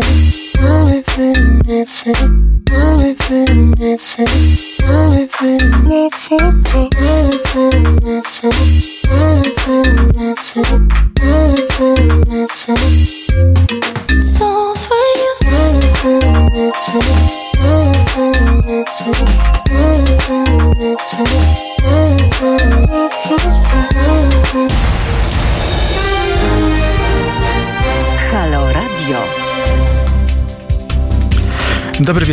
dancing, 0.00 0.60
now 0.60 0.84
we've 0.84 1.16
been 1.16 1.58
dancing, 1.60 2.62
now 2.68 2.98
we've 2.98 3.28
been 3.28 3.70
dancing. 3.72 4.55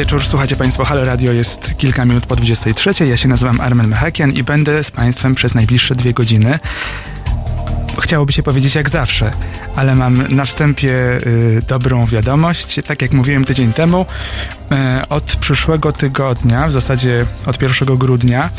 Wieczór, 0.03 0.23
słuchacie 0.23 0.55
Państwo 0.55 0.85
Halo 0.85 1.05
Radio, 1.05 1.31
jest 1.31 1.77
kilka 1.77 2.05
minut 2.05 2.25
po 2.25 2.35
23. 2.35 3.07
Ja 3.07 3.17
się 3.17 3.27
nazywam 3.27 3.61
Armen 3.61 3.87
Mechakian 3.87 4.31
i 4.31 4.43
będę 4.43 4.83
z 4.83 4.91
Państwem 4.91 5.35
przez 5.35 5.53
najbliższe 5.53 5.95
dwie 5.95 6.13
godziny. 6.13 6.59
Chciałoby 7.99 8.33
się 8.33 8.43
powiedzieć 8.43 8.75
jak 8.75 8.89
zawsze, 8.89 9.31
ale 9.75 9.95
mam 9.95 10.27
na 10.27 10.45
wstępie 10.45 10.91
y, 11.27 11.61
dobrą 11.67 12.05
wiadomość. 12.05 12.79
Tak 12.87 13.01
jak 13.01 13.11
mówiłem 13.11 13.45
tydzień 13.45 13.73
temu, 13.73 14.05
y, 15.01 15.07
od 15.09 15.23
przyszłego 15.23 15.91
tygodnia, 15.91 16.67
w 16.67 16.71
zasadzie 16.71 17.25
od 17.45 17.61
1 17.61 17.97
grudnia, 17.97 18.49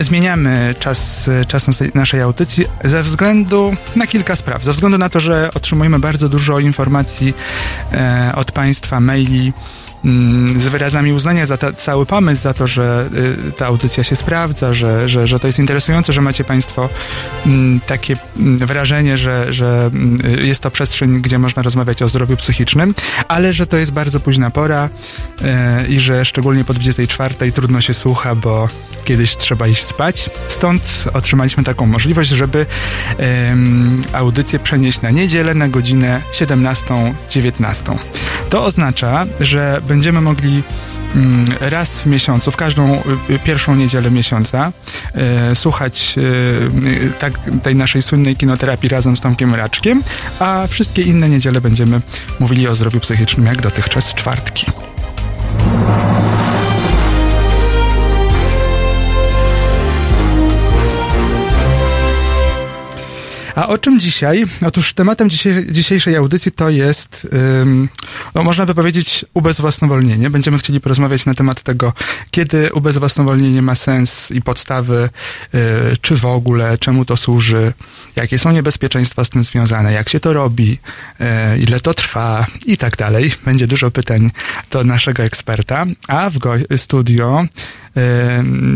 zmieniamy 0.00 0.74
czas, 0.78 1.30
czas 1.48 1.66
naszej, 1.66 1.90
naszej 1.94 2.20
audycji 2.20 2.66
ze 2.84 3.02
względu 3.02 3.74
na 3.96 4.06
kilka 4.06 4.36
spraw. 4.36 4.64
Ze 4.64 4.72
względu 4.72 4.98
na 4.98 5.08
to, 5.08 5.20
że 5.20 5.50
otrzymujemy 5.54 5.98
bardzo 5.98 6.28
dużo 6.28 6.58
informacji 6.58 7.34
y, 8.30 8.34
od 8.34 8.52
Państwa, 8.52 9.00
maili, 9.00 9.52
z 10.58 10.66
wyrazami 10.66 11.12
uznania 11.12 11.46
za 11.46 11.56
ta, 11.56 11.72
cały 11.72 12.06
pomysł, 12.06 12.42
za 12.42 12.54
to, 12.54 12.66
że 12.66 13.08
y, 13.48 13.52
ta 13.52 13.66
audycja 13.66 14.04
się 14.04 14.16
sprawdza, 14.16 14.74
że, 14.74 15.08
że, 15.08 15.26
że 15.26 15.38
to 15.38 15.46
jest 15.46 15.58
interesujące, 15.58 16.12
że 16.12 16.20
macie 16.20 16.44
Państwo 16.44 16.88
mm, 17.46 17.80
takie 17.86 18.16
mm, 18.36 18.56
wrażenie, 18.56 19.18
że, 19.18 19.52
że 19.52 19.90
mm, 19.94 20.18
jest 20.44 20.60
to 20.60 20.70
przestrzeń, 20.70 21.20
gdzie 21.20 21.38
można 21.38 21.62
rozmawiać 21.62 22.02
o 22.02 22.08
zdrowiu 22.08 22.36
psychicznym, 22.36 22.94
ale 23.28 23.52
że 23.52 23.66
to 23.66 23.76
jest 23.76 23.92
bardzo 23.92 24.20
późna 24.20 24.50
pora 24.50 24.88
y, 25.88 25.88
i 25.88 26.00
że 26.00 26.24
szczególnie 26.24 26.64
po 26.64 26.74
24 26.74 27.52
trudno 27.52 27.80
się 27.80 27.94
słucha, 27.94 28.34
bo 28.34 28.68
kiedyś 29.04 29.36
trzeba 29.36 29.68
iść 29.68 29.82
spać. 29.82 30.30
Stąd 30.48 30.82
otrzymaliśmy 31.12 31.64
taką 31.64 31.86
możliwość, 31.86 32.30
żeby 32.30 32.66
audycję 34.12 34.58
przenieść 34.58 35.00
na 35.00 35.10
niedzielę 35.10 35.54
na 35.54 35.68
godzinę 35.68 36.22
17-19. 36.32 37.98
To 38.50 38.64
oznacza, 38.64 39.26
że 39.40 39.80
będziemy 39.90 40.20
mogli 40.20 40.62
mm, 41.14 41.46
raz 41.60 41.98
w 41.98 42.06
miesiącu, 42.06 42.50
w 42.50 42.56
każdą 42.56 42.94
y, 43.30 43.38
pierwszą 43.44 43.76
niedzielę 43.76 44.10
miesiąca 44.10 44.72
y, 45.52 45.54
słuchać 45.54 46.14
y, 46.16 46.20
y, 46.88 47.12
tak, 47.18 47.32
tej 47.62 47.74
naszej 47.74 48.02
słynnej 48.02 48.36
kinoterapii 48.36 48.88
razem 48.88 49.16
z 49.16 49.20
Tomkiem 49.20 49.54
Raczkiem, 49.54 50.02
a 50.38 50.66
wszystkie 50.68 51.02
inne 51.02 51.28
niedziele 51.28 51.60
będziemy 51.60 52.00
mówili 52.40 52.68
o 52.68 52.74
zdrowiu 52.74 53.00
psychicznym 53.00 53.46
jak 53.46 53.60
dotychczas 53.60 54.14
czwartki. 54.14 54.66
A 63.60 63.68
o 63.68 63.78
czym 63.78 64.00
dzisiaj? 64.00 64.44
Otóż 64.66 64.92
tematem 64.92 65.30
dzisiej, 65.30 65.72
dzisiejszej 65.72 66.16
audycji 66.16 66.52
to 66.52 66.70
jest, 66.70 67.28
no 68.34 68.44
można 68.44 68.66
by 68.66 68.74
powiedzieć, 68.74 69.24
ubezwłasnowolnienie. 69.34 70.30
Będziemy 70.30 70.58
chcieli 70.58 70.80
porozmawiać 70.80 71.26
na 71.26 71.34
temat 71.34 71.62
tego, 71.62 71.92
kiedy 72.30 72.72
ubezwłasnowolnienie 72.72 73.62
ma 73.62 73.74
sens 73.74 74.30
i 74.30 74.42
podstawy, 74.42 75.08
yy, 75.52 75.60
czy 76.00 76.16
w 76.16 76.24
ogóle, 76.24 76.78
czemu 76.78 77.04
to 77.04 77.16
służy, 77.16 77.72
jakie 78.16 78.38
są 78.38 78.50
niebezpieczeństwa 78.50 79.24
z 79.24 79.30
tym 79.30 79.44
związane, 79.44 79.92
jak 79.92 80.08
się 80.08 80.20
to 80.20 80.32
robi, 80.32 80.78
yy, 81.20 81.26
ile 81.58 81.80
to 81.80 81.94
trwa 81.94 82.46
i 82.66 82.76
tak 82.76 82.96
dalej. 82.96 83.32
Będzie 83.44 83.66
dużo 83.66 83.90
pytań 83.90 84.30
do 84.70 84.84
naszego 84.84 85.22
eksperta, 85.22 85.86
a 86.08 86.30
w 86.30 86.38
go- 86.38 86.54
studio 86.76 87.46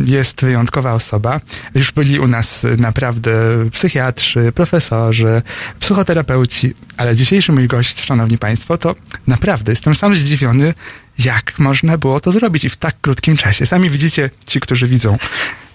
jest 0.04 0.40
wyjątkowa 0.40 0.92
osoba. 0.92 1.40
Już 1.74 1.92
byli 1.92 2.18
u 2.18 2.26
nas 2.26 2.66
naprawdę 2.78 3.32
psychiatrzy, 3.72 4.52
profesorzy, 4.52 5.42
psychoterapeuci, 5.80 6.74
ale 6.96 7.16
dzisiejszy 7.16 7.52
mój 7.52 7.66
gość, 7.66 8.04
szanowni 8.04 8.38
państwo, 8.38 8.78
to 8.78 8.94
naprawdę 9.26 9.72
jestem 9.72 9.94
sam 9.94 10.14
zdziwiony, 10.14 10.74
jak 11.18 11.58
można 11.58 11.98
było 11.98 12.20
to 12.20 12.32
zrobić 12.32 12.64
i 12.64 12.68
w 12.68 12.76
tak 12.76 13.00
krótkim 13.00 13.36
czasie. 13.36 13.66
Sami 13.66 13.90
widzicie, 13.90 14.30
ci, 14.46 14.60
którzy 14.60 14.88
widzą, 14.88 15.18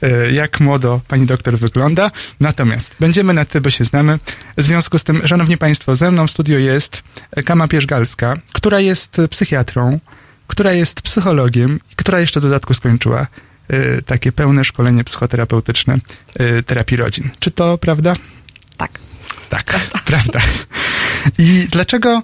e, 0.02 0.32
jak 0.32 0.60
młodo 0.60 1.02
pani 1.08 1.26
doktor 1.26 1.60
wygląda. 1.60 2.12
Natomiast 2.40 2.96
będziemy 3.00 3.34
na 3.34 3.46
ty, 3.46 3.62
bo 3.62 3.70
się 3.70 3.84
znamy. 3.84 4.20
W 4.58 4.64
związku 4.64 5.00
z 5.00 5.04
tym, 5.04 5.28
szanowni 5.28 5.58
państwo, 5.58 5.96
ze 5.96 6.12
mną 6.12 6.28
w 6.28 6.32
studio 6.32 6.58
jest 6.58 7.04
Kama 7.46 7.68
Pierzgalska, 7.68 8.36
która 8.54 8.80
jest 8.80 9.22
psychiatrą, 9.30 10.00
która 10.50 10.74
jest 10.74 11.02
psychologiem 11.02 11.80
i 11.92 11.96
która 11.96 12.20
jeszcze 12.20 12.40
w 12.40 12.44
dodatku 12.44 12.74
skończyła 12.74 13.28
y, 13.74 14.02
takie 14.06 14.32
pełne 14.32 14.66
szkolenie 14.66 15.04
psychoterapeutyczne 15.04 15.98
y, 16.42 16.64
terapii 16.64 16.98
rodzin. 16.98 17.30
Czy 17.40 17.52
to 17.52 17.78
prawda? 17.78 18.16
Tak. 18.78 19.00
Tak, 19.50 19.80
prawda. 20.06 20.40
I 21.38 21.68
dlaczego, 21.72 22.24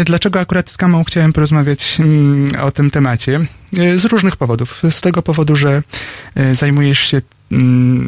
y, 0.00 0.04
dlaczego 0.04 0.40
akurat 0.40 0.70
z 0.70 0.76
Kamą 0.76 1.04
chciałem 1.04 1.32
porozmawiać 1.32 2.00
mm, 2.00 2.60
o 2.60 2.72
tym 2.72 2.90
temacie? 2.90 3.40
Y, 3.78 3.98
Z 3.98 4.04
różnych 4.04 4.36
powodów. 4.36 4.82
Z 4.90 5.00
tego 5.00 5.22
powodu, 5.22 5.56
że 5.56 5.82
y, 6.38 6.54
zajmujesz 6.54 6.98
się 6.98 7.22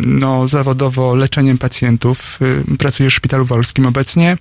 no, 0.07 0.49
zawodowo 0.49 1.15
leczeniem 1.15 1.59
pacjentów. 1.59 2.39
Y, 2.73 2.77
Pracujesz 2.79 3.13
w 3.15 3.17
Szpitalu 3.17 3.45
Wolskim 3.45 3.87
obecnie. 3.87 4.37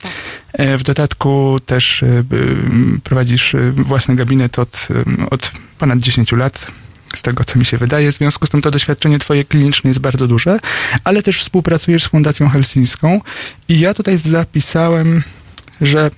E, 0.53 0.77
W 0.77 0.83
dodatku 0.83 1.57
też 1.65 2.03
y, 2.03 2.23
by- 2.23 2.57
prowadzisz 3.03 3.53
y, 3.53 3.71
własny 3.71 4.15
gabinet 4.15 4.59
od, 4.59 4.87
od 5.31 5.51
ponad 5.77 5.99
10 5.99 6.31
lat. 6.31 6.67
Z 7.15 7.21
tego, 7.21 7.43
co 7.43 7.59
mi 7.59 7.65
się 7.65 7.77
wydaje. 7.77 8.11
W 8.11 8.15
związku 8.15 8.47
z 8.47 8.49
tym 8.49 8.61
to 8.61 8.71
doświadczenie 8.71 9.19
twoje 9.19 9.43
kliniczne 9.45 9.87
jest 9.89 9.99
bardzo 9.99 10.27
duże, 10.27 10.59
ale 11.03 11.23
też 11.23 11.39
współpracujesz 11.39 12.03
z 12.03 12.07
Fundacją 12.07 12.49
Helsińską 12.49 13.21
i 13.69 13.79
ja 13.79 13.93
tutaj 13.93 14.17
zapisałem, 14.17 15.23
że 15.81 16.11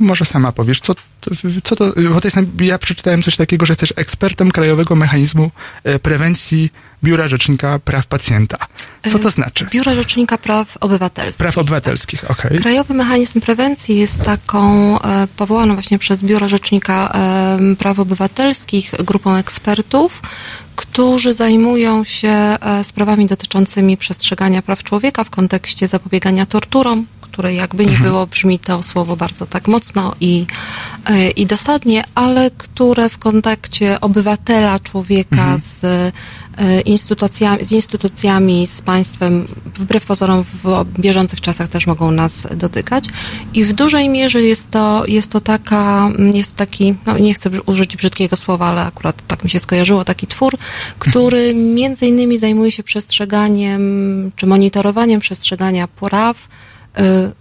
może 0.00 0.24
sama 0.24 0.52
powiesz, 0.52 0.80
co, 0.80 0.94
to- 0.94 1.30
co 1.64 1.76
to, 1.76 1.92
bo 2.14 2.20
to 2.20 2.26
jest, 2.28 2.36
ja 2.60 2.78
przeczytałem 2.78 3.22
coś 3.22 3.36
takiego, 3.36 3.66
że 3.66 3.70
jesteś 3.70 3.92
ekspertem 3.96 4.50
Krajowego 4.50 4.96
Mechanizmu 4.96 5.50
e, 5.84 5.98
Prewencji 5.98 6.70
Biura 7.04 7.28
Rzecznika 7.28 7.78
Praw 7.78 8.06
Pacjenta. 8.06 8.58
Co 9.10 9.18
to 9.18 9.30
znaczy? 9.30 9.66
Biuro 9.70 9.94
Rzecznika 9.94 10.38
Praw 10.38 10.76
Obywatelskich. 10.80 11.38
Praw 11.38 11.58
obywatelskich, 11.58 12.30
okej. 12.30 12.58
Krajowy 12.58 12.94
Mechanizm 12.94 13.40
Prewencji 13.40 13.98
jest 13.98 14.22
taką 14.24 14.98
e, 15.02 15.26
powołaną 15.36 15.74
właśnie 15.74 15.98
przez 15.98 16.22
Biuro 16.22 16.48
Rzecznika 16.48 17.12
e, 17.72 17.76
Praw 17.76 17.98
Obywatelskich 17.98 18.94
grupą 19.04 19.34
ekspertów, 19.34 20.22
którzy 20.76 21.34
zajmują 21.34 22.04
się 22.04 22.28
e, 22.28 22.84
sprawami 22.84 23.26
dotyczącymi 23.26 23.96
przestrzegania 23.96 24.62
praw 24.62 24.82
człowieka 24.82 25.24
w 25.24 25.30
kontekście 25.30 25.88
zapobiegania 25.88 26.46
torturom, 26.46 27.06
które 27.36 27.54
jakby 27.54 27.86
nie 27.86 27.98
było 27.98 28.26
brzmi 28.26 28.58
to 28.58 28.82
słowo 28.82 29.16
bardzo 29.16 29.46
tak 29.46 29.68
mocno 29.68 30.14
i, 30.20 30.46
e, 31.06 31.30
i 31.30 31.46
dosadnie, 31.46 32.04
ale 32.14 32.50
które 32.50 33.08
w 33.08 33.18
kontekście 33.18 34.00
obywatela, 34.00 34.80
człowieka 34.80 35.58
z 35.58 35.84
e, 35.84 36.80
instytucjami, 36.80 37.64
z 37.64 37.72
instytucjami, 37.72 38.66
z 38.66 38.82
państwem, 38.82 39.46
wbrew 39.74 40.04
pozorom 40.04 40.44
w 40.62 40.84
bieżących 40.98 41.40
czasach 41.40 41.68
też 41.68 41.86
mogą 41.86 42.10
nas 42.10 42.46
dotykać. 42.54 43.04
I 43.54 43.64
w 43.64 43.72
dużej 43.72 44.08
mierze 44.08 44.42
jest 44.42 44.70
to, 44.70 45.06
jest 45.06 45.32
to 45.32 45.40
taka, 45.40 46.10
jest 46.34 46.52
to 46.52 46.58
taki, 46.58 46.94
no 47.06 47.18
nie 47.18 47.34
chcę 47.34 47.50
użyć 47.66 47.96
brzydkiego 47.96 48.36
słowa, 48.36 48.66
ale 48.66 48.82
akurat 48.86 49.26
tak 49.26 49.44
mi 49.44 49.50
się 49.50 49.58
skojarzyło, 49.58 50.04
taki 50.04 50.26
twór, 50.26 50.56
który 50.98 51.54
między 51.54 52.06
innymi 52.06 52.38
zajmuje 52.38 52.72
się 52.72 52.82
przestrzeganiem, 52.82 54.32
czy 54.36 54.46
monitorowaniem 54.46 55.20
przestrzegania 55.20 55.88
praw 55.88 56.48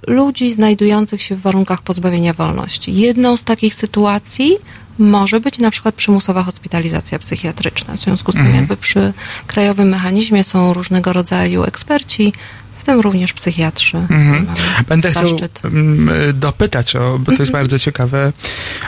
ludzi 0.07 0.53
znajdujących 0.53 1.21
się 1.21 1.35
w 1.35 1.41
warunkach 1.41 1.81
pozbawienia 1.81 2.33
wolności. 2.33 2.95
Jedną 2.95 3.37
z 3.37 3.43
takich 3.43 3.73
sytuacji 3.73 4.57
może 4.99 5.39
być 5.39 5.59
na 5.59 5.71
przykład 5.71 5.95
przymusowa 5.95 6.43
hospitalizacja 6.43 7.19
psychiatryczna. 7.19 7.97
W 7.97 7.99
związku 7.99 8.31
z 8.31 8.35
tym 8.35 8.55
jakby 8.55 8.77
przy 8.77 9.13
krajowym 9.47 9.89
mechanizmie 9.89 10.43
są 10.43 10.73
różnego 10.73 11.13
rodzaju 11.13 11.63
eksperci, 11.63 12.33
tym 12.85 12.99
również 12.99 13.33
psychiatrzy. 13.33 13.97
Mhm. 13.97 14.47
Będę 14.89 15.11
chciał 15.11 15.27
zaszczyt. 15.27 15.61
mm, 15.65 16.09
dopytać, 16.39 16.95
o, 16.95 17.19
bo 17.19 17.31
to 17.31 17.37
jest 17.39 17.51
bardzo 17.51 17.79
ciekawe, 17.79 18.33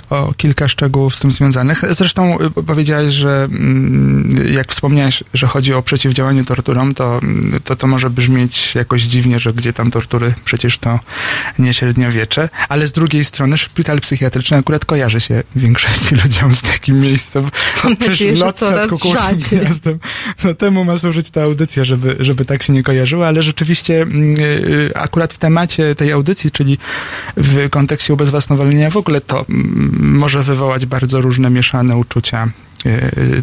o 0.09 0.33
kilka 0.37 0.67
szczegółów 0.67 1.15
z 1.15 1.19
tym 1.19 1.31
związanych. 1.31 1.83
Zresztą 1.89 2.37
y, 2.39 2.63
powiedziałeś, 2.63 3.13
że 3.13 3.47
mm, 3.51 4.53
jak 4.53 4.71
wspomniałeś, 4.71 5.23
że 5.33 5.47
chodzi 5.47 5.73
o 5.73 5.81
przeciwdziałanie 5.81 6.45
torturom, 6.45 6.93
to, 6.93 7.19
mm, 7.23 7.51
to 7.63 7.75
to 7.75 7.87
może 7.87 8.09
brzmieć 8.09 8.75
jakoś 8.75 9.01
dziwnie, 9.01 9.39
że 9.39 9.53
gdzie 9.53 9.73
tam 9.73 9.91
tortury, 9.91 10.33
przecież 10.45 10.77
to 10.77 10.99
nie 11.59 11.73
średniowiecze, 11.73 12.49
ale 12.69 12.87
z 12.87 12.91
drugiej 12.91 13.25
strony 13.25 13.57
szpital 13.57 14.01
psychiatryczny 14.01 14.57
akurat 14.57 14.85
kojarzy 14.85 15.21
się 15.21 15.43
większości 15.55 16.15
ludziom 16.23 16.55
z 16.55 16.61
takim 16.61 16.99
miejscem. 16.99 17.51
Mam 17.83 17.95
nadzieję, 18.07 18.35
że 18.35 18.53
coraz 18.53 18.89
rzadziej. 19.13 19.59
No 20.43 20.53
temu 20.53 20.85
ma 20.85 20.97
służyć 20.97 21.29
ta 21.29 21.43
audycja, 21.43 21.85
żeby, 21.85 22.15
żeby 22.19 22.45
tak 22.45 22.63
się 22.63 22.73
nie 22.73 22.83
kojarzyło, 22.83 23.27
ale 23.27 23.43
rzeczywiście 23.43 23.86
mm, 23.93 24.39
y, 24.39 24.91
akurat 24.95 25.33
w 25.33 25.37
temacie 25.37 25.95
tej 25.95 26.11
audycji, 26.11 26.51
czyli 26.51 26.77
w 27.37 27.69
kontekście 27.69 28.13
ubezwłasnowolnienia 28.13 28.89
w 28.89 28.97
ogóle, 28.97 29.21
to 29.21 29.45
mm, 29.49 30.17
może 30.17 30.43
wywołać 30.43 30.85
bardzo 30.85 31.21
różne 31.21 31.49
mieszane 31.49 31.97
uczucia 31.97 32.49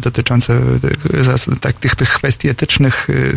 dotyczące 0.01 0.61
tych, 0.81 1.23
zas- 1.23 1.59
tak, 1.59 1.77
tych, 1.77 1.95
tych 1.95 2.09
kwestii 2.09 2.49
etycznych, 2.49 3.09
y, 3.09 3.35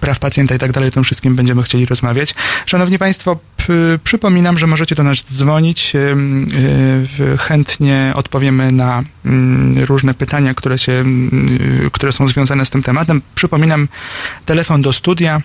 praw 0.00 0.18
pacjenta 0.18 0.54
i 0.54 0.58
tak 0.58 0.72
dalej, 0.72 0.88
o 0.88 0.92
tym 0.92 1.04
wszystkim 1.04 1.36
będziemy 1.36 1.62
chcieli 1.62 1.86
rozmawiać. 1.86 2.34
Szanowni 2.66 2.98
Państwo, 2.98 3.38
przypominam, 4.04 4.58
że 4.58 4.66
możecie 4.66 4.94
do 4.94 5.02
nas 5.02 5.24
dzwonić. 5.32 5.92
Chętnie 7.38 8.12
odpowiemy 8.14 8.72
na 8.72 9.02
mm, 9.24 9.84
różne 9.84 10.14
pytania, 10.14 10.54
które, 10.54 10.78
się, 10.78 10.92
mm, 10.92 11.90
które 11.92 12.12
są 12.12 12.28
związane 12.28 12.66
z 12.66 12.70
tym 12.70 12.82
tematem. 12.82 13.22
Przypominam, 13.34 13.88
telefon 14.46 14.82
do 14.82 14.92
studia 14.92 15.42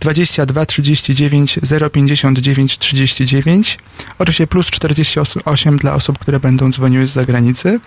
22 0.00 0.66
39 0.66 1.58
059 1.92 2.78
39. 2.78 3.78
Oczywiście 4.18 4.46
plus 4.46 4.70
48 4.70 5.78
dla 5.78 5.94
osób, 5.94 6.18
które 6.18 6.40
będą 6.40 6.70
dzwoniły 6.70 7.06
z 7.06 7.10
zagranicy. 7.10 7.80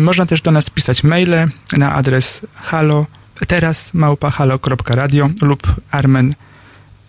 Można 0.00 0.26
też 0.26 0.35
do 0.42 0.50
nas 0.50 0.70
pisać 0.70 1.04
maile 1.04 1.48
na 1.72 1.92
adres 1.92 2.46
halo 2.54 3.06
teraz 3.46 3.94
małpa 3.94 4.30
halo.radio 4.30 5.30
lub 5.42 5.62
armen 5.90 6.34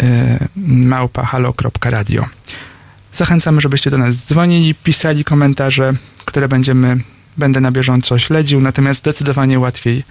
y, 0.03 0.05
małpa 0.67 1.23
halo.radio. 1.25 2.25
Zachęcamy, 3.13 3.61
żebyście 3.61 3.89
do 3.91 3.97
nas 3.97 4.15
dzwonili, 4.15 4.75
pisali 4.75 5.23
komentarze, 5.23 5.93
które 6.25 6.47
będziemy, 6.47 6.97
będę 7.37 7.59
na 7.61 7.71
bieżąco 7.71 8.19
śledził, 8.19 8.61
natomiast 8.61 8.99
zdecydowanie 8.99 9.59
łatwiej, 9.59 10.03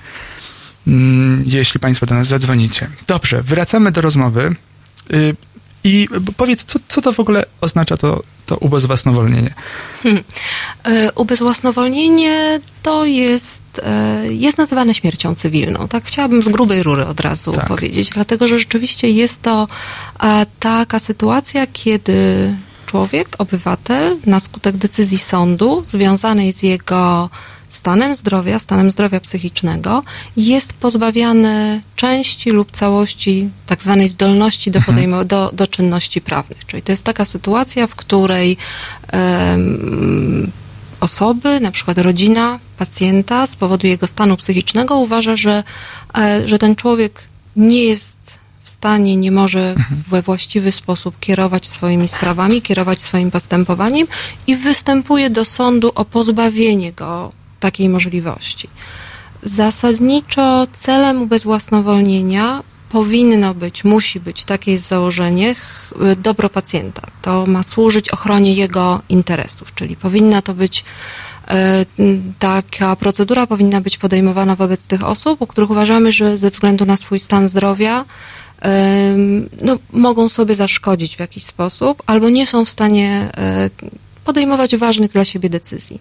mm, 0.86 1.42
jeśli 1.46 1.80
Państwo 1.80 2.06
do 2.06 2.14
nas 2.14 2.26
zadzwonicie. 2.26 2.90
Dobrze, 3.06 3.42
wracamy 3.42 3.92
do 3.92 4.00
rozmowy. 4.00 4.56
Y, 5.12 5.36
I 5.84 6.08
powiedz, 6.36 6.64
co, 6.64 6.78
co 6.88 7.02
to 7.02 7.12
w 7.12 7.20
ogóle 7.20 7.44
oznacza 7.60 7.96
to, 7.96 8.22
to 8.46 8.56
ubezwłasnowolnienie? 8.56 9.54
E, 10.84 11.12
Ubezwłasnowolnienie 11.12 12.60
to 12.82 13.04
jest, 13.04 13.62
e, 13.82 14.26
jest 14.32 14.58
nazywane 14.58 14.94
śmiercią 14.94 15.34
cywilną. 15.34 15.88
Tak 15.88 16.04
chciałabym 16.04 16.42
z 16.42 16.48
grubej 16.48 16.82
rury 16.82 17.06
od 17.06 17.20
razu 17.20 17.52
Tak. 17.52 17.66
powiedzieć, 17.68 18.10
dlatego 18.10 18.46
że 18.46 18.58
rzeczywiście 18.58 19.10
jest 19.10 19.42
to 19.42 19.68
e, 20.22 20.46
taka 20.60 20.98
sytuacja, 20.98 21.66
kiedy 21.72 22.54
człowiek, 22.86 23.28
obywatel 23.38 24.16
na 24.26 24.40
skutek 24.40 24.76
decyzji 24.76 25.18
sądu 25.18 25.82
związanej 25.86 26.52
z 26.52 26.62
jego 26.62 27.30
stanem 27.76 28.14
zdrowia, 28.14 28.58
stanem 28.58 28.90
zdrowia 28.90 29.20
psychicznego, 29.20 30.02
jest 30.36 30.72
pozbawiany 30.72 31.82
części 31.96 32.50
lub 32.50 32.70
całości 32.72 33.48
tak 33.66 33.82
zwanej 33.82 34.08
zdolności 34.08 34.70
do, 34.70 34.80
podejmo- 34.80 35.24
do, 35.24 35.50
do 35.52 35.66
czynności 35.66 36.20
prawnych. 36.20 36.66
Czyli 36.66 36.82
to 36.82 36.92
jest 36.92 37.04
taka 37.04 37.24
sytuacja, 37.24 37.86
w 37.86 37.94
której 37.94 38.56
em, 39.08 40.50
osoby, 41.00 41.60
na 41.60 41.70
przykład 41.70 41.98
rodzina 41.98 42.58
pacjenta 42.78 43.46
z 43.46 43.56
powodu 43.56 43.86
jego 43.86 44.06
stanu 44.06 44.36
psychicznego 44.36 44.96
uważa, 44.96 45.36
że, 45.36 45.62
e, 46.18 46.48
że 46.48 46.58
ten 46.58 46.76
człowiek 46.76 47.22
nie 47.56 47.82
jest 47.82 48.16
w 48.62 48.70
stanie, 48.70 49.16
nie 49.16 49.32
może 49.32 49.74
we 50.10 50.22
właściwy 50.22 50.72
sposób 50.72 51.20
kierować 51.20 51.66
swoimi 51.66 52.08
sprawami, 52.08 52.62
kierować 52.62 53.02
swoim 53.02 53.30
postępowaniem 53.30 54.06
i 54.46 54.56
występuje 54.56 55.30
do 55.30 55.44
sądu 55.44 55.92
o 55.94 56.04
pozbawienie 56.04 56.92
go 56.92 57.32
takiej 57.60 57.88
możliwości. 57.88 58.68
Zasadniczo 59.42 60.66
celem 60.72 61.22
ubezwłasnowolnienia 61.22 62.62
powinno 62.90 63.54
być, 63.54 63.84
musi 63.84 64.20
być, 64.20 64.44
takie 64.44 64.72
jest 64.72 64.88
założenie, 64.88 65.54
ch- 65.54 65.94
dobro 66.16 66.48
pacjenta. 66.48 67.02
To 67.22 67.46
ma 67.46 67.62
służyć 67.62 68.08
ochronie 68.08 68.54
jego 68.54 69.02
interesów, 69.08 69.74
czyli 69.74 69.96
powinna 69.96 70.42
to 70.42 70.54
być 70.54 70.84
m, 71.98 72.32
taka 72.38 72.96
procedura 72.96 73.46
powinna 73.46 73.80
być 73.80 73.98
podejmowana 73.98 74.56
wobec 74.56 74.86
tych 74.86 75.04
osób, 75.04 75.42
u 75.42 75.46
których 75.46 75.70
uważamy, 75.70 76.12
że 76.12 76.38
ze 76.38 76.50
względu 76.50 76.86
na 76.86 76.96
swój 76.96 77.20
stan 77.20 77.48
zdrowia 77.48 78.04
no, 79.62 79.78
mogą 79.92 80.28
sobie 80.28 80.54
zaszkodzić 80.54 81.16
w 81.16 81.20
jakiś 81.20 81.44
sposób 81.44 82.02
albo 82.06 82.28
nie 82.28 82.46
są 82.46 82.64
w 82.64 82.70
stanie 82.70 83.30
e, 83.36 83.70
podejmować 84.26 84.76
ważnych 84.76 85.10
dla 85.12 85.24
siebie 85.24 85.48
decyzji. 85.50 86.00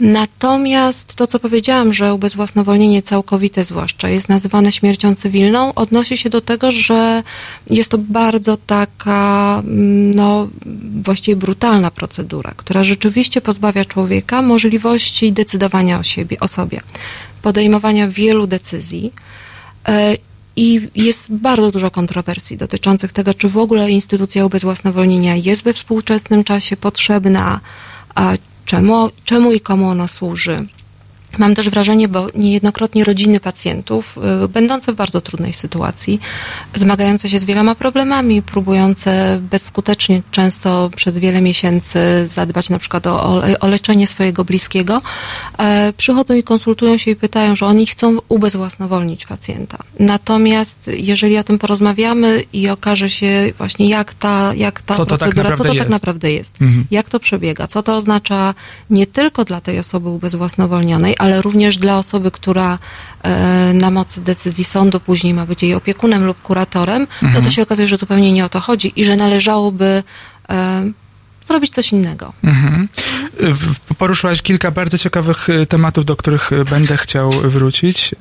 Natomiast 0.00 1.14
to, 1.14 1.26
co 1.26 1.38
powiedziałam, 1.38 1.92
że 1.92 2.14
ubezwłasnowolnienie 2.14 3.02
całkowite 3.02 3.64
zwłaszcza 3.64 4.08
jest 4.08 4.28
nazywane 4.28 4.72
śmiercią 4.72 5.14
cywilną, 5.14 5.74
odnosi 5.74 6.16
się 6.16 6.30
do 6.30 6.40
tego, 6.40 6.72
że 6.72 7.22
jest 7.70 7.90
to 7.90 7.98
bardzo 7.98 8.56
taka, 8.56 9.62
mm, 9.64 10.14
no, 10.14 10.48
właściwie 11.02 11.36
brutalna 11.36 11.90
procedura, 11.90 12.52
która 12.56 12.84
rzeczywiście 12.84 13.40
pozbawia 13.40 13.84
człowieka 13.84 14.42
możliwości 14.42 15.32
decydowania 15.32 15.98
o 15.98 16.02
siebie, 16.02 16.40
o 16.40 16.48
sobie, 16.48 16.80
podejmowania 17.42 18.08
wielu 18.08 18.46
decyzji. 18.46 19.12
I 20.56 20.88
jest 20.94 21.32
bardzo 21.32 21.72
dużo 21.72 21.90
kontrowersji 21.90 22.56
dotyczących 22.56 23.12
tego, 23.12 23.34
czy 23.34 23.48
w 23.48 23.58
ogóle 23.58 23.90
instytucja 23.90 24.46
ubezwłasnowolnienia 24.46 25.36
jest 25.36 25.62
we 25.64 25.72
współczesnym 25.72 26.44
czasie 26.44 26.76
potrzebna, 26.76 27.60
czemu, 28.64 29.10
czemu 29.24 29.52
i 29.52 29.60
komu 29.60 29.88
ona 29.88 30.08
służy. 30.08 30.66
Mam 31.38 31.54
też 31.54 31.70
wrażenie, 31.70 32.08
bo 32.08 32.26
niejednokrotnie 32.34 33.04
rodziny 33.04 33.40
pacjentów, 33.40 34.18
y, 34.44 34.48
będące 34.48 34.92
w 34.92 34.96
bardzo 34.96 35.20
trudnej 35.20 35.52
sytuacji, 35.52 36.20
zmagające 36.74 37.28
się 37.28 37.38
z 37.38 37.44
wieloma 37.44 37.74
problemami, 37.74 38.42
próbujące 38.42 39.38
bezskutecznie, 39.50 40.22
często 40.30 40.90
przez 40.96 41.18
wiele 41.18 41.40
miesięcy 41.40 41.98
zadbać 42.28 42.70
na 42.70 42.78
przykład 42.78 43.06
o, 43.06 43.42
o, 43.60 43.66
leczenie 43.68 44.06
swojego 44.06 44.44
bliskiego, 44.44 45.00
e, 45.58 45.92
przychodzą 45.92 46.34
i 46.34 46.42
konsultują 46.42 46.96
się 46.98 47.10
i 47.10 47.16
pytają, 47.16 47.54
że 47.54 47.66
oni 47.66 47.86
chcą 47.86 48.18
ubezwłasnowolnić 48.28 49.26
pacjenta. 49.26 49.78
Natomiast 49.98 50.78
jeżeli 50.86 51.38
o 51.38 51.44
tym 51.44 51.58
porozmawiamy 51.58 52.42
i 52.52 52.68
okaże 52.68 53.10
się 53.10 53.52
właśnie 53.58 53.88
jak 53.88 54.14
ta, 54.14 54.54
jak 54.54 54.82
ta 54.82 54.94
Co 54.94 55.06
tak 55.06 55.18
procedura, 55.18 55.44
co 55.44 55.50
naprawdę 55.50 55.68
to 55.68 55.74
jest? 55.74 55.78
tak 55.84 55.90
naprawdę 55.90 56.32
jest, 56.32 56.62
Mhm. 56.62 56.84
jak 56.90 57.08
to 57.10 57.20
przebiega, 57.20 57.66
co 57.66 57.82
to 57.82 57.96
oznacza 57.96 58.54
nie 58.90 59.06
tylko 59.06 59.44
dla 59.44 59.60
tej 59.60 59.78
osoby 59.78 60.08
ubezwłasnowolnionej, 60.08 61.14
ale 61.24 61.42
również 61.42 61.78
dla 61.78 61.98
osoby, 61.98 62.30
która 62.30 62.78
e, 63.22 63.72
na 63.74 63.90
mocy 63.90 64.20
decyzji 64.20 64.64
sądu 64.64 65.00
później 65.00 65.34
ma 65.34 65.46
być 65.46 65.62
jej 65.62 65.74
opiekunem 65.74 66.24
lub 66.26 66.42
kuratorem, 66.42 67.06
no 67.22 67.42
to 67.42 67.50
się 67.50 67.62
okazuje, 67.62 67.88
że 67.88 67.96
zupełnie 67.96 68.32
nie 68.32 68.44
o 68.44 68.48
to 68.48 68.60
chodzi 68.60 68.92
i 68.96 69.04
że 69.04 69.16
należałoby 69.16 70.02
e, 70.50 70.84
zrobić 71.48 71.74
coś 71.74 71.92
innego. 71.92 72.32
Mhm. 72.44 72.88
W- 73.40 73.94
Poruszyłaś 73.94 74.42
kilka 74.42 74.70
bardzo 74.70 74.98
ciekawych 74.98 75.48
tematów, 75.68 76.04
do 76.04 76.16
których 76.16 76.50
będę 76.70 76.96
chciał 76.96 77.30
wrócić. 77.30 78.14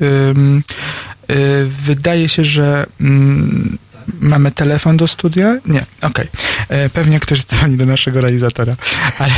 Wydaje 1.85 2.29
się, 2.29 2.43
że 2.43 2.85
mm, 3.01 3.77
mamy 4.21 4.51
telefon 4.51 4.97
do 4.97 5.07
studia. 5.07 5.57
Nie, 5.65 5.85
okej. 6.01 6.27
E, 6.69 6.89
Pewnie 6.89 7.19
ktoś 7.19 7.45
dzwoni 7.45 7.77
do 7.77 7.85
naszego 7.85 8.21
realizatora. 8.21 8.75
Ale 9.19 9.31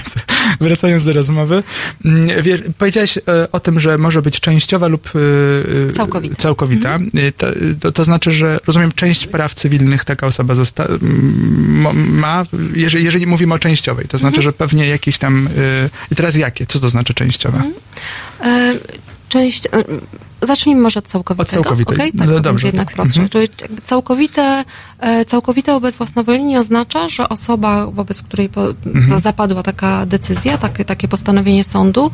wracając 0.60 1.04
do 1.04 1.12
rozmowy. 1.12 1.62
mm, 2.04 2.42
wie- 2.42 2.58
Powiedziałaś 2.78 3.18
e, 3.18 3.52
o 3.52 3.60
tym, 3.60 3.80
że 3.80 3.98
może 3.98 4.22
być 4.22 4.40
częściowa 4.40 4.88
lub 4.88 5.10
y, 5.16 5.92
Całkowita. 5.94 6.36
całkowita. 6.36 6.98
Y, 7.18 7.32
To, 7.32 7.46
to, 7.80 7.92
to 7.92 8.04
znaczy, 8.04 8.32
że 8.32 8.60
rozumiem, 8.66 8.92
część 8.92 9.26
praw 9.26 9.54
cywilnych 9.54 10.04
taka 10.04 10.26
osoba 10.26 10.54
zosta- 10.54 10.86
m- 11.02 11.80
mo- 11.80 11.92
ma, 11.92 12.44
jeżeli, 12.74 13.04
jeżeli 13.04 13.26
mówimy 13.26 13.54
o 13.54 13.58
częściowej, 13.58 14.06
to 14.08 14.18
znaczy, 14.18 14.42
że 14.42 14.52
pewnie 14.52 14.86
jakieś 14.86 15.18
tam. 15.18 15.48
I 16.12 16.14
teraz 16.16 16.36
jakie? 16.36 16.66
Co 16.66 16.78
to 16.78 16.90
znaczy 16.90 17.14
częściowa? 17.14 17.62
E, 18.44 18.74
Część, 19.28 19.66
e, 19.66 19.70
zacznijmy 20.46 20.80
może 20.82 20.98
od 21.00 21.06
całkowitego. 21.06 21.60
Od 21.60 21.66
całkowitej. 21.66 22.10
No 22.14 22.24
Tak, 22.24 22.34
to 22.34 22.40
dobrze, 22.40 22.66
jednak 22.66 22.86
tak. 22.86 22.94
prostsze. 22.94 23.20
Mhm. 23.20 23.28
Czyli 23.30 23.48
jakby 23.62 23.82
całkowite, 23.82 24.64
e, 25.00 25.24
całkowite 25.24 25.76
ubezwłasnowolnienie 25.76 26.58
oznacza, 26.58 27.08
że 27.08 27.28
osoba, 27.28 27.86
wobec 27.86 28.22
której 28.22 28.48
po, 28.48 28.60
Mhm. 28.86 29.06
za- 29.06 29.18
zapadła 29.18 29.62
taka 29.62 30.06
decyzja, 30.06 30.58
takie, 30.58 30.84
takie 30.84 31.08
postanowienie 31.08 31.64
sądu, 31.64 32.10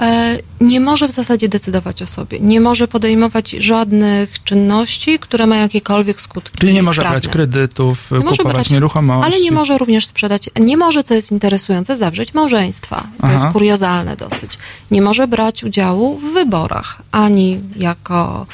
e, 0.00 0.38
nie 0.60 0.80
może 0.80 1.08
w 1.08 1.10
zasadzie 1.12 1.48
decydować 1.48 2.02
o 2.02 2.06
sobie. 2.06 2.40
Nie 2.40 2.60
może 2.60 2.88
podejmować 2.88 3.50
żadnych 3.50 4.42
czynności, 4.44 5.18
które 5.18 5.46
mają 5.46 5.62
jakiekolwiek 5.62 6.20
skutki 6.20 6.58
Czyli 6.58 6.74
nie 6.74 6.82
może 6.82 7.00
prawne. 7.02 7.20
brać 7.20 7.32
kredytów, 7.32 8.10
Nie 8.10 8.18
może 8.18 8.30
kupować 8.36 8.54
brać- 8.54 8.70
nieruchomości. 8.70 9.32
Ale 9.32 9.40
nie 9.42 9.52
może 9.52 9.78
również 9.78 10.06
sprzedać, 10.06 10.50
nie 10.60 10.76
może, 10.76 11.04
co 11.04 11.14
jest 11.14 11.32
interesujące, 11.32 11.96
zawrzeć 11.96 12.34
małżeństwa. 12.34 12.96
To 13.20 13.26
Aha. 13.26 13.32
jest 13.32 13.52
kuriozalne 13.52 14.16
dosyć. 14.16 14.58
Nie 14.90 15.02
może 15.02 15.26
brać 15.26 15.64
udziału 15.64 16.18
w 16.18 16.32
wyborach, 16.32 17.02
ani 17.12 17.60
jako, 17.76 18.46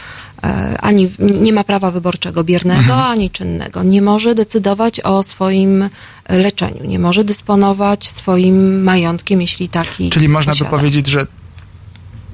e, 0.44 0.78
ani 0.80 1.10
nie 1.18 1.52
ma 1.52 1.64
prawa 1.64 1.90
wyborczego 1.90 2.44
biernego, 2.44 2.80
Mhm. 2.80 3.00
ani 3.00 3.30
czynnego. 3.30 3.82
Nie 3.82 4.02
może 4.02 4.34
decydować 4.34 5.00
o 5.00 5.22
swoim 5.22 5.88
leczeniu. 6.28 6.84
Nie 6.84 6.98
może 6.98 7.24
dysponować 7.24 8.08
swoim 8.08 8.82
majątkiem, 8.82 9.40
jeśli 9.40 9.68
taki 9.68 10.10
Czyli 10.10 10.28
można 10.28 10.52
by 10.52 10.58
posiada. 10.58 10.70
powiedzieć, 10.76 11.06
że 11.06 11.26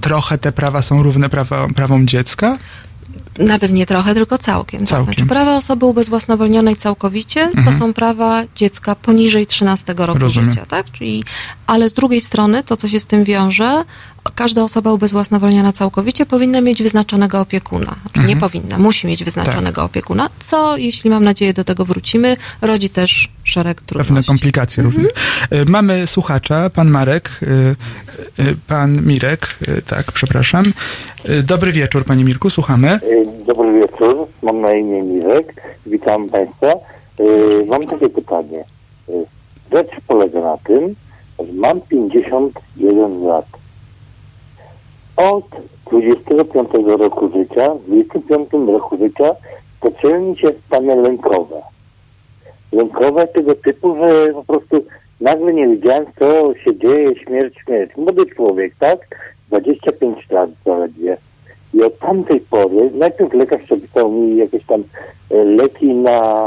trochę 0.01 0.39
te 0.39 0.53
prawa 0.53 0.83
są 0.83 1.03
równe 1.03 1.29
prawa, 1.29 1.69
prawom 1.75 2.07
dziecka? 2.07 2.59
Nawet 3.39 3.73
nie 3.73 3.87
trochę, 3.87 4.15
tylko 4.15 4.39
całkiem. 4.39 4.81
tak. 4.81 4.89
Całkiem. 4.89 5.15
Znaczy 5.15 5.27
prawa 5.29 5.57
osoby 5.57 5.87
ubezwłasnowolnionej 5.87 6.77
całkowicie 6.77 7.41
Mhm. 7.43 7.65
to 7.67 7.73
są 7.79 7.93
prawa 7.93 8.43
dziecka 8.57 8.95
poniżej 8.95 9.47
13 9.47 9.95
roku 10.07 10.19
Rozumiem. 10.19 10.53
życia, 10.53 10.67
tak? 10.67 10.91
Czyli, 10.93 11.25
ale 11.67 11.89
z 11.89 11.95
drugiej 11.95 12.21
strony 12.21 12.63
to, 12.63 12.77
co 12.77 12.89
się 12.89 13.01
z 13.01 13.07
tym 13.07 13.25
wiąże, 13.25 13.85
każda 14.35 14.63
osoba 14.63 14.93
ubezwłasnowolniona 14.93 15.73
całkowicie 15.73 16.27
powinna 16.27 16.61
mieć 16.61 16.83
wyznaczonego 16.83 17.41
opiekuna. 17.41 17.85
Znaczy 18.03 18.09
Mhm. 18.21 18.27
nie 18.29 18.37
powinna, 18.37 18.79
musi 18.79 19.07
mieć 19.07 19.25
wyznaczonego 19.25 19.77
Tak. 19.81 19.85
opiekuna, 19.91 20.29
co, 20.41 20.77
jeśli 20.77 21.11
mam 21.11 21.25
nadzieję 21.25 21.53
do 21.55 21.65
tego 21.65 21.85
wrócimy, 21.85 22.37
rodzi 22.63 22.91
też 22.91 23.29
szereg 23.45 23.83
Pewne 23.83 24.05
trudności. 24.05 24.29
komplikacje 24.29 24.83
Mhm. 24.85 25.05
również. 25.05 25.23
Y, 25.53 25.71
Mamy 25.71 26.07
słuchacza, 26.07 26.71
pan 26.71 26.91
Marek, 26.91 27.31
y, 27.43 27.47
y, 28.43 28.57
pan 28.67 29.07
Mirek, 29.07 29.59
tak, 29.87 30.13
przepraszam. 30.13 30.65
Dobry 31.43 31.73
wieczór, 31.73 32.05
panie 32.05 32.25
Mirku, 32.25 32.51
słuchamy. 32.51 33.01
Dobry 33.47 33.81
wieczór, 33.81 34.27
mam 34.43 34.61
na 34.61 34.75
imię 34.75 35.03
Mirek, 35.03 35.55
witam 35.87 36.29
Państwa. 36.29 36.67
Mam 37.69 37.87
takie 37.87 38.09
pytanie. 38.09 38.65
Rzecz 39.73 39.89
polega 40.07 40.41
na 40.41 40.57
tym, 40.57 40.95
że 41.39 41.53
mam 41.53 41.81
51 41.81 43.25
lat. 43.25 43.47
Od 45.31 45.45
25 45.91 46.71
roku 46.87 47.29
życia, 47.29 47.75
w 47.75 47.87
25 47.87 48.49
roku 48.53 48.97
życia 48.97 49.35
zaczęły 49.83 50.19
mi 50.19 50.39
się 50.39 50.53
stany 50.67 50.97
lękowe. 50.97 51.63
Lękowe 52.73 53.29
tego 53.29 53.55
typu, 53.55 53.97
że 53.97 54.33
po 54.35 54.45
prostu 54.45 54.85
nagle 55.21 55.55
nie 55.55 55.69
wiedziałem, 55.69 56.05
co 56.19 56.55
się 56.55 56.77
dzieje, 56.77 57.17
śmierć, 57.17 57.55
śmierć. 57.65 57.97
Młody 57.97 58.27
człowiek, 58.27 58.75
tak? 58.79 58.99
25 59.49 60.31
lat 60.31 60.51
zaledwie. 60.65 61.17
I 61.75 61.83
od 61.83 61.99
tamtej 61.99 62.41
pory, 62.41 62.91
najpierw 62.95 63.35
lekarz 63.35 63.63
przepisał 63.63 64.13
mi 64.13 64.37
jakieś 64.37 64.67
tam 64.67 64.85
e, 65.31 65.45
leki 65.45 65.95
na 65.95 66.47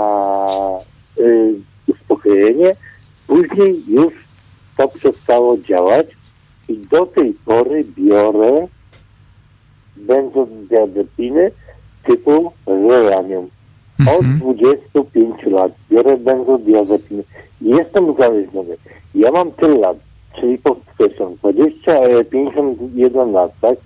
y, 1.20 1.54
uspokojenie, 1.88 2.76
później 3.28 3.76
już 3.88 4.14
to 4.78 4.88
przestało 4.88 5.58
działać 5.58 6.08
i 6.70 6.78
do 6.78 7.06
tej 7.06 7.34
pory 7.46 7.86
biorę 7.98 8.68
benzodiazepiny 9.98 11.52
typu 12.04 12.52
relanium. 12.68 13.48
Od 14.00 14.24
Mhm. 14.26 14.40
25 14.40 15.44
lat 15.46 15.72
biorę 15.90 16.18
benzodiazepiny. 16.18 17.24
Jestem 17.62 18.10
uzależniony. 18.10 18.76
Ja 19.16 19.32
mam 19.32 19.52
tyle 19.52 19.78
lat, 19.78 19.98
czyli 20.40 20.58
podkreślam, 20.58 21.36
20, 21.36 21.92
e, 21.92 22.26
51 22.26 23.32
lat, 23.32 23.52
tak? 23.62 23.78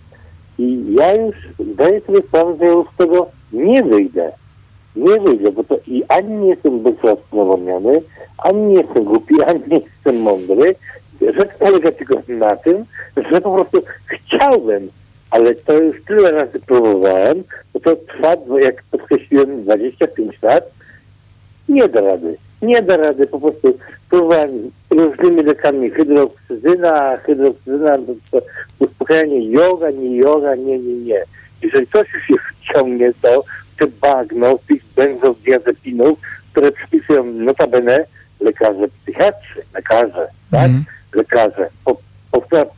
I 0.59 0.93
ja 0.93 1.15
już 1.15 1.35
zdaję 1.59 2.01
sobie 2.01 2.21
sprawę, 2.21 2.55
że 2.59 2.65
już 2.65 2.87
z 2.93 2.97
tego 2.97 3.27
nie 3.53 3.83
wyjdę. 3.83 4.31
Nie 4.95 5.19
wyjdę, 5.19 5.51
bo 5.51 5.63
to 5.63 5.75
i 5.87 6.03
ani 6.07 6.33
nie 6.35 6.47
jestem 6.49 6.79
bezwłasnowolniony, 6.79 8.01
ani 8.37 8.61
nie 8.61 8.75
jestem 8.75 9.03
głupi, 9.03 9.41
ani 9.47 9.59
nie 9.67 9.79
jestem 9.79 10.21
mądry. 10.21 10.75
Rzecz 11.21 11.49
polega 11.59 11.91
tylko 11.91 12.15
na 12.27 12.55
tym, 12.55 12.85
że 13.31 13.41
po 13.41 13.53
prostu 13.53 13.83
chciałbym, 14.07 14.89
ale 15.31 15.55
to 15.55 15.73
już 15.73 16.03
tyle 16.03 16.31
razy 16.31 16.59
próbowałem, 16.59 17.43
bo 17.73 17.79
to 17.79 17.95
trwa, 17.95 18.35
jak 18.59 18.83
podkreśliłem, 18.91 19.63
25 19.63 20.41
lat, 20.41 20.71
nie 21.69 21.89
da 21.89 22.01
rady. 22.01 22.37
Nie 22.61 22.81
da 22.81 22.97
rady, 22.97 23.27
po 23.27 23.39
prostu 23.39 23.77
próbowałem 24.09 24.71
różnymi 24.89 25.43
lekami 25.43 25.89
hydroksyzyna, 25.89 27.17
to, 27.17 28.13
to 28.31 28.45
uspokajanie 28.79 29.51
joga, 29.51 29.91
nie 29.91 30.17
joga, 30.17 30.55
nie, 30.55 30.79
nie, 30.79 30.93
nie. 30.93 31.23
Jeżeli 31.61 31.87
coś 31.87 32.13
już 32.13 32.23
się 32.27 32.33
wciągnie, 32.61 33.11
to 33.21 33.43
te 33.79 33.87
bagno 33.87 34.59
tych 34.67 34.81
benzodiazepinów, 34.95 36.19
które 36.51 36.71
przypisują 36.71 37.23
notabene 37.23 38.05
lekarze 38.39 38.87
psychiatrzy, 38.87 39.61
lekarze, 39.73 40.27
tak? 40.51 40.65
Mhm. 40.65 40.83
Lekarze, 41.13 41.69
po, 41.85 41.97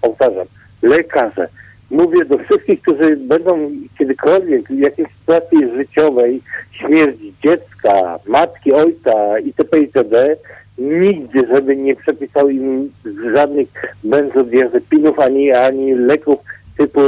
powtarzam, 0.01 0.47
lekarze. 0.81 1.47
Mówię 1.91 2.25
do 2.25 2.37
wszystkich, 2.37 2.81
którzy 2.81 3.17
będą 3.17 3.71
kiedykolwiek 3.97 4.67
w 4.67 4.79
jakiejś 4.79 5.07
sytuacji 5.19 5.71
życiowej, 5.77 6.41
śmierć 6.71 7.17
dziecka, 7.43 8.19
matki, 8.27 8.73
ojca 8.73 9.39
itp. 9.39 9.79
itd., 9.79 10.35
nigdy, 10.77 11.47
żeby 11.47 11.75
nie 11.75 11.95
przepisał 11.95 12.49
im 12.49 12.91
żadnych 13.33 13.67
benzodiazepinów 14.03 15.19
ani, 15.19 15.51
ani 15.51 15.93
leków 15.95 16.39
typu, 16.77 17.01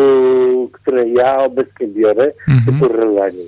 które 0.72 1.10
ja 1.10 1.40
obecnie 1.44 1.88
biorę, 1.88 2.32
Mhm. 2.48 2.80
typu 2.80 2.94
Relanium. 2.94 3.48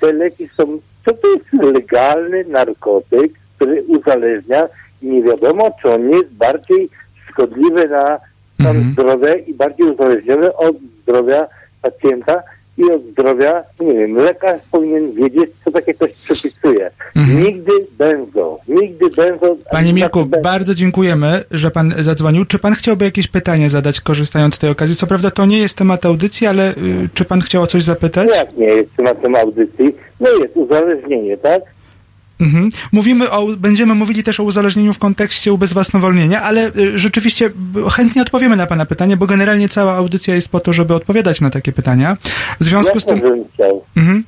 Te 0.00 0.12
leki 0.12 0.48
są, 0.56 0.78
co 1.04 1.12
to 1.12 1.28
jest 1.28 1.52
legalny 1.52 2.44
narkotyk, 2.44 3.32
który 3.56 3.82
uzależnia 3.82 4.68
i 5.02 5.06
nie 5.06 5.22
wiadomo, 5.22 5.70
czy 5.82 5.90
on 5.90 6.08
nie 6.08 6.16
jest 6.16 6.32
bardziej 6.34 6.88
szkodliwy 7.30 7.88
na 7.88 8.18
Mhm. 8.60 8.92
zdrowia 8.92 9.34
i 9.36 9.54
bardziej 9.54 9.86
uzależniony 9.86 10.56
od 10.56 10.76
zdrowia 11.02 11.46
pacjenta 11.82 12.42
i 12.78 12.84
od 12.92 13.02
zdrowia, 13.02 13.62
nie 13.80 13.94
wiem, 13.94 14.14
lekarz 14.16 14.60
powinien 14.72 15.12
wiedzieć, 15.14 15.50
co 15.64 15.70
takie 15.70 15.94
coś 15.94 16.12
przepisuje. 16.12 16.90
Mhm. 17.16 17.42
Nigdy 17.44 17.72
benzo, 17.98 18.58
nigdy 18.68 19.04
benzo. 19.16 19.56
Panie 19.70 19.92
Mirku, 19.92 20.24
bardzo 20.42 20.74
dziękujemy, 20.74 21.44
że 21.50 21.70
pan 21.70 21.94
zadzwonił. 21.98 22.44
Czy 22.44 22.58
pan 22.58 22.72
chciałby 22.74 23.04
jakieś 23.04 23.28
pytanie 23.28 23.70
zadać, 23.70 24.00
korzystając 24.00 24.54
z 24.54 24.58
tej 24.58 24.70
okazji? 24.70 24.96
Co 24.96 25.06
prawda 25.06 25.30
to 25.30 25.46
nie 25.46 25.58
jest 25.58 25.76
temat 25.78 26.06
audycji, 26.06 26.46
ale 26.46 26.70
y, 26.70 26.74
czy 27.14 27.24
pan 27.24 27.40
chciał 27.40 27.62
o 27.62 27.66
coś 27.66 27.82
zapytać? 27.82 28.28
Jak 28.36 28.56
nie 28.56 28.66
jest 28.66 28.96
tematem 28.96 29.34
audycji? 29.36 29.94
No 30.20 30.30
jest 30.30 30.56
uzależnienie, 30.56 31.36
tak? 31.36 31.62
Mhm. 32.40 32.68
Mówimy 32.92 33.30
o, 33.30 33.46
będziemy 33.58 33.94
mówili 33.94 34.22
też 34.22 34.40
o 34.40 34.42
uzależnieniu 34.42 34.92
w 34.92 34.98
kontekście 34.98 35.52
ubezwłasnowolnienia, 35.52 36.42
ale 36.42 36.66
y, 36.76 36.98
rzeczywiście 36.98 37.50
b- 37.54 37.80
chętnie 37.90 38.22
odpowiemy 38.22 38.56
na 38.56 38.66
pana 38.66 38.86
pytanie, 38.86 39.16
bo 39.16 39.26
generalnie 39.26 39.68
cała 39.68 39.92
audycja 39.94 40.34
jest 40.34 40.48
po 40.48 40.60
to, 40.60 40.72
żeby 40.72 40.94
odpowiadać 40.94 41.40
na 41.40 41.50
takie 41.50 41.72
pytania. 41.72 42.16
W 42.60 42.64
związku 42.64 43.00
z 43.00 43.04
Jasne, 43.04 43.12
tym... 43.20 43.30
żebym 43.30 43.44
chciał. 43.54 43.84
Mhm. 43.96 44.24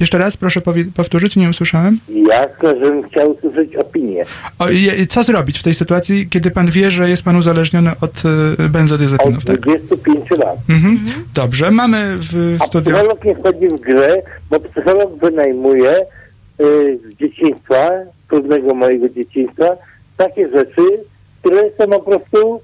Jeszcze 0.00 0.18
raz, 0.18 0.36
proszę 0.36 0.60
powtórzyć, 0.96 1.36
nie 1.36 1.48
usłyszałem. 1.50 1.98
Jasne, 2.28 2.74
żebym 2.80 3.02
chciał 3.08 3.30
usłyszeć 3.30 3.76
opinię. 3.76 4.24
O, 4.58 4.68
je- 4.70 5.06
co 5.06 5.22
zrobić 5.22 5.58
w 5.58 5.62
tej 5.62 5.74
sytuacji, 5.74 6.28
kiedy 6.28 6.50
pan 6.50 6.70
wie, 6.70 6.90
że 6.90 7.10
jest 7.10 7.22
pan 7.22 7.36
uzależniony 7.36 7.90
od 8.00 8.22
y, 8.24 8.64
Od 8.64 8.70
benzodiazepinów, 8.70 9.44
tak? 9.44 9.60
25 9.60 10.30
lat. 10.30 10.56
Mhm. 10.68 11.00
Dobrze, 11.34 11.70
mamy 11.70 12.16
w 12.18 12.56
A 12.60 12.64
studiu... 12.64 12.90
psycholog 12.92 13.24
nie 13.24 13.34
wchodzi 13.34 13.68
w 13.68 13.80
grę, 13.80 14.22
bo 14.50 14.60
psycholog 14.60 15.18
wynajmuje 15.20 15.96
y, 16.00 16.04
z 17.02 17.14
dzieciństwa, 17.20 17.90
trudnego 18.28 18.74
mojego 18.74 19.08
dzieciństwa, 19.08 19.76
takie 20.16 20.48
rzeczy, 20.48 20.82
które 21.40 21.70
są 21.70 21.86
po 21.86 22.00
prostu 22.00 22.60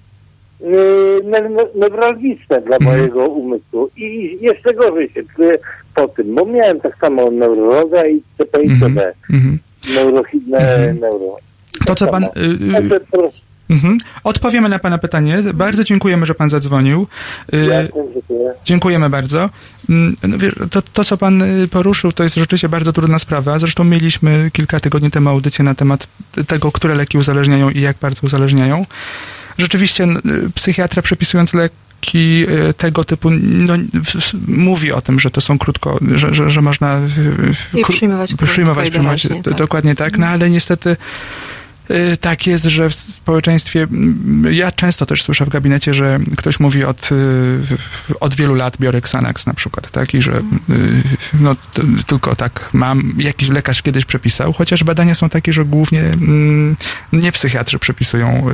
y, 0.61 0.65
ne- 1.25 1.51
newralgiczne 1.75 2.61
dla 2.61 2.77
Mhm. 2.77 2.97
mojego 2.99 3.29
umysłu. 3.29 3.91
I 3.97 4.39
jeszcze 4.41 4.75
gorzej 4.75 5.09
się 5.09 5.23
czuję 5.37 5.59
po 5.95 6.09
tym, 6.09 6.35
bo 6.35 6.45
miałem 6.47 6.81
tak 6.81 6.97
samo 6.97 7.31
neurologa 7.31 8.07
i 8.07 8.23
CP 8.39 8.63
i 8.63 8.71
Mhm. 8.71 8.99
Mhm. 9.33 9.59
Neurochidne 9.95 10.95
neuro. 11.01 11.37
To, 11.87 11.95
co 11.95 12.07
pan... 12.09 12.23
samo. 12.23 13.31
Mhm. 13.71 13.99
Odpowiemy 14.25 14.69
na 14.69 14.79
pana 14.79 14.99
pytanie. 14.99 15.39
Bardzo 15.55 15.85
dziękujemy, 15.85 16.27
że 16.27 16.35
pan 16.35 16.51
zadzwonił. 16.51 17.07
Y, 17.55 17.69
dziękuję. 17.95 18.53
Dziękujemy 18.65 19.11
bardzo. 19.11 19.51
Mm, 19.89 20.15
No 20.23 20.39
wiesz, 20.39 20.55
to, 20.71 20.83
to, 20.83 21.05
co 21.05 21.17
pan 21.17 21.43
y, 21.43 21.69
poruszył, 21.69 22.13
to 22.13 22.23
jest 22.23 22.35
rzeczywiście 22.35 22.69
bardzo 22.69 22.93
trudna 22.93 23.19
sprawa. 23.19 23.59
Zresztą 23.59 23.85
mieliśmy 23.85 24.51
kilka 24.53 24.81
tygodni 24.81 25.11
temu 25.11 25.31
audycję 25.31 25.65
na 25.65 25.75
temat 25.75 26.09
tego, 26.47 26.73
które 26.73 26.95
leki 26.95 27.19
uzależniają 27.19 27.71
i 27.71 27.81
jak 27.81 27.97
bardzo 28.01 28.21
uzależniają. 28.23 28.87
Rzeczywiście 29.59 30.05
y, 30.05 30.51
psychiatra 30.55 31.03
przepisując 31.03 31.55
lek 31.55 31.73
leki 31.99 32.47
tego 32.77 33.05
typu 33.05 33.31
no, 33.31 33.75
mówi 34.49 34.93
o 34.93 35.01
tym, 35.01 35.21
że 35.21 35.31
to 35.31 35.41
są 35.41 35.59
krótko, 35.59 35.99
że, 36.15 36.35
że, 36.35 36.51
że 36.51 36.63
można 36.63 37.01
I 37.75 37.85
przyjmować 37.85 38.35
przyjmować, 38.35 38.91
przyjmować 38.91 39.29
tak. 39.45 39.55
dokładnie 39.55 39.95
tak, 39.95 40.19
no 40.19 40.27
ale 40.27 40.51
niestety 40.51 40.97
tak 42.21 42.47
jest, 42.47 42.65
że 42.65 42.91
w 42.91 42.95
społeczeństwie, 42.95 43.87
ja 44.51 44.73
często 44.73 45.07
też 45.07 45.23
słyszę 45.23 45.45
w 45.45 45.49
gabinecie, 45.49 45.95
że 45.95 46.19
ktoś 46.37 46.61
mówi 46.61 46.85
od, 46.85 47.11
e, 47.13 48.17
od 48.21 48.35
wielu 48.35 48.55
lat 48.55 48.77
biorę 48.81 48.99
Xanax 48.99 49.47
na 49.47 49.55
przykład, 49.55 49.91
tak, 49.91 50.15
i 50.15 50.23
że 50.23 50.33
e, 50.33 50.43
no, 51.41 51.57
tylko 52.07 52.37
tak 52.37 52.71
mam, 52.73 53.13
jakiś 53.19 53.49
lekarz 53.49 53.83
kiedyś 53.83 54.05
przepisał, 54.05 54.53
chociaż 54.53 54.85
badania 54.85 55.15
są 55.15 55.29
takie, 55.29 55.53
że 55.53 55.65
głównie 55.65 56.01
mm, 56.01 56.77
nie 57.13 57.33
psychiatrzy 57.33 57.79
przepisują 57.79 58.47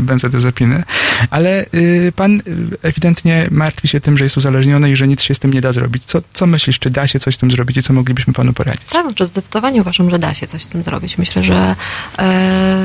benzodiazepiny, 0.00 0.82
ale 1.30 1.64
y, 1.74 2.12
pan 2.16 2.36
y, 2.36 2.42
ewidentnie 2.82 3.48
martwi 3.50 3.88
się 3.88 4.00
tym, 4.00 4.18
że 4.18 4.24
jest 4.24 4.36
uzależniony 4.36 4.90
i 4.90 4.96
że 4.96 5.08
nic 5.08 5.22
się 5.22 5.34
z 5.34 5.38
tym 5.38 5.52
nie 5.52 5.60
da 5.60 5.72
zrobić. 5.72 6.04
Co, 6.04 6.22
co 6.32 6.46
myślisz, 6.46 6.78
czy 6.78 6.90
da 6.90 7.06
się 7.06 7.20
coś 7.20 7.34
z 7.34 7.38
tym 7.38 7.50
zrobić 7.50 7.76
i 7.76 7.82
co 7.82 7.92
moglibyśmy 7.92 8.32
panu 8.32 8.52
poradzić? 8.52 8.84
Tak, 8.90 9.06
znaczy 9.06 9.26
zdecydowanie 9.26 9.80
uważam, 9.80 10.10
że 10.10 10.18
da 10.18 10.34
się 10.34 10.46
coś 10.46 10.62
z 10.62 10.66
tym 10.66 10.82
zrobić. 10.82 11.18
Myślę, 11.18 11.42
że 11.42 11.76
e, 12.18 12.81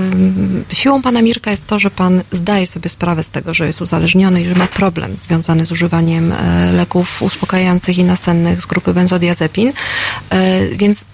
siłą 0.72 1.01
pana 1.01 1.22
Mirka 1.22 1.51
jest 1.51 1.68
to, 1.68 1.80
że 1.80 1.92
pan 1.92 2.22
zdaje 2.32 2.68
sobie 2.68 2.89
sprawę 2.89 3.24
z 3.24 3.30
tego, 3.30 3.54
że 3.54 3.68
jest 3.68 3.82
uzależniony 3.82 4.42
i 4.42 4.46
że 4.46 4.56
ma 4.56 4.68
problem 4.68 5.18
związany 5.18 5.66
z 5.66 5.72
używaniem 5.72 6.32
e, 6.32 6.72
leków 6.72 7.22
uspokajających 7.22 7.98
i 7.98 8.04
nasennych 8.04 8.62
z 8.62 8.66
grupy 8.66 8.94
benzodiazepin. 8.94 9.74
E, 10.30 10.68
więc 10.68 11.06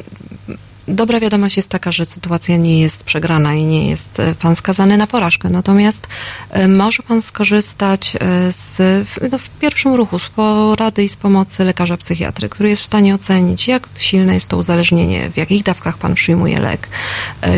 Dobra 0.87 1.19
wiadomość 1.19 1.57
jest 1.57 1.69
taka, 1.69 1.91
że 1.91 2.05
sytuacja 2.05 2.57
nie 2.57 2.81
jest 2.81 3.03
przegrana 3.03 3.53
i 3.53 3.63
nie 3.63 3.89
jest 3.89 4.19
e, 4.19 4.35
pan 4.35 4.55
skazany 4.55 4.97
na 4.97 5.07
porażkę. 5.07 5.49
Natomiast 5.49 6.07
e, 6.49 6.67
może 6.67 7.03
pan 7.03 7.21
skorzystać 7.21 8.15
e, 8.15 8.51
z, 8.51 8.79
no, 9.31 9.37
w 9.37 9.49
pierwszym 9.49 9.93
ruchu 9.93 10.19
z 10.19 10.29
porady 10.29 11.03
i 11.03 11.09
z 11.09 11.15
pomocy 11.15 11.63
lekarza 11.63 11.97
psychiatry, 11.97 12.49
który 12.49 12.69
jest 12.69 12.81
w 12.81 12.85
stanie 12.85 13.15
ocenić, 13.15 13.67
jak 13.67 13.89
silne 13.97 14.33
jest 14.33 14.47
to 14.47 14.57
uzależnienie, 14.57 15.29
w 15.29 15.37
jakich 15.37 15.63
dawkach 15.63 15.97
pan 15.97 16.15
przyjmuje 16.15 16.59
lek, 16.59 16.89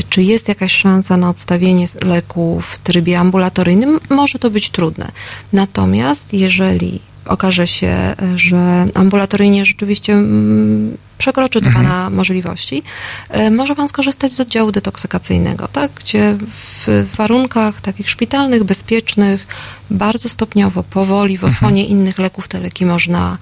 czy 0.09 0.23
jest 0.23 0.47
jakaś 0.47 0.73
szansa 0.73 1.17
na 1.17 1.29
odstawienie 1.29 1.85
leku 2.01 2.61
w 2.61 2.79
trybie 2.79 3.19
ambulatoryjnym. 3.19 3.99
Może 4.09 4.39
to 4.39 4.49
być 4.49 4.69
trudne. 4.69 5.11
Natomiast 5.53 6.33
jeżeli 6.33 6.99
okaże 7.25 7.67
się, 7.67 7.87
e, 7.87 8.15
że 8.35 8.87
ambulatoryjnie 8.93 9.65
rzeczywiście 9.65 10.13
mm, 10.13 10.97
przekroczy 11.17 11.61
to 11.61 11.69
Pana 11.71 12.09
możliwości, 12.09 12.83
e, 13.29 13.51
może 13.51 13.75
Pan 13.75 13.89
skorzystać 13.89 14.33
z 14.33 14.39
oddziału 14.39 14.71
detoksykacyjnego, 14.71 15.67
tak? 15.67 15.91
gdzie 15.91 16.37
w 16.87 17.05
warunkach 17.17 17.81
takich 17.81 18.09
szpitalnych, 18.09 18.63
bezpiecznych, 18.63 19.47
bardzo 19.89 20.29
stopniowo, 20.29 20.83
powoli, 20.83 21.37
w 21.37 21.43
osłonie 21.43 21.85
innych 21.85 22.19
leków 22.19 22.47
te 22.47 22.59
leki 22.59 22.85
można 22.85 23.37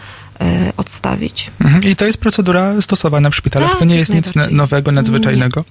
odstawić. 0.78 1.52
Mhm. 1.62 1.84
I 1.84 1.96
to 1.96 2.06
jest 2.06 2.18
procedura 2.18 2.82
stosowana 2.82 3.30
w 3.30 3.36
szpitalach, 3.36 3.70
Tak, 3.70 3.80
to 3.80 3.86
nie 3.86 3.96
jest 3.96 4.14
nic 4.14 4.34
nowego, 4.52 4.92
nadzwyczajnego. 4.92 5.66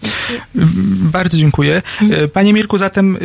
Bardzo 1.12 1.36
dziękuję. 1.36 1.82
Mhm. 2.02 2.24
E, 2.24 2.28
Panie 2.28 2.52
Mirku, 2.52 2.78
zatem 2.78 3.16
y, 3.16 3.20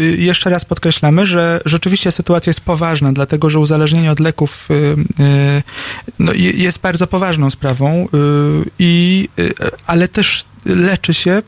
y, 0.00 0.16
jeszcze 0.18 0.50
raz 0.50 0.64
podkreślamy, 0.64 1.26
że 1.26 1.60
rzeczywiście 1.64 2.10
sytuacja 2.10 2.50
jest 2.50 2.60
poważna, 2.60 3.12
dlatego 3.12 3.50
że 3.50 3.58
uzależnienie 3.58 4.12
od 4.12 4.20
leków 4.20 4.68
y, 4.70 4.96
no, 6.18 6.32
je- 6.32 6.50
jest 6.50 6.78
bardzo 6.80 7.06
poważną 7.06 7.50
sprawą, 7.50 8.08
i, 8.78 9.28
ale 9.86 10.08
też 10.08 10.44
leczy 10.64 11.14
się 11.14 11.42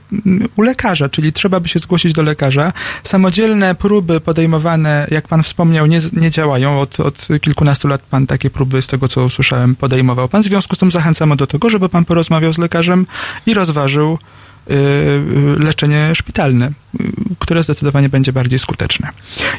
u 0.56 0.62
lekarza, 0.62 1.08
czyli 1.08 1.32
trzeba 1.32 1.60
by 1.60 1.68
się 1.68 1.78
zgłosić 1.78 2.12
do 2.12 2.22
lekarza. 2.22 2.72
Samodzielne 3.04 3.74
próby 3.74 4.20
podejmowane, 4.20 5.06
jak 5.10 5.28
pan 5.28 5.42
wspomniał, 5.42 5.86
nie, 5.86 6.00
nie 6.12 6.30
działają. 6.30 6.80
Od, 6.80 7.00
od 7.00 7.28
kilkunastu 7.40 7.88
lat 7.88 8.02
pan 8.02 8.26
takie 8.26 8.50
próby, 8.50 8.82
z 8.82 8.86
tego 8.86 9.08
co 9.08 9.24
usłyszałem, 9.24 9.76
podejmował 9.76 10.28
pan. 10.28 10.42
W 10.42 10.44
związku 10.44 10.76
z 10.76 10.78
tym 10.78 10.90
zachęcamy 10.90 11.36
do 11.36 11.46
tego, 11.46 11.70
żeby 11.70 11.88
pan 11.88 12.04
porozmawiał 12.04 12.52
z 12.52 12.58
lekarzem 12.58 13.06
i 13.46 13.54
rozważył 13.54 14.18
leczenie 15.58 16.14
szpitalne, 16.14 16.66
y, 17.00 17.04
które 17.38 17.62
zdecydowanie 17.62 18.08
będzie 18.08 18.32
bardziej 18.32 18.58
skuteczne. 18.58 19.08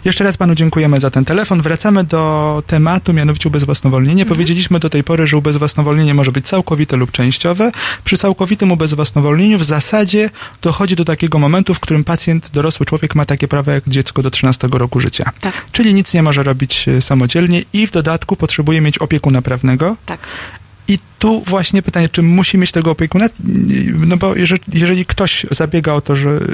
Jeszcze 0.06 0.24
raz 0.24 0.38
panu 0.38 0.56
dziękujemy 0.56 1.00
za 1.00 1.10
ten 1.10 1.26
telefon. 1.26 1.62
Wracamy 1.62 2.04
do 2.04 2.63
tematu, 2.68 3.13
mianowicie 3.13 3.50
ubezwłasnowolnienie. 3.50 4.26
Powiedzieliśmy 4.26 4.80
do 4.80 4.89
tej 4.89 5.04
pory, 5.04 5.28
że 5.28 5.38
ubezwłasnowolnienie 5.38 6.13
może 6.13 6.32
być 6.32 6.46
całkowite 6.48 6.98
lub 6.98 7.12
częściowe. 7.12 7.72
Przy 8.04 8.18
całkowitym 8.18 8.72
ubezwłasnowolnieniu 8.72 9.58
w 9.60 9.63
zasadzie 9.65 10.30
dochodzi 10.62 10.96
do 10.96 11.06
takiego 11.06 11.39
momentu, 11.39 11.74
w 11.74 11.80
którym 11.80 12.04
pacjent, 12.04 12.50
dorosły 12.54 12.86
człowiek 12.86 13.15
ma 13.15 13.26
takie 13.26 13.48
prawa 13.48 13.74
jak 13.74 13.89
dziecko 13.89 14.22
do 14.22 14.32
13 14.32 14.68
roku 14.72 15.00
życia. 15.00 15.32
Tak, 15.39 15.65
Czyli 15.72 15.94
nic 15.94 16.13
nie 16.13 16.24
może 16.24 16.44
robić 16.44 16.86
samodzielnie 17.00 17.63
i 17.74 17.88
w 17.88 17.91
dodatku 17.91 18.36
potrzebuje 18.36 18.82
mieć 18.82 18.98
opiekuna 18.98 19.41
prawnego. 19.41 19.96
tak. 20.06 20.20
Tu 21.26 21.42
właśnie 21.46 21.82
pytanie, 21.82 22.10
czy 22.10 22.22
musi 22.22 22.58
mieć 22.58 22.72
tego 22.72 22.92
opiekuna? 22.92 23.26
No 24.08 24.18
bo 24.18 24.36
jeżeli, 24.36 24.62
jeżeli 24.74 25.06
ktoś 25.06 25.46
zabiega 25.52 25.94
o 25.94 26.02
to, 26.02 26.16
że, 26.16 26.40
że 26.40 26.48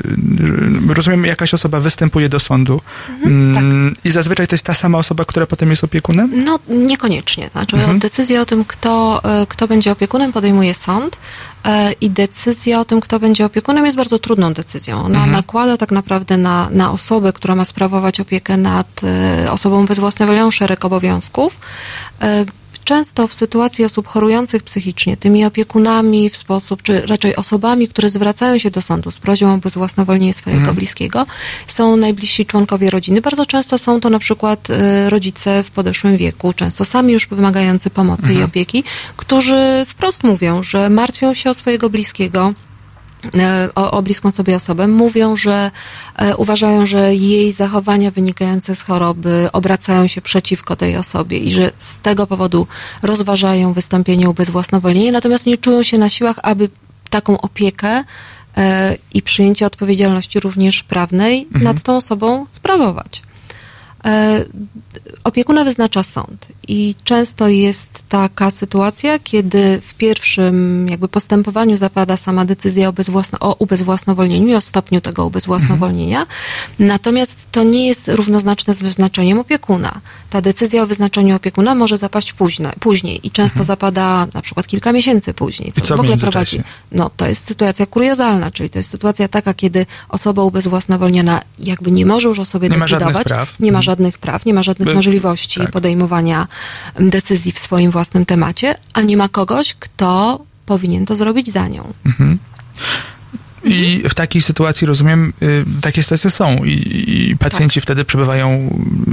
rozumiem, 0.93 1.25
jakaś 1.25 1.53
osoba 1.53 1.79
występuje 1.79 2.29
do 2.29 2.39
sądu 2.39 2.81
mm, 3.23 3.95
i 4.03 4.11
zazwyczaj 4.11 4.47
to 4.47 4.55
jest 4.55 4.65
ta 4.65 4.73
sama 4.73 4.97
osoba, 4.97 5.25
która 5.25 5.45
potem 5.47 5.69
jest 5.69 5.83
opiekunem? 5.83 6.43
No, 6.45 6.59
niekoniecznie. 6.69 7.49
Znaczy, 7.51 7.75
Mhm. 7.75 7.99
decyzję 7.99 8.41
o 8.41 8.45
tym, 8.45 8.65
kto, 8.65 9.21
e, 9.23 9.45
kto 9.47 9.67
będzie 9.67 9.91
opiekunem, 9.91 10.33
podejmuje 10.33 10.73
sąd 10.73 11.17
e, 11.65 11.91
i 11.91 12.09
decyzja 12.09 12.79
o 12.79 12.85
tym, 12.85 13.01
kto 13.01 13.19
będzie 13.19 13.45
opiekunem, 13.45 13.85
jest 13.85 13.97
bardzo 13.97 14.19
trudną 14.19 14.53
decyzją. 14.53 15.03
Ona 15.03 15.17
Mhm. 15.17 15.31
nakłada 15.31 15.77
tak 15.77 15.91
naprawdę 15.91 16.37
na, 16.37 16.69
na 16.69 16.91
osobę, 16.91 17.33
która 17.33 17.55
ma 17.55 17.65
sprawować 17.65 18.19
opiekę 18.19 18.57
nad 18.57 19.01
e, 19.03 19.51
osobą 19.51 19.85
bezwłasnowolnią 19.85 20.51
szereg 20.51 20.85
obowiązków. 20.85 21.59
Często 22.83 23.27
w 23.27 23.33
sytuacji 23.33 23.85
osób 23.85 24.07
chorujących 24.07 24.63
psychicznie, 24.63 25.17
tymi 25.17 25.45
opiekunami 25.45 26.29
w 26.29 26.37
sposób, 26.37 26.81
czy 26.81 27.01
raczej 27.01 27.35
osobami, 27.35 27.87
które 27.87 28.09
zwracają 28.09 28.57
się 28.57 28.71
do 28.71 28.81
sądu 28.81 29.11
z 29.11 29.17
prośbą 29.17 29.53
o 29.53 29.57
bezwłasnowolnienie 29.57 30.33
swojego 30.33 30.73
bliskiego, 30.73 31.25
są 31.67 31.95
najbliżsi 31.95 32.45
członkowie 32.45 32.89
rodziny. 32.89 33.21
Bardzo 33.21 33.45
często 33.45 33.77
są 33.77 33.99
to 33.99 34.09
na 34.09 34.19
przykład 34.19 34.69
e, 34.69 35.09
rodzice 35.09 35.63
w 35.63 35.71
podeszłym 35.71 36.17
wieku, 36.17 36.53
często 36.53 36.85
sami 36.85 37.13
już 37.13 37.27
wymagający 37.27 37.89
pomocy 37.89 38.33
i 38.33 38.43
opieki, 38.43 38.83
którzy 39.17 39.85
wprost 39.87 40.23
mówią, 40.23 40.63
że 40.63 40.89
martwią 40.89 41.33
się 41.33 41.49
o 41.49 41.53
swojego 41.53 41.89
bliskiego, 41.89 42.53
o, 43.75 43.91
o 43.91 44.01
bliską 44.01 44.31
sobie 44.31 44.55
osobę, 44.55 44.87
mówią, 44.87 45.35
że 45.35 45.71
e, 46.15 46.35
uważają, 46.37 46.85
że 46.85 47.15
jej 47.15 47.51
zachowania 47.51 48.11
wynikające 48.11 48.75
z 48.75 48.81
choroby 48.81 49.49
obracają 49.53 50.07
się 50.07 50.21
przeciwko 50.21 50.75
tej 50.75 50.97
osobie 50.97 51.37
i 51.37 51.51
że 51.51 51.71
z 51.77 51.99
tego 51.99 52.27
powodu 52.27 52.67
rozważają 53.01 53.73
wystąpienie 53.73 54.29
o 54.29 54.33
bezwłasnowolnienie, 54.33 55.11
natomiast 55.11 55.45
nie 55.45 55.57
czują 55.57 55.83
się 55.83 55.97
na 55.97 56.09
siłach, 56.09 56.35
aby 56.43 56.69
taką 57.09 57.41
opiekę 57.41 58.03
e, 58.57 58.97
i 59.13 59.21
przyjęcie 59.21 59.65
odpowiedzialności 59.65 60.39
również 60.39 60.83
prawnej 60.83 61.47
nad 61.51 61.81
tą 61.81 61.97
osobą 61.97 62.45
sprawować. 62.49 63.21
E, 64.05 64.45
Opiekuna 65.23 65.63
wyznacza 65.63 66.03
sąd 66.03 66.47
i 66.67 66.95
często 67.03 67.47
jest 67.47 68.03
taka 68.09 68.51
sytuacja, 68.51 69.19
kiedy 69.19 69.81
w 69.87 69.93
pierwszym 69.93 70.87
jakby 70.89 71.07
postępowaniu 71.07 71.77
zapada 71.77 72.17
sama 72.17 72.45
decyzja 72.45 72.89
o, 72.89 72.93
bezwłasno, 72.93 73.39
o 73.39 73.55
ubezwłasnowolnieniu 73.59 74.47
i 74.47 74.55
o 74.55 74.61
stopniu 74.61 75.01
tego 75.01 75.25
ubezwłasnowolnienia, 75.25 76.25
natomiast 76.79 77.37
to 77.51 77.63
nie 77.63 77.87
jest 77.87 78.07
równoznaczne 78.07 78.73
z 78.73 78.81
wyznaczeniem 78.81 79.39
opiekuna. 79.39 80.01
Ta 80.29 80.41
decyzja 80.41 80.83
o 80.83 80.87
wyznaczeniu 80.87 81.35
opiekuna 81.35 81.75
może 81.75 81.97
zapaść 81.97 82.33
późno, 82.33 82.69
później 82.79 83.27
i 83.27 83.31
często 83.31 83.63
zapada 83.63 84.27
na 84.33 84.41
przykład 84.41 84.67
kilka 84.67 84.91
miesięcy 84.91 85.33
później, 85.33 85.71
co, 85.71 85.81
co 85.81 85.97
w 85.97 85.99
ogóle 85.99 86.17
prowadzi 86.17 86.61
no 86.91 87.11
to 87.17 87.27
jest 87.27 87.45
sytuacja 87.45 87.85
kuriozalna, 87.85 88.51
czyli 88.51 88.69
to 88.69 88.79
jest 88.79 88.89
sytuacja 88.89 89.27
taka, 89.27 89.53
kiedy 89.53 89.85
osoba 90.09 90.43
ubezwłasnowolniona 90.43 91.41
jakby 91.59 91.91
nie 91.91 92.05
może 92.05 92.27
już 92.27 92.39
o 92.39 92.45
sobie 92.45 92.69
Nie 92.69 92.77
ma 92.77 92.87
żadnych 92.87 93.07
decydować, 93.07 93.27
praw. 93.27 93.59
nie 93.59 93.71
ma 93.71 93.81
Mhm. 93.81 93.90
Żadnych 93.91 94.17
praw, 94.17 94.45
nie 94.45 94.53
ma 94.53 94.63
żadnych 94.63 94.87
By- 94.87 94.95
możliwości 94.95 95.59
tak. 95.59 95.71
podejmowania 95.71 96.47
decyzji 96.99 97.51
w 97.51 97.59
swoim 97.59 97.91
własnym 97.91 98.25
temacie, 98.25 98.75
a 98.93 99.01
nie 99.01 99.17
ma 99.17 99.29
kogoś, 99.29 99.73
kto 99.79 100.41
powinien 100.65 101.05
to 101.05 101.15
zrobić 101.15 101.51
za 101.51 101.67
nią. 101.67 101.93
I 103.63 104.03
w 104.09 104.13
takiej 104.13 104.41
sytuacji, 104.41 104.87
rozumiem, 104.87 105.33
y, 105.43 105.65
takie 105.81 106.03
sytuacje 106.03 106.29
są 106.29 106.63
i, 106.63 107.30
pacjenci 107.43 107.81
wtedy 107.81 108.05
przebywają 108.05 108.69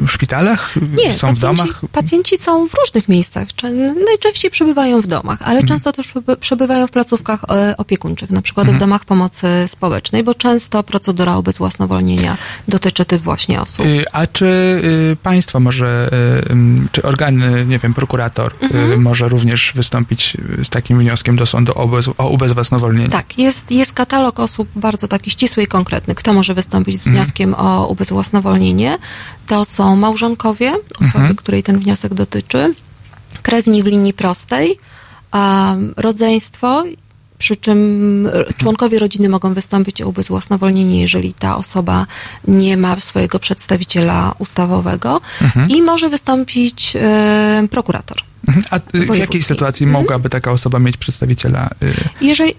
w 0.06 0.10
szpitalach? 0.12 0.74
Nie, 0.96 1.14
są 1.14 1.26
w 1.26 1.30
pacjenci, 1.40 1.40
domach? 1.40 1.80
pacjenci 1.92 2.38
są 2.38 2.68
w 2.68 2.74
różnych 2.74 3.08
miejscach. 3.08 3.48
Czę- 3.48 3.94
Najczęściej 4.06 4.50
przebywają 4.50 5.00
w 5.00 5.06
domach, 5.06 5.38
ale 5.42 5.50
Mhm. 5.60 5.66
często 5.68 5.92
też 5.92 6.06
przeby- 6.08 6.36
przebywają 6.36 6.86
w 6.86 6.90
placówkach 6.90 7.44
e, 7.50 7.74
opiekuńczych, 7.76 8.30
na 8.30 8.42
przykład 8.42 8.64
Mhm. 8.64 8.78
w 8.78 8.80
domach 8.80 9.04
pomocy 9.04 9.46
społecznej, 9.66 10.24
bo 10.24 10.34
często 10.34 10.82
procedura 10.82 11.38
ubezwłasnowolnienia 11.38 12.36
dotyczy 12.68 13.04
tych 13.04 13.22
właśnie 13.22 13.60
osób. 13.60 13.86
Y, 13.86 14.04
A 14.12 14.26
czy 14.26 14.46
y, 15.12 15.16
państwo 15.22 15.60
może, 15.60 16.10
y, 16.52 16.88
czy 16.92 17.02
organy, 17.02 17.66
nie 17.66 17.78
wiem, 17.78 17.94
prokurator 17.94 18.52
Mhm. 18.60 19.02
może 19.02 19.28
również 19.28 19.72
wystąpić 19.74 20.36
z 20.64 20.68
takim 20.68 20.98
wnioskiem 20.98 21.36
do 21.36 21.46
sądu 21.46 21.72
o, 21.74 21.88
bez, 21.88 22.08
o 22.18 22.28
ubezwłasnowolnienie? 22.28 23.08
Tak, 23.10 23.38
jest, 23.38 23.70
jest 23.70 23.92
katalog 23.92 24.40
osób 24.40 24.68
bardzo 24.76 25.08
taki 25.08 25.30
ścisły 25.30 25.62
i 25.62 25.66
konkretny, 25.66 26.14
kto 26.14 26.32
może 26.32 26.54
wystąpić 26.54 26.96
z 27.00 27.06
Mhm. 27.06 27.16
wnioskiem 27.24 27.54
o 27.54 27.86
ubezwłasnowolnienie, 27.86 28.17
to 29.46 29.64
są 29.64 29.96
małżonkowie, 29.96 30.70
osoby, 30.94 31.04
Mhm. 31.18 31.36
której 31.36 31.62
ten 31.62 31.78
wniosek 31.78 32.14
dotyczy, 32.14 32.74
krewni 33.42 33.82
w 33.82 33.86
linii 33.86 34.12
prostej, 34.12 34.78
rodzeństwo, 35.96 36.84
przy 37.38 37.56
czym 37.56 38.28
członkowie 38.56 38.98
rodziny 38.98 39.28
mogą 39.28 39.54
wystąpić 39.54 40.02
o 40.02 40.08
ubezwłasnowolnienie, 40.08 41.00
jeżeli 41.00 41.34
ta 41.34 41.56
osoba 41.56 42.06
nie 42.48 42.76
ma 42.76 43.00
swojego 43.00 43.38
przedstawiciela 43.38 44.34
ustawowego 44.38 45.20
Mhm. 45.42 45.68
i 45.70 45.82
może 45.82 46.08
wystąpić 46.08 46.96
e, 46.96 47.66
prokurator. 47.70 48.16
Mhm. 48.48 48.64
A 48.70 48.76
y, 48.96 49.06
w 49.06 49.16
jakiej 49.16 49.42
sytuacji 49.42 49.86
mogłaby 49.86 50.30
taka 50.30 50.52
osoba 50.52 50.78
mieć 50.78 50.96
przedstawiciela? 50.96 51.70
y, 51.82 51.94
Jeżeli, 52.20 52.54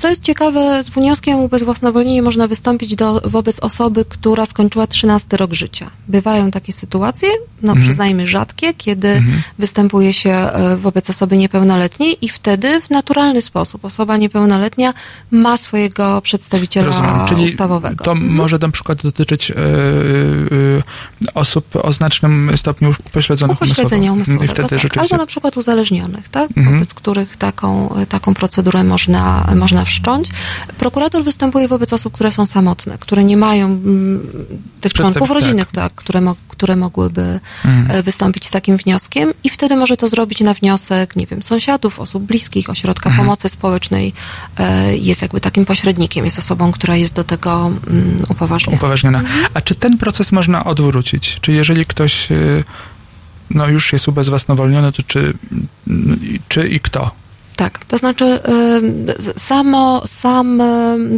co 0.00 0.08
jest 0.08 0.22
ciekawe, 0.24 0.84
z 0.84 0.88
wnioskiem 0.90 1.38
o 1.38 1.42
ubezwłasnowolnienie 1.42 2.22
można 2.22 2.46
wystąpić 2.48 2.94
do, 2.96 3.20
wobec 3.24 3.60
osoby, 3.60 4.04
która 4.04 4.46
skończyła 4.46 4.86
13 4.86 5.36
rok 5.36 5.52
życia. 5.54 5.90
Bywają 6.08 6.50
takie 6.50 6.72
sytuacje, 6.72 7.28
no 7.62 7.72
Mhm. 7.72 7.86
przyznajmy 7.86 8.26
rzadkie, 8.26 8.74
kiedy 8.74 9.08
Mhm. 9.08 9.42
występuje 9.58 10.12
się 10.12 10.30
e, 10.30 10.76
wobec 10.76 11.10
osoby 11.10 11.36
niepełnoletniej 11.36 12.24
i 12.24 12.28
wtedy 12.28 12.80
w 12.80 12.90
naturalny 12.90 13.42
sposób 13.42 13.84
osoba 13.84 14.16
niepełnoletnia 14.16 14.94
ma 15.30 15.56
swojego 15.56 16.20
przedstawiciela 16.22 16.86
Rozumiem. 16.86 17.26
Czyli 17.28 17.44
ustawowego. 17.44 18.04
to 18.04 18.12
Mhm. 18.12 18.32
może 18.34 18.58
na 18.58 18.68
przykład 18.68 19.02
dotyczyć 19.02 19.50
y, 19.50 19.54
y, 19.54 20.82
osób 21.34 21.66
o 21.82 21.92
znacznym 21.92 22.52
stopniu 22.56 22.94
upośledzonych 23.06 23.56
Upośledzenia 23.56 24.12
umysłowo. 24.12 24.38
umysłowego, 24.38 24.52
wtedy 24.52 24.68
tak. 24.68 24.78
rzeczywiście... 24.78 25.14
Albo 25.14 25.22
na 25.22 25.26
przykład 25.26 25.56
uzależnionych, 25.56 26.28
tak? 26.28 26.48
Mhm. 26.56 26.76
wobec 26.76 26.94
których 26.94 27.36
taką, 27.36 27.94
taką 28.08 28.34
procedurę 28.34 28.84
można, 28.84 29.46
można 29.56 29.84
wszcząć. 29.90 30.28
Prokurator 30.78 31.24
występuje 31.24 31.68
wobec 31.68 31.92
osób, 31.92 32.12
które 32.14 32.32
są 32.32 32.46
samotne, 32.46 32.98
które 32.98 33.24
nie 33.24 33.36
mają 33.36 33.66
mm, 33.66 34.28
tych 34.80 34.92
członków 34.92 35.30
rodziny, 35.30 35.58
tak. 35.64 35.70
tak, 35.72 35.94
które, 35.94 36.20
mo- 36.20 36.36
które 36.48 36.76
mogłyby 36.76 37.40
Mhm. 37.64 37.90
e, 37.98 38.02
wystąpić 38.02 38.46
z 38.46 38.50
takim 38.50 38.76
wnioskiem 38.76 39.32
i 39.44 39.50
wtedy 39.50 39.76
może 39.76 39.96
to 39.96 40.08
zrobić 40.08 40.40
na 40.40 40.54
wniosek, 40.54 41.16
nie 41.16 41.26
wiem, 41.26 41.42
sąsiadów, 41.42 42.00
osób 42.00 42.22
bliskich, 42.22 42.70
ośrodka 42.70 43.10
Mhm. 43.10 43.26
pomocy 43.26 43.48
społecznej. 43.48 44.12
E, 44.58 44.96
Jest 44.96 45.22
jakby 45.22 45.40
takim 45.40 45.66
pośrednikiem, 45.66 46.24
jest 46.24 46.38
osobą, 46.38 46.72
która 46.72 46.96
jest 46.96 47.14
do 47.14 47.24
tego 47.24 47.70
mm, 47.90 48.24
upoważniona. 48.28 48.76
upoważniona. 48.76 49.18
Mhm. 49.20 49.46
A 49.54 49.60
czy 49.60 49.74
ten 49.74 49.98
proces 49.98 50.32
można 50.32 50.64
odwrócić? 50.64 51.38
Czy 51.40 51.52
jeżeli 51.52 51.86
ktoś 51.86 52.30
y, 52.32 52.64
no, 53.50 53.68
już 53.68 53.92
jest 53.92 54.08
ubezwłasnowolniony, 54.08 54.92
to 54.92 55.02
czy, 55.02 55.34
czy 56.48 56.68
i 56.68 56.80
kto? 56.80 57.10
Tak, 57.60 57.84
to 57.84 57.98
znaczy 57.98 58.40
samo, 59.36 60.02
sam, 60.06 60.62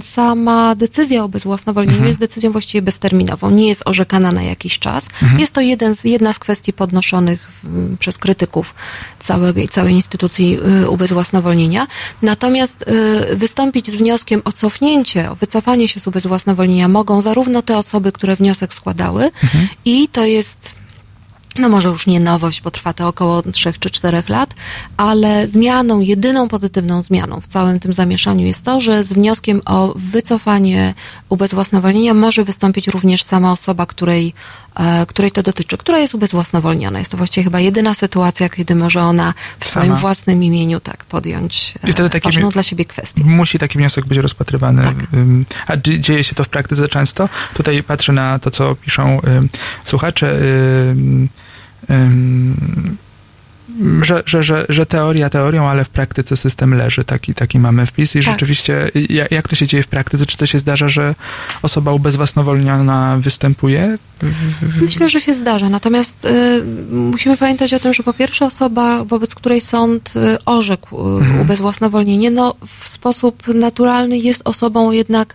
sama 0.02 0.74
decyzja 0.74 1.24
o 1.24 1.28
bezwłasnowolnieniu 1.28 1.96
Mhm. 1.98 2.09
jest 2.09 2.20
decyzją 2.20 2.52
właściwie 2.52 2.83
bezterminową, 2.83 3.50
nie 3.50 3.68
jest 3.68 3.83
orzekana 3.85 4.33
na 4.33 4.42
jakiś 4.42 4.78
czas. 4.78 5.09
Mhm. 5.22 5.40
Jest 5.40 5.52
to 5.52 5.61
jeden 5.61 5.94
z, 5.94 6.05
jedna 6.05 6.33
z 6.33 6.38
kwestii 6.38 6.72
podnoszonych 6.72 7.50
przez 7.98 8.18
krytyków 8.18 8.74
całej, 9.20 9.68
całej 9.68 9.94
instytucji 9.94 10.59
y, 10.83 10.90
ubezwłasnowolnienia. 10.90 11.87
Natomiast 12.22 12.85
y, 13.33 13.37
wystąpić 13.37 13.90
z 13.90 13.94
wnioskiem 13.94 14.42
o 14.44 14.52
cofnięcie, 14.52 15.31
o 15.31 15.35
wycofanie 15.35 15.88
się 15.88 16.00
z 16.00 16.07
ubezwłasnowolnienia 16.07 16.88
mogą 16.88 17.22
zarówno 17.22 17.62
te 17.62 17.78
osoby, 17.78 18.12
które 18.12 18.37
wniosek 18.37 18.74
składały 18.74 19.24
Mhm. 19.24 19.68
i 19.85 20.09
to 20.09 20.24
jest 20.24 20.82
no 21.59 21.69
może 21.69 21.88
już 21.88 22.07
nie 22.07 22.21
nowość, 22.21 22.62
bo 22.62 22.71
trwa 22.71 22.93
to 22.93 23.09
około 23.09 23.43
3 23.43 23.73
czy 23.81 23.91
4 23.91 24.23
lat, 24.29 24.55
ale 24.97 25.49
zmianą, 25.49 26.01
jedyną 26.01 26.49
pozytywną 26.49 27.03
zmianą 27.03 27.41
w 27.41 27.47
całym 27.47 27.81
tym 27.81 27.93
zamieszaniu 27.93 28.47
jest 28.47 28.65
to, 28.65 28.81
że 28.81 29.05
z 29.05 29.12
wnioskiem 29.12 29.62
o 29.65 29.93
wycofanie 29.97 30.95
ubezwłasnowolnienia 31.29 32.15
może 32.15 32.45
wystąpić 32.45 32.88
również 32.88 33.23
sama 33.23 33.53
osoba, 33.53 33.87
której, 33.87 34.35
której 35.08 35.30
to 35.30 35.42
dotyczy, 35.42 35.78
która 35.78 35.98
jest 35.98 36.14
ubezwłasnowolniona. 36.14 36.98
Jest 36.98 37.11
to 37.11 37.16
właściwie 37.16 37.44
chyba 37.44 37.61
jedyna 37.61 37.94
sytuacja, 37.94 38.48
kiedy 38.48 38.74
może 38.74 39.02
ona 39.02 39.35
w 39.61 39.64
Sama. 39.64 39.85
swoim 39.85 40.00
własnym 40.00 40.42
imieniu 40.44 40.80
tak 40.80 41.04
podjąć 41.04 41.74
I 41.88 41.92
wtedy 41.92 42.06
e, 42.06 42.11
taki 42.11 42.24
ważną 42.24 42.48
dla 42.48 42.62
siebie 42.62 42.85
kwestię. 42.85 43.22
Musi 43.24 43.58
taki 43.58 43.78
wniosek 43.78 44.06
być 44.06 44.18
rozpatrywany. 44.18 44.82
Tak. 44.82 44.94
A 45.66 45.76
dzie- 45.76 46.00
dzieje 46.00 46.24
się 46.24 46.35
to 46.35 46.44
w 46.44 46.48
praktyce 46.48 46.88
często? 46.88 47.28
Tutaj 47.54 47.82
patrzę 47.82 48.12
na 48.12 48.38
to, 48.38 48.50
co 48.50 48.74
piszą 48.74 49.20
słuchacze. 49.85 50.38
Ym, 50.90 51.28
ym, 51.90 52.96
że, 54.02 54.22
że, 54.26 54.42
że, 54.42 54.66
że 54.68 54.87
teoria 54.87 55.30
teorią, 55.30 55.66
ale 55.68 55.85
w 55.85 55.88
praktyce 55.88 56.37
system 56.37 56.74
leży. 56.74 57.04
Taki, 57.04 57.35
taki 57.35 57.58
mamy 57.58 57.87
wpis. 57.87 58.16
I 58.16 58.18
Tak. 58.18 58.32
rzeczywiście, 58.32 58.90
jak, 59.08 59.30
jak 59.32 59.48
to 59.48 59.56
się 59.56 59.66
dzieje 59.66 59.82
w 59.82 59.87
praktyce? 59.88 60.26
Czy 60.26 60.37
to 60.37 60.46
się 60.46 60.58
zdarza, 60.58 60.88
że 60.88 61.14
osoba 61.62 61.92
ubezwłasnowolniona 61.92 63.16
występuje? 63.20 63.98
Myślę, 64.82 65.08
że 65.08 65.20
się 65.20 65.35
zdarza. 65.35 65.68
Natomiast 65.68 66.24
y, 66.24 66.62
musimy 66.92 67.37
pamiętać 67.37 67.74
o 67.74 67.80
tym, 67.80 67.94
że 67.94 68.02
po 68.02 68.12
pierwsze 68.12 68.46
osoba, 68.46 69.04
wobec 69.04 69.35
której 69.35 69.61
sąd 69.61 70.12
y, 70.16 70.44
orzekł 70.44 70.96
y, 70.96 71.22
Mhm. 71.22 71.40
ubezwłasnowolnienie, 71.40 72.30
no 72.30 72.54
w 72.82 72.88
sposób 72.88 73.48
naturalny 73.48 74.18
jest 74.18 74.42
osobą 74.44 74.90
jednak 74.92 75.35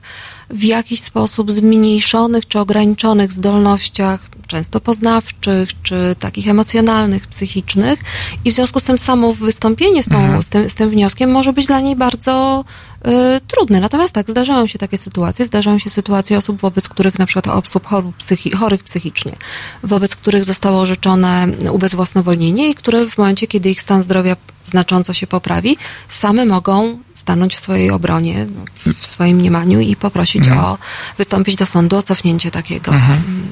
w 0.50 0.64
jakiś 0.64 1.00
sposób 1.02 1.52
zmniejszonych 1.52 2.48
czy 2.48 2.60
ograniczonych 2.60 3.32
zdolnościach, 3.32 4.20
często 4.48 4.82
poznawczych, 4.82 5.70
czy 5.84 6.16
takich 6.20 6.48
emocjonalnych, 6.48 7.28
psychicznych 7.28 8.00
i 8.46 8.52
w 8.52 8.56
związku 8.56 8.80
z 8.80 8.84
tym 8.84 8.98
samo 8.98 9.34
wystąpienie 9.34 10.04
z, 10.04 10.10
tą, 10.10 10.18
Mhm. 10.18 10.44
z, 10.44 10.50
tym, 10.50 10.70
z 10.70 10.76
tym 10.76 10.90
wnioskiem 10.90 11.32
może 11.32 11.54
być 11.54 11.66
dla 11.66 11.80
niej 11.80 11.96
bardzo 11.96 12.66
y, 13.08 13.12
trudne. 13.48 13.80
Natomiast 13.80 14.14
tak, 14.14 14.30
zdarzają 14.30 14.68
się 14.68 14.80
takie 14.80 14.98
sytuacje. 14.98 15.46
Zdarzają 15.46 15.80
się 15.80 15.90
sytuacje 15.90 16.38
osób, 16.38 16.62
wobec 16.62 16.90
których 16.90 17.20
na 17.20 17.26
przykład 17.26 17.48
osób 17.48 17.86
chorób 17.86 18.16
psychi, 18.16 18.52
chorych 18.52 18.84
psychicznie, 18.84 19.36
wobec 19.84 20.16
których 20.16 20.46
zostało 20.46 20.82
orzeczone 20.82 21.48
ubezwłasnowolnienie 21.72 22.70
i 22.70 22.76
które 22.76 23.06
w 23.08 23.18
momencie, 23.18 23.48
kiedy 23.48 23.70
ich 23.70 23.82
stan 23.82 24.04
zdrowia 24.04 24.36
znacząco 24.66 25.14
się 25.14 25.28
poprawi, 25.28 25.78
same 26.10 26.46
mogą 26.46 27.00
stanąć 27.28 27.56
w 27.56 27.60
swojej 27.60 27.92
obronie, 27.92 28.46
w 28.76 28.94
swoim 29.08 29.38
mniemaniu 29.38 29.80
i 29.80 29.96
poprosić 29.96 30.48
Mhm. 30.48 30.60
o, 30.66 30.78
wystąpić 31.18 31.56
do 31.56 31.66
sądu 31.66 31.98
o 31.98 32.04
cofnięcie 32.04 32.52
takiego, 32.52 32.92
Mhm. 32.92 33.20
mm, 33.28 33.48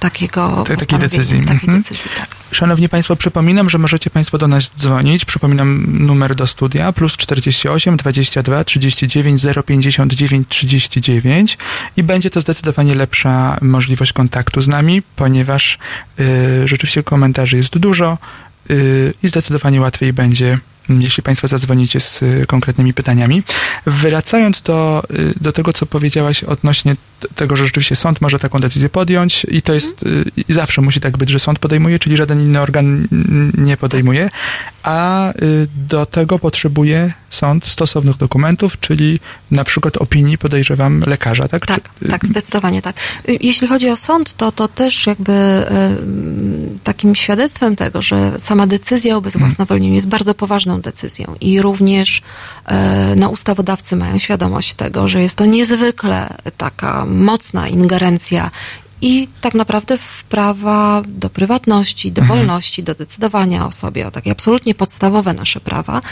takiego 0.00 0.48
takiej 0.48 0.76
postanowienia, 0.76 1.08
decyzji. 1.08 1.38
Takiej 1.40 1.54
Mhm. 1.68 1.78
decyzji, 1.82 2.10
tak. 2.18 2.28
Szanowni 2.52 2.88
Państwo, 2.88 3.16
przypominam, 3.16 3.70
że 3.70 3.78
możecie 3.78 4.10
Państwo 4.10 4.38
do 4.38 4.48
nas 4.48 4.70
dzwonić. 4.78 5.24
Przypominam 5.24 5.86
numer 6.06 6.34
do 6.34 6.46
studia 6.46 6.92
plus 6.92 7.16
48 7.16 7.96
22 7.96 8.64
39 8.64 9.42
059 9.66 10.48
39 10.48 11.58
i 11.96 12.02
będzie 12.02 12.30
to 12.30 12.40
zdecydowanie 12.40 12.94
lepsza 12.94 13.56
możliwość 13.62 14.12
kontaktu 14.12 14.60
z 14.62 14.68
nami, 14.68 15.02
ponieważ 15.16 15.78
y, 16.20 16.68
rzeczywiście 16.68 17.02
komentarzy 17.02 17.56
jest 17.56 17.78
dużo 17.78 18.18
y, 18.70 19.14
i 19.22 19.28
zdecydowanie 19.28 19.80
łatwiej 19.80 20.12
będzie 20.12 20.58
jeśli 20.88 21.22
Państwo 21.22 21.48
zadzwonicie 21.48 22.00
z 22.00 22.22
y, 22.22 22.44
konkretnymi 22.46 22.94
pytaniami. 22.94 23.42
Wracając 23.86 24.60
do, 24.60 25.02
y, 25.10 25.34
do 25.40 25.52
tego, 25.52 25.72
co 25.72 25.86
powiedziałaś 25.86 26.44
odnośnie 26.44 26.96
tego, 27.34 27.56
że 27.56 27.64
rzeczywiście 27.64 27.96
sąd 27.96 28.20
może 28.20 28.38
taką 28.38 28.58
decyzję 28.58 28.88
podjąć 28.88 29.46
i 29.50 29.62
to 29.62 29.74
jest, 29.74 30.02
y, 30.02 30.24
i 30.48 30.52
zawsze 30.52 30.82
musi 30.82 31.00
tak 31.00 31.16
być, 31.16 31.30
że 31.30 31.38
sąd 31.38 31.58
podejmuje, 31.58 31.98
czyli 31.98 32.16
żaden 32.16 32.40
inny 32.40 32.60
organ 32.60 33.08
nie 33.58 33.76
podejmuje, 33.76 34.30
a 34.86 35.30
y, 35.32 35.68
do 35.88 36.06
tego 36.06 36.38
potrzebuje 36.38 37.12
sąd 37.30 37.66
stosownych 37.66 38.16
dokumentów, 38.16 38.80
czyli 38.80 39.20
na 39.50 39.64
przykład 39.64 39.96
opinii, 39.96 40.38
podejrzewam, 40.38 41.02
lekarza, 41.06 41.48
tak? 41.48 41.66
Tak, 41.66 41.80
Czy- 42.02 42.08
tak, 42.08 42.26
zdecydowanie 42.26 42.82
tak. 42.82 42.96
Y, 43.28 43.38
Jeśli 43.40 43.68
chodzi 43.68 43.90
o 43.90 43.96
sąd, 43.96 44.34
to 44.34 44.52
to 44.52 44.68
też 44.68 45.06
jakby 45.06 45.32
y, 45.32 46.78
takim 46.84 47.14
świadectwem 47.14 47.76
tego, 47.76 48.02
że 48.02 48.40
sama 48.40 48.66
decyzja 48.66 49.16
o 49.16 49.20
bezwłasnowolnieniu 49.20 49.94
jest 49.94 50.08
bardzo 50.08 50.34
poważną 50.34 50.80
decyzją 50.80 51.34
i 51.40 51.60
również 51.62 52.18
y, 52.18 52.72
no, 53.16 53.28
ustawodawcy 53.30 53.96
mają 53.96 54.18
świadomość 54.18 54.74
tego, 54.74 55.08
że 55.08 55.22
jest 55.22 55.36
to 55.36 55.44
niezwykle 55.46 56.34
taka 56.56 57.06
mocna 57.06 57.68
ingerencja 57.68 58.50
i 59.00 59.28
tak 59.40 59.54
naprawdę 59.54 59.98
w 59.98 60.24
prawa 60.24 61.02
do 61.08 61.30
prywatności, 61.30 62.12
do 62.12 62.22
Mhm. 62.22 62.38
wolności, 62.38 62.82
do 62.82 62.94
decydowania 62.94 63.66
o 63.66 63.72
sobie, 63.72 64.06
o 64.06 64.10
takie 64.10 64.30
absolutnie 64.30 64.74
podstawowe 64.74 65.32
nasze 65.34 65.60
prawa. 65.60 66.02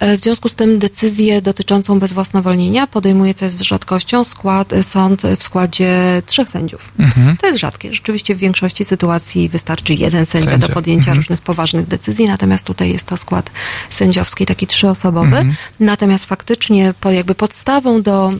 E, 0.00 0.16
W 0.16 0.20
związku 0.20 0.48
z 0.48 0.54
tym 0.54 0.78
decyzję 0.78 1.42
dotyczącą 1.42 1.98
bezwłasnowolnienia 1.98 2.86
podejmuje, 2.86 3.34
jest 3.42 3.56
z 3.56 3.60
rzadkością, 3.60 4.24
skład, 4.24 4.72
e, 4.72 4.82
sąd 4.82 5.22
w 5.38 5.42
składzie 5.42 6.22
trzech 6.26 6.48
sędziów. 6.50 6.92
Mhm. 6.98 7.36
To 7.36 7.46
jest 7.46 7.58
rzadkie. 7.58 7.94
Rzeczywiście 7.94 8.34
w 8.34 8.38
większości 8.38 8.84
sytuacji 8.84 9.48
wystarczy 9.48 9.94
jeden 9.94 10.26
sędzia, 10.26 10.50
Sędzia. 10.50 10.68
do 10.68 10.74
podjęcia 10.74 11.00
Mhm. 11.10 11.16
różnych 11.18 11.40
poważnych 11.40 11.86
decyzji, 11.86 12.26
natomiast 12.26 12.66
tutaj 12.66 12.92
jest 12.92 13.06
to 13.06 13.16
skład 13.16 13.50
sędziowski, 13.90 14.46
taki 14.46 14.66
trzyosobowy. 14.66 15.26
Mhm. 15.36 15.54
Natomiast 15.80 16.24
faktycznie 16.24 16.94
po, 17.00 17.10
jakby 17.10 17.34
podstawą 17.34 18.02
do 18.02 18.32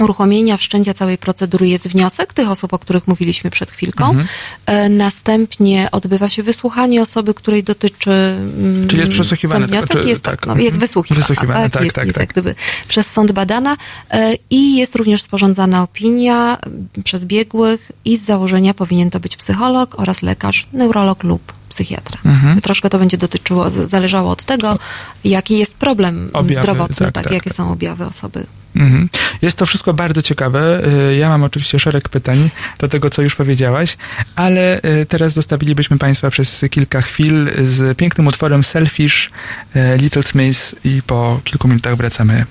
uruchomienia 0.00 0.56
wszczęcia 0.56 0.94
całej 0.94 1.18
procedury 1.18 1.68
jest 1.68 1.88
wniosek 1.88 2.32
tych 2.32 2.50
osób, 2.50 2.74
o 2.74 2.78
których 2.78 3.06
mówiliśmy 3.08 3.50
przed 3.50 3.70
chwilką. 3.70 4.04
Mhm. 4.04 4.26
E, 4.66 4.88
Następnie 4.88 5.88
odbywa 5.92 6.28
się 6.28 6.42
wysłuchanie 6.42 7.02
osoby, 7.02 7.34
której 7.34 7.64
dotyczy 7.64 8.10
mm, 8.10 8.88
Czyli 8.88 9.00
jest 9.00 9.12
przesłuchiwane, 9.12 9.60
ten 9.60 9.68
wniosek. 9.70 9.90
tak, 9.90 10.02
czy- 10.02 10.08
jest, 10.08 10.22
tak. 10.24 10.40
tak, 10.40 10.46
no, 10.46 10.52
jest 10.54 10.64
Mhm. 10.74 10.80
wysłuchiwana. 10.80 11.20
Wysłuchiwane, 11.26 11.70
tak, 11.70 11.84
jest, 11.84 11.96
tak, 11.96 12.06
jest 12.06 12.14
tak. 12.18 12.22
jak 12.22 12.30
gdyby 12.32 12.54
przez 12.88 13.06
sąd 13.06 13.32
badana 13.32 13.76
e, 14.10 14.34
i 14.50 14.76
jest 14.76 14.96
również 14.96 15.22
sporządzana 15.22 15.82
opinia 15.82 16.58
przez 17.04 17.24
biegłych 17.24 17.92
i 18.04 18.16
z 18.16 18.24
założenia 18.24 18.74
powinien 18.74 19.10
to 19.10 19.20
być 19.20 19.36
psycholog 19.36 19.94
oraz 20.00 20.22
lekarz, 20.22 20.66
neurolog 20.72 21.22
lub 21.24 21.52
psychiatra. 21.70 22.18
Mhm. 22.24 22.60
Troszkę 22.60 22.90
to 22.90 22.98
będzie 22.98 23.18
dotyczyło, 23.18 23.70
zależało 23.70 24.30
od 24.30 24.44
tego, 24.44 24.78
jaki 25.24 25.58
jest 25.58 25.74
problem 25.74 26.30
Objawy, 26.32 26.62
zdrowotny, 26.62 27.06
tak, 27.06 27.14
tak, 27.14 27.24
tak, 27.24 27.32
jakie 27.32 27.50
tak. 27.50 27.56
są 27.56 27.72
objawy 27.72 28.06
osoby 28.06 28.46
Mhm. 28.76 29.08
Jest 29.42 29.58
to 29.58 29.66
wszystko 29.66 29.94
bardzo 29.94 30.22
ciekawe. 30.22 30.82
Y, 31.10 31.16
Ja 31.16 31.28
mam 31.28 31.42
oczywiście 31.42 31.78
szereg 31.78 32.08
pytań 32.08 32.50
do 32.78 32.88
tego, 32.88 33.10
co 33.10 33.22
już 33.22 33.34
powiedziałaś, 33.34 33.96
ale 34.36 34.78
y, 34.78 35.06
teraz 35.06 35.32
zostawilibyśmy 35.32 35.98
Państwa 35.98 36.30
przez 36.30 36.64
kilka 36.70 37.00
chwil 37.00 37.50
z 37.64 37.98
pięknym 37.98 38.26
utworem 38.26 38.64
Selfish, 38.64 39.30
y, 39.76 39.98
Little 39.98 40.22
Smith 40.22 40.74
i 40.84 41.02
po 41.06 41.40
kilku 41.44 41.68
minutach 41.68 41.96
wracamy 41.96 42.44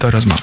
do 0.00 0.10
rozmowy. 0.10 0.42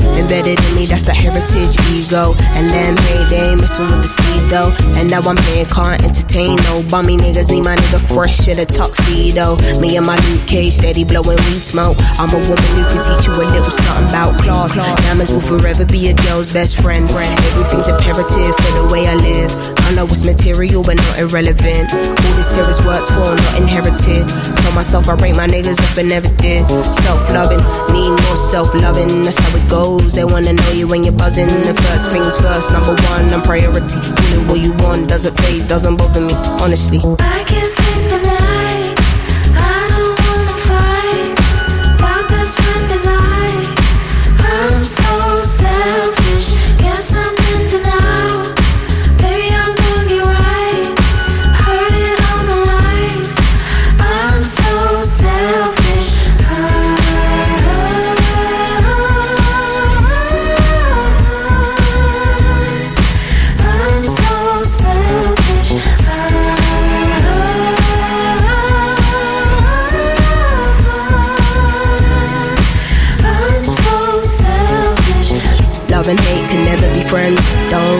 Embedded 0.00 0.58
in 0.58 0.74
me, 0.74 0.86
that's 0.86 1.04
the 1.04 1.14
heritage 1.14 1.76
ego. 1.90 2.34
And 2.54 2.70
they 2.70 3.50
ain't 3.50 3.60
messing 3.60 3.86
with 3.86 4.02
the 4.02 4.10
steez 4.10 4.48
though. 4.48 4.70
And 4.98 5.10
now 5.10 5.20
I'm 5.22 5.36
here, 5.48 5.64
can't 5.66 6.02
entertain 6.02 6.56
no 6.68 6.82
bummy 6.88 7.16
niggas. 7.16 7.50
Need 7.50 7.64
my 7.64 7.76
nigga 7.76 8.00
fresh 8.08 8.48
in 8.48 8.58
a 8.58 8.64
tuxedo. 8.66 9.56
Me 9.78 9.96
and 9.96 10.06
my 10.06 10.16
Luke 10.28 10.46
Cage 10.46 10.74
steady 10.74 11.04
blowing 11.04 11.38
weed 11.48 11.64
smoke. 11.64 11.96
I'm 12.18 12.30
a 12.30 12.40
woman 12.48 12.70
who 12.74 12.84
can 12.90 13.00
teach 13.04 13.26
you 13.26 13.34
a 13.34 13.44
little 13.44 13.70
something 13.70 14.08
about 14.08 14.40
class. 14.40 14.74
Diamonds 14.74 15.30
will 15.30 15.40
forever 15.40 15.84
be 15.86 16.08
a 16.08 16.14
girl's 16.14 16.50
best 16.50 16.80
friend. 16.80 17.08
Everything's 17.10 17.88
imperative 17.88 18.54
for 18.56 18.72
the 18.78 18.88
way 18.92 19.06
I 19.06 19.14
live. 19.14 19.50
I 19.86 19.94
know 19.94 20.06
it's 20.06 20.24
material 20.24 20.82
but 20.82 20.96
not 20.96 21.18
irrelevant. 21.18 21.92
All 21.92 22.34
this 22.34 22.54
here 22.54 22.68
is 22.68 22.80
worked 22.82 23.08
for, 23.08 23.34
not 23.36 23.60
inherited. 23.60 24.28
Told 24.28 24.74
myself 24.74 25.08
I 25.08 25.14
rate 25.14 25.36
my 25.36 25.46
niggas 25.46 25.78
up 25.78 25.96
and 25.98 26.08
never 26.08 26.28
did. 26.36 26.68
Self 27.04 27.30
loving, 27.30 27.62
need 27.92 28.10
more 28.10 28.36
self 28.50 28.74
loving. 28.74 29.22
That's 29.22 29.38
how 29.38 29.56
it 29.56 29.68
goes. 29.68 29.83
They 29.84 30.24
wanna 30.24 30.54
know 30.54 30.70
you 30.70 30.86
when 30.88 31.04
you're 31.04 31.12
buzzing. 31.12 31.46
The 31.46 31.74
first 31.74 32.10
things 32.10 32.38
first, 32.38 32.70
number 32.72 32.94
one, 32.94 33.34
I'm 33.34 33.42
priority. 33.42 34.00
Doing 34.30 34.48
what 34.48 34.58
you 34.60 34.72
want 34.82 35.08
doesn't 35.08 35.36
phase, 35.36 35.66
doesn't 35.66 35.96
bother 35.96 36.22
me, 36.22 36.32
honestly. 36.32 37.00
I 37.18 37.44
can't 37.44 37.66
sleep 37.66 38.33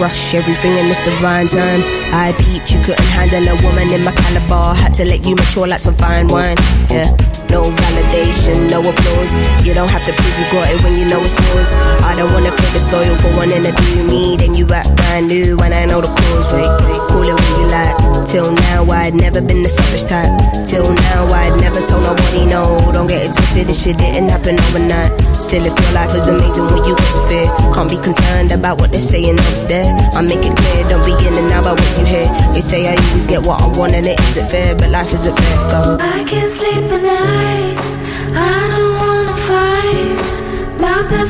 rush 0.04 0.34
everything 0.34 0.72
in 0.76 0.86
this 0.86 1.02
divine 1.02 1.48
time. 1.48 1.80
I 2.12 2.34
peeped, 2.38 2.72
you 2.72 2.80
couldn't 2.84 3.10
handle 3.16 3.44
a 3.48 3.56
woman 3.64 3.90
in 3.90 4.02
my 4.04 4.12
caliber. 4.12 4.74
Had 4.78 4.92
to 5.00 5.04
let 5.04 5.24
you 5.26 5.34
mature 5.34 5.66
like 5.66 5.80
some 5.80 5.96
fine 5.96 6.28
wine. 6.28 6.58
Yeah, 6.90 7.08
no 7.54 7.62
validation, 7.62 8.68
no 8.68 8.80
applause. 8.80 9.32
You 9.64 9.72
don't 9.74 9.88
have 9.88 10.04
to 10.06 10.12
prove 10.12 10.36
you 10.38 10.46
got 10.50 10.66
it 10.74 10.82
when 10.82 10.94
you 10.98 11.04
know 11.06 11.20
it's 11.22 11.38
yours. 11.38 11.70
I 12.02 12.16
don't 12.18 12.32
wanna 12.34 12.50
feel 12.50 12.72
disloyal 12.72 13.16
for 13.22 13.30
wanting 13.38 13.62
to 13.62 13.70
do 13.70 14.02
me. 14.10 14.36
Then 14.36 14.54
you 14.54 14.66
act 14.74 14.90
brand 14.96 15.28
new 15.28 15.56
when 15.56 15.72
I 15.72 15.84
know 15.86 16.00
the 16.00 16.08
cause. 16.08 16.46
Wait, 16.52 16.70
call 17.10 17.22
it 17.22 17.36
what 17.38 17.50
you 17.60 17.66
like. 17.78 17.94
Till 18.26 18.50
now, 18.50 18.90
I'd 18.90 19.14
never 19.14 19.40
been 19.40 19.62
the 19.62 19.68
selfish 19.68 20.04
type. 20.04 20.32
Till 20.66 20.88
now, 20.92 21.26
I'd 21.42 21.60
never 21.60 21.80
told 21.86 22.02
nobody 22.02 22.44
no. 22.46 22.62
Don't 22.92 23.06
get 23.06 23.20
it 23.26 23.32
twisted, 23.32 23.68
this 23.68 23.82
shit 23.82 23.98
didn't 23.98 24.30
happen 24.30 24.58
overnight. 24.58 25.12
Still, 25.38 25.64
if 25.64 25.74
your 25.78 25.92
life 25.92 26.12
is 26.18 26.26
amazing 26.26 26.66
when 26.66 26.82
you 26.88 26.96
get 26.96 27.10
to 27.14 27.22
fear, 27.28 27.46
can't 27.74 27.88
be 27.88 27.98
concerned 27.98 28.50
about 28.50 28.80
what 28.80 28.90
they're 28.90 29.08
saying 29.12 29.38
over 29.38 29.66
there. 29.68 29.90
I 30.18 30.22
make 30.22 30.44
it 30.44 30.56
clear, 30.56 30.88
don't 30.88 31.04
be 31.06 31.14
in 31.26 31.34
and 31.38 31.52
out 31.52 31.62
about 31.64 31.78
what 31.78 31.98
you 31.98 32.04
hear. 32.04 32.26
They 32.52 32.60
say 32.60 32.80
I 32.90 32.96
always 32.96 33.26
get 33.26 33.46
what 33.46 33.62
I 33.62 33.68
want 33.78 33.94
and 33.94 34.06
it 34.06 34.18
isn't 34.18 34.48
fair, 34.50 34.74
but 34.74 34.90
life 34.90 35.12
isn't 35.12 35.36
fair. 35.36 35.56
Go. 35.70 35.98
I 36.00 36.24
can't 36.24 36.50
sleep 36.50 36.90
at 36.96 37.02
night 37.02 37.43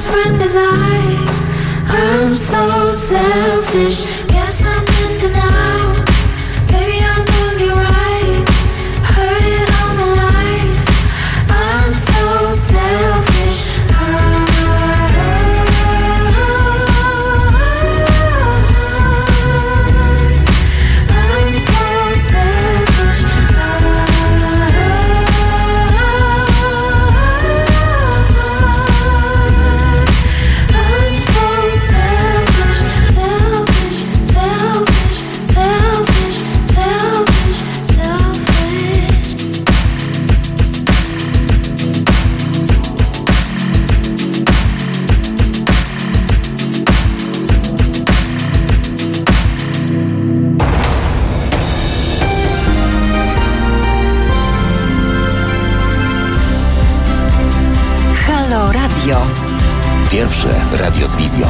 friend 0.06 0.42
is 0.42 0.56
I. 0.56 1.04
I'm 1.88 2.34
so 2.34 2.90
selfish. 2.90 4.23
Wizją. 61.24 61.46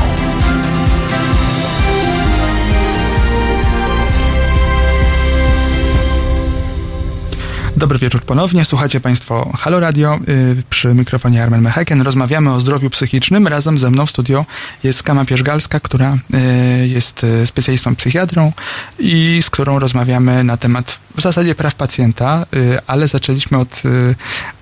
Dobry 7.76 7.98
wieczór 7.98 8.22
ponownie. 8.22 8.64
Słuchacie 8.64 9.00
Państwo 9.00 9.52
Halo 9.58 9.80
Radio 9.80 10.18
y, 10.28 10.62
przy 10.70 10.94
mikrofonie 10.94 11.42
Armen 11.42 11.62
Mecheken. 11.62 12.02
Rozmawiamy 12.02 12.52
o 12.52 12.60
zdrowiu 12.60 12.90
psychicznym. 12.90 13.48
Razem 13.48 13.78
ze 13.78 13.90
mną 13.90 14.06
w 14.06 14.10
studio 14.10 14.46
jest 14.82 15.02
Kama 15.02 15.24
Pierzgalska, 15.24 15.80
która 15.80 16.14
y, 16.14 16.88
jest 16.88 17.24
y, 17.24 17.46
specjalistą 17.46 17.96
psychiatrą 17.96 18.52
i 18.98 19.40
z 19.42 19.50
którą 19.50 19.78
rozmawiamy 19.78 20.44
na 20.44 20.56
temat 20.56 20.98
w 21.16 21.20
zasadzie 21.20 21.54
praw 21.54 21.74
pacjenta, 21.74 22.46
ale 22.86 23.08
zaczęliśmy 23.08 23.58
od, 23.58 23.82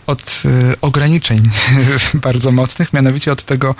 od 0.07 0.43
ograniczeń 0.81 1.51
bardzo 2.29 2.51
mocnych, 2.51 2.93
mianowicie 2.93 3.33
od 3.33 3.43
tego, 3.43 3.75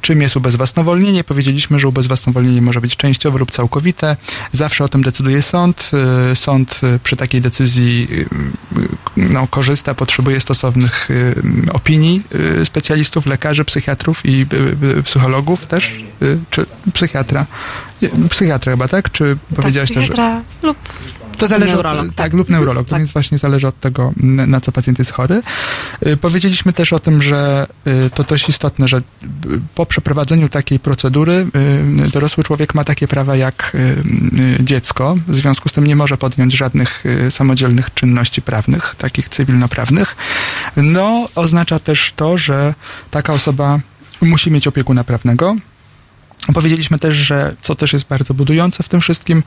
czym 0.00 0.22
jest 0.22 0.36
ubezwłasnowolnienie. 0.36 1.24
Powiedzieliśmy, 1.24 1.80
że 1.80 1.88
ubezwłasnowolnienie 1.88 2.62
może 2.62 2.80
być 2.80 2.96
częściowe 2.96 3.38
lub 3.38 3.50
całkowite. 3.50 4.16
Zawsze 4.52 4.84
o 4.84 4.88
tym 4.88 5.02
decyduje 5.02 5.42
sąd. 5.42 5.90
Y, 6.32 6.36
Sąd 6.36 6.80
y, 6.82 6.98
przy 7.02 7.16
takiej 7.16 7.40
decyzji 7.40 8.08
y, 8.10 8.26
y, 8.80 9.28
no, 9.30 9.46
korzysta, 9.46 9.94
potrzebuje 9.94 10.40
stosownych 10.40 11.10
y, 11.10 11.34
opinii 11.72 12.22
y, 12.60 12.64
specjalistów, 12.66 13.26
lekarzy, 13.26 13.64
psychiatrów 13.64 14.26
i 14.26 14.46
y, 14.52 14.86
y, 14.98 15.02
psychologów 15.02 15.66
też, 15.66 15.92
y, 16.22 16.38
czy 16.50 16.66
psychiatra. 16.92 17.46
Nie, 18.02 18.08
Psychiatra 18.30 18.72
chyba, 18.72 18.88
tak? 18.88 19.10
Czy 19.12 19.36
Tak, 19.50 19.56
powiedziałaś 19.60 19.92
też, 19.92 20.06
że... 20.16 20.42
lub 20.62 20.76
To 21.38 21.46
zależy 21.46 21.72
neurolog. 21.72 22.06
od, 22.08 22.14
tak, 22.14 22.32
lub 22.32 22.48
neurolog, 22.48 22.88
Tak. 22.88 22.98
więc 22.98 23.10
właśnie 23.12 23.38
zależy 23.38 23.68
od 23.68 23.80
tego, 23.80 24.12
na 24.46 24.60
co 24.60 24.72
pacjent 24.72 24.98
jest 24.98 25.10
chory. 25.12 25.42
Y, 26.06 26.16
Powiedzieliśmy 26.16 26.72
też 26.72 26.92
o 26.92 26.98
tym, 26.98 27.22
że 27.22 27.66
y, 28.06 28.10
to 28.14 28.24
dość 28.24 28.48
istotne, 28.48 28.88
że 28.88 28.96
y, 28.96 29.02
po 29.74 29.86
przeprowadzeniu 29.86 30.48
takiej 30.48 30.78
procedury 30.78 31.46
y, 32.06 32.10
dorosły 32.10 32.44
człowiek 32.44 32.74
ma 32.74 32.84
takie 32.84 33.08
prawa 33.08 33.36
jak 33.36 33.72
y, 33.74 33.78
y, 34.60 34.64
dziecko, 34.64 35.16
w 35.28 35.34
związku 35.34 35.68
z 35.68 35.72
tym 35.72 35.86
nie 35.86 35.96
może 35.96 36.16
podjąć 36.16 36.52
żadnych 36.54 37.04
samodzielnych 37.30 37.94
czynności 37.94 38.42
prawnych, 38.42 38.94
takich 38.98 39.28
cywilnoprawnych. 39.28 40.16
No, 40.76 41.28
oznacza 41.34 41.78
też 41.78 42.12
to, 42.16 42.38
że 42.38 42.74
taka 43.10 43.32
osoba 43.32 43.80
musi 44.20 44.50
mieć 44.50 44.66
opiekuna 44.66 45.04
prawnego, 45.04 45.56
Powiedzieliśmy 46.54 46.98
też, 46.98 47.14
że 47.14 47.54
co 47.60 47.74
też 47.74 47.92
jest 47.92 48.08
bardzo 48.08 48.34
budujące 48.34 48.82
w 48.82 48.88
tym 48.88 49.00
wszystkim, 49.00 49.42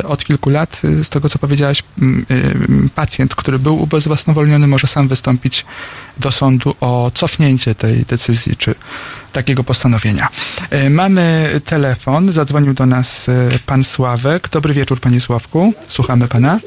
y, 0.00 0.06
od 0.06 0.24
kilku 0.24 0.50
lat, 0.50 0.80
y, 0.84 1.04
z 1.04 1.08
tego 1.08 1.28
co 1.28 1.38
powiedziałaś, 1.38 1.82
y, 2.02 2.54
pacjent, 2.94 3.34
który 3.34 3.58
był 3.58 3.82
ubezwłasnowolniony, 3.82 4.66
może 4.66 4.86
sam 4.86 5.08
wystąpić 5.08 5.64
do 6.18 6.30
sądu 6.30 6.74
o 6.80 7.10
cofnięcie 7.14 7.74
tej 7.74 8.04
decyzji 8.04 8.56
czy 8.56 8.74
takiego 9.32 9.64
postanowienia. 9.64 10.28
Y, 10.74 10.90
Mamy 10.90 11.50
telefon, 11.64 12.32
zadzwonił 12.32 12.74
do 12.74 12.86
nas 12.86 13.30
pan 13.66 13.84
Sławek. 13.84 14.48
Dobry 14.48 14.74
wieczór, 14.74 15.00
panie 15.00 15.20
Sławku. 15.20 15.74
Słuchamy 15.88 16.28
pana. 16.28 16.58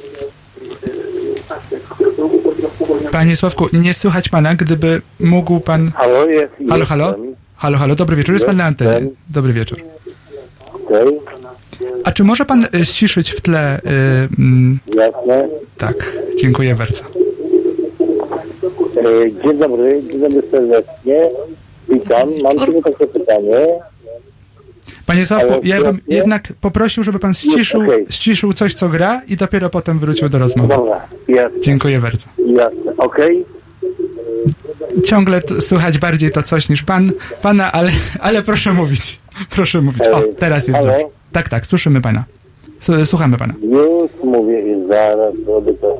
Panie 3.12 3.36
Sławku, 3.36 3.68
nie 3.74 3.94
słychać 3.94 4.30
pana, 4.30 4.56
gdyby 4.56 5.02
mógł 5.20 5.60
pan... 5.60 5.92
Halo, 5.92 6.26
jest, 6.26 6.54
Halo, 6.70 6.86
halo? 6.86 7.16
Halo, 7.58 7.78
halo, 7.78 7.96
dobry 7.96 8.16
wieczór, 8.16 8.34
jest 8.36 8.46
pan 8.46 8.58
na 8.58 8.64
antenie. 8.64 9.08
Dobry 9.30 9.54
wieczór. 9.54 9.78
A 12.04 12.12
czy 12.12 12.24
może 12.24 12.46
pan 12.46 12.66
y, 12.82 12.86
ściszyć 12.86 13.32
w 13.32 13.42
tle? 13.42 13.80
Y, 13.80 13.82
mm, 14.40 14.80
jasne. 14.96 15.48
tak, 15.78 16.18
dziękuję 16.38 16.76
bardzo. 16.76 17.02
E, 18.98 19.32
Dzień 19.44 19.58
dobry, 19.58 20.02
dzień 20.12 20.20
dobry 20.22 20.42
serdecznie. 20.52 21.30
Witam. 21.90 22.30
Mam 22.44 22.66
tylko 22.66 22.92
takie 22.92 23.08
pytanie. 23.08 23.68
Panie 25.06 25.26
Sławku, 25.26 25.54
ja 25.64 25.82
bym 25.82 26.00
jednak 26.08 26.54
poprosił, 26.62 27.04
żeby 27.04 27.20
pan 27.20 27.34
ściszył, 27.34 27.82
ściszył 28.10 28.54
coś, 28.54 28.74
co 28.74 28.90
gra 28.90 29.22
i 29.28 29.36
dopiero 29.36 29.70
potem 29.70 30.00
wrócił 30.00 30.30
do 30.30 30.40
rozmowy. 30.40 30.68
Dobra, 30.70 31.06
jasne, 31.28 31.60
Dziękuję 31.60 31.98
bardzo. 32.00 32.26
jasne. 32.38 32.98
Okej? 32.98 33.46
Ciągle 35.04 35.42
słychać 35.60 35.98
bardziej 35.98 36.32
to 36.32 36.44
coś 36.44 36.70
niż 36.70 36.84
pan, 36.84 37.12
pana, 37.42 37.72
ale, 37.72 37.92
ale 38.20 38.42
proszę 38.42 38.74
mówić. 38.74 39.20
Proszę 39.50 39.82
mówić. 39.82 40.08
O, 40.08 40.24
teraz 40.40 40.68
jest 40.68 40.80
dobrze. 40.80 41.04
Tak, 41.32 41.50
tak, 41.50 41.66
słyszymy 41.66 42.02
pana. 42.02 42.24
Słuchamy 43.06 43.38
pana. 43.38 43.54
Już 43.62 44.24
mówię 44.24 44.62
i 44.62 44.88
zaraz 44.88 45.34
robię 45.48 45.74
to, 45.74 45.98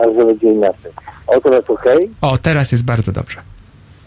aż 0.00 0.14
że 0.16 0.24
będzie 0.24 0.52
inaczej. 0.52 0.92
O, 1.26 1.40
teraz 1.40 1.70
okej? 1.70 2.10
O, 2.22 2.38
teraz 2.38 2.72
jest 2.72 2.84
bardzo 2.84 3.12
dobrze. 3.12 3.38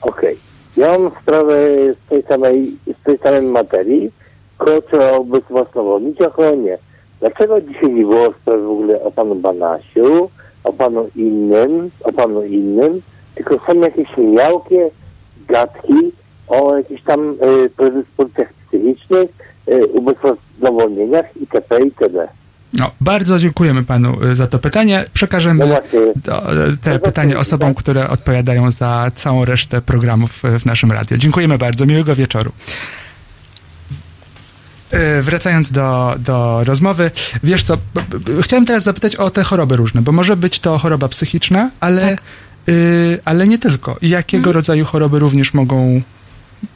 Okej. 0.01 0.37
Ja 0.77 0.97
mam 0.97 1.11
sprawę 1.21 1.53
z 1.93 2.09
tej 2.09 2.23
samej, 2.23 2.75
z 3.01 3.03
tej 3.03 3.17
samej 3.17 3.41
materii, 3.41 4.11
koło 4.57 4.81
trzeba 4.81 5.17
ubezwłasnowolnić, 5.17 6.21
a 6.21 6.29
koło 6.29 6.55
nie. 6.55 6.77
Dlaczego 7.19 7.61
dzisiaj 7.61 7.93
nie 7.93 8.03
było 8.03 8.33
sprawy 8.33 8.63
w 8.63 8.69
ogóle 8.69 9.01
o 9.01 9.11
panu 9.11 9.35
Banasiu, 9.35 10.29
o 10.63 10.73
panu 10.73 11.09
innym, 11.15 11.91
o 12.03 12.11
panu 12.13 12.43
innym, 12.45 13.01
tylko 13.35 13.59
są 13.67 13.73
jakieś 13.73 14.07
miałkie 14.17 14.89
gadki 15.47 15.93
o 16.47 16.77
jakichś 16.77 17.03
tam 17.03 17.19
y, 17.65 17.69
predyspozycjach 17.69 18.53
psychicznych, 18.67 19.29
y, 19.67 19.85
ubezwłasnowolnieniach 19.87 21.25
itp. 21.41 21.83
itd. 21.85 22.27
No, 22.79 22.91
bardzo 23.01 23.39
dziękujemy 23.39 23.83
panu 23.83 24.23
y, 24.31 24.35
za 24.35 24.47
to 24.47 24.59
pytanie. 24.59 24.99
No 25.03 25.09
Przekażemy 25.13 25.77
y, 25.77 25.77
te 26.83 26.91
No 26.93 26.99
pytanie 26.99 27.33
to- 27.33 27.39
osobom, 27.39 27.73
które 27.75 28.09
odpowiadają 28.09 28.71
za 28.71 29.11
całą 29.15 29.45
resztę 29.45 29.81
programów 29.81 30.41
w 30.59 30.65
naszym 30.65 30.91
radiu. 30.91 31.17
Dziękujemy 31.17 31.57
bardzo. 31.57 31.85
Miłego 31.85 32.15
wieczoru. 32.15 32.51
Y, 34.93 35.21
Wracając 35.21 35.71
do, 35.71 36.15
do 36.19 36.63
rozmowy, 36.63 37.11
wiesz 37.43 37.63
co, 37.63 37.77
chciałem 38.41 38.65
teraz 38.65 38.83
zapytać 38.83 39.15
o 39.15 39.29
te 39.29 39.43
choroby 39.43 39.75
różne, 39.75 40.01
bo 40.01 40.11
może 40.11 40.37
być 40.37 40.59
to 40.59 40.77
choroba 40.77 41.07
psychiczna, 41.07 41.71
ale, 41.79 42.01
Tak. 42.09 42.21
y, 42.69 43.19
ale 43.25 43.47
nie 43.47 43.57
tylko. 43.59 43.97
I 44.01 44.09
jakiego 44.09 44.41
Mhm. 44.49 44.53
rodzaju 44.55 44.85
choroby 44.85 45.19
również 45.19 45.53
mogą 45.53 46.01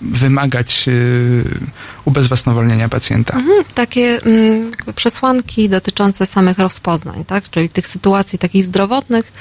wymagać 0.02 0.86
y, 0.88 1.44
ubezwłasnowolnienia 2.06 2.90
pacjenta? 2.90 3.34
Mhm, 3.38 3.64
takie 3.76 4.22
mm, 4.26 4.72
przesłanki 4.96 5.70
dotyczące 5.70 6.26
samych 6.26 6.60
rozpoznań, 6.60 7.26
tak? 7.26 7.50
czyli 7.50 7.70
tych 7.70 7.88
sytuacji 7.88 8.40
takich 8.40 8.64
zdrowotnych. 8.64 9.32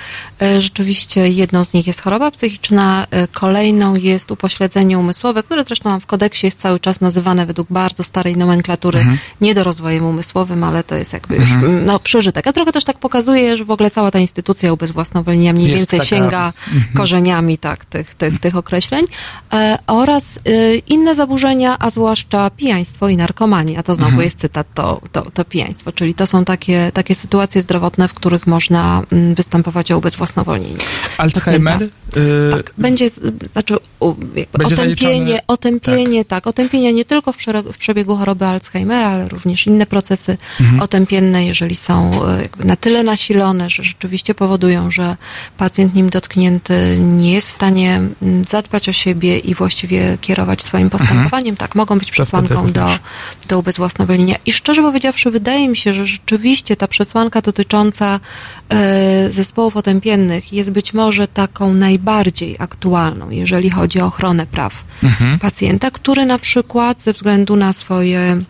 E, 0.42 0.61
Rzeczywiście 0.61 1.29
jedną 1.29 1.64
z 1.64 1.72
nich 1.72 1.87
jest 1.87 2.00
choroba 2.03 2.31
psychiczna, 2.31 3.07
e, 3.11 3.29
kolejną 3.29 3.94
jest 3.96 4.31
upośledzenie 4.31 4.98
umysłowe, 4.98 5.42
które 5.42 5.64
zresztą 5.64 6.00
w 6.00 6.07
kodeksie 6.07 6.46
jest 6.46 6.61
cały 6.61 6.81
czas 6.81 7.00
nazywane 7.00 7.46
według 7.46 7.68
bardzo 7.70 8.05
starej 8.05 8.37
nomenklatury 8.37 8.98
Mhm. 8.98 9.18
niedorozwojem 9.40 10.05
umysłowym, 10.05 10.64
ale 10.64 10.85
to 10.85 10.94
jest 10.94 11.12
jakby 11.12 11.37
już 11.37 11.50
mm, 11.50 11.85
no, 11.87 11.98
przeżytek. 11.98 12.46
A 12.46 12.53
trochę 12.53 12.72
też 12.72 12.85
tak 12.85 12.98
pokazuje, 12.98 13.57
że 13.57 13.64
w 13.64 13.70
ogóle 13.70 13.90
cała 13.90 14.11
ta 14.11 14.18
instytucja 14.18 14.72
ubezwłasnowolnienia 14.72 15.53
mniej 15.53 15.66
Jest 15.70 15.79
więcej 15.81 15.98
taka- 15.98 16.09
sięga 16.09 16.53
korzeniami 16.96 17.59
tak, 17.59 17.85
tych, 17.85 18.14
tych, 18.14 18.40
tych 18.40 18.57
określeń 18.57 19.05
e, 19.53 19.79
oraz 19.87 20.38
y, 20.48 20.83
inne 20.88 21.14
zaburzenia, 21.14 21.77
a 21.79 21.90
zwłaszcza 21.90 22.50
pijaństwo 22.57 23.09
i 23.09 23.17
narkomania. 23.17 23.83
To 23.83 23.95
znowu 23.95 24.21
jest 24.21 24.40
cytat, 24.40 24.67
to, 24.75 25.01
to, 25.12 25.31
to 25.31 25.45
pijaństwo, 25.45 25.93
czyli 25.93 26.14
to 26.14 26.27
są 26.27 26.45
takie, 26.45 26.90
takie 26.95 27.14
sytuacje 27.14 27.62
zdrowotne, 27.62 28.09
w 28.09 28.14
których 28.14 28.47
można 28.47 29.03
mm, 29.12 29.35
występować 29.35 29.93
o 29.93 29.99
ubezwłasnowolnienie. 29.99 30.77
Alzheimer? 31.19 31.83
Y, 31.83 31.90
Tak, 32.53 32.73
będzie, 32.79 33.11
znaczy 33.53 33.77
Będzie 34.53 34.75
otępienie, 34.75 35.35
zaliczone- 35.35 35.40
otępienie, 35.47 36.25
tak. 36.25 36.47
otępienia 36.47 36.90
nie 36.90 37.05
tylko 37.05 37.33
w, 37.33 37.37
w 37.73 37.79
przebiegu 37.79 38.17
choroby 38.17 38.47
Alzheimera, 38.47 39.09
ale 39.09 39.29
również 39.29 39.67
inne 39.67 39.87
procesy 39.87 40.38
Mhm. 40.61 40.81
otępienne, 40.81 41.47
jeżeli 41.47 41.75
są 41.75 42.11
jakby 42.43 42.64
na 42.64 42.77
tyle 42.77 43.03
nasilone, 43.03 43.71
że 43.71 43.83
rzeczywiście 43.83 44.35
powodują, 44.35 44.90
że 44.90 45.17
pacjent 45.59 45.95
nim 45.95 46.11
dotknięty 46.11 46.99
nie 47.01 47.33
jest 47.33 47.49
w 47.49 47.51
stanie 47.51 48.01
mm, 48.23 48.45
zadbać 48.45 48.88
o 48.88 48.93
siebie 48.93 49.38
i 49.38 49.55
właściwie 49.55 50.19
kierować 50.21 50.62
swoim 50.62 50.90
postępowaniem, 50.90 51.57
tak, 51.57 51.75
mogą 51.75 51.99
być 51.99 52.09
wtedy 52.12 52.25
przesłanką 52.44 52.72
do, 52.72 52.98
do 53.48 53.59
ubezwłasnowolnienia. 53.59 54.37
I 54.46 54.52
szczerze 54.52 54.83
powiedziawszy, 54.83 55.30
wydaje 55.30 55.68
mi 55.68 55.76
się, 55.76 55.94
że 55.94 56.07
rzeczywiście 56.07 56.76
ta 56.76 56.88
przesłanka 56.88 57.40
dotycząca 57.40 58.20
e, 58.68 59.30
zespołów 59.30 59.76
otępiennych 59.76 60.52
jest 60.52 60.70
być 60.70 60.94
może 60.94 61.28
taką 61.28 61.74
najbardziej 61.74 62.57
aktualną, 62.59 63.30
jeżeli 63.30 63.70
chodzi 63.70 64.00
o 64.00 64.07
ochronę 64.07 64.46
praw 64.46 64.85
Mhm. 65.02 65.38
pacjenta, 65.38 65.90
który 65.90 66.26
na 66.26 66.38
przykład 66.38 67.02
ze 67.02 67.12
względu 67.12 67.57
na 67.57 67.72
swoje 67.72 68.42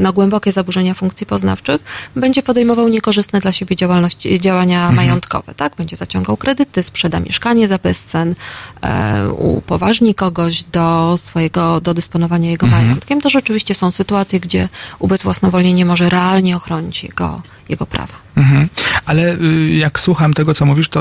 no, 0.00 0.12
głębokie 0.12 0.52
zaburzenia 0.52 0.94
funkcji 0.94 1.26
poznawczych, 1.26 1.80
będzie 2.16 2.42
podejmował 2.42 2.88
niekorzystne 2.88 3.40
dla 3.40 3.52
siebie 3.52 3.76
działalności, 3.76 4.40
działania 4.40 4.78
Mhm. 4.78 4.94
majątkowe, 4.96 5.54
tak? 5.54 5.76
Będzie 5.76 5.96
zaciągał 5.96 6.36
kredyty, 6.36 6.82
sprzeda 6.82 7.20
mieszkanie 7.20 7.68
za 7.68 7.78
bezcen, 7.78 8.34
e, 8.82 9.28
upoważni 9.30 10.14
kogoś 10.14 10.62
do 10.62 11.14
swojego, 11.18 11.80
do 11.80 11.94
dysponowania 11.94 12.50
jego 12.50 12.66
Mhm. 12.66 12.84
majątkiem. 12.84 13.20
To 13.20 13.30
rzeczywiście 13.30 13.74
są 13.74 13.90
sytuacje, 13.90 14.40
gdzie 14.40 14.68
ubezwłasnowolnienie 14.98 15.84
może 15.84 16.10
realnie 16.10 16.56
ochronić 16.56 17.02
jego, 17.04 17.42
jego 17.68 17.86
prawa. 17.86 18.14
Mhm. 18.36 18.68
Ale 19.06 19.34
y, 19.34 19.70
jak 19.74 20.00
słucham 20.00 20.34
tego, 20.34 20.54
co 20.54 20.66
mówisz, 20.66 20.88
to, 20.88 21.00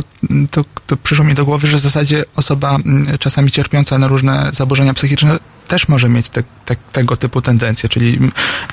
to, 0.52 0.62
to 0.88 0.97
przyszło 0.97 1.26
mi 1.26 1.34
do 1.34 1.45
głowy, 1.45 1.68
że 1.68 1.78
w 1.78 1.82
zasadzie 1.82 2.24
osoba 2.36 2.76
mm, 2.76 3.18
czasami 3.18 3.52
cierpiąca 3.52 3.97
na 3.97 4.08
różne 4.08 4.49
zaburzenia 4.54 4.93
psychiczne 4.93 5.39
też 5.68 5.88
może 5.88 6.09
mieć 6.09 6.30
te, 6.30 6.43
te, 6.66 6.76
tego 6.91 7.18
typu 7.18 7.41
tendencje. 7.41 7.89
Czyli 7.89 8.20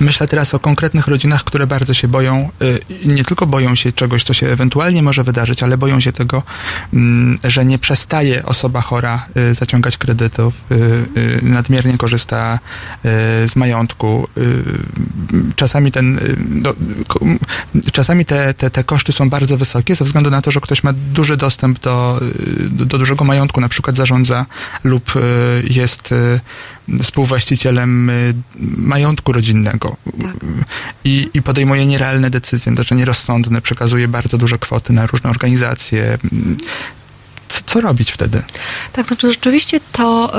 myślę 0.00 0.28
teraz 0.28 0.54
o 0.54 0.58
konkretnych 0.58 1.06
rodzinach, 1.06 1.44
które 1.44 1.66
bardzo 1.66 1.94
się 1.94 2.08
boją, 2.08 2.48
y, 2.62 2.80
nie 3.04 3.24
tylko 3.24 3.46
boją 3.46 3.74
się 3.74 3.92
czegoś, 3.92 4.24
co 4.24 4.34
się 4.34 4.46
ewentualnie 4.46 5.02
może 5.02 5.24
wydarzyć, 5.24 5.62
ale 5.62 5.78
boją 5.78 6.00
się 6.00 6.12
tego, 6.12 6.42
że 7.44 7.64
nie 7.64 7.78
przestaje 7.78 8.46
osoba 8.46 8.80
chora 8.80 9.26
y, 9.36 9.54
zaciągać 9.54 9.96
kredytów, 9.96 10.54
y, 10.72 11.40
nadmiernie 11.42 11.98
korzysta 11.98 12.58
z 13.46 13.56
majątku. 13.56 14.28
Czasami 15.56 15.92
ten, 15.92 16.20
czasami 17.92 18.24
te, 18.24 18.54
te, 18.54 18.70
te 18.70 18.84
koszty 18.84 19.12
są 19.12 19.30
bardzo 19.30 19.58
wysokie 19.58 19.94
ze 19.94 20.04
względu 20.04 20.30
na 20.30 20.42
to, 20.42 20.50
że 20.50 20.60
ktoś 20.60 20.82
ma 20.82 20.92
duży 20.92 21.36
dostęp 21.36 21.80
do, 21.80 22.20
do, 22.70 22.86
do 22.86 22.98
dużego 22.98 23.24
majątku, 23.24 23.60
na 23.60 23.68
przykład 23.68 23.96
zarządza 23.96 24.46
lub 24.84 25.12
jest 25.64 26.14
współwłaścicielem 27.02 28.10
y, 28.10 28.34
majątku 28.76 29.32
rodzinnego 29.32 29.96
Tak. 30.22 30.36
i, 31.04 31.30
i 31.34 31.42
podejmuje 31.42 31.86
nierealne 31.86 32.30
decyzje, 32.30 32.74
znaczy 32.74 32.94
nierozsądne, 32.94 33.60
przekazuje 33.60 34.08
bardzo 34.08 34.38
duże 34.38 34.58
kwoty 34.58 34.92
na 34.92 35.06
różne 35.06 35.30
organizacje. 35.30 36.18
Co, 37.48 37.60
co 37.66 37.80
robić 37.80 38.10
wtedy? 38.10 38.42
Tak, 38.92 39.06
znaczy 39.06 39.32
rzeczywiście 39.32 39.80
to 39.92 40.32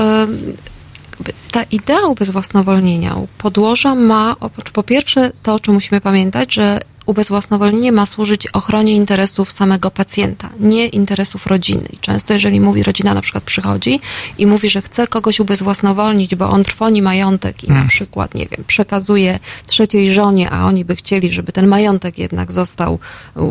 jakby 1.11 1.33
ta 1.51 1.63
idea 1.63 2.01
ubezwłasnowolnienia 2.01 3.15
u 3.15 3.27
podłoża 3.27 3.95
ma 3.95 4.35
po 4.73 4.83
pierwsze 4.83 5.31
to, 5.43 5.53
o 5.53 5.59
czym 5.59 5.73
musimy 5.73 6.01
pamiętać, 6.01 6.53
że 6.53 6.79
ubezwłasnowolnienie 7.05 7.91
ma 7.91 8.05
służyć 8.05 8.47
ochronie 8.47 8.93
interesów 8.95 9.51
samego 9.51 9.91
pacjenta, 9.91 10.49
nie 10.59 10.87
interesów 10.87 11.47
rodziny. 11.47 11.87
I 11.93 11.97
często 11.97 12.33
jeżeli 12.33 12.59
mówi 12.61 12.83
rodzina 12.83 13.13
na 13.13 13.21
przykład 13.21 13.43
przychodzi 13.43 13.99
i 14.37 14.47
mówi, 14.47 14.69
że 14.69 14.81
chce 14.81 15.07
kogoś 15.07 15.39
ubezwłasnowolnić, 15.39 16.35
bo 16.35 16.49
on 16.49 16.63
trwoni 16.63 17.01
majątek 17.01 17.63
i 17.63 17.67
na 17.67 17.73
Hmm. 17.73 17.89
przykład, 17.89 18.33
nie 18.33 18.45
wiem, 18.45 18.63
przekazuje 18.67 19.39
trzeciej 19.67 20.11
żonie, 20.11 20.49
a 20.49 20.65
oni 20.65 20.85
by 20.85 20.95
chcieli, 20.95 21.29
żeby 21.31 21.51
ten 21.51 21.67
majątek 21.67 22.17
jednak 22.17 22.51
został 22.51 22.99
u, 23.35 23.41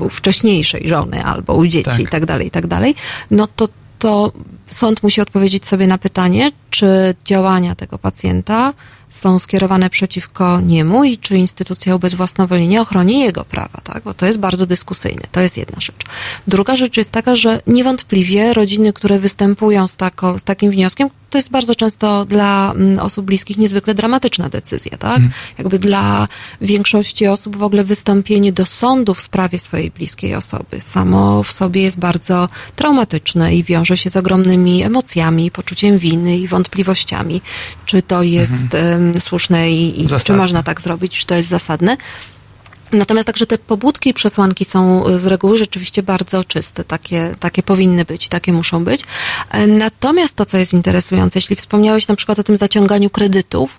u 0.00 0.08
wcześniejszej 0.10 0.88
żony 0.88 1.24
albo 1.24 1.54
u 1.54 1.66
dzieci 1.66 1.90
Tak. 1.90 2.00
i 2.00 2.06
tak 2.06 2.26
dalej, 2.26 2.46
i 2.46 2.50
tak 2.50 2.66
dalej, 2.66 2.94
no 3.30 3.46
to, 3.56 3.68
to 3.98 4.32
sąd 4.66 5.02
musi 5.02 5.20
odpowiedzieć 5.20 5.66
sobie 5.66 5.86
na 5.86 5.98
pytanie, 5.98 6.50
czy 6.70 7.14
działania 7.24 7.74
tego 7.74 7.98
pacjenta 7.98 8.72
są 9.16 9.38
skierowane 9.38 9.90
przeciwko 9.90 10.60
niemu 10.60 11.04
i 11.04 11.18
czy 11.18 11.36
instytucja 11.36 11.96
ubezwłasnowolnienia 11.96 12.80
ochroni 12.80 13.20
jego 13.20 13.44
prawa, 13.44 13.80
tak? 13.84 14.02
Bo 14.02 14.14
to 14.14 14.26
jest 14.26 14.40
bardzo 14.40 14.66
dyskusyjne. 14.66 15.22
To 15.32 15.40
jest 15.40 15.56
jedna 15.56 15.80
rzecz. 15.80 15.96
Druga 16.46 16.76
rzecz 16.76 16.96
jest 16.96 17.10
taka, 17.10 17.36
że 17.36 17.62
niewątpliwie 17.66 18.54
rodziny, 18.54 18.92
które 18.92 19.18
występują 19.18 19.88
z, 19.88 19.96
tako, 19.96 20.38
z 20.38 20.44
takim 20.44 20.70
wnioskiem, 20.70 21.10
to 21.36 21.38
jest 21.38 21.50
bardzo 21.50 21.74
często 21.74 22.24
dla 22.24 22.72
mm, 22.72 22.98
osób 22.98 23.26
bliskich 23.26 23.56
niezwykle 23.56 23.94
dramatyczna 23.94 24.48
decyzja, 24.48 24.98
tak? 24.98 25.20
Jakby 25.58 25.78
dla 25.78 26.28
większości 26.60 27.26
osób 27.26 27.56
w 27.56 27.62
ogóle 27.62 27.84
wystąpienie 27.84 28.52
do 28.52 28.66
sądu 28.66 29.14
w 29.14 29.20
sprawie 29.20 29.58
swojej 29.58 29.90
bliskiej 29.90 30.34
osoby 30.34 30.80
samo 30.80 31.42
w 31.42 31.52
sobie 31.52 31.82
jest 31.82 31.98
bardzo 31.98 32.48
traumatyczne 32.76 33.54
i 33.54 33.64
wiąże 33.64 33.96
się 33.96 34.10
z 34.10 34.16
ogromnymi 34.16 34.82
emocjami, 34.82 35.50
poczuciem 35.50 35.98
winy 35.98 36.38
i 36.38 36.48
wątpliwościami, 36.48 37.42
czy 37.86 38.02
to 38.02 38.22
jest 38.22 38.74
em, 38.74 39.20
słuszne 39.20 39.70
i, 39.70 40.02
i 40.02 40.06
czy 40.24 40.32
można 40.32 40.62
tak 40.62 40.80
zrobić, 40.80 41.18
czy 41.18 41.26
to 41.26 41.34
jest 41.34 41.48
zasadne. 41.48 41.96
Natomiast 42.96 43.26
także 43.26 43.46
te 43.46 43.58
pobudki 43.58 44.10
i 44.10 44.14
przesłanki 44.14 44.64
są 44.64 45.06
y, 45.08 45.18
z 45.18 45.26
reguły 45.26 45.58
rzeczywiście 45.58 46.02
bardzo 46.02 46.44
czyste. 46.44 46.84
Takie, 46.84 47.34
takie 47.40 47.62
powinny 47.62 48.04
być, 48.04 48.28
takie 48.28 48.52
muszą 48.52 48.84
być. 48.84 49.00
E, 49.50 49.66
Natomiast 49.66 50.34
to, 50.36 50.44
co 50.46 50.58
jest 50.58 50.72
interesujące, 50.72 51.38
jeśli 51.38 51.56
wspomniałeś 51.56 52.08
na 52.08 52.16
przykład 52.16 52.38
o 52.38 52.42
tym 52.44 52.56
zaciąganiu 52.56 53.10
kredytów, 53.10 53.78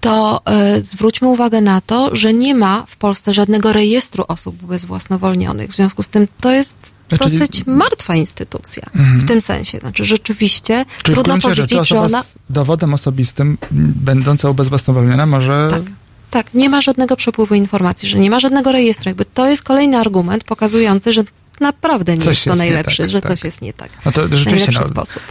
to 0.00 0.40
e, 0.44 0.80
zwróćmy 0.82 1.28
uwagę 1.28 1.60
na 1.60 1.80
to, 1.80 2.16
że 2.16 2.32
nie 2.32 2.54
ma 2.54 2.84
w 2.88 2.96
Polsce 2.96 3.32
żadnego 3.32 3.72
rejestru 3.72 4.24
osób 4.28 4.62
ubezwłasnowolnionych. 4.62 5.72
W 5.72 5.76
związku 5.76 6.02
z 6.02 6.08
tym 6.08 6.28
to 6.40 6.50
jest 6.52 6.76
Czyli- 7.08 7.38
dosyć 7.38 7.66
martwa 7.66 8.14
instytucja 8.14 8.82
w 8.94 9.24
tym 9.28 9.40
sensie. 9.40 9.78
Znaczy 9.78 10.04
rzeczywiście 10.04 10.84
Czyli 11.02 11.14
trudno 11.14 11.34
rzeczy 11.34 11.48
powiedzieć, 11.48 11.88
że 11.88 12.00
ona... 12.00 12.22
z 12.22 12.34
dowodem 12.50 12.94
osobistym, 12.94 13.58
m, 13.72 13.92
będąca 13.96 14.50
ubezwłasnowolniona, 14.50 15.26
może... 15.26 15.68
Tak. 15.70 15.82
Tak, 16.30 16.54
nie 16.54 16.70
ma 16.70 16.80
żadnego 16.80 17.16
przepływu 17.16 17.54
informacji, 17.54 18.08
że 18.08 18.18
nie 18.18 18.30
ma 18.30 18.40
żadnego 18.40 18.72
rejestru. 18.72 19.10
Jakby 19.10 19.24
to 19.24 19.46
jest 19.46 19.62
kolejny 19.62 19.96
argument 19.98 20.44
pokazujący, 20.44 21.12
że 21.12 21.24
naprawdę 21.60 22.16
nie 22.16 22.22
Coś 22.22 22.26
jest 22.26 22.44
to 22.44 22.50
jest 22.50 22.58
najlepszy, 22.58 23.02
tak, 23.02 23.10
że 23.10 23.20
tak. 23.20 23.32
coś 23.32 23.44
jest 23.44 23.62
nie 23.62 23.72
tak. 23.72 23.90
No 24.04 24.12
to 24.12 24.36
rzeczywiście, 24.36 24.72
no, 24.74 24.88
sposób. 24.88 25.22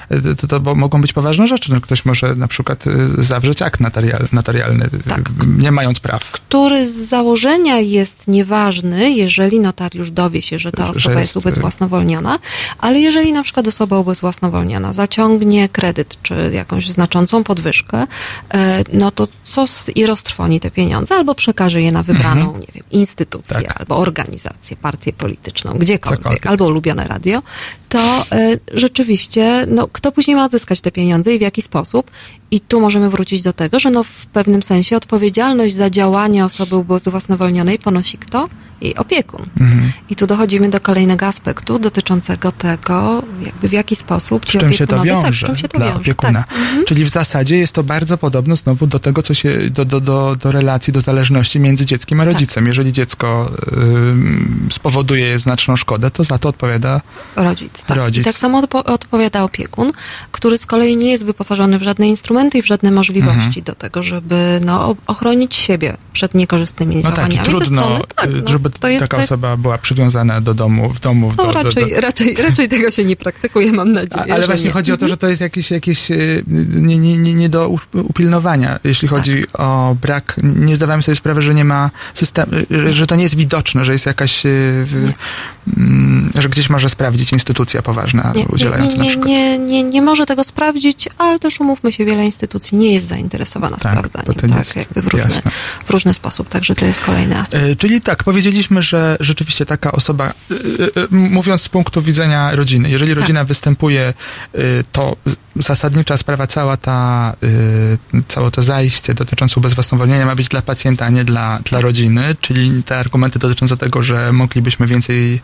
to, 0.42 0.48
to 0.48 0.60
bo 0.60 0.76
mogą 0.76 1.02
być 1.02 1.14
poważne 1.14 1.48
rzeczy. 1.48 1.74
No, 1.74 1.82
ktoś 1.82 2.06
może 2.06 2.36
na 2.36 2.48
przykład 2.48 2.88
y, 2.88 3.24
zawrzeć 3.24 3.62
akt 3.62 3.80
notarial, 3.80 4.28
notarialny, 4.32 4.86
y, 4.86 5.10
Tak. 5.10 5.30
nie 5.58 5.72
mając 5.72 6.00
praw. 6.00 6.32
Który 6.32 6.88
z 6.88 6.96
założenia 6.96 7.80
jest 7.80 8.28
nieważny, 8.28 9.12
jeżeli 9.12 9.60
notariusz 9.60 10.12
dowie 10.12 10.42
się, 10.42 10.60
że 10.60 10.72
ta 10.72 10.84
Że 10.84 10.90
osoba 10.90 11.20
jest, 11.20 11.22
jest, 11.22 11.36
y- 11.36 11.40
ubezwłasnowolniona, 11.40 12.40
ale 12.78 13.00
jeżeli 13.00 13.34
na 13.34 13.44
przykład 13.44 13.68
osoba 13.68 14.00
ubezwłasnowolniona 14.00 14.94
zaciągnie 14.94 15.70
kredyt 15.70 16.18
czy 16.22 16.52
jakąś 16.54 16.90
znaczącą 16.92 17.44
podwyżkę, 17.44 18.08
no 18.94 19.12
to 19.12 19.28
co 19.48 19.66
i 19.96 20.06
roztrwoni 20.06 20.60
te 20.60 20.72
pieniądze, 20.72 21.16
albo 21.16 21.36
przekaże 21.36 21.82
je 21.82 21.92
na 21.92 22.04
wybraną, 22.04 22.58
nie 22.58 22.68
wiem, 22.74 22.84
instytucję, 22.92 23.62
Tak. 23.62 23.80
albo 23.82 23.98
organizację, 23.98 24.78
partię 24.78 25.14
polityczną, 25.14 25.74
gdziekolwiek, 25.74 26.20
Cokolwiek. 26.20 26.48
albo 26.48 26.66
ulubione 26.66 27.04
radio, 27.04 27.42
to 27.90 28.26
e, 28.32 28.58
rzeczywiście, 28.74 29.66
no, 29.70 29.88
kto 29.88 30.12
później 30.12 30.36
ma 30.36 30.46
odzyskać 30.46 30.82
te 30.82 30.92
pieniądze 30.92 31.34
i 31.36 31.38
w 31.38 31.42
jaki 31.42 31.62
sposób? 31.62 32.12
I 32.52 32.60
tu 32.60 32.82
możemy 32.82 33.10
wrócić 33.10 33.42
do 33.42 33.54
tego, 33.54 33.80
że 33.80 33.92
no, 33.92 34.04
w 34.04 34.26
pewnym 34.26 34.64
sensie 34.64 34.98
odpowiedzialność 34.98 35.74
za 35.76 35.90
działanie 35.90 36.46
osoby 36.46 36.76
ubezwłasnowolnionej 36.76 37.80
ponosi 37.80 38.18
kto? 38.18 38.50
Jej 38.82 38.96
opiekun. 38.96 39.46
Mhm. 39.60 39.92
I 40.10 40.16
tu 40.16 40.28
dochodzimy 40.28 40.70
do 40.70 40.80
kolejnego 40.80 41.26
aspektu 41.26 41.80
dotyczącego 41.80 42.52
tego, 42.52 43.24
jakby 43.46 43.68
w 43.70 43.72
jaki 43.72 43.96
sposób 43.96 44.46
Z 44.46 44.48
czym 44.50 44.74
się 44.74 44.88
to 44.88 44.96
opiekunowie- 44.96 45.06
wiąże 45.06 45.22
tak, 45.28 45.34
z 45.36 45.38
czym 45.38 45.58
się 45.58 45.68
to 45.68 45.78
dla 45.78 45.88
wiąże. 45.88 46.00
opiekuna. 46.02 46.44
Tak. 46.44 46.58
Mhm. 46.58 46.86
Czyli 46.86 47.06
w 47.06 47.10
zasadzie 47.10 47.58
jest 47.58 47.74
to 47.74 47.84
bardzo 47.84 48.18
podobne 48.18 48.56
znowu 48.56 48.88
do 48.88 49.00
tego, 49.00 49.24
co 49.24 49.34
się, 49.34 49.70
do, 49.70 49.86
do, 49.86 50.00
do, 50.02 50.36
do 50.36 50.52
relacji, 50.52 50.94
do 50.94 51.02
zależności 51.02 51.60
między 51.60 51.86
dzieckiem 51.86 52.20
a 52.22 52.24
Tak. 52.24 52.34
rodzicem. 52.34 52.68
Jeżeli 52.68 52.92
dziecko 52.94 53.52
ym, 53.78 54.68
spowoduje 54.72 55.40
znaczną 55.40 55.76
szkodę, 55.76 56.12
to 56.12 56.24
za 56.24 56.38
to 56.38 56.50
odpowiada 56.50 57.02
Rodzic, 57.36 57.84
tak. 57.86 57.98
Rodzic. 57.98 58.22
I 58.22 58.26
tak 58.26 58.36
samo 58.38 58.62
odpo- 58.62 58.84
odpowiada 58.94 59.44
opiekun, 59.44 59.92
który 60.32 60.58
z 60.58 60.66
kolei 60.66 60.98
nie 60.98 61.12
jest 61.12 61.26
wyposażony 61.26 61.80
w 61.80 61.84
żadne 61.84 62.08
instrumenty 62.08 62.37
i 62.58 62.62
w 62.62 62.66
żadne 62.68 62.92
możliwości 62.92 63.64
do 63.64 63.76
tego, 63.76 64.04
żeby 64.04 64.62
no, 64.66 64.96
ochronić 65.08 65.56
siebie 65.56 65.98
przed 66.14 66.34
niekorzystnymi 66.34 66.96
No 66.96 67.02
tak, 67.02 67.12
i 67.12 67.16
działaniami 67.16 67.46
trudno, 67.46 67.66
strony. 67.84 68.02
Tak, 68.16 68.30
y, 68.30 68.42
no, 68.42 68.50
żeby 68.50 68.70
to 68.70 68.88
jest, 68.88 69.02
taka 69.02 69.16
to 69.18 69.22
jest, 69.22 69.32
osoba 69.32 69.58
była 69.58 69.78
przywiązana 69.78 70.42
do 70.42 70.54
domu, 70.54 70.90
w 70.90 71.00
domu. 71.00 71.34
no, 71.38 71.46
do, 71.46 71.54
do, 71.54 71.64
raczej, 71.64 71.90
do, 71.96 72.02
raczej, 72.02 72.36
raczej 72.50 72.70
tego 72.70 72.90
się 72.90 73.06
nie 73.06 73.16
praktykuje, 73.16 73.72
mam 73.72 73.94
nadzieję. 73.94 74.26
A- 74.32 74.34
ale 74.36 74.46
właśnie 74.46 74.66
nie. 74.66 74.72
chodzi 74.72 74.92
o 74.92 74.98
to, 74.98 75.08
że 75.08 75.18
to 75.18 75.28
jest 75.30 75.42
jakieś, 75.42 75.72
jakieś 75.72 76.12
y, 76.12 76.44
nie, 76.76 76.98
nie, 76.98 77.18
nie, 77.18 77.34
nie 77.34 77.50
do 77.50 77.70
upilnowania, 77.94 78.80
jeśli 78.84 79.08
chodzi 79.08 79.42
Tak. 79.42 79.60
o 79.60 79.96
brak. 80.02 80.36
Nie 80.44 80.76
zdawałem 80.76 81.04
sobie 81.04 81.16
sprawy, 81.16 81.42
że 81.42 81.54
nie 81.54 81.66
ma 81.66 81.90
systemu, 82.14 82.52
że 82.92 83.08
to 83.08 83.16
nie 83.16 83.24
jest 83.24 83.36
widoczne, 83.36 83.86
że 83.86 83.92
jest 83.94 84.06
jakaś, 84.06 84.46
y, 84.46 84.50
w- 84.86 85.12
że 86.36 86.50
gdzieś 86.50 86.70
może 86.70 86.90
sprawdzić 86.90 87.32
instytucja 87.32 87.82
poważna 87.82 88.32
Nie, 88.36 88.46
udzielająca 88.46 88.92
nie, 88.92 88.98
na 88.98 89.04
nie, 89.04 89.10
przykład. 89.10 89.28
nie, 89.30 89.60
nie, 89.60 89.84
nie 89.84 90.02
może 90.02 90.26
tego 90.26 90.44
sprawdzić, 90.44 91.10
ale 91.18 91.40
też 91.40 91.60
umówmy 91.60 91.92
się, 91.92 92.06
wiele 92.06 92.26
instytucji 92.26 92.78
nie 92.78 92.94
jest 92.94 93.08
zainteresowana 93.08 93.78
Tak, 93.78 93.98
sprawdzaniem, 93.98 94.36
tak, 94.50 94.60
jest 94.60 94.76
jakby 94.76 95.02
w 95.02 95.08
różny, 95.08 95.42
w 95.86 95.90
różny 95.90 96.14
sposób, 96.14 96.50
także 96.50 96.76
to 96.76 96.86
jest 96.86 97.02
kolejny 97.02 97.38
aspekt. 97.40 97.64
E, 97.66 97.76
Czyli 97.76 98.02
tak, 98.02 98.24
powiedzieliśmy, 98.24 98.84
że 98.84 99.18
rzeczywiście 99.20 99.66
taka 99.66 99.92
osoba, 99.92 100.34
y, 100.52 100.56
y, 100.56 101.08
mówiąc 101.12 101.62
z 101.62 101.70
punktu 101.70 102.02
widzenia 102.02 102.56
rodziny, 102.56 102.90
jeżeli 102.90 103.12
Tak. 103.12 103.22
rodzina 103.22 103.44
występuje, 103.44 104.14
y, 104.56 104.84
to 104.92 105.16
zasadnicza 105.56 106.18
sprawa, 106.18 106.48
cała 106.48 106.78
ta, 106.78 107.34
y, 107.44 107.98
całe 108.28 108.52
to 108.52 108.62
zajście 108.62 109.14
dotyczące 109.14 109.60
ubezwłasnowolnienia 109.60 110.26
ma 110.26 110.36
być 110.36 110.48
dla 110.48 110.62
pacjenta, 110.62 111.06
a 111.06 111.10
nie 111.10 111.24
dla, 111.24 111.60
dla 111.66 111.82
rodziny, 111.82 112.36
czyli 112.42 112.84
te 112.84 112.98
argumenty 113.00 113.40
dotyczące 113.40 113.78
tego, 113.78 114.04
że 114.04 114.34
moglibyśmy 114.34 114.88
więcej 114.88 115.42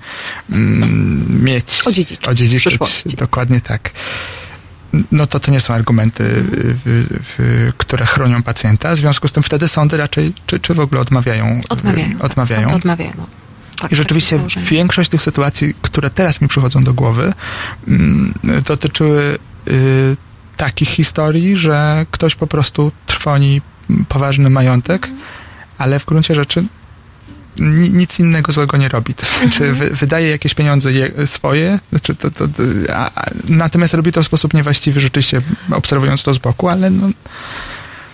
mm, 0.51 1.43
mieć, 1.43 1.81
Odziedziczyć 1.85 2.27
odziedziczyć, 2.27 2.79
dokładnie 3.15 3.61
tak. 3.61 3.91
no 5.11 5.27
to 5.27 5.39
to 5.39 5.51
nie 5.51 5.59
są 5.59 5.73
argumenty, 5.73 6.43
które 7.77 8.05
chronią 8.05 8.43
pacjenta. 8.43 8.91
W 8.91 8.97
związku 8.97 9.27
z 9.27 9.31
tym 9.31 9.43
wtedy 9.43 9.67
sądy 9.67 9.97
raczej, 9.97 10.33
czy, 10.47 10.59
czy 10.59 10.73
w 10.73 10.79
ogóle 10.79 11.01
odmawiają? 11.01 11.45
y, 11.45 11.61
Odmawiają. 11.69 12.19
odmawiają. 12.21 12.61
Sądy 12.61 12.75
odmawiają. 12.75 13.11
No. 13.17 13.27
Tak, 13.81 13.91
I 13.91 13.95
rzeczywiście 13.95 14.39
większość 14.57 15.09
tych 15.09 15.21
sytuacji, 15.21 15.73
które 15.81 16.09
teraz 16.09 16.41
mi 16.41 16.47
przychodzą 16.47 16.83
do 16.83 16.93
głowy, 16.93 17.33
mm, 17.87 18.33
dotyczyły 18.67 19.37
y, 19.67 20.17
takich 20.57 20.89
historii, 20.89 21.57
że 21.57 22.05
ktoś 22.11 22.35
po 22.35 22.47
prostu 22.47 22.91
trwoni 23.05 23.61
poważny 24.07 24.49
majątek, 24.49 25.09
ale 25.77 25.99
w 25.99 26.05
gruncie 26.05 26.35
rzeczy 26.35 26.63
nic 27.91 28.19
innego 28.19 28.51
złego 28.51 28.77
nie 28.77 28.89
robi. 28.89 29.13
To 29.13 29.25
znaczy 29.25 29.73
wy, 29.73 29.89
wydaje 29.89 30.29
jakieś 30.29 30.53
pieniądze 30.53 30.91
je, 30.93 31.11
swoje, 31.27 31.79
znaczy 31.89 32.15
to, 32.15 32.31
to, 32.31 32.47
to, 32.47 32.63
a, 32.93 33.11
a, 33.15 33.25
natomiast 33.47 33.93
robi 33.93 34.11
to 34.11 34.23
w 34.23 34.25
sposób 34.25 34.53
niewłaściwy, 34.53 34.99
rzeczywiście 34.99 35.41
obserwując 35.71 36.23
to 36.23 36.33
z 36.33 36.37
boku, 36.37 36.69
ale 36.69 36.89
no, 36.89 37.09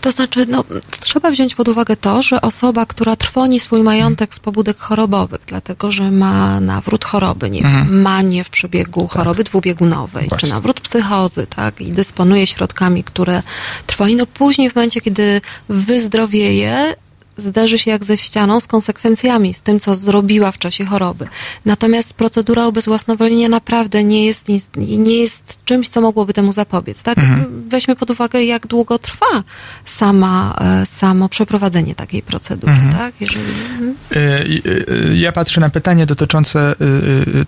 To 0.02 0.12
znaczy, 0.12 0.46
no, 0.46 0.64
trzeba 1.00 1.32
wziąć 1.32 1.56
pod 1.56 1.68
uwagę 1.68 1.98
to, 1.98 2.22
że 2.22 2.42
osoba, 2.42 2.86
która 2.86 3.16
trwoni 3.16 3.60
swój 3.60 3.84
majątek 3.84 4.34
z 4.34 4.40
pobudek 4.40 4.78
chorobowych, 4.78 5.42
dlatego 5.48 5.92
że 5.92 6.12
ma 6.12 6.60
nawrót 6.60 7.06
choroby, 7.06 7.50
nie 7.50 7.60
Mhm. 7.66 7.88
wiem, 7.88 8.02
manie 8.02 8.44
w 8.44 8.50
przebiegu 8.50 9.08
choroby 9.08 9.44
dwubiegunowej, 9.44 10.28
Właśnie. 10.30 10.48
czy 10.48 10.54
nawrót 10.54 10.82
psychozy, 10.82 11.48
tak, 11.48 11.82
i 11.82 11.92
dysponuje 11.92 12.48
środkami, 12.48 13.04
które 13.04 13.44
trwoni, 13.88 14.16
no 14.16 14.26
później 14.26 14.70
w 14.70 14.76
momencie, 14.76 15.02
kiedy 15.02 15.42
wyzdrowieje, 15.70 16.96
zderzy 17.42 17.78
się 17.78 17.92
jak 17.92 18.06
ze 18.06 18.18
ścianą 18.18 18.60
z 18.60 18.68
konsekwencjami, 18.68 19.54
z 19.54 19.62
tym, 19.62 19.80
co 19.80 19.96
zrobiła 19.96 20.52
w 20.52 20.58
czasie 20.58 20.86
choroby. 20.86 21.28
Natomiast 21.66 22.14
procedura 22.14 22.68
ubezwłasnowolnienia 22.68 23.50
naprawdę 23.50 24.04
nie 24.04 24.26
jest, 24.26 24.48
nie 24.78 25.18
jest 25.18 25.60
czymś, 25.66 25.90
co 25.90 26.02
mogłoby 26.02 26.34
temu 26.34 26.52
zapobiec. 26.52 27.04
Tak? 27.04 27.18
Weźmy 27.68 27.96
pod 27.96 28.10
uwagę, 28.10 28.44
jak 28.44 28.68
długo 28.68 29.00
trwa 29.00 29.44
sama, 29.86 30.56
e, 30.62 30.86
samo 30.86 31.30
przeprowadzenie 31.30 31.96
takiej 31.96 32.22
procedury. 32.22 32.74
Tak? 32.98 33.14
Jeżeli, 33.22 33.52
mhm. 33.52 33.96
Y, 34.16 34.62
y, 34.66 35.18
Ja 35.18 35.32
patrzę 35.32 35.62
na 35.62 35.70
pytanie 35.70 36.06
dotyczące 36.06 36.76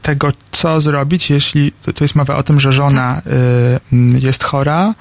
tego, 0.01 0.33
co 0.51 0.81
zrobić, 0.81 1.29
jeśli 1.29 1.71
to 1.95 2.03
jest 2.03 2.15
mowa 2.15 2.35
o 2.35 2.43
tym, 2.43 2.59
że 2.59 2.71
żona 2.71 3.21
jest 4.19 4.43
chora 4.43 4.93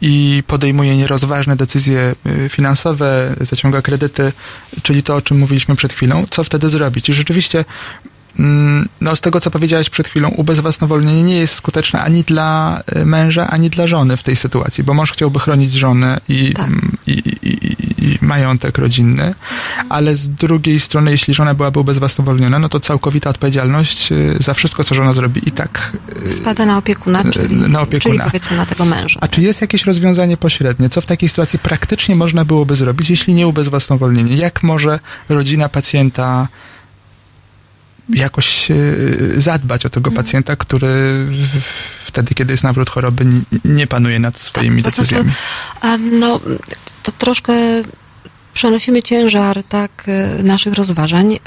i 0.00 0.42
podejmuje 0.46 0.96
nierozważne 0.96 1.56
decyzje 1.56 2.14
y, 2.26 2.48
finansowe, 2.48 3.36
zaciąga 3.40 3.82
kredyty, 3.82 4.32
czyli 4.82 5.02
to, 5.02 5.16
o 5.16 5.22
czym 5.22 5.38
mówiliśmy 5.38 5.76
przed 5.76 5.92
chwilą. 5.92 6.24
Co 6.30 6.44
wtedy 6.44 6.68
zrobić? 6.68 7.08
I 7.08 7.12
rzeczywiście 7.12 7.64
mm, 8.38 8.88
no 9.00 9.16
z 9.16 9.20
tego, 9.20 9.40
co 9.40 9.50
powiedziałaś 9.50 9.90
przed 9.90 10.08
chwilą, 10.08 10.28
ubezwłasnowolnienie 10.28 11.22
nie 11.22 11.36
jest 11.36 11.54
skuteczne 11.54 12.02
ani 12.02 12.22
dla 12.22 12.82
y, 12.96 13.06
męża, 13.06 13.50
ani 13.50 13.70
dla 13.70 13.86
żony 13.86 14.16
w 14.16 14.22
tej 14.22 14.36
sytuacji, 14.36 14.84
bo 14.84 14.94
mąż 14.94 15.12
chciałby 15.12 15.38
chronić 15.38 15.72
żonę 15.72 16.20
i, 16.28 16.52
Tak. 16.52 16.66
mm, 16.66 16.96
i, 17.06 17.12
i, 17.42 17.53
i, 18.04 18.18
majątek 18.20 18.78
rodzinny, 18.78 19.34
ale 19.88 20.14
z 20.14 20.28
drugiej 20.28 20.80
strony, 20.80 21.10
jeśli 21.10 21.34
żona 21.34 21.54
byłaby 21.54 21.80
ubezwłasnowolniona, 21.80 22.58
no 22.58 22.68
to 22.68 22.80
całkowita 22.80 23.30
odpowiedzialność 23.30 24.12
y, 24.12 24.36
za 24.40 24.54
wszystko, 24.54 24.84
co 24.84 24.94
żona 24.94 25.12
zrobi 25.12 25.48
i 25.48 25.50
tak. 25.50 25.92
y, 26.26 26.30
spada 26.36 26.66
na 26.66 26.78
opiekuna, 26.78 27.24
czyli, 27.30 27.56
na 27.56 27.80
opiekuna. 27.80 28.14
czyli 28.14 28.30
powiedzmy 28.30 28.56
na 28.56 28.66
tego 28.66 28.84
męża. 28.84 29.20
A 29.22 29.28
czy 29.28 29.42
jest 29.42 29.60
jakieś 29.60 29.84
rozwiązanie 29.84 30.36
pośrednie? 30.36 30.90
Co 30.90 31.00
w 31.00 31.06
takiej 31.06 31.28
sytuacji 31.28 31.58
praktycznie 31.58 32.16
można 32.16 32.44
byłoby 32.44 32.74
zrobić, 32.74 33.10
jeśli 33.10 33.34
nie 33.34 33.46
ubezwłasnowolnienie? 33.46 34.36
Jak 34.36 34.62
może 34.62 35.00
rodzina 35.28 35.68
pacjenta 35.68 36.48
jakoś 38.08 38.68
zadbać 39.36 39.86
o 39.86 39.90
tego 39.90 40.10
Mhm. 40.10 40.24
pacjenta, 40.24 40.56
który 40.56 41.26
wtedy, 42.14 42.34
kiedy 42.34 42.52
jest 42.52 42.64
nawrót 42.64 42.90
choroby, 42.90 43.26
nie 43.64 43.86
panuje 43.86 44.18
nad 44.18 44.38
swoimi 44.38 44.82
to 44.82 44.90
znaczy, 44.90 45.02
decyzjami? 45.02 45.32
Em, 45.82 46.18
No, 46.18 46.40
to 47.02 47.12
troszkę 47.12 47.52
przenosimy 48.54 49.02
ciężar 49.02 49.64
tak 49.64 49.90
e, 50.06 50.42
naszych 50.42 50.74
rozważań. 50.74 51.38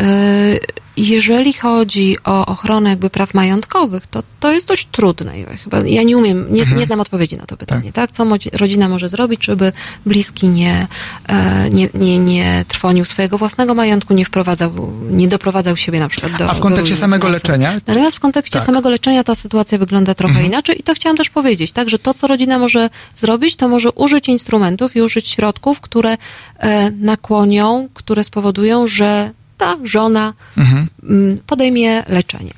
Jeżeli 0.97 1.53
chodzi 1.53 2.15
o 2.23 2.45
ochronę 2.45 2.89
jakby 2.89 3.09
praw 3.09 3.33
majątkowych, 3.33 4.07
to 4.07 4.23
to 4.39 4.51
jest 4.51 4.67
dość 4.67 4.87
trudne. 4.91 5.39
Ja 5.39 5.57
Chyba 5.57 5.79
ja 5.79 6.03
nie 6.03 6.17
umiem, 6.17 6.45
nie, 6.53 6.61
Mhm. 6.61 6.79
nie 6.79 6.85
znam 6.85 6.99
odpowiedzi 6.99 7.37
na 7.37 7.45
to 7.45 7.57
pytanie, 7.57 7.93
tak? 7.93 8.11
Co 8.11 8.25
modzi- 8.25 8.49
rodzina 8.57 8.89
może 8.89 9.09
zrobić, 9.09 9.45
żeby 9.45 9.71
bliski 10.05 10.49
nie, 10.49 10.87
e, 11.29 11.69
nie, 11.69 11.89
nie, 11.93 12.19
nie 12.19 12.65
trwonił 12.67 13.05
swojego 13.05 13.37
własnego 13.37 13.73
majątku, 13.73 14.13
nie 14.13 14.25
wprowadzał, 14.25 14.71
nie 15.11 15.27
doprowadzał 15.27 15.77
siebie 15.77 15.99
na 15.99 16.07
przykład 16.07 16.31
do 16.37 16.49
A 16.49 16.53
w 16.53 16.57
do 16.57 16.61
kontekście 16.63 16.83
ruiny 16.89 16.99
samego 17.01 17.29
leczenia? 17.29 17.73
Natomiast 17.87 18.17
w 18.17 18.19
kontekście 18.19 18.59
Tak. 18.59 18.65
samego 18.65 18.89
leczenia 18.89 19.23
ta 19.23 19.35
sytuacja 19.35 19.77
wygląda 19.77 20.15
trochę 20.15 20.31
Mhm. 20.31 20.47
inaczej 20.47 20.79
i 20.79 20.83
to 20.83 20.93
chciałam 20.93 21.17
też 21.17 21.29
powiedzieć, 21.29 21.71
tak, 21.71 21.89
że 21.89 21.99
to, 21.99 22.13
co 22.13 22.27
rodzina 22.27 22.59
może 22.59 22.89
zrobić, 23.15 23.55
to 23.55 23.67
może 23.67 23.91
użyć 23.91 24.29
instrumentów 24.29 24.95
i 24.95 25.01
użyć 25.01 25.29
środków, 25.29 25.81
które 25.81 26.17
e, 26.59 26.91
nakłonią, 26.91 27.89
które 27.93 28.23
spowodują, 28.23 28.87
że 28.87 29.31
ta 29.57 29.75
żona 29.83 30.33
Mhm. 30.57 30.87
mm, 31.03 31.37
podejmie 31.47 32.03
leczenie. 32.07 32.53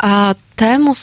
A 0.00 0.34
temu 0.56 0.94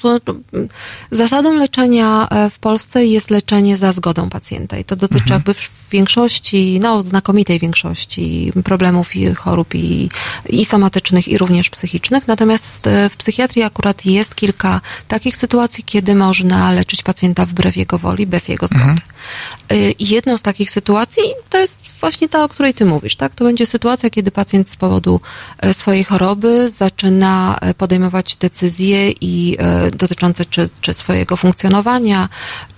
zasadą 1.12 1.54
leczenia 1.54 2.28
e, 2.30 2.50
w 2.50 2.60
Polsce 2.60 3.06
jest 3.06 3.30
leczenie 3.30 3.78
za 3.78 3.94
zgodą 3.94 4.30
pacjenta 4.30 4.78
i 4.78 4.84
to 4.86 4.96
dotyczy 4.96 5.24
Mhm. 5.24 5.40
jakby 5.40 5.56
większości, 5.92 6.80
no 6.82 7.04
znakomitej 7.04 7.60
większości 7.60 8.52
problemów 8.64 9.16
i 9.16 9.34
chorób 9.36 9.76
i, 9.76 10.10
i 10.50 10.66
somatycznych 10.66 11.28
i 11.28 11.38
również 11.38 11.70
psychicznych. 11.70 12.28
Natomiast 12.28 12.88
e, 12.88 13.10
w 13.10 13.18
psychiatrii 13.18 13.64
akurat 13.64 14.06
jest 14.06 14.36
kilka 14.36 14.82
takich 15.08 15.38
sytuacji, 15.38 15.84
kiedy 15.84 16.16
można 16.16 16.72
leczyć 16.72 17.04
pacjenta 17.04 17.46
wbrew 17.46 17.78
jego 17.78 17.98
woli, 18.00 18.28
bez 18.28 18.48
jego 18.50 18.68
zgody. 18.68 18.84
Mhm. 18.84 19.00
Y, 19.72 19.92
I 20.00 20.08
jedną 20.08 20.38
z 20.38 20.42
takich 20.42 20.72
sytuacji 20.72 21.24
to 21.50 21.58
jest 21.58 21.80
właśnie 22.00 22.30
ta, 22.30 22.44
o 22.44 22.50
której 22.50 22.74
ty 22.74 22.86
mówisz, 22.86 23.16
tak? 23.16 23.36
To 23.36 23.46
będzie 23.46 23.66
sytuacja, 23.66 24.10
kiedy 24.10 24.32
pacjent 24.32 24.70
z 24.70 24.76
powodu 24.76 25.22
e, 25.58 25.74
swojej 25.74 26.04
choroby 26.04 26.70
zaczyna 26.70 27.58
e, 27.62 27.74
podejmować 27.74 28.36
decyzje 28.36 29.12
i 29.12 29.58
e, 29.60 29.92
dotyczące 29.92 30.46
czy, 30.46 30.70
czy 30.82 30.94
swojego 30.94 31.38
funkcjonowania, 31.38 32.30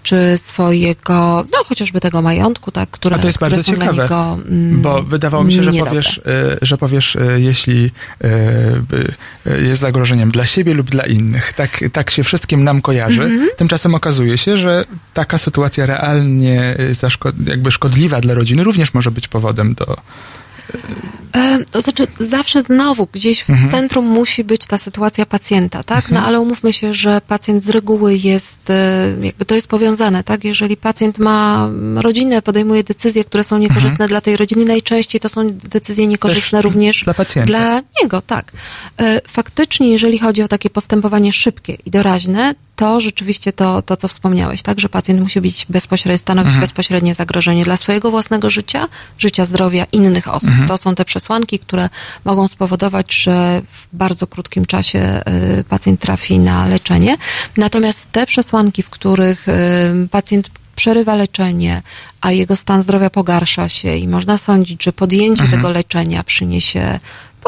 czy 0.06 0.38
swojego, 0.38 1.46
no 1.52 1.64
chociażby 1.66 2.02
tego 2.02 2.22
majątku, 2.22 2.72
tak? 2.72 2.90
Które, 2.90 3.16
A 3.16 3.20
to 3.20 3.28
jest 3.28 3.38
które 3.38 3.52
bardzo 3.52 3.72
ciekawe, 3.72 4.04
niego, 4.04 4.38
mm, 4.50 4.82
Bo 4.82 5.04
wydawało 5.04 5.44
mi 5.44 5.54
się, 5.54 5.64
że 5.64 5.72
niedobre. 5.72 5.90
powiesz, 5.90 6.18
y, 6.18 6.22
że 6.62 6.78
powiesz, 6.78 7.16
y, 7.16 7.42
jeśli 7.42 7.92
y, 9.48 9.62
jest 9.64 9.82
zagrożeniem 9.82 10.32
dla 10.32 10.46
siebie 10.46 10.74
lub 10.74 10.90
dla 10.90 11.06
innych. 11.06 11.54
Tak, 11.54 11.84
tak 11.94 12.12
się 12.12 12.24
wszystkim 12.24 12.64
nam 12.64 12.82
kojarzy. 12.82 13.24
Mhm. 13.24 13.50
Tymczasem 13.58 13.96
okazuje 13.96 14.38
się, 14.38 14.58
że 14.58 14.86
taka 15.14 15.38
sytuacja 15.38 15.86
realnie 15.86 16.78
jakby 17.46 17.72
szkodliwa 17.72 18.22
dla 18.22 18.34
rodziny 18.34 18.64
również 18.64 18.94
może 18.94 19.12
być 19.12 19.28
powodem 19.28 19.74
do... 19.74 19.98
E, 21.36 21.60
To 21.72 21.82
znaczy, 21.82 22.08
zawsze 22.20 22.62
znowu 22.62 23.08
gdzieś 23.12 23.44
w 23.44 23.50
Mhm. 23.50 23.70
centrum 23.72 24.06
musi 24.06 24.44
być 24.44 24.66
ta 24.66 24.78
sytuacja 24.78 25.26
pacjenta, 25.26 25.84
tak? 25.84 26.12
No 26.12 26.26
ale 26.26 26.40
umówmy 26.42 26.74
się, 26.74 26.94
że 26.94 27.22
pacjent 27.28 27.64
z 27.64 27.70
reguły 27.70 28.16
jest, 28.16 28.70
e, 28.70 29.16
jakby 29.22 29.46
to 29.46 29.56
jest 29.56 29.68
powiązane, 29.68 30.24
tak? 30.24 30.44
Jeżeli 30.44 30.78
pacjent 30.78 31.18
ma 31.20 31.70
rodzinę, 31.96 32.42
podejmuje 32.42 32.84
decyzje, 32.84 33.24
które 33.24 33.44
są 33.44 33.58
niekorzystne 33.58 34.08
dla 34.08 34.22
tej 34.22 34.38
rodziny, 34.38 34.66
najczęściej 34.66 35.22
to 35.22 35.30
są 35.30 35.48
decyzje 35.50 36.08
niekorzystne 36.08 36.58
Mhm. 36.58 36.64
Też 36.64 36.74
również 36.74 37.04
dla 37.04 37.14
pacjenta. 37.14 37.48
dla 37.48 37.82
niego, 38.02 38.22
tak. 38.22 38.52
E, 39.00 39.22
Faktycznie, 39.28 39.90
jeżeli 39.92 40.20
chodzi 40.20 40.44
o 40.44 40.48
takie 40.48 40.70
postępowanie 40.70 41.34
szybkie 41.34 41.78
i 41.86 41.92
doraźne, 41.92 42.56
to 42.76 43.02
rzeczywiście 43.02 43.54
to, 43.54 43.82
to 43.82 43.96
co 43.98 44.08
wspomniałeś, 44.08 44.62
tak, 44.62 44.80
że 44.80 44.90
pacjent 44.90 45.22
musi 45.22 45.42
być 45.42 45.66
bezpośrednio, 45.70 46.18
stanowić 46.18 46.48
Mhm. 46.48 46.62
bezpośrednie 46.62 47.16
zagrożenie 47.16 47.64
dla 47.64 47.78
swojego 47.78 48.12
własnego 48.12 48.50
życia, 48.50 48.88
życia, 49.20 49.46
zdrowia 49.46 49.86
innych 49.92 50.28
osób. 50.28 50.50
Mhm. 50.50 50.68
To 50.68 50.78
są 50.78 50.96
te 50.96 51.06
przesłanki, 51.06 51.60
które 51.60 51.90
mogą 52.26 52.48
spowodować, 52.48 53.16
że 53.16 53.62
w 53.92 53.98
bardzo 53.98 54.28
krótkim 54.28 54.66
czasie 54.66 55.22
y, 55.60 55.64
pacjent 55.64 56.00
trafi 56.00 56.40
na 56.40 56.68
leczenie. 56.68 57.18
Natomiast 57.58 58.08
te 58.12 58.26
przesłanki, 58.26 58.84
w 58.84 58.90
których 58.90 59.48
y, 59.50 59.52
pacjent 60.12 60.50
przerywa 60.76 61.16
leczenie, 61.16 61.82
a 62.22 62.32
jego 62.32 62.56
stan 62.56 62.84
zdrowia 62.84 63.10
pogarsza 63.10 63.70
się 63.70 63.96
i 63.98 64.08
można 64.08 64.38
sądzić, 64.38 64.84
że 64.84 64.94
podjęcie 64.94 65.44
Mhm. 65.44 65.52
tego 65.52 65.70
leczenia 65.70 66.24
przyniesie 66.24 67.00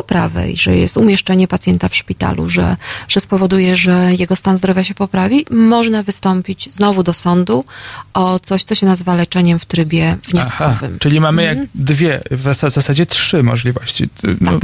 poprawę 0.08 0.52
i 0.52 0.58
że 0.58 0.76
jest 0.78 0.98
umieszczenie 0.98 1.48
pacjenta 1.48 1.90
w 1.90 1.96
szpitalu, 1.96 2.50
że, 2.50 2.78
że 3.08 3.20
spowoduje, 3.20 3.76
że 3.76 4.10
jego 4.20 4.36
stan 4.36 4.58
zdrowia 4.58 4.84
się 4.84 4.94
poprawi, 4.94 5.46
można 5.52 6.04
wystąpić 6.04 6.70
znowu 6.74 7.04
do 7.04 7.14
sądu 7.14 7.66
o 8.14 8.40
coś, 8.40 8.64
co 8.64 8.76
się 8.76 8.86
nazywa 8.86 9.16
leczeniem 9.16 9.60
w 9.60 9.66
trybie 9.66 10.18
wnioskowym. 10.30 11.00
czyli 11.00 11.20
mamy 11.20 11.44
jak 11.44 11.52
Mhm. 11.58 11.68
dwie, 11.76 12.22
w 12.32 12.44
zas- 12.46 12.70
zasadzie 12.74 13.06
trzy 13.06 13.44
możliwości. 13.44 14.10
No, 14.42 14.52
Tak. 14.52 14.62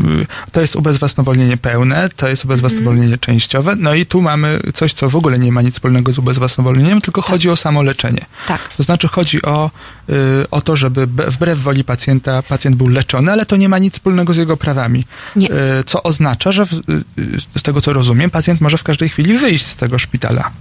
to 0.52 0.62
jest 0.62 0.76
ubezwłasnowolnienie 0.76 1.58
pełne, 1.58 2.10
to 2.16 2.28
jest 2.28 2.46
ubezwłasnowolnienie 2.46 3.06
Mhm. 3.14 3.20
częściowe, 3.20 3.76
no 3.76 3.94
i 3.94 4.06
tu 4.06 4.22
mamy 4.22 4.60
coś, 4.74 4.94
co 4.94 5.10
w 5.10 5.16
ogóle 5.16 5.38
nie 5.38 5.52
ma 5.52 5.62
nic 5.62 5.74
wspólnego 5.74 6.14
z 6.14 6.18
ubezwłasnowolnieniem, 6.20 7.02
tylko 7.02 7.22
chodzi 7.22 7.50
o 7.50 7.58
samo 7.58 7.84
leczenie. 7.84 8.26
Tak. 8.48 8.70
To 8.78 8.84
znaczy 8.84 9.08
chodzi 9.08 9.42
o, 9.42 9.72
y, 10.10 10.14
o 10.52 10.62
to, 10.62 10.76
żeby 10.76 11.08
wbrew 11.08 11.60
woli 11.60 11.84
pacjenta 11.84 12.42
pacjent 12.42 12.76
był 12.78 12.88
leczony, 12.88 13.32
ale 13.32 13.46
to 13.46 13.56
nie 13.56 13.70
ma 13.70 13.78
nic 13.78 13.94
wspólnego 13.94 14.34
z 14.34 14.38
jego 14.38 14.58
prawami. 14.58 15.06
Nie. 15.36 15.52
e, 15.52 15.84
co 15.86 16.04
oznacza, 16.04 16.52
że 16.52 16.66
w, 16.66 16.74
e, 16.74 16.80
z 17.60 17.64
tego 17.64 17.82
co 17.82 17.94
rozumiem, 17.94 18.30
pacjent 18.30 18.62
może 18.62 18.78
w 18.78 18.84
każdej 18.84 19.10
chwili 19.10 19.38
wyjść 19.38 19.66
z 19.66 19.76
tego 19.76 20.00
szpitala. 20.00 20.52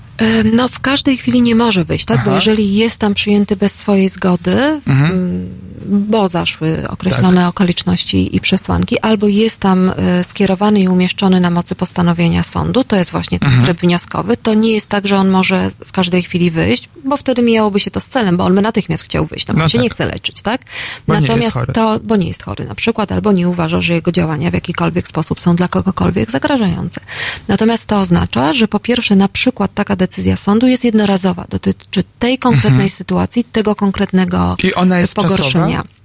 No, 0.53 0.69
w 0.69 0.81
każdej 0.81 1.17
chwili 1.17 1.43
nie 1.43 1.55
może 1.55 1.85
wyjść, 1.85 2.05
tak? 2.05 2.17
Aha. 2.21 2.27
Bo 2.31 2.35
jeżeli 2.35 2.75
jest 2.75 2.99
tam 2.99 3.15
przyjęty 3.15 3.57
bez 3.57 3.73
swojej 3.75 4.09
zgody, 4.09 4.81
Mhm. 4.87 5.47
bo 5.87 6.29
zaszły 6.29 6.89
określone 6.89 7.41
Tak. 7.41 7.49
okoliczności 7.51 8.37
i 8.37 8.41
przesłanki, 8.41 8.99
albo 9.01 9.29
jest 9.29 9.61
tam 9.61 9.89
y, 9.89 9.95
skierowany 10.25 10.81
i 10.81 10.89
umieszczony 10.89 11.41
na 11.41 11.51
mocy 11.51 11.75
postanowienia 11.75 12.43
sądu, 12.43 12.85
to 12.85 12.97
jest 12.97 13.11
właśnie 13.11 13.39
ten 13.39 13.49
Mhm. 13.49 13.65
tryb 13.67 13.81
wnioskowy, 13.81 14.37
to 14.37 14.55
nie 14.55 14.73
jest 14.73 14.89
tak, 14.89 15.07
że 15.09 15.17
on 15.17 15.29
może 15.29 15.71
w 15.87 15.93
każdej 15.93 16.23
chwili 16.23 16.51
wyjść, 16.51 16.89
bo 17.05 17.17
wtedy 17.17 17.43
mijałoby 17.43 17.81
się 17.81 17.91
to 17.91 18.01
z 18.01 18.07
celem, 18.07 18.37
bo 18.37 18.45
on 18.45 18.55
by 18.55 18.63
natychmiast 18.63 19.05
chciał 19.05 19.27
wyjść, 19.27 19.47
no 19.47 19.55
No 19.55 19.69
się 19.69 19.79
tak. 19.79 19.83
nie 19.83 19.91
chce 19.91 20.07
leczyć, 20.07 20.43
tak? 20.43 20.61
Bo 21.09 21.15
Natomiast 21.21 21.57
to, 21.75 22.01
bo 22.05 22.17
nie 22.17 22.29
jest 22.29 22.43
chory 22.43 22.65
na 22.65 22.75
przykład, 22.75 23.13
albo 23.13 23.33
nie 23.33 23.49
uważa, 23.49 23.81
że 23.81 23.95
jego 23.95 24.13
działania 24.13 24.51
w 24.53 24.55
jakikolwiek 24.55 25.09
sposób 25.09 25.41
są 25.41 25.57
dla 25.57 25.69
kogokolwiek 25.69 26.31
zagrażające. 26.31 27.01
Natomiast 27.49 27.87
to 27.87 27.99
oznacza, 27.99 28.55
że 28.55 28.69
po 28.69 28.81
pierwsze 28.81 29.17
na 29.17 29.29
przykład 29.29 29.75
taka 29.75 29.97
decyzja 29.97 30.37
sądu 30.37 30.67
jest 30.67 30.85
jednorazowa, 30.85 31.45
dotyczy 31.49 32.05
tej 32.19 32.39
konkretnej 32.39 32.91
sytuacji, 32.91 33.45
tego 33.45 33.75
konkretnego 33.77 34.39
Mhm. 34.39 34.57
I 34.71 34.75
ona 34.75 34.99
jest 34.99 35.15
pogorszenia. 35.15 35.77
czasowa? 35.77 36.03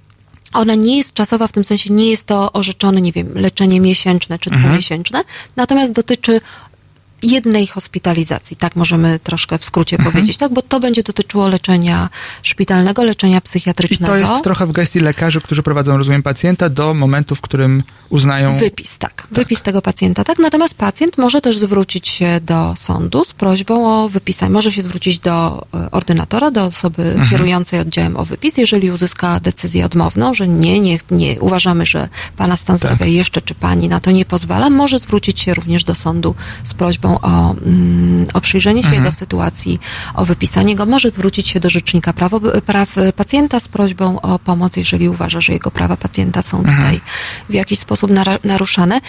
Ona 0.52 0.74
nie 0.74 0.96
jest 0.96 1.14
czasowa, 1.14 1.46
w 1.46 1.52
tym 1.52 1.64
sensie 1.64 1.92
nie 1.92 2.10
jest 2.10 2.26
to 2.26 2.52
orzeczone, 2.52 3.00
nie 3.00 3.12
wiem, 3.12 3.32
leczenie 3.34 3.80
miesięczne 3.80 4.38
czy 4.38 4.50
Mhm. 4.50 4.66
dwumiesięczne, 4.66 5.22
natomiast 5.56 5.92
dotyczy 5.92 6.40
jednej 7.22 7.66
hospitalizacji, 7.66 8.56
tak 8.56 8.76
możemy 8.76 9.18
troszkę 9.18 9.58
w 9.58 9.64
skrócie 9.64 9.96
Mhm. 9.96 10.12
powiedzieć, 10.12 10.36
tak, 10.36 10.52
bo 10.52 10.62
to 10.62 10.80
będzie 10.80 11.02
dotyczyło 11.02 11.48
leczenia 11.48 12.08
szpitalnego, 12.42 13.04
leczenia 13.04 13.38
I 13.38 13.40
psychiatrycznego. 13.40 14.12
to 14.12 14.18
jest 14.18 14.44
trochę 14.44 14.66
w 14.66 14.72
gestii 14.72 15.00
lekarzy, 15.00 15.40
którzy 15.40 15.62
prowadzą, 15.62 15.98
rozumiem, 15.98 16.22
pacjenta 16.22 16.68
do 16.68 16.94
momentu, 16.94 17.34
w 17.34 17.40
którym 17.40 17.82
uznają... 18.10 18.58
Wypis, 18.58 18.98
tak. 18.98 19.26
Wypis 19.30 19.62
tego 19.62 19.82
pacjenta, 19.82 20.24
tak. 20.24 20.38
Natomiast 20.38 20.74
pacjent 20.74 21.18
może 21.18 21.40
też 21.40 21.58
zwrócić 21.58 22.08
się 22.08 22.40
do 22.42 22.74
sądu 22.76 23.24
z 23.24 23.32
prośbą 23.32 24.04
o 24.04 24.08
wypisanie. 24.08 24.52
Może 24.52 24.72
się 24.72 24.82
zwrócić 24.82 25.18
do 25.18 25.66
e, 25.74 25.90
ordynatora, 25.90 26.50
do 26.50 26.64
osoby 26.64 27.02
Mhm. 27.02 27.28
kierującej 27.30 27.80
oddziałem 27.80 28.16
o 28.16 28.24
wypis. 28.24 28.56
Jeżeli 28.56 28.90
uzyska 28.90 29.40
decyzję 29.40 29.86
odmowną, 29.86 30.34
że 30.34 30.48
nie, 30.48 30.80
nie, 30.80 30.98
nie 31.10 31.40
uważamy, 31.40 31.86
że 31.86 32.08
pana 32.36 32.56
stan 32.56 32.78
Tak. 32.78 32.86
zdrowia 32.94 33.06
jeszcze 33.12 33.42
czy 33.42 33.54
pani 33.54 33.88
na 33.88 34.00
to 34.00 34.10
nie 34.10 34.24
pozwala, 34.24 34.70
może 34.70 34.98
zwrócić 34.98 35.40
się 35.40 35.54
również 35.54 35.84
do 35.84 35.94
sądu 35.94 36.34
z 36.62 36.74
prośbą 36.74 37.07
o, 37.14 37.54
mm, 37.66 38.26
o 38.34 38.40
przyjrzenie 38.40 38.82
się 38.82 38.88
Mhm. 38.88 39.04
jego 39.04 39.16
sytuacji, 39.16 39.80
o 40.14 40.24
wypisanie 40.24 40.76
go. 40.76 40.86
Może 40.86 41.10
zwrócić 41.10 41.48
się 41.48 41.60
do 41.60 41.70
Rzecznika 41.70 42.12
Praw, 42.12 42.32
praw 42.66 42.94
Pacjenta 43.16 43.60
z 43.60 43.68
prośbą 43.68 44.20
o 44.20 44.38
pomoc, 44.38 44.76
jeżeli 44.76 45.08
uważa, 45.08 45.40
że 45.40 45.52
jego 45.52 45.70
prawa 45.70 45.96
pacjenta 45.96 46.42
są 46.42 46.58
Mhm. 46.58 46.76
tutaj 46.76 47.00
w 47.50 47.54
jakiś 47.54 47.78
sposób 47.78 48.10
naruszane. 48.44 49.00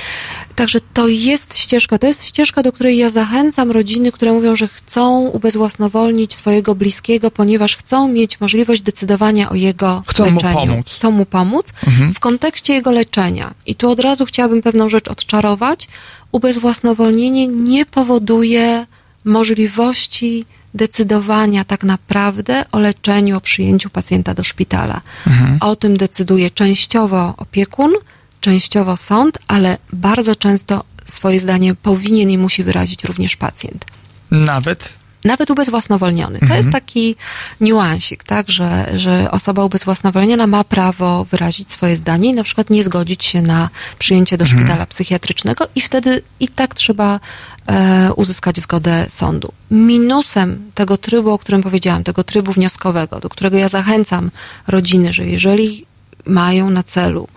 Także 0.55 0.79
to 0.93 1.07
jest 1.07 1.57
ścieżka, 1.57 1.97
to 1.97 2.07
jest 2.07 2.25
ścieżka, 2.25 2.63
do 2.63 2.71
której 2.71 2.97
ja 2.97 3.09
zachęcam 3.09 3.71
rodziny, 3.71 4.11
które 4.11 4.33
mówią, 4.33 4.55
że 4.55 4.67
chcą 4.67 5.19
ubezwłasnowolnić 5.19 6.33
swojego 6.35 6.75
bliskiego, 6.75 7.31
ponieważ 7.31 7.77
chcą 7.77 8.07
mieć 8.07 8.39
możliwość 8.39 8.81
decydowania 8.81 9.49
o 9.49 9.55
jego 9.55 10.03
Chcą 10.07 10.25
mu 10.25 10.31
leczeniu. 10.35 10.55
pomóc. 10.55 10.87
Chcą 10.95 11.11
mu 11.11 11.25
pomóc 11.25 11.73
Mhm. 11.87 12.13
w 12.13 12.19
kontekście 12.19 12.73
jego 12.73 12.91
leczenia. 12.91 13.53
I 13.65 13.75
tu 13.75 13.91
od 13.91 13.99
razu 13.99 14.25
chciałabym 14.25 14.61
pewną 14.61 14.89
rzecz 14.89 15.07
odczarować. 15.07 15.87
Ubezwłasnowolnienie 16.31 17.47
nie 17.47 17.85
powoduje 17.85 18.85
możliwości 19.25 20.45
decydowania 20.73 21.65
tak 21.65 21.83
naprawdę 21.83 22.65
o 22.71 22.79
leczeniu, 22.79 23.37
o 23.37 23.41
przyjęciu 23.41 23.89
pacjenta 23.89 24.33
do 24.33 24.43
szpitala. 24.43 25.01
Mhm. 25.27 25.57
O 25.61 25.75
tym 25.75 25.97
decyduje 25.97 26.51
częściowo 26.51 27.33
opiekun, 27.37 27.93
częściowo 28.41 28.97
sąd, 28.97 29.39
ale 29.47 29.77
bardzo 29.93 30.35
często 30.35 30.83
swoje 31.05 31.39
zdanie 31.39 31.75
powinien 31.75 32.29
i 32.29 32.37
musi 32.37 32.63
wyrazić 32.63 33.03
również 33.03 33.35
pacjent. 33.35 33.85
Nawet 34.31 34.98
Nawet 35.25 35.51
ubezwłasnowolniony. 35.51 36.39
To 36.39 36.43
Mhm. 36.43 36.57
jest 36.57 36.71
taki 36.71 37.15
niuansik, 37.61 38.23
tak, 38.23 38.49
że, 38.49 38.91
że 38.95 39.31
osoba 39.31 39.63
ubezwłasnowolniona 39.65 40.47
ma 40.47 40.63
prawo 40.63 41.25
wyrazić 41.25 41.71
swoje 41.71 41.95
zdanie 41.97 42.29
i 42.29 42.33
na 42.33 42.43
przykład 42.43 42.69
nie 42.69 42.83
zgodzić 42.83 43.25
się 43.25 43.41
na 43.41 43.69
przyjęcie 43.99 44.37
do 44.37 44.45
Mhm. 44.45 44.61
szpitala 44.61 44.85
psychiatrycznego 44.85 45.67
i 45.75 45.81
wtedy 45.81 46.21
i 46.39 46.47
tak 46.47 46.75
trzeba 46.75 47.19
e, 47.67 48.13
uzyskać 48.13 48.59
zgodę 48.59 49.05
sądu. 49.09 49.51
Minusem 49.71 50.71
tego 50.75 50.97
trybu, 50.97 51.31
o 51.31 51.39
którym 51.39 51.61
powiedziałam, 51.63 52.03
tego 52.03 52.23
trybu 52.23 52.51
wnioskowego, 52.53 53.19
do 53.19 53.29
którego 53.29 53.57
ja 53.57 53.67
zachęcam 53.67 54.31
rodziny, 54.67 55.13
że 55.13 55.25
jeżeli 55.25 55.85
mają 56.25 56.69
na 56.69 56.83
celu 56.83 57.27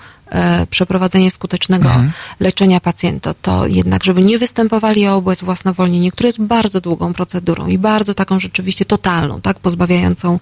przeprowadzenie 0.71 1.31
skutecznego 1.31 1.89
Mhm. 1.89 2.13
leczenia 2.41 2.81
pacjenta, 2.81 3.35
to 3.43 3.67
jednak, 3.67 4.05
żeby 4.05 4.23
nie 4.25 4.39
występowali 4.39 5.09
o 5.09 5.19
ubezwłasnowolnienie, 5.19 6.13
które 6.13 6.29
jest 6.29 6.41
bardzo 6.43 6.81
długą 6.81 7.13
procedurą 7.13 7.67
i 7.67 7.79
bardzo 7.79 8.15
taką 8.15 8.41
rzeczywiście 8.41 8.85
totalną, 8.85 9.41
tak, 9.41 9.59
pozbawiającą 9.59 10.39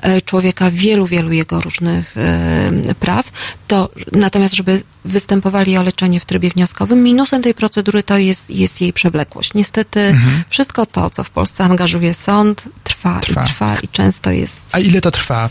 e, 0.00 0.20
człowieka 0.20 0.70
wielu, 0.70 1.06
wielu 1.06 1.32
jego 1.32 1.60
różnych 1.60 2.16
e, 2.16 2.94
praw, 3.00 3.32
to 3.68 3.88
natomiast, 4.12 4.54
żeby 4.54 4.82
występowali 5.04 5.76
o 5.78 5.82
leczenie 5.82 6.20
w 6.20 6.24
trybie 6.24 6.50
wnioskowym, 6.50 7.02
minusem 7.02 7.42
tej 7.42 7.54
procedury 7.54 8.02
to 8.02 8.18
jest, 8.18 8.50
jest 8.50 8.80
jej 8.80 8.92
przewlekłość. 8.92 9.54
Niestety 9.54 10.00
Mhm. 10.00 10.42
wszystko 10.48 10.86
to, 10.86 11.10
co 11.10 11.24
w 11.24 11.30
Polsce 11.30 11.64
angażuje 11.64 12.14
sąd, 12.14 12.64
trwa, 12.84 13.20
Trwa. 13.20 13.42
i 13.42 13.44
trwa 13.46 13.76
i 13.82 13.88
często 13.88 14.30
jest 14.30 14.56
A 14.72 14.78
ile 14.78 15.00
to 15.00 15.10
trwa? 15.10 15.50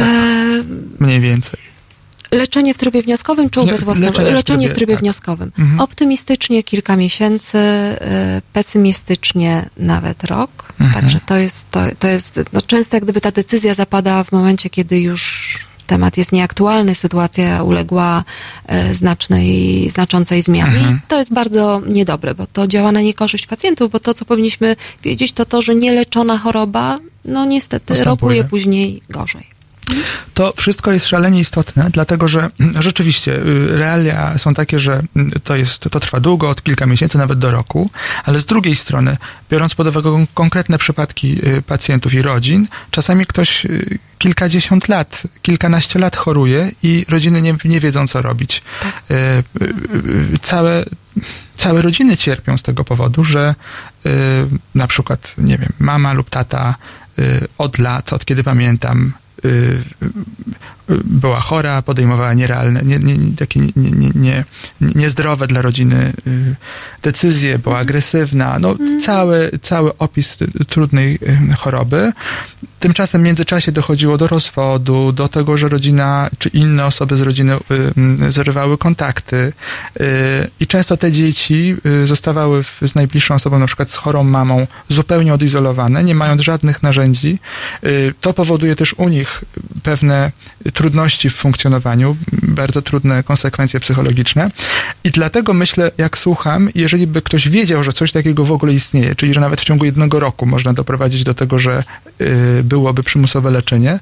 e, 0.00 0.64
Mniej 1.00 1.20
więcej. 1.20 1.71
Leczenie 2.32 2.74
w 2.74 2.78
trybie 2.78 3.02
wnioskowym 3.02 3.50
czy 3.50 3.60
Nie, 3.60 3.66
ubezwłasnowolnienie? 3.66 4.30
leczenie 4.34 4.34
w 4.34 4.36
Leczenie 4.36 4.68
w 4.68 4.72
trybie, 4.72 4.94
tak. 4.94 5.02
wnioskowym. 5.02 5.52
Mhm. 5.58 5.80
Optymistycznie 5.80 6.62
kilka 6.62 6.96
miesięcy, 6.96 7.58
y, 7.58 7.98
pesymistycznie 8.52 9.68
nawet 9.76 10.24
rok. 10.24 10.72
Mhm. 10.80 11.00
Także 11.02 11.20
to 11.26 11.36
jest, 11.36 11.70
to, 11.70 11.80
to 11.98 12.08
jest 12.08 12.40
no 12.52 12.60
często 12.62 12.96
jak 12.96 13.04
gdyby 13.04 13.20
ta 13.20 13.30
decyzja 13.30 13.74
zapada 13.74 14.24
w 14.24 14.32
momencie, 14.32 14.70
kiedy 14.70 15.00
już 15.00 15.58
temat 15.86 16.16
jest 16.16 16.32
nieaktualny, 16.32 16.94
sytuacja 16.94 17.62
uległa 17.62 18.24
e, 18.66 18.94
znacznej, 18.94 19.90
znaczącej 19.90 20.42
zmianie. 20.42 20.78
Mhm. 20.78 20.96
I 20.96 21.08
to 21.08 21.18
jest 21.18 21.32
bardzo 21.32 21.82
niedobre, 21.86 22.34
bo 22.34 22.46
to 22.46 22.66
działa 22.66 22.92
na 22.92 23.00
niekorzyść 23.00 23.46
pacjentów, 23.46 23.90
bo 23.90 24.00
to, 24.00 24.14
co 24.14 24.24
powinniśmy 24.24 24.76
wiedzieć, 25.02 25.32
to 25.32 25.44
to, 25.46 25.62
że 25.62 25.74
nieleczona 25.74 26.38
choroba, 26.38 26.98
no 27.24 27.44
niestety 27.44 27.86
Postępuje. 27.86 28.10
rokuje 28.14 28.44
później 28.44 29.02
gorzej. 29.10 29.51
To 30.34 30.52
wszystko 30.56 30.92
jest 30.92 31.06
szalenie 31.06 31.40
istotne, 31.40 31.90
dlatego 31.90 32.28
że 32.28 32.50
mm, 32.60 32.82
rzeczywiście 32.82 33.32
y, 33.36 33.78
realia 33.78 34.38
są 34.38 34.54
takie, 34.54 34.80
że 34.80 35.02
mm, 35.16 35.30
to 35.44 35.56
jest, 35.56 35.80
to 35.90 36.00
trwa 36.00 36.20
długo, 36.20 36.50
od 36.50 36.62
kilka 36.62 36.86
miesięcy, 36.86 37.18
nawet 37.18 37.38
do 37.38 37.50
roku, 37.50 37.90
ale 38.24 38.40
z 38.40 38.46
drugiej 38.46 38.76
strony, 38.76 39.16
biorąc 39.50 39.74
pod 39.74 39.86
uwagę 39.86 40.10
kon- 40.10 40.26
konkretne 40.34 40.78
przypadki 40.78 41.48
y, 41.48 41.62
pacjentów 41.62 42.14
i 42.14 42.22
rodzin, 42.22 42.68
czasami 42.90 43.26
ktoś 43.26 43.64
y, 43.66 43.98
kilkadziesiąt 44.18 44.88
lat, 44.88 45.22
kilkanaście 45.42 45.98
lat 45.98 46.16
choruje 46.16 46.70
i 46.82 47.06
rodziny 47.08 47.42
nie, 47.42 47.54
nie 47.64 47.80
wiedzą, 47.80 48.06
co 48.06 48.22
robić. 48.22 48.62
Y, 49.10 49.42
Całe, 50.42 50.84
całe 51.56 51.82
rodziny 51.82 52.16
cierpią 52.16 52.56
z 52.56 52.62
tego 52.62 52.84
powodu, 52.84 53.24
że 53.24 53.54
na 54.74 54.86
przykład, 54.86 55.34
nie 55.38 55.58
wiem, 55.58 55.72
mama 55.78 56.12
lub 56.12 56.30
tata 56.30 56.74
od 57.58 57.78
lat, 57.78 58.12
od 58.12 58.24
kiedy 58.24 58.44
pamiętam, 58.44 59.12
eh, 59.42 59.82
była 61.04 61.40
chora, 61.40 61.82
podejmowała 61.82 62.34
nierealne, 62.34 62.82
nie, 62.82 62.98
nie, 62.98 63.36
takie 63.36 63.60
nie, 63.60 63.70
nie, 63.76 64.10
nie, 64.14 64.44
niezdrowe 64.80 65.46
dla 65.46 65.62
rodziny 65.62 66.12
y, 66.26 66.56
decyzje, 67.02 67.58
była 67.58 67.78
agresywna, 67.78 68.58
no 68.58 68.74
cały, 69.02 69.50
cały 69.62 69.98
opis 69.98 70.38
trudnej 70.68 71.14
y, 71.14 71.54
choroby. 71.58 72.12
Tymczasem 72.80 73.20
w 73.20 73.24
międzyczasie 73.24 73.72
dochodziło 73.72 74.18
do 74.18 74.28
rozwodu, 74.28 75.12
do 75.12 75.28
tego, 75.28 75.58
że 75.58 75.68
rodzina 75.68 76.30
czy 76.38 76.48
inne 76.48 76.86
osoby 76.86 77.16
z 77.16 77.20
rodziny 77.20 77.54
y, 77.54 77.58
y, 78.24 78.32
zerwały 78.32 78.78
kontakty 78.78 79.52
i 80.60 80.66
często 80.66 80.96
te 80.96 81.12
dzieci 81.12 81.76
zostawały 82.04 82.62
z 82.82 82.94
najbliższą 82.94 83.34
osobą, 83.34 83.58
na 83.58 83.66
przykład 83.66 83.90
z 83.90 83.96
chorą 83.96 84.24
mamą, 84.24 84.66
zupełnie 84.88 85.34
odizolowane, 85.34 86.04
nie 86.04 86.14
mając 86.14 86.40
żadnych 86.40 86.82
narzędzi. 86.82 87.38
To 88.20 88.32
powoduje 88.32 88.76
też 88.76 88.94
u 88.98 89.08
nich 89.08 89.44
pewne 89.82 90.32
trudności 90.72 91.30
w 91.30 91.34
funkcjonowaniu, 91.34 92.16
bardzo 92.32 92.82
trudne 92.82 93.22
konsekwencje 93.22 93.80
psychologiczne. 93.80 94.50
I 95.04 95.10
dlatego 95.10 95.54
myślę, 95.54 95.90
jak 95.98 96.18
słucham, 96.18 96.68
jeżeli 96.74 97.06
by 97.06 97.22
ktoś 97.22 97.48
wiedział, 97.48 97.82
że 97.84 97.92
coś 97.92 98.12
takiego 98.12 98.44
w 98.44 98.52
ogóle 98.52 98.72
istnieje, 98.72 99.14
czyli 99.14 99.34
że 99.34 99.40
nawet 99.40 99.60
w 99.60 99.64
ciągu 99.64 99.84
jednego 99.84 100.20
roku 100.20 100.46
można 100.46 100.72
doprowadzić 100.72 101.24
do 101.24 101.34
tego, 101.34 101.58
że 101.58 101.84
y, 102.20 102.60
byłoby 102.64 103.02
przymusowe 103.02 103.50
leczenie, 103.50 103.98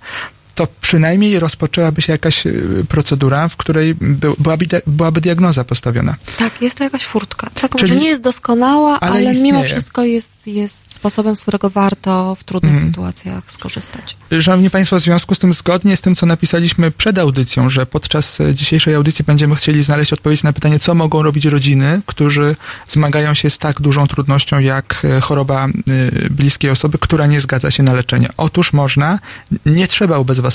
to 0.61 0.67
przynajmniej 0.81 1.39
rozpoczęłaby 1.41 2.03
się 2.03 2.13
jakaś 2.13 2.47
y, 2.47 2.85
procedura, 2.89 3.49
w 3.49 3.57
której 3.57 3.95
by, 3.95 4.31
byłaby, 4.39 4.67
byłaby 4.87 5.21
diagnoza 5.21 5.65
postawiona. 5.65 6.17
Tak, 6.39 6.63
jest 6.63 6.77
to 6.79 6.85
jakaś 6.85 7.05
furtka. 7.05 7.51
Tak, 7.55 7.71
Czyli- 7.77 7.83
może 7.93 7.97
nie 7.97 8.09
jest 8.09 8.23
doskonała, 8.23 9.01
Ale 9.01 9.13
ale, 9.13 9.35
mimo 9.35 9.63
wszystko 9.63 10.05
jest, 10.05 10.47
jest 10.47 10.95
sposobem, 10.95 11.37
z 11.37 11.43
którego 11.43 11.71
warto 11.71 12.35
w 12.35 12.45
trudnych 12.45 12.73
Mhm. 12.73 12.91
sytuacjach 12.91 13.53
skorzystać. 13.53 14.17
Szanowni 14.41 14.71
Państwo, 14.71 14.97
w 14.97 15.01
związku 15.01 15.35
z 15.35 15.39
tym, 15.39 15.53
zgodnie 15.53 15.97
z 15.97 16.01
tym, 16.01 16.15
co 16.17 16.27
napisaliśmy 16.27 16.91
przed 16.91 17.19
audycją, 17.19 17.71
że 17.71 17.87
podczas 17.87 18.41
e, 18.41 18.55
dzisiejszej 18.55 18.95
audycji 18.95 19.25
będziemy 19.25 19.57
chcieli 19.57 19.83
znaleźć 19.83 20.13
odpowiedź 20.13 20.43
na 20.43 20.53
pytanie, 20.53 20.79
co 20.79 20.95
mogą 20.95 21.23
robić 21.23 21.45
rodziny, 21.45 22.01
którzy 22.07 22.57
zmagają 22.89 23.35
się 23.35 23.51
z 23.51 23.59
tak 23.59 23.81
dużą 23.81 24.07
trudnością, 24.07 24.59
jak 24.59 25.03
e, 25.05 25.21
choroba 25.21 25.67
e, 25.67 25.71
bliskiej 26.31 26.71
osoby, 26.71 26.99
która 27.01 27.27
nie 27.27 27.41
zgadza 27.41 27.71
się 27.71 27.83
na 27.83 27.93
leczenie. 27.93 28.29
Otóż 28.37 28.73
można, 28.73 29.19
nie 29.67 29.89
trzeba 29.89 30.19
ubezwłasnowolnić. 30.19 30.50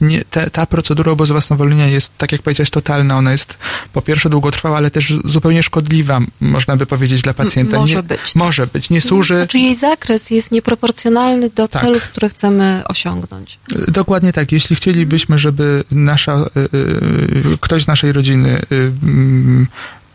Nie, 0.00 0.24
te, 0.24 0.50
ta 0.50 0.66
procedura 0.66 1.12
ubezwłasnowolnienia 1.12 1.86
jest, 1.86 2.18
tak 2.18 2.32
jak 2.32 2.42
powiedziałeś, 2.42 2.70
totalna. 2.70 3.16
Ona 3.16 3.32
jest 3.32 3.58
po 3.92 4.02
pierwsze 4.02 4.30
długotrwała, 4.30 4.76
ale 4.76 4.90
też 4.90 5.12
zupełnie 5.24 5.62
szkodliwa, 5.62 6.20
można 6.40 6.76
by 6.76 6.86
powiedzieć, 6.86 7.22
dla 7.22 7.34
pacjenta. 7.34 7.78
może 7.78 7.96
nie, 7.96 8.02
być, 8.02 8.20
tak. 8.20 8.36
Może 8.36 8.66
być. 8.66 8.90
Nie 8.90 9.00
służy... 9.00 9.36
Znaczy 9.36 9.58
jej 9.58 9.74
zakres 9.74 10.30
jest 10.30 10.52
nieproporcjonalny 10.52 11.50
do 11.50 11.68
Tak. 11.68 11.82
celów, 11.82 12.02
które 12.02 12.28
chcemy 12.28 12.82
osiągnąć. 12.88 13.58
Dokładnie 13.88 14.32
tak. 14.32 14.52
Jeśli 14.52 14.76
chcielibyśmy, 14.76 15.38
żeby 15.38 15.84
nasza, 15.90 16.36
y, 16.36 16.60
y, 17.54 17.58
ktoś 17.60 17.82
z 17.82 17.86
naszej 17.86 18.12
rodziny 18.12 18.62
y, 18.72 18.92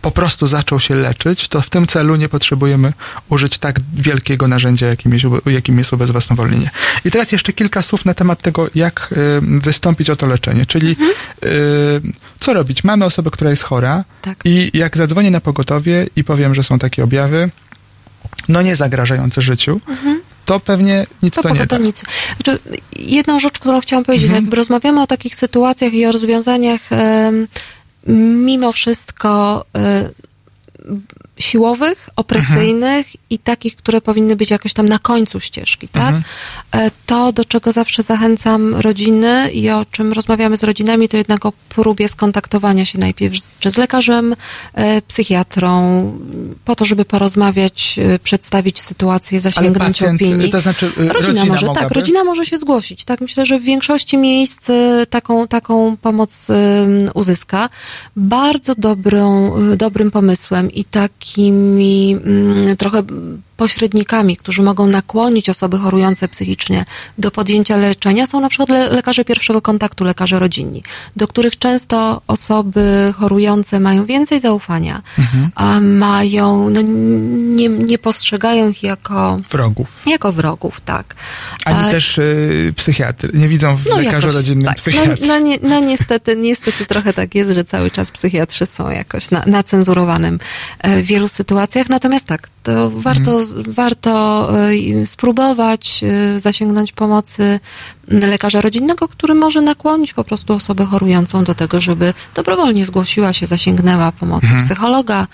po 0.04 0.12
prostu 0.12 0.48
zaczął 0.48 0.80
się 0.80 0.96
leczyć, 0.96 1.48
to 1.48 1.62
w 1.62 1.70
tym 1.70 1.88
celu 1.88 2.16
nie 2.16 2.30
potrzebujemy 2.30 2.94
użyć 3.30 3.58
tak 3.58 3.80
wielkiego 3.94 4.48
narzędzia, 4.48 4.88
jakim 4.88 5.14
jest, 5.14 5.26
jakim 5.46 5.78
jest 5.78 5.94
ubezwłasnowolnienie. 5.94 6.70
I 7.06 7.12
teraz 7.12 7.32
jeszcze 7.32 7.54
kilka 7.54 7.82
słów 7.82 8.06
na 8.06 8.14
temat 8.14 8.42
tego, 8.42 8.68
jak 8.76 9.10
y, 9.12 9.42
wystąpić 9.60 10.10
o 10.10 10.16
to 10.16 10.28
leczenie. 10.28 10.66
Czyli 10.66 10.92
y, 10.92 11.48
co 12.40 12.54
robić? 12.54 12.84
Mamy 12.84 13.06
osobę, 13.06 13.32
która 13.32 13.50
jest 13.50 13.64
chora 13.64 14.04
Tak. 14.22 14.38
i 14.46 14.72
jak 14.74 14.98
zadzwonię 14.98 15.32
na 15.32 15.42
pogotowie 15.42 16.08
i 16.16 16.24
powiem, 16.24 16.56
że 16.56 16.64
są 16.64 16.80
takie 16.80 17.04
objawy, 17.04 17.50
no 18.48 18.62
nie 18.62 18.76
zagrażające 18.76 19.42
życiu, 19.42 19.82
to 20.46 20.60
pewnie 20.60 21.06
nic 21.24 21.36
to, 21.36 21.42
To, 21.42 21.50
nie 21.50 21.60
to, 21.60 21.66
da. 21.66 21.78
nic. 21.78 22.04
Znaczy, 22.36 22.60
jedną 22.96 23.40
rzecz, 23.40 23.60
którą 23.60 23.82
chciałam 23.82 24.06
powiedzieć, 24.06 24.26
Mhm. 24.28 24.44
jakby 24.44 24.56
rozmawiamy 24.58 25.02
o 25.02 25.08
takich 25.08 25.36
sytuacjach 25.36 25.94
i 25.94 26.06
o 26.06 26.12
rozwiązaniach 26.12 26.82
mimo 28.08 28.72
wszystko 28.72 29.66
e, 29.76 30.10
siłowych, 31.40 32.10
opresyjnych 32.16 33.08
i 33.30 33.40
takich, 33.40 33.76
które 33.76 34.02
powinny 34.02 34.36
być 34.36 34.52
jakoś 34.52 34.74
tam 34.74 34.86
na 34.90 35.00
końcu 35.00 35.40
ścieżki, 35.40 35.88
tak? 35.88 36.04
Mhm. 36.16 36.24
E, 36.72 36.92
To, 37.06 37.32
do 37.34 37.46
czego 37.46 37.72
zawsze 37.72 38.04
zachęcam 38.04 38.76
rodziny 38.76 39.52
i 39.52 39.70
o 39.70 39.86
czym 39.92 40.14
rozmawiamy 40.14 40.58
z 40.58 40.64
rodzinami, 40.64 41.10
to 41.10 41.18
jednak 41.18 41.46
o 41.46 41.54
próbie 41.70 42.10
skontaktowania 42.10 42.86
się 42.86 43.00
najpierw 43.00 43.36
z- 43.44 43.52
czy 43.60 43.72
z 43.72 43.78
lekarzem, 43.78 44.36
e, 44.74 45.02
psychiatrą, 45.02 45.74
po 46.66 46.76
to, 46.76 46.86
żeby 46.86 47.06
porozmawiać, 47.06 48.00
e, 48.16 48.20
przedstawić 48.20 48.82
sytuację, 48.82 49.40
zasięgnąć 49.40 49.98
pacjent, 50.00 50.22
opinii. 50.22 50.52
to 50.52 50.62
znaczy 50.62 50.92
Rodzina, 50.98 51.14
rodzina 51.14 51.46
może, 51.46 51.66
mogłaby? 51.66 51.88
tak, 51.88 51.96
rodzina 51.98 52.24
może 52.24 52.46
się 52.46 52.58
zgłosić, 52.58 53.06
tak, 53.06 53.22
myślę, 53.22 53.46
że 53.46 53.60
w 53.60 53.64
większości 53.64 54.18
miejsc 54.18 54.68
taką, 55.10 55.48
taką 55.48 55.98
pomoc 55.98 56.48
uzyska. 57.14 57.70
Bardzo 58.16 58.76
dobrą, 58.76 59.54
dobrym 59.78 60.12
pomysłem 60.12 60.72
i 60.72 60.86
takimi 61.34 62.18
mm, 62.26 62.78
trochę 62.78 63.04
pośrednikami, 63.58 64.38
którzy 64.38 64.62
mogą 64.64 64.88
nakłonić 64.88 65.50
osoby 65.50 65.78
chorujące 65.78 66.28
psychicznie 66.28 66.86
do 67.18 67.32
podjęcia 67.32 67.78
leczenia, 67.78 68.28
są 68.28 68.40
na 68.42 68.50
przykład 68.50 68.70
le- 68.70 68.90
lekarze 68.90 69.26
pierwszego 69.26 69.62
kontaktu, 69.62 70.04
lekarze 70.04 70.40
rodzinni, 70.40 70.84
do 71.16 71.28
których 71.28 71.58
często 71.60 72.22
osoby 72.28 73.14
chorujące 73.18 73.80
mają 73.80 74.06
więcej 74.06 74.40
zaufania, 74.40 75.02
Mhm. 75.20 75.50
a 75.56 75.80
mają, 75.80 76.70
no, 76.70 76.82
nie, 77.56 77.70
nie 77.70 77.98
postrzegają 77.98 78.70
ich 78.70 78.84
jako 78.84 79.40
Wrogów. 79.50 80.02
jako 80.06 80.32
wrogów, 80.32 80.82
tak. 80.82 81.16
Ani 81.66 81.88
A- 81.88 81.92
też 81.92 82.18
y, 82.18 82.74
psychiatry. 82.78 83.30
Nie 83.34 83.48
widzą 83.48 83.78
w 83.78 83.86
lekarzu 83.86 84.04
jakoś 84.06 84.34
rodzinnym 84.34 84.68
tak. 84.68 84.78
psychiatry. 84.78 85.28
No, 85.28 85.40
no, 85.40 85.46
no 85.62 85.80
niestety, 85.80 86.36
niestety 86.36 86.86
trochę 86.86 87.14
tak 87.14 87.36
jest, 87.36 87.52
że 87.52 87.64
cały 87.66 87.92
czas 87.92 88.12
psychiatrzy 88.12 88.66
są 88.66 88.90
jakoś 88.90 89.32
na, 89.32 89.44
nacenzurowanym 89.46 90.40
e, 90.80 91.02
w 91.02 91.10
wielu 91.14 91.28
sytuacjach. 91.28 91.90
Natomiast 91.90 92.26
tak, 92.26 92.50
to 92.64 92.90
warto, 93.08 93.32
Mhm. 93.40 93.74
warto 93.74 94.14
e, 95.02 95.06
spróbować 95.06 95.84
e, 96.04 96.40
zasięgnąć 96.40 96.92
pomocy 96.92 97.60
lekarza 98.08 98.62
rodzinnego, 98.62 99.08
który 99.08 99.34
może 99.36 99.62
nakłonić 99.62 100.14
po 100.14 100.24
prostu 100.24 100.54
osobę 100.54 100.86
chorującą 100.86 101.44
do 101.44 101.54
tego, 101.56 101.82
żeby 101.82 102.14
dobrowolnie 102.36 102.86
zgłosiła 102.86 103.34
się, 103.34 103.48
zasięgnęła 103.48 104.12
pomocy 104.12 104.46
Mhm. 104.46 104.66
psychologa, 104.66 105.28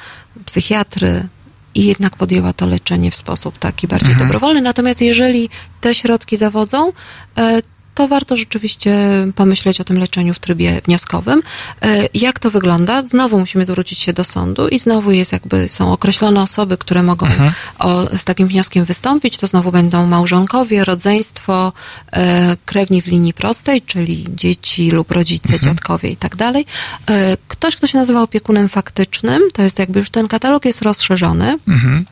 psychiatry, 0.46 1.28
i 1.76 1.86
jednak 1.86 2.16
podjęła 2.16 2.54
to 2.54 2.66
leczenie 2.68 3.12
w 3.12 3.16
sposób 3.16 3.60
taki 3.60 3.88
bardziej 3.88 4.12
Mhm. 4.12 4.28
dobrowolny. 4.28 4.62
Natomiast 4.62 5.02
jeżeli 5.02 5.50
te 5.82 5.96
środki 5.96 6.38
zawodzą, 6.38 6.92
e, 7.38 7.62
to 8.00 8.08
warto 8.08 8.38
rzeczywiście 8.38 8.98
pomyśleć 9.36 9.82
o 9.82 9.84
tym 9.84 10.00
leczeniu 10.00 10.34
w 10.34 10.40
trybie 10.40 10.82
wnioskowym. 10.86 11.42
E, 11.82 12.10
Jak 12.14 12.40
to 12.40 12.52
wygląda? 12.52 13.04
Znowu 13.06 13.40
musimy 13.40 13.66
zwrócić 13.66 14.00
się 14.00 14.14
do 14.14 14.24
sądu 14.24 14.68
i 14.68 14.80
znowu 14.80 15.12
jest 15.12 15.32
jakby, 15.32 15.70
są 15.70 15.92
określone 15.94 16.42
osoby, 16.42 16.78
które 16.78 17.04
mogą 17.04 17.26
Mhm. 17.26 17.52
o, 17.80 18.18
z 18.18 18.26
takim 18.26 18.48
wnioskiem 18.48 18.86
wystąpić. 18.86 19.38
To 19.38 19.48
znowu 19.48 19.72
będą 19.72 20.08
małżonkowie, 20.08 20.84
rodzeństwo, 20.86 21.74
e, 22.12 22.58
krewni 22.66 23.02
w 23.02 23.08
linii 23.08 23.34
prostej, 23.34 23.82
czyli 23.82 24.26
dzieci 24.36 24.92
lub 24.92 25.12
rodzice, 25.12 25.54
Mhm. 25.54 25.62
dziadkowie 25.76 26.10
i 26.10 26.18
tak 26.18 26.36
dalej. 26.36 26.66
E, 27.10 27.38
Ktoś, 27.48 27.76
kto 27.76 27.88
się 27.88 27.98
nazywa 27.98 28.22
opiekunem 28.22 28.70
faktycznym, 28.70 29.42
to 29.54 29.62
jest 29.62 29.80
jakby 29.80 30.00
już 30.00 30.10
ten 30.10 30.28
katalog 30.28 30.66
jest 30.66 30.82
rozszerzony. 30.82 31.60
Mhm. 31.68 32.06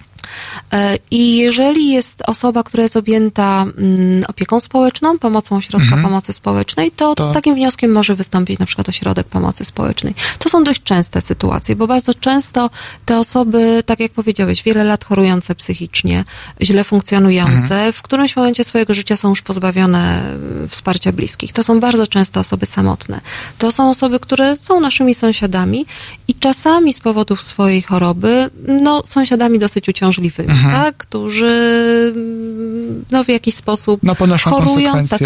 E, 0.74 0.98
I 1.12 1.38
jeżeli 1.38 1.92
jest 1.92 2.22
osoba, 2.28 2.64
która 2.64 2.84
jest 2.84 2.98
objęta 2.98 3.66
mm, 3.78 4.24
opieką 4.28 4.60
społeczną, 4.60 5.20
pomocą 5.20 5.56
ośrodka 5.58 5.86
Mhm. 5.88 6.04
pomocy 6.04 6.34
społecznej, 6.34 6.92
to, 6.92 7.16
To- 7.16 7.26
z 7.26 7.32
takim 7.32 7.56
wnioskiem 7.56 7.92
może 7.92 8.16
wystąpić 8.16 8.60
na 8.60 8.66
przykład 8.66 8.90
ośrodek 8.90 9.28
pomocy 9.28 9.66
społecznej. 9.66 10.14
To 10.40 10.50
są 10.50 10.64
dość 10.64 10.84
częste 10.84 11.22
sytuacje, 11.22 11.76
bo 11.76 11.88
bardzo 11.88 12.14
często 12.14 12.70
te 13.06 13.20
osoby, 13.20 13.84
tak 13.86 14.00
jak 14.00 14.12
powiedziałeś, 14.12 14.64
wiele 14.64 14.84
lat 14.84 15.06
chorujące 15.06 15.56
psychicznie, 15.56 16.24
źle 16.62 16.84
funkcjonujące, 16.84 17.58
Mhm. 17.76 17.94
w 17.94 18.02
którymś 18.02 18.36
momencie 18.36 18.64
swojego 18.64 18.94
życia 18.94 19.18
są 19.18 19.30
już 19.30 19.42
pozbawione 19.42 20.22
e, 20.66 20.68
wsparcia 20.68 21.12
bliskich. 21.12 21.54
To 21.54 21.64
są 21.64 21.80
bardzo 21.80 22.08
często 22.08 22.40
osoby 22.40 22.66
samotne. 22.66 23.22
To 23.58 23.72
są 23.72 23.90
osoby, 23.90 24.20
które 24.20 24.58
są 24.58 24.80
naszymi 24.80 25.14
sąsiadami 25.14 25.86
i 26.28 26.36
czasami 26.36 26.94
z 26.94 27.00
powodów 27.00 27.44
swojej 27.44 27.82
choroby, 27.82 28.50
no, 28.68 29.02
sąsiadami 29.06 29.60
dosyć 29.60 29.90
uciążliwymi, 29.90 30.27
Mhm. 30.40 30.72
tak? 30.72 30.98
Którzy 30.98 32.14
mm, 32.16 33.06
no, 33.12 33.24
w 33.24 33.28
jakiś 33.28 33.56
sposób 33.56 34.00
No 34.04 34.16
chorując, 34.38 35.10
tak, 35.10 35.20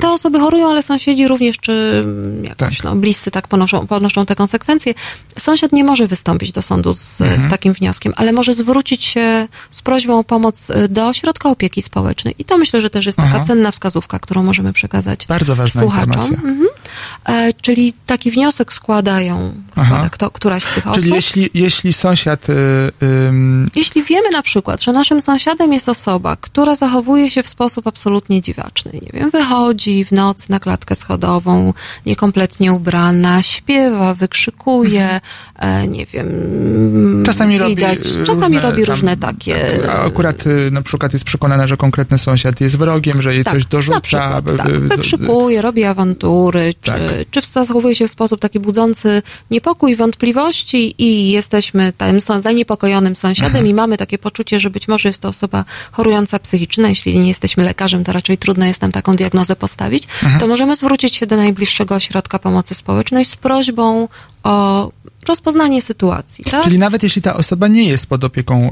te 0.00 0.10
osoby 0.10 0.40
chorują, 0.40 0.70
ale 0.70 0.82
sąsiedzi 0.82 1.28
również, 1.28 1.56
czy 1.58 2.02
mm, 2.04 2.44
jakoś, 2.44 2.76
Tak. 2.76 2.84
no, 2.84 2.96
bliscy 2.96 3.30
tak 3.30 3.48
ponoszą, 3.48 3.86
ponoszą 3.86 4.26
te 4.26 4.36
konsekwencje. 4.36 4.94
Sąsiad 5.38 5.72
nie 5.72 5.84
może 5.84 6.06
wystąpić 6.06 6.52
do 6.52 6.62
sądu 6.62 6.94
z, 6.94 7.20
Mhm. 7.20 7.40
z 7.48 7.50
takim 7.50 7.72
wnioskiem, 7.72 8.12
ale 8.16 8.32
może 8.32 8.54
zwrócić 8.54 9.04
się 9.04 9.48
z 9.70 9.82
prośbą 9.82 10.18
o 10.18 10.24
pomoc 10.24 10.70
y, 10.70 10.88
do 10.88 11.08
ośrodka 11.08 11.50
opieki 11.50 11.82
społecznej. 11.82 12.34
I 12.38 12.44
to 12.44 12.58
myślę, 12.58 12.80
że 12.80 12.90
też 12.90 13.06
jest 13.06 13.18
taka 13.18 13.34
Aha. 13.34 13.44
cenna 13.44 13.70
wskazówka, 13.70 14.18
którą 14.18 14.42
możemy 14.42 14.72
przekazać 14.72 15.26
Bardzo 15.26 15.56
ważna 15.56 15.80
słuchaczom. 15.80 16.24
Mhm. 16.24 16.66
E, 17.28 17.52
czyli 17.52 17.94
taki 18.06 18.30
wniosek 18.30 18.72
składają, 18.72 19.52
składa 19.70 20.10
kto, 20.10 20.30
któraś 20.30 20.64
z 20.64 20.74
tych 20.74 20.86
osób. 20.86 21.02
Czyli 21.02 21.14
jeśli, 21.14 21.50
jeśli 21.54 21.92
sąsiad 21.92 22.50
y, 22.50 22.54
ym, 23.02 23.70
Jeśli 23.76 24.02
wiemy 24.02 24.30
na 24.30 24.42
przykład, 24.42 24.82
że 24.82 24.92
naszym 24.92 25.22
sąsiadem 25.22 25.72
jest 25.72 25.88
osoba, 25.88 26.36
która 26.40 26.74
zachowuje 26.76 27.30
się 27.30 27.42
w 27.42 27.48
sposób 27.48 27.86
absolutnie 27.86 28.42
dziwaczny, 28.42 28.92
nie 28.92 29.20
wiem, 29.20 29.30
wychodzi 29.30 30.04
w 30.04 30.12
nocy 30.12 30.46
na 30.48 30.60
klatkę 30.60 30.94
schodową, 30.94 31.74
niekompletnie 32.06 32.72
ubrana, 32.72 33.42
śpiewa, 33.42 34.14
wykrzykuje, 34.14 35.20
e, 35.58 35.88
nie 35.88 36.06
wiem, 36.06 36.28
Czasami 37.26 37.58
widać, 37.58 37.98
robi 37.98 38.20
y, 38.20 38.24
czasami 38.24 38.56
różne 38.56 38.70
robi 38.70 38.82
tam- 38.84 38.94
różne 38.94 39.16
takie... 39.16 39.90
Akurat 40.06 40.46
y, 40.46 40.70
na 40.70 40.82
przykład 40.82 41.12
jest 41.12 41.24
przekonana, 41.24 41.66
że 41.66 41.76
konkretny 41.76 42.18
sąsiad 42.18 42.60
jest 42.60 42.76
wrogiem, 42.76 43.22
że 43.22 43.34
jej 43.34 43.44
coś 43.44 43.66
dorzuca. 43.66 43.94
Na 43.94 44.00
przykład, 44.00 44.50
y, 44.50 44.56
tak. 44.56 44.68
y, 44.68 44.78
Wykrzykuje, 44.80 45.62
robi 45.62 45.84
awantury, 45.84 46.74
czy, 46.82 46.90
Tak. 46.92 47.11
Czy 47.30 47.40
zachowuje 47.40 47.94
się 47.94 48.08
w 48.08 48.10
sposób 48.10 48.40
taki 48.40 48.60
budzący 48.60 49.22
niepokój, 49.50 49.96
wątpliwości 49.96 50.94
i 50.98 51.30
jesteśmy 51.30 51.92
tym 51.92 52.20
zaniepokojonym 52.42 53.16
sąsiadem 53.16 53.52
Mhm. 53.52 53.66
i 53.66 53.74
mamy 53.74 53.96
takie 53.96 54.18
poczucie, 54.18 54.60
że 54.60 54.70
być 54.70 54.88
może 54.88 55.08
jest 55.08 55.20
to 55.22 55.28
osoba 55.28 55.64
chorująca 55.92 56.38
psychiczna, 56.38 56.88
jeśli 56.88 57.18
nie 57.18 57.28
jesteśmy 57.28 57.64
lekarzem, 57.64 58.04
to 58.04 58.12
raczej 58.12 58.38
trudno 58.38 58.66
jest 58.66 58.82
nam 58.82 58.92
taką 58.92 59.16
diagnozę 59.16 59.56
postawić, 59.56 60.04
Mhm. 60.22 60.40
to 60.40 60.46
możemy 60.46 60.76
zwrócić 60.76 61.16
się 61.16 61.26
do 61.26 61.36
najbliższego 61.36 61.94
ośrodka 61.94 62.38
pomocy 62.38 62.74
społecznej 62.74 63.24
z 63.24 63.36
prośbą 63.36 64.08
o 64.42 64.90
rozpoznanie 65.28 65.82
sytuacji. 65.82 66.44
Tak? 66.44 66.64
Czyli 66.64 66.78
nawet 66.78 67.02
jeśli 67.02 67.22
ta 67.22 67.36
osoba 67.36 67.68
nie 67.68 67.84
jest 67.84 68.06
pod 68.06 68.24
opieką 68.24 68.70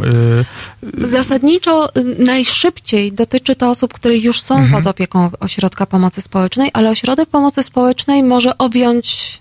y, 1.00 1.06
Zasadniczo 1.06 1.96
y, 1.96 2.04
najszybciej 2.18 3.12
dotyczy 3.12 3.56
to 3.56 3.70
osób, 3.70 3.94
które 3.94 4.16
już 4.18 4.40
są 4.40 4.54
Mhm. 4.56 4.82
pod 4.82 4.90
opieką 4.90 5.30
ośrodka 5.40 5.86
pomocy 5.86 6.20
społecznej, 6.20 6.70
ale 6.72 6.90
ośrodek 6.90 7.28
pomocy 7.28 7.62
społecznej 7.62 8.22
może 8.22 8.58
objąć 8.58 9.40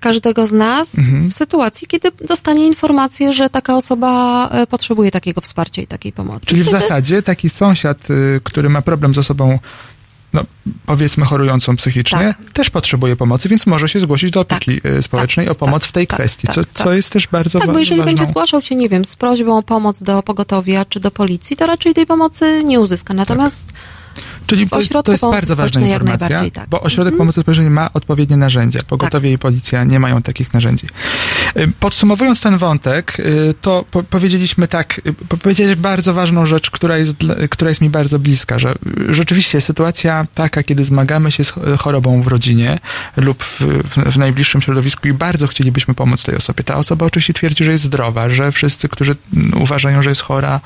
każdego 0.00 0.46
z 0.46 0.52
nas 0.52 0.98
Mhm. 0.98 1.30
w 1.30 1.34
sytuacji, 1.34 1.86
kiedy 1.86 2.08
dostanie 2.28 2.66
informację, 2.66 3.32
że 3.32 3.50
taka 3.50 3.76
osoba 3.76 4.48
e, 4.52 4.66
potrzebuje 4.66 5.10
takiego 5.10 5.40
wsparcia 5.40 5.82
i 5.82 5.86
takiej 5.86 6.12
pomocy. 6.12 6.46
Czyli 6.46 6.62
w 6.62 6.66
Wtedy- 6.68 6.82
zasadzie 6.82 7.22
taki 7.22 7.50
sąsiad, 7.50 8.10
y, 8.10 8.40
który 8.44 8.68
ma 8.68 8.82
problem 8.82 9.14
z 9.14 9.18
osobą, 9.18 9.58
no, 10.32 10.44
powiedzmy 10.86 11.24
chorującą 11.24 11.76
psychicznie, 11.76 12.18
Tak. 12.18 12.52
też 12.52 12.70
potrzebuje 12.70 13.16
pomocy, 13.16 13.48
więc 13.48 13.66
może 13.66 13.88
się 13.88 14.00
zgłosić 14.00 14.30
do 14.30 14.40
opieki 14.40 14.80
y, 14.86 15.02
społecznej 15.02 15.46
tak, 15.46 15.52
o 15.52 15.54
pomoc 15.54 15.82
tak, 15.82 15.88
w 15.88 15.92
tej 15.92 16.06
tak, 16.06 16.18
kwestii, 16.18 16.46
tak, 16.46 16.54
co, 16.54 16.64
tak. 16.64 16.72
co 16.72 16.92
jest 16.92 17.12
też 17.12 17.28
bardzo 17.28 17.58
Tak, 17.58 17.66
wa- 17.66 17.72
bo 17.72 17.78
jeżeli 17.78 18.00
ważną... 18.00 18.10
będzie 18.14 18.26
zgłaszał 18.30 18.62
się, 18.62 18.74
nie 18.76 18.88
wiem, 18.88 19.04
z 19.04 19.16
prośbą 19.16 19.58
o 19.58 19.62
pomoc 19.62 20.02
do 20.02 20.22
pogotowia 20.22 20.84
czy 20.84 21.00
do 21.00 21.10
policji, 21.10 21.56
to 21.56 21.66
raczej 21.66 21.94
tej 21.94 22.06
pomocy 22.06 22.62
nie 22.64 22.80
uzyska. 22.80 23.14
Natomiast 23.14 23.72
Czyli 24.46 24.68
to 24.68 24.78
jest, 24.78 24.92
to 25.04 25.12
jest 25.12 25.24
bardzo 25.24 25.56
ważna 25.56 25.80
informacja, 25.94 26.50
tak. 26.50 26.68
bo 26.68 26.80
ośrodek 26.80 27.16
pomocy 27.16 27.40
społecznej 27.40 27.70
ma 27.70 27.90
odpowiednie 27.94 28.36
narzędzia. 28.36 28.80
Pogotowie 28.88 29.32
i 29.32 29.38
policja 29.38 29.84
nie 29.84 30.00
mają 30.00 30.22
takich 30.22 30.54
narzędzi. 30.54 30.86
Y, 31.56 31.72
Podsumowując 31.80 32.40
ten 32.40 32.58
wątek, 32.58 33.20
y, 33.20 33.54
to 33.62 33.84
po, 33.90 34.02
powiedzieliśmy 34.02 34.68
tak, 34.68 35.00
y, 35.06 35.12
po- 35.12 35.36
powiedziałeś 35.36 35.74
bardzo 35.74 36.14
ważną 36.14 36.46
rzecz, 36.46 36.70
która 36.70 36.96
jest, 36.96 37.14
która 37.50 37.68
jest 37.68 37.80
mi 37.80 37.90
bardzo 37.90 38.18
bliska, 38.18 38.58
że 38.58 38.74
rzeczywiście 39.08 39.60
sytuacja 39.60 40.26
taka, 40.34 40.62
kiedy 40.62 40.84
zmagamy 40.84 41.32
się 41.32 41.44
z 41.44 41.50
ch- 41.50 41.58
chorobą 41.78 42.22
w 42.22 42.26
rodzinie 42.26 42.78
lub 43.16 43.44
w, 43.44 43.60
w, 43.60 44.12
w 44.12 44.16
najbliższym 44.16 44.62
środowisku 44.62 45.08
i 45.08 45.12
bardzo 45.12 45.46
chcielibyśmy 45.46 45.94
pomóc 45.94 46.22
tej 46.22 46.36
osobie. 46.36 46.64
Ta 46.64 46.76
osoba 46.76 47.06
oczywiście 47.06 47.32
twierdzi, 47.34 47.64
że 47.64 47.72
jest 47.72 47.84
zdrowa, 47.84 48.28
że 48.30 48.52
wszyscy, 48.52 48.88
którzy 48.88 49.16
mm, 49.36 49.62
uważają, 49.62 50.02
że 50.02 50.10
jest 50.10 50.22
chora, 50.22 50.60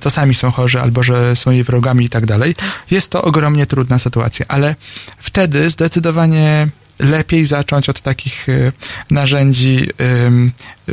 to 0.00 0.10
sami 0.10 0.34
są 0.34 0.50
chorzy 0.50 0.80
albo 0.80 1.02
że 1.02 1.36
są 1.36 1.50
jej 1.50 1.64
wrogami 1.64 2.04
i 2.04 2.08
tak 2.08 2.26
dalej. 2.26 2.54
Jest 2.90 3.10
to 3.10 3.22
ogromnie 3.22 3.66
trudna 3.66 3.98
sytuacja, 3.98 4.46
ale 4.48 4.76
wtedy 5.18 5.70
zdecydowanie 5.70 6.68
lepiej 6.98 7.46
zacząć 7.46 7.88
od 7.88 8.00
takich 8.00 8.48
y, 8.48 8.72
narzędzi, 9.10 9.88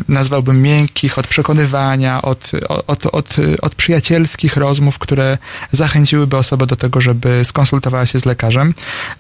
nazwałbym 0.10 0.62
miękkich, 0.62 1.18
od 1.18 1.28
przekonywania, 1.28 2.22
od, 2.22 2.52
od, 2.88 3.06
od, 3.06 3.36
od 3.62 3.76
przyjacielskich 3.76 4.58
rozmów, 4.58 5.00
które 5.00 5.38
zachęciłyby 5.72 6.38
osobę 6.38 6.68
do 6.68 6.76
tego, 6.76 7.02
żeby 7.02 7.46
skonsultowała 7.46 8.06
się 8.06 8.20
z 8.20 8.26
lekarzem. 8.26 8.74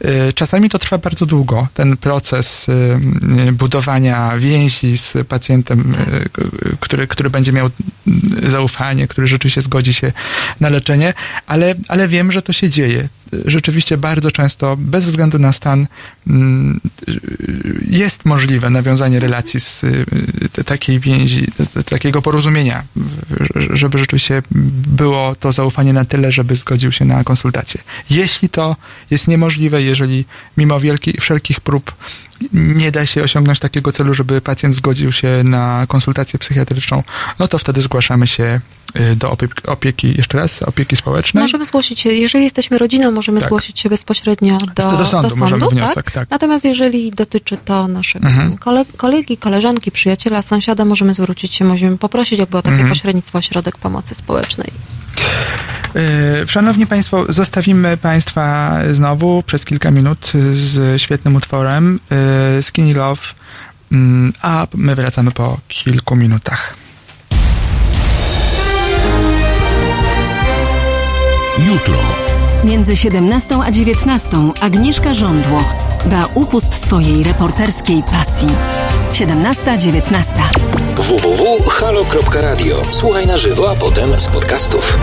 Y, 0.06 0.34
Czasami 0.34 0.70
to 0.70 0.80
trwa 0.80 0.98
bardzo 0.98 1.26
długo, 1.26 1.68
ten 1.74 1.98
proces 1.98 2.70
y, 2.70 3.52
budowania 3.52 4.38
więzi 4.38 4.98
z 4.98 5.28
pacjentem, 5.28 5.96
y, 5.96 6.78
który, 6.80 7.08
który 7.08 7.30
będzie 7.30 7.54
miał 7.54 7.70
zaufanie, 8.48 9.08
który 9.08 9.28
rzeczywiście 9.28 9.62
zgodzi 9.62 9.94
się 9.94 10.12
na 10.60 10.70
leczenie, 10.70 11.14
ale, 11.48 11.76
ale 11.88 12.08
wiem, 12.08 12.32
że 12.32 12.42
to 12.42 12.54
się 12.54 12.70
dzieje. 12.70 13.10
Rzeczywiście 13.46 13.98
bardzo 13.98 14.32
często, 14.32 14.78
bez 14.78 15.06
względu 15.06 15.40
na 15.40 15.52
stan, 15.52 15.88
mm, 16.28 16.80
jest 17.90 18.26
możliwe 18.26 18.70
nawiązanie 18.70 19.20
relacji 19.20 19.60
z 19.60 19.86
takiej 20.64 21.00
więzi, 21.00 21.48
takiego 21.86 22.22
porozumienia, 22.22 22.84
żeby 23.74 23.98
rzeczywiście 23.98 24.42
było 24.88 25.36
to 25.36 25.52
zaufanie 25.52 25.94
na 25.94 26.06
tyle, 26.06 26.32
żeby 26.32 26.56
zgodził 26.56 26.92
się 26.92 27.06
na 27.06 27.24
konsultację. 27.24 27.82
Jeśli 28.10 28.50
to 28.50 28.76
jest 29.12 29.28
niemożliwe, 29.28 29.82
jeżeli 29.82 30.26
mimo 30.58 30.80
wielki, 30.80 31.22
wszelkich 31.22 31.60
prób 31.60 31.96
nie 32.54 32.92
da 32.92 33.06
się 33.06 33.24
osiągnąć 33.24 33.60
takiego 33.60 33.92
celu, 33.92 34.14
żeby 34.14 34.42
pacjent 34.42 34.76
zgodził 34.76 35.12
się 35.12 35.42
na 35.44 35.86
konsultację 35.88 36.40
psychiatryczną, 36.40 37.04
no 37.40 37.48
to 37.48 37.58
wtedy 37.58 37.82
zgłaszamy 37.82 38.28
się 38.28 38.60
do 39.16 39.32
opieki, 39.32 39.54
opieki 39.68 40.14
jeszcze 40.18 40.38
raz, 40.38 40.64
opieki 40.64 40.96
społecznej. 40.96 41.42
Możemy 41.44 41.66
zgłosić 41.66 42.00
się, 42.00 42.10
jeżeli 42.10 42.44
jesteśmy 42.44 42.78
rodziną, 42.78 43.12
możemy 43.12 43.40
Tak. 43.40 43.50
zgłosić 43.50 43.80
się 43.80 43.90
bezpośrednio 43.90 44.58
do, 44.58 44.92
Do 44.98 45.06
sądu 45.06 45.36
możemy 45.36 45.68
wniosek, 45.70 46.12
tak. 46.12 46.30
Natomiast 46.30 46.66
jeżeli 46.66 47.12
dotyczy 47.12 47.58
to 47.66 47.88
naszego 47.88 48.28
Mhm. 48.28 48.58
kole, 48.58 48.86
kolegi, 48.98 49.38
koleżanki, 49.38 49.92
przyjaciela, 49.92 50.42
sąsiada, 50.42 50.86
możemy 50.86 51.14
zwrócić 51.14 51.56
się, 51.56 51.66
możemy 51.66 51.98
poprosić 51.98 52.40
jakby 52.40 52.58
o 52.58 52.62
takie 52.62 52.74
Mhm. 52.74 52.90
pośrednictwo 52.90 53.38
ośrodek 53.38 53.78
pomocy 53.78 54.16
społecznej. 54.16 54.72
Yy, 55.96 56.48
Szanowni 56.48 56.88
Państwo, 56.88 57.26
zostawimy 57.34 57.98
Państwa 57.98 58.76
znowu 58.92 59.44
przez 59.44 59.66
kilka 59.66 59.92
minut 59.92 60.32
z 60.54 61.02
świetnym 61.02 61.36
utworem 61.36 62.00
yy, 62.56 62.64
Skinny 62.64 62.94
Love, 62.94 63.22
mm, 63.92 64.34
a 64.42 64.68
my 64.74 64.96
wracamy 64.96 65.32
po 65.32 65.58
kilku 65.68 66.16
minutach. 66.16 66.76
Jutro. 71.68 71.98
Między 72.64 72.96
17 72.96 73.60
a 73.64 73.72
19 73.72 74.30
Agnieszka 74.62 75.14
Żądło 75.14 75.64
da 76.06 76.28
upust 76.34 76.86
swojej 76.86 77.24
reporterskiej 77.24 78.04
pasji. 78.04 78.48
17-19. 79.12 80.26
www.halo.radio. 80.96 82.76
Słuchaj 82.92 83.28
na 83.28 83.38
żywo, 83.38 83.72
a 83.72 83.76
potem 83.76 84.20
z 84.20 84.28
podcastów. 84.28 84.98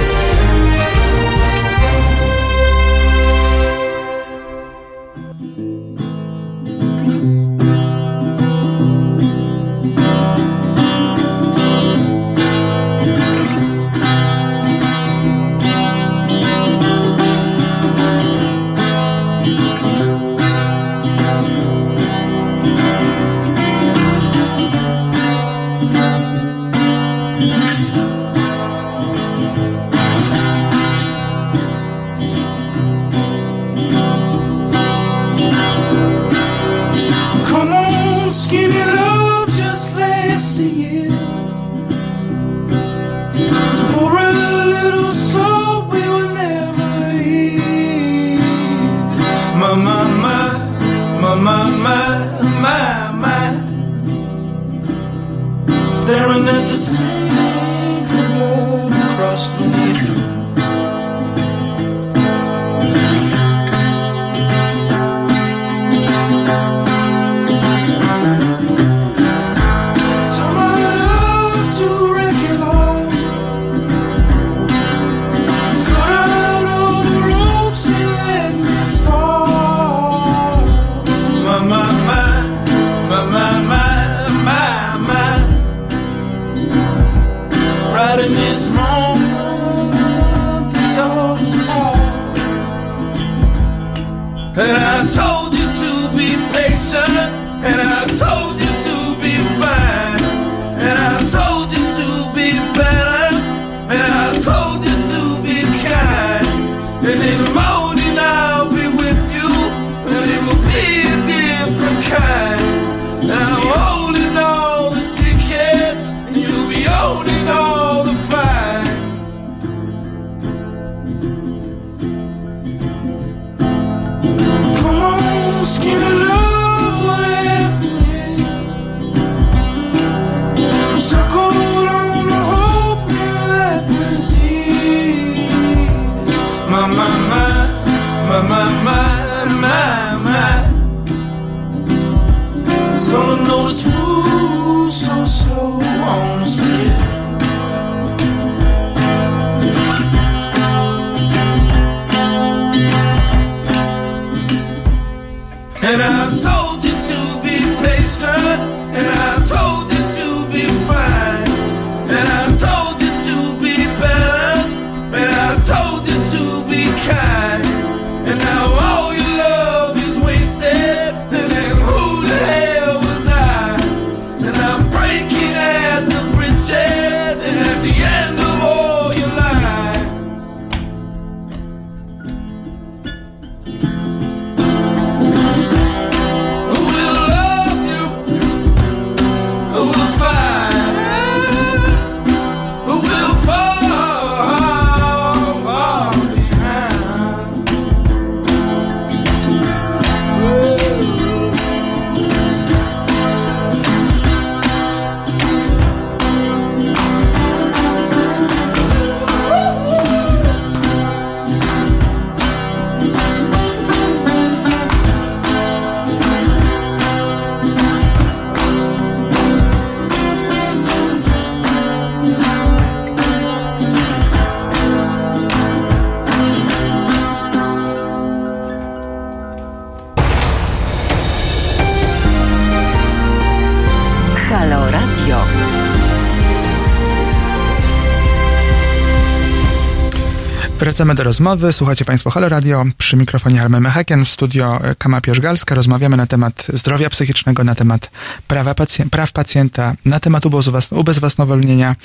Wracamy 240.78 241.14
do 241.14 241.22
rozmowy. 241.22 241.72
Słuchacie 241.72 242.04
Państwo 242.04 242.30
Halo 242.30 242.48
Radio. 242.48 242.84
Przy 242.98 243.16
mikrofonie 243.16 243.62
Armen 243.62 243.82
Mechakian, 243.82 244.24
w 244.24 244.28
studio 244.28 244.80
e, 244.84 244.94
Kama 244.94 245.20
Pierzgalska. 245.20 245.74
Rozmawiamy 245.74 246.16
na 246.16 246.26
temat 246.26 246.66
zdrowia 246.74 247.10
psychicznego, 247.10 247.64
na 247.64 247.74
temat 247.74 248.10
prawa 248.48 248.74
pacjenta, 248.74 249.10
praw 249.10 249.32
pacjenta, 249.32 249.94
na 250.04 250.20
temat 250.20 250.44
ubezwłas- 250.44 250.96
ubezwłasnowolnienia. 250.98 251.96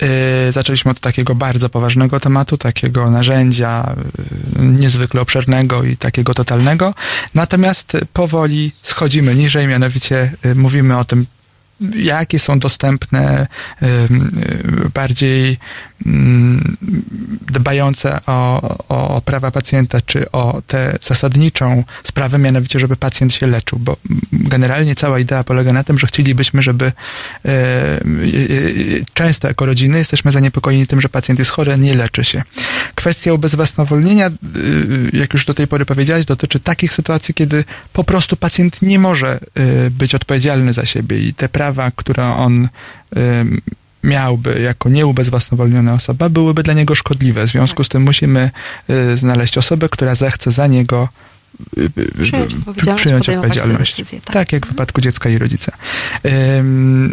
Yy, 0.00 0.08
zaczęliśmy 0.52 0.90
od 0.90 1.00
takiego 1.00 1.34
bardzo 1.34 1.68
poważnego 1.68 2.20
tematu, 2.20 2.58
takiego 2.58 3.10
narzędzia 3.10 3.94
yy, 4.58 4.66
niezwykle 4.66 5.20
obszernego 5.20 5.82
i 5.82 5.96
takiego 5.96 6.34
totalnego. 6.34 6.94
Natomiast 7.34 7.96
powoli 8.12 8.72
schodzimy 8.82 9.34
niżej, 9.34 9.66
mianowicie 9.66 10.32
yy, 10.44 10.54
mówimy 10.54 10.98
o 10.98 11.04
tym, 11.04 11.26
jakie 11.96 12.38
są 12.38 12.58
dostępne, 12.58 13.46
bardziej 14.94 15.58
mm, 16.06 16.76
dbające 17.46 18.20
o, 18.26 18.60
o, 18.88 19.20
prawa 19.20 19.50
pacjenta, 19.50 20.00
czy 20.00 20.30
o 20.30 20.62
tę 20.66 20.98
zasadniczą 21.02 21.84
sprawę, 22.02 22.38
mianowicie, 22.38 22.80
żeby 22.80 22.96
pacjent 22.96 23.34
się 23.34 23.46
leczył, 23.46 23.78
bo 23.78 23.96
generalnie 24.32 24.94
cała 24.94 25.18
idea 25.18 25.44
polega 25.44 25.72
na 25.72 25.84
tym, 25.84 25.98
że 25.98 26.06
chcielibyśmy, 26.06 26.62
żeby 26.62 26.92
często 29.14 29.48
jako 29.48 29.66
rodziny 29.66 29.98
jesteśmy 29.98 30.32
zaniepokojeni 30.32 30.86
tym, 30.86 31.00
że 31.00 31.08
pacjent 31.08 31.38
jest 31.38 31.50
chory, 31.50 31.78
nie 31.78 31.94
leczy 31.94 32.24
się. 32.24 32.42
Kwestia 32.94 33.32
ubezwłasnowolnienia, 33.32 34.28
y, 34.28 35.10
jak 35.12 35.32
już 35.32 35.44
do 35.44 35.54
tej 35.54 35.66
pory 35.66 35.86
powiedziałeś, 35.86 36.26
dotyczy 36.26 36.60
takich 36.60 36.92
sytuacji, 36.92 37.34
kiedy 37.34 37.64
po 37.92 38.04
prostu 38.04 38.36
pacjent 38.36 38.82
nie 38.82 38.98
może 38.98 39.40
y, 39.86 39.90
być 39.90 40.14
odpowiedzialny 40.14 40.72
za 40.72 40.86
siebie 40.86 41.18
i 41.18 41.34
te 41.34 41.48
prawa, 41.48 41.63
które 41.96 42.24
on 42.24 42.68
miałby 44.02 44.60
jako 44.60 44.88
nieubezwłasnowolniona 44.88 45.94
osoba, 45.94 46.28
byłyby 46.28 46.62
dla 46.62 46.74
niego 46.74 46.94
szkodliwe. 46.94 47.46
W 47.46 47.50
związku 47.50 47.84
z 47.84 47.88
tym 47.88 48.02
musimy 48.02 48.50
y, 48.90 49.16
znaleźć 49.16 49.58
osobę, 49.58 49.88
która 49.88 50.14
zechce 50.14 50.50
za 50.50 50.66
niego 50.66 51.08
Przyjąć 52.22 52.54
odpowiedzialność, 52.54 53.02
przyjąć 53.04 53.28
odpowiedzialność. 53.28 53.96
decyzje, 53.96 54.20
tak. 54.20 54.34
Tak, 54.34 54.52
jak 54.52 54.66
w 54.66 54.68
wypadku 54.68 55.00
dziecka 55.00 55.30
i 55.30 55.38
rodzica. 55.38 55.72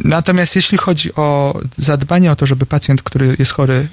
Natomiast 0.03 0.55
jeśli 0.55 0.77
chodzi 0.77 1.15
o 1.15 1.59
zadbanie 1.77 2.31
o 2.31 2.35
to, 2.35 2.45
żeby 2.45 2.65
pacjent, 2.65 3.01
który 3.01 3.35
jest 3.39 3.51
chory, 3.51 3.87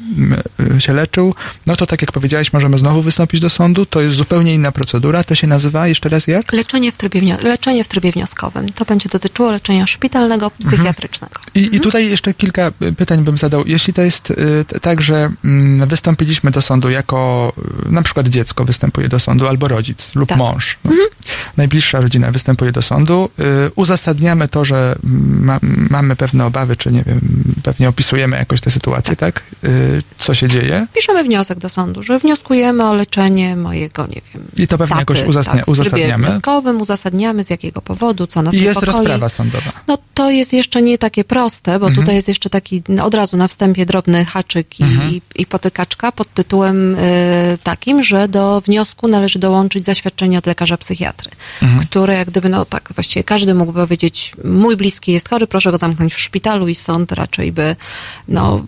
y, 0.76 0.80
się 0.80 0.92
leczył, 0.94 1.34
no 1.66 1.76
to 1.76 1.86
tak 1.86 2.02
jak 2.02 2.12
powiedziałeś, 2.12 2.52
możemy 2.52 2.78
znowu 2.78 3.02
wystąpić 3.02 3.40
do 3.40 3.50
sądu. 3.50 3.86
To 3.86 4.00
jest 4.00 4.16
zupełnie 4.16 4.54
inna 4.54 4.72
procedura. 4.72 5.24
To 5.24 5.34
się 5.34 5.46
nazywa 5.46 5.88
jeszcze 5.88 6.08
raz 6.08 6.26
jak? 6.26 6.52
Leczenie 6.52 6.92
w, 6.92 6.96
trybie, 6.96 7.36
leczenie 7.42 7.84
w 7.84 7.88
trybie 7.88 8.12
wnioskowym. 8.12 8.68
To 8.68 8.84
będzie 8.84 9.08
dotyczyło 9.08 9.50
leczenia 9.52 9.86
szpitalnego, 9.86 10.50
psychiatrycznego. 10.50 11.40
I, 11.54 11.76
I 11.76 11.80
tutaj 11.80 12.10
jeszcze 12.10 12.34
kilka 12.34 12.72
y, 12.82 12.92
pytań 12.92 13.24
bym 13.24 13.38
zadał. 13.38 13.66
Jeśli 13.66 13.92
to 13.92 14.02
jest 14.02 14.22
t- 14.68 14.80
tak, 14.80 15.02
że 15.02 15.30
mm, 15.44 15.88
wystąpiliśmy 15.88 16.50
do 16.50 16.62
sądu 16.62 16.90
jako 16.90 17.52
na 17.90 18.02
przykład 18.02 18.28
dziecko 18.28 18.64
występuje 18.64 19.08
do 19.08 19.20
sądu, 19.20 19.48
albo 19.48 19.68
rodzic 19.68 20.14
lub 20.14 20.28
Tak. 20.28 20.37
Mąż, 20.38 20.76
no, 20.84 20.90
najbliższa 21.56 22.00
rodzina 22.00 22.30
występuje 22.30 22.72
do 22.72 22.82
sądu, 22.82 23.28
y, 23.38 23.42
uzasadniamy 23.74 24.48
to, 24.48 24.64
że 24.64 24.94
ma, 25.02 25.58
mamy 25.90 26.16
pewne 26.16 26.46
obawy, 26.46 26.76
czy 26.76 26.92
nie 26.92 27.02
wiem, 27.02 27.20
pewnie 27.62 27.88
opisujemy 27.88 28.36
jakoś 28.36 28.60
tę 28.60 28.70
sytuację, 28.70 29.16
tak? 29.16 29.42
Y, 29.64 30.02
co 30.18 30.34
się 30.34 30.48
dzieje? 30.48 30.86
Piszemy 30.94 31.24
wniosek 31.24 31.58
do 31.58 31.68
sądu, 31.68 32.02
że 32.02 32.18
wnioskujemy 32.18 32.84
o 32.84 32.94
leczenie 32.94 33.56
mojego, 33.56 34.06
nie 34.06 34.20
wiem. 34.34 34.44
I 34.56 34.68
to 34.68 34.78
pewnie 34.78 34.96
taty, 34.96 35.00
jakoś 35.14 35.28
uzasnia, 35.28 35.54
tak, 35.54 35.64
w 35.64 35.68
uzasadniamy. 35.68 36.26
wnioskowym 36.28 36.80
uzasadniamy 36.80 37.44
z 37.44 37.50
jakiego 37.50 37.80
powodu, 37.82 38.26
co 38.26 38.42
nas 38.42 38.54
I 38.54 38.60
jest 38.62 38.80
niepokoi. 38.82 38.98
rozprawa 38.98 39.28
sądowa. 39.28 39.72
No 39.88 39.98
to 40.14 40.30
jest 40.30 40.52
jeszcze 40.52 40.82
nie 40.82 40.98
takie 40.98 41.24
proste, 41.24 41.70
bo 41.78 41.86
Mhm. 41.86 41.94
tutaj 41.94 42.14
jest 42.14 42.28
jeszcze 42.28 42.50
taki 42.50 42.82
no, 42.88 43.04
od 43.04 43.14
razu 43.14 43.36
na 43.36 43.48
wstępie 43.48 43.86
drobny 43.86 44.24
haczyk 44.24 44.80
i, 44.80 44.82
Mhm. 44.82 45.10
i, 45.10 45.22
i 45.36 45.46
potykaczka 45.46 46.12
pod 46.12 46.34
tytułem 46.34 46.94
y, 46.94 46.98
takim, 47.62 48.04
że 48.04 48.28
do 48.28 48.60
wniosku 48.66 49.08
należy 49.08 49.38
dołączyć 49.38 49.84
zaświadczenie 49.84 50.27
od 50.36 50.46
lekarza 50.46 50.76
psychiatry, 50.76 51.30
Mhm. 51.62 51.80
które 51.82 52.14
jak 52.14 52.28
gdyby, 52.30 52.48
no 52.48 52.64
tak, 52.64 52.88
właściwie 52.94 53.24
każdy 53.24 53.54
mógł 53.54 53.72
powiedzieć, 53.72 54.32
mój 54.44 54.76
bliski 54.76 55.12
jest 55.12 55.28
chory, 55.28 55.46
proszę 55.46 55.70
go 55.70 55.78
zamknąć 55.78 56.14
w 56.14 56.20
szpitalu 56.20 56.68
i 56.68 56.74
sąd 56.74 57.12
raczej 57.12 57.52
by, 57.52 57.76
no, 58.28 58.64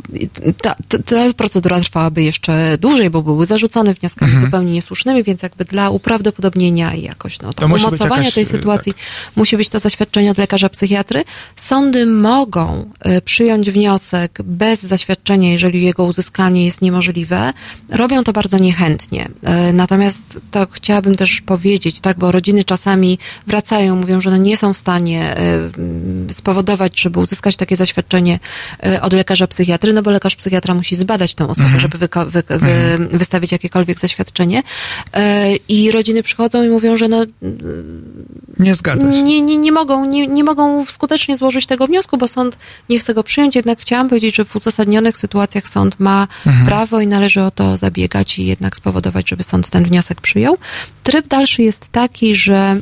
ta, 0.63 0.75
ta, 0.89 0.99
ta 0.99 1.35
procedura 1.37 1.81
trwałaby 1.81 2.23
jeszcze 2.23 2.79
dłużej, 2.79 3.11
bo 3.11 3.23
były 3.23 3.47
zarzucone 3.47 3.95
wnioskami 3.95 4.31
Mhm. 4.33 4.47
zupełnie 4.51 4.73
niesłusznymi, 4.73 5.23
więc 5.23 5.43
jakby 5.43 5.65
dla 5.65 5.91
uprawdopodobnienia 5.91 6.95
i 6.95 7.03
jakoś, 7.03 7.41
no, 7.41 7.49
być 7.49 7.61
umocowania 7.83 8.17
jakaś, 8.23 8.35
tej 8.35 8.43
y, 8.43 8.47
sytuacji 8.47 8.95
musi 9.37 9.57
być 9.57 9.69
to 9.69 9.79
zaświadczenie 9.79 10.31
od 10.31 10.39
lekarza 10.39 10.69
psychiatry. 10.69 11.25
Sądy 11.57 12.07
mogą 12.07 12.91
y, 13.07 13.21
przyjąć 13.23 13.71
wniosek 13.71 14.39
bez 14.45 14.83
zaświadczenia, 14.83 15.51
jeżeli 15.53 15.83
jego 15.83 16.05
uzyskanie 16.05 16.65
jest 16.65 16.83
niemożliwe. 16.83 17.53
Robią 17.89 18.25
to 18.25 18.33
bardzo 18.33 18.59
niechętnie. 18.59 19.29
Y, 19.69 19.73
Natomiast 19.73 20.41
to 20.51 20.67
chciałabym 20.73 21.15
też 21.15 21.41
powiedzieć, 21.55 22.01
tak, 22.01 22.19
bo 22.19 22.33
rodziny 22.33 22.65
czasami 22.65 23.19
wracają, 23.47 23.97
mówią, 23.97 24.21
że 24.21 24.31
no 24.31 24.37
nie 24.37 24.57
są 24.57 24.73
w 24.73 24.77
stanie 24.79 25.37
y, 26.29 26.35
spowodować, 26.35 27.01
żeby 27.01 27.19
uzyskać 27.21 27.57
takie 27.57 27.77
zaświadczenie 27.77 28.39
y, 28.87 29.01
od 29.01 29.13
lekarza 29.13 29.47
psychiatry, 29.47 29.93
no 29.93 30.03
bo 30.03 30.11
lekarz 30.11 30.37
psychiatra 30.37 30.75
musi 30.75 30.97
zbadać 30.97 31.35
tę 31.35 31.45
osobę, 31.49 31.65
Mhm. 31.65 31.81
żeby 31.81 31.99
wy- 31.99 32.09
wy- 32.59 33.19
wystawić 33.19 33.53
jakiekolwiek 33.53 34.01
zaświadczenie. 34.01 34.59
Y, 34.63 35.21
I 35.69 35.91
rodziny 35.91 36.23
przychodzą 36.23 36.63
i 36.63 36.69
mówią, 36.69 36.97
że 36.97 37.09
no 37.09 37.25
Nie 38.59 38.75
zgadza 38.75 39.13
się. 39.13 39.23
nie, 39.23 39.41
nie, 39.43 39.57
nie, 39.57 39.73
mogą, 39.73 40.05
nie, 40.05 40.27
nie 40.27 40.45
mogą 40.45 40.85
skutecznie 40.87 41.37
złożyć 41.37 41.67
tego 41.67 41.87
wniosku, 41.87 42.19
bo 42.19 42.29
sąd 42.29 42.57
nie 42.89 42.99
chce 42.99 43.15
go 43.15 43.23
przyjąć. 43.25 43.57
Jednak 43.57 43.81
chciałam 43.81 44.09
powiedzieć, 44.09 44.37
że 44.37 44.45
w 44.45 44.57
uzasadnionych 44.57 45.17
sytuacjach 45.19 45.69
sąd 45.69 46.01
ma 46.01 46.29
Mhm. 46.47 46.67
prawo 46.67 47.01
i 47.01 47.07
należy 47.07 47.43
o 47.43 47.51
to 47.51 47.77
zabiegać 47.77 48.39
i 48.39 48.47
jednak 48.47 48.77
spowodować, 48.77 49.29
żeby 49.29 49.43
sąd 49.43 49.71
ten 49.71 49.85
wniosek 49.85 50.21
przyjął. 50.21 50.59
Tryb 51.03 51.29
dalszy 51.29 51.40
jest 51.59 51.89
taki, 51.89 52.35
że 52.35 52.81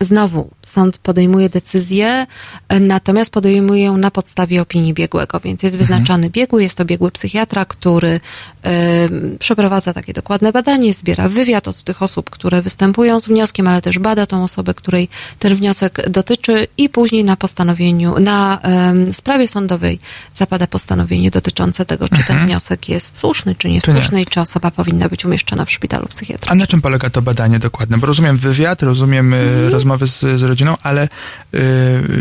Znowu, 0.00 0.50
sąd 0.66 0.98
podejmuje 0.98 1.48
decyzję, 1.48 2.26
e, 2.68 2.80
natomiast 2.80 3.30
podejmuje 3.30 3.84
ją 3.84 3.96
na 3.96 4.10
podstawie 4.10 4.62
opinii 4.62 4.94
biegłego, 4.94 5.40
więc 5.40 5.62
jest 5.62 5.76
wyznaczony 5.76 6.30
biegły, 6.30 6.62
jest 6.62 6.78
to 6.78 6.84
biegły 6.84 7.10
psychiatra, 7.10 7.64
który 7.64 8.20
e, 8.64 9.08
przeprowadza 9.38 9.92
takie 9.92 10.12
dokładne 10.12 10.52
badanie, 10.52 10.92
zbiera 10.92 11.28
wywiad 11.28 11.68
od 11.68 11.82
tych 11.82 12.02
osób, 12.02 12.30
które 12.30 12.62
występują 12.62 13.20
z 13.20 13.28
wnioskiem, 13.28 13.68
ale 13.68 13.82
też 13.82 13.98
bada 13.98 14.26
tą 14.26 14.44
osobę, 14.44 14.74
której 14.74 15.08
ten 15.38 15.54
wniosek 15.54 16.10
dotyczy 16.10 16.66
i 16.78 16.88
później 16.88 17.24
na 17.24 17.36
postanowieniu, 17.36 18.18
na 18.20 18.60
em, 18.62 19.14
sprawie 19.14 19.48
sądowej 19.48 19.98
zapada 20.34 20.66
postanowienie 20.66 21.30
dotyczące 21.30 21.86
tego, 21.86 22.08
czy 22.08 22.24
ten 22.24 22.46
wniosek 22.46 22.88
jest 22.88 23.16
słuszny, 23.16 23.54
czy 23.54 23.68
niesłuszny 23.68 24.22
i 24.22 24.26
czy 24.26 24.40
osoba 24.40 24.70
powinna 24.70 25.08
być 25.08 25.24
umieszczona 25.24 25.64
w 25.64 25.70
szpitalu 25.70 26.06
psychiatrycznym. 26.06 26.58
A 26.58 26.60
na 26.60 26.66
czym 26.66 26.82
polega 26.82 27.10
to 27.10 27.22
badanie 27.22 27.58
dokładne? 27.58 27.98
Bo 27.98 28.06
rozumiem 28.06 28.36
wywiad, 28.36 28.82
rozumiem 28.82 29.34
y, 29.34 29.70
rozmowy 29.70 30.06
z, 30.06 30.20
z 30.20 30.42
rodziną, 30.54 30.76
ale 30.82 31.08
y, 31.54 31.58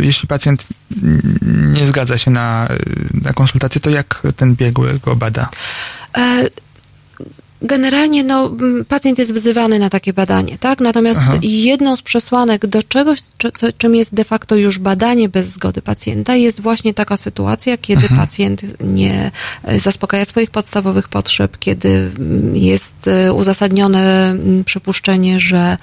jeśli 0.02 0.28
pacjent 0.28 0.68
nie 1.74 1.88
zgadza 1.88 2.18
się 2.18 2.32
na, 2.32 2.68
y, 2.72 3.22
na 3.24 3.34
konsultację, 3.34 3.82
to 3.82 3.90
jak 3.90 4.22
ten 4.36 4.56
biegły 4.56 5.00
go 5.00 5.16
bada? 5.16 5.50
Generalnie 7.64 8.24
no, 8.24 8.52
pacjent 8.88 9.20
jest 9.20 9.34
wzywany 9.34 9.80
na 9.80 9.90
takie 9.90 10.14
badanie, 10.14 10.58
tak? 10.58 10.80
Natomiast 10.80 11.20
Aha. 11.24 11.38
jedną 11.42 11.96
z 11.96 12.02
przesłanek 12.02 12.68
do 12.68 12.84
czegoś, 12.84 13.20
czy, 13.38 13.52
czym 13.78 13.96
jest 13.96 14.14
de 14.14 14.24
facto 14.24 14.56
już 14.56 14.80
badanie 14.80 15.30
bez 15.30 15.48
zgody 15.48 15.82
pacjenta, 15.82 16.36
jest 16.36 16.62
właśnie 16.62 16.94
taka 16.94 17.18
sytuacja, 17.18 17.78
kiedy 17.78 18.10
pacjent 18.10 18.62
nie 18.82 19.32
e, 19.64 19.80
zaspokaja 19.80 20.26
swoich 20.26 20.52
podstawowych 20.52 21.08
potrzeb, 21.10 21.58
kiedy 21.60 22.12
jest 22.54 23.08
e, 23.08 23.34
uzasadnione 23.34 24.36
przypuszczenie, 24.66 25.40
że 25.40 25.78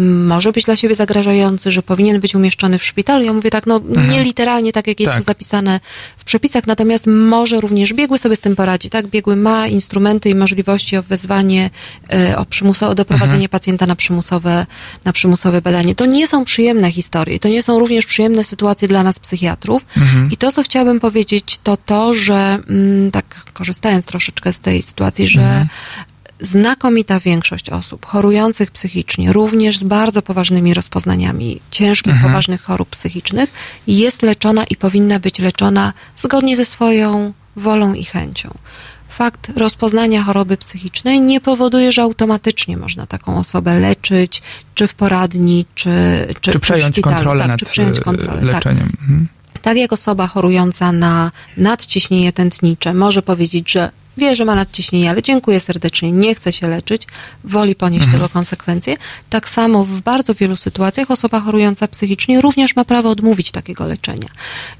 może 0.00 0.52
być 0.52 0.64
dla 0.64 0.76
siebie 0.76 0.94
zagrażający, 0.94 1.70
że 1.70 1.82
powinien 1.82 2.20
być 2.20 2.34
umieszczony 2.34 2.78
w 2.78 2.84
szpitalu. 2.84 3.24
Ja 3.24 3.32
mówię 3.32 3.50
tak, 3.50 3.66
no 3.66 3.80
nie 4.10 4.24
literalnie 4.24 4.72
tak, 4.72 4.86
jak 4.86 5.00
jest 5.00 5.12
Tak. 5.12 5.20
to 5.20 5.24
zapisane 5.24 5.80
w 6.16 6.24
przepisach, 6.24 6.66
natomiast 6.66 7.06
może 7.06 7.60
również 7.60 7.94
biegły 7.94 8.18
sobie 8.18 8.36
z 8.36 8.40
tym 8.40 8.56
poradzi, 8.56 8.90
tak? 8.90 9.06
Biegły 9.06 9.36
ma 9.36 9.66
instrumenty 9.66 10.30
i 10.30 10.34
możliwości 10.34 10.96
o 11.02 11.08
wezwanie, 11.08 11.70
e, 12.12 12.38
o 12.38 12.44
przymusowe, 12.44 12.94
doprowadzenie 12.94 13.48
pacjenta 13.48 13.86
na 13.86 13.96
przymusowe, 13.96 14.66
na 15.04 15.12
przymusowe 15.12 15.62
badanie. 15.62 15.94
To 15.94 16.06
nie 16.06 16.26
są 16.26 16.44
przyjemne 16.44 16.92
historie, 16.92 17.38
to 17.38 17.48
nie 17.48 17.62
są 17.62 17.78
również 17.78 18.06
przyjemne 18.06 18.44
sytuacje 18.44 18.88
dla 18.88 19.02
nas 19.02 19.18
psychiatrów. 19.18 19.86
I 20.30 20.36
to, 20.36 20.52
co 20.52 20.62
chciałabym 20.62 21.00
powiedzieć, 21.00 21.58
to 21.62 21.76
to, 21.76 22.14
że 22.14 22.58
mm, 22.68 23.10
tak 23.10 23.44
korzystając 23.52 24.06
troszeczkę 24.06 24.52
z 24.52 24.60
tej 24.60 24.82
sytuacji, 24.82 25.26
że 25.26 25.66
znakomita 26.40 27.20
większość 27.20 27.70
osób 27.70 28.06
chorujących 28.06 28.70
psychicznie, 28.70 29.32
również 29.32 29.78
z 29.78 29.82
bardzo 29.82 30.22
poważnymi 30.22 30.74
rozpoznaniami 30.74 31.60
ciężkich, 31.70 32.14
poważnych 32.22 32.62
chorób 32.62 32.88
psychicznych, 32.88 33.50
jest 33.86 34.22
leczona 34.22 34.64
i 34.64 34.76
powinna 34.76 35.20
być 35.20 35.38
leczona 35.38 35.92
zgodnie 36.16 36.56
ze 36.56 36.64
swoją 36.64 37.32
wolą 37.56 37.94
i 37.94 38.04
chęcią. 38.04 38.54
Fakt 39.12 39.52
rozpoznania 39.56 40.22
choroby 40.22 40.56
psychicznej 40.56 41.20
nie 41.20 41.40
powoduje, 41.40 41.92
że 41.92 42.02
automatycznie 42.02 42.76
można 42.76 43.06
taką 43.06 43.38
osobę 43.38 43.80
leczyć, 43.80 44.42
czy 44.74 44.86
w 44.86 44.94
poradni, 44.94 45.66
czy, 45.74 45.90
czy, 46.40 46.52
Czy 46.52 46.60
przejąć 46.60 46.94
w 46.94 46.98
szpitalu, 46.98 47.14
kontrolę 47.16 47.40
tak, 47.40 47.48
nad 47.48 47.60
czy 47.60 47.66
przejąć 47.66 48.00
kontrolę, 48.00 48.42
tak. 48.42 48.52
leczeniem? 48.52 48.88
Mhm. 49.00 49.28
Tak 49.62 49.76
jak 49.76 49.92
osoba 49.92 50.26
chorująca 50.26 50.92
na 50.92 51.30
nadciśnienie 51.56 52.32
tętnicze 52.32 52.94
może 52.94 53.22
powiedzieć, 53.22 53.72
że 53.72 53.90
wie, 54.16 54.36
że 54.36 54.44
ma 54.44 54.54
nadciśnienie, 54.54 55.10
ale 55.10 55.22
dziękuję 55.22 55.60
serdecznie, 55.60 56.12
nie 56.12 56.34
chce 56.34 56.52
się 56.52 56.68
leczyć, 56.68 57.06
woli 57.44 57.74
ponieść 57.74 58.06
tego 58.12 58.28
konsekwencje. 58.28 58.96
Tak 59.30 59.48
samo 59.48 59.84
w 59.84 60.00
bardzo 60.00 60.34
wielu 60.34 60.56
sytuacjach 60.56 61.10
osoba 61.10 61.40
chorująca 61.40 61.88
psychicznie 61.88 62.40
również 62.40 62.76
ma 62.76 62.84
prawo 62.84 63.10
odmówić 63.10 63.50
takiego 63.50 63.86
leczenia. 63.86 64.28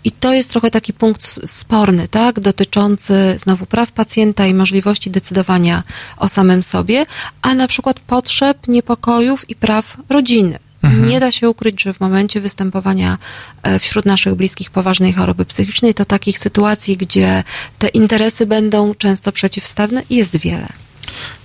I 0.05 0.11
to 0.11 0.33
jest 0.33 0.51
trochę 0.51 0.71
taki 0.71 0.93
punkt 0.93 1.41
sporny, 1.51 2.09
tak, 2.09 2.41
dotyczący 2.41 3.37
znowu 3.39 3.67
praw 3.67 3.93
pacjenta 3.93 4.47
i 4.47 4.55
możliwości 4.55 5.11
decydowania 5.11 5.83
o 6.17 6.29
samym 6.29 6.63
sobie, 6.63 7.07
a 7.43 7.55
na 7.55 7.69
przykład 7.69 8.01
potrzeb, 8.01 8.69
niepokojów 8.69 9.51
i 9.51 9.55
praw 9.55 9.97
rodziny. 10.09 10.59
Nie 10.83 11.21
da 11.21 11.33
się 11.33 11.51
ukryć, 11.51 11.83
że 11.83 11.93
w 11.93 12.01
momencie 12.01 12.41
występowania 12.41 13.19
e, 13.63 13.79
wśród 13.79 14.05
naszych 14.05 14.35
bliskich 14.35 14.71
poważnej 14.71 15.13
choroby 15.13 15.45
psychicznej, 15.45 15.95
to 15.95 16.05
takich 16.05 16.39
sytuacji, 16.39 16.97
gdzie 16.97 17.45
te 17.79 17.89
interesy 17.89 18.47
będą 18.47 18.95
często 18.95 19.33
przeciwstawne, 19.33 20.03
jest 20.11 20.37
wiele. 20.37 20.69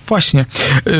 Właśnie. 0.08 0.44
Y, 0.86 0.90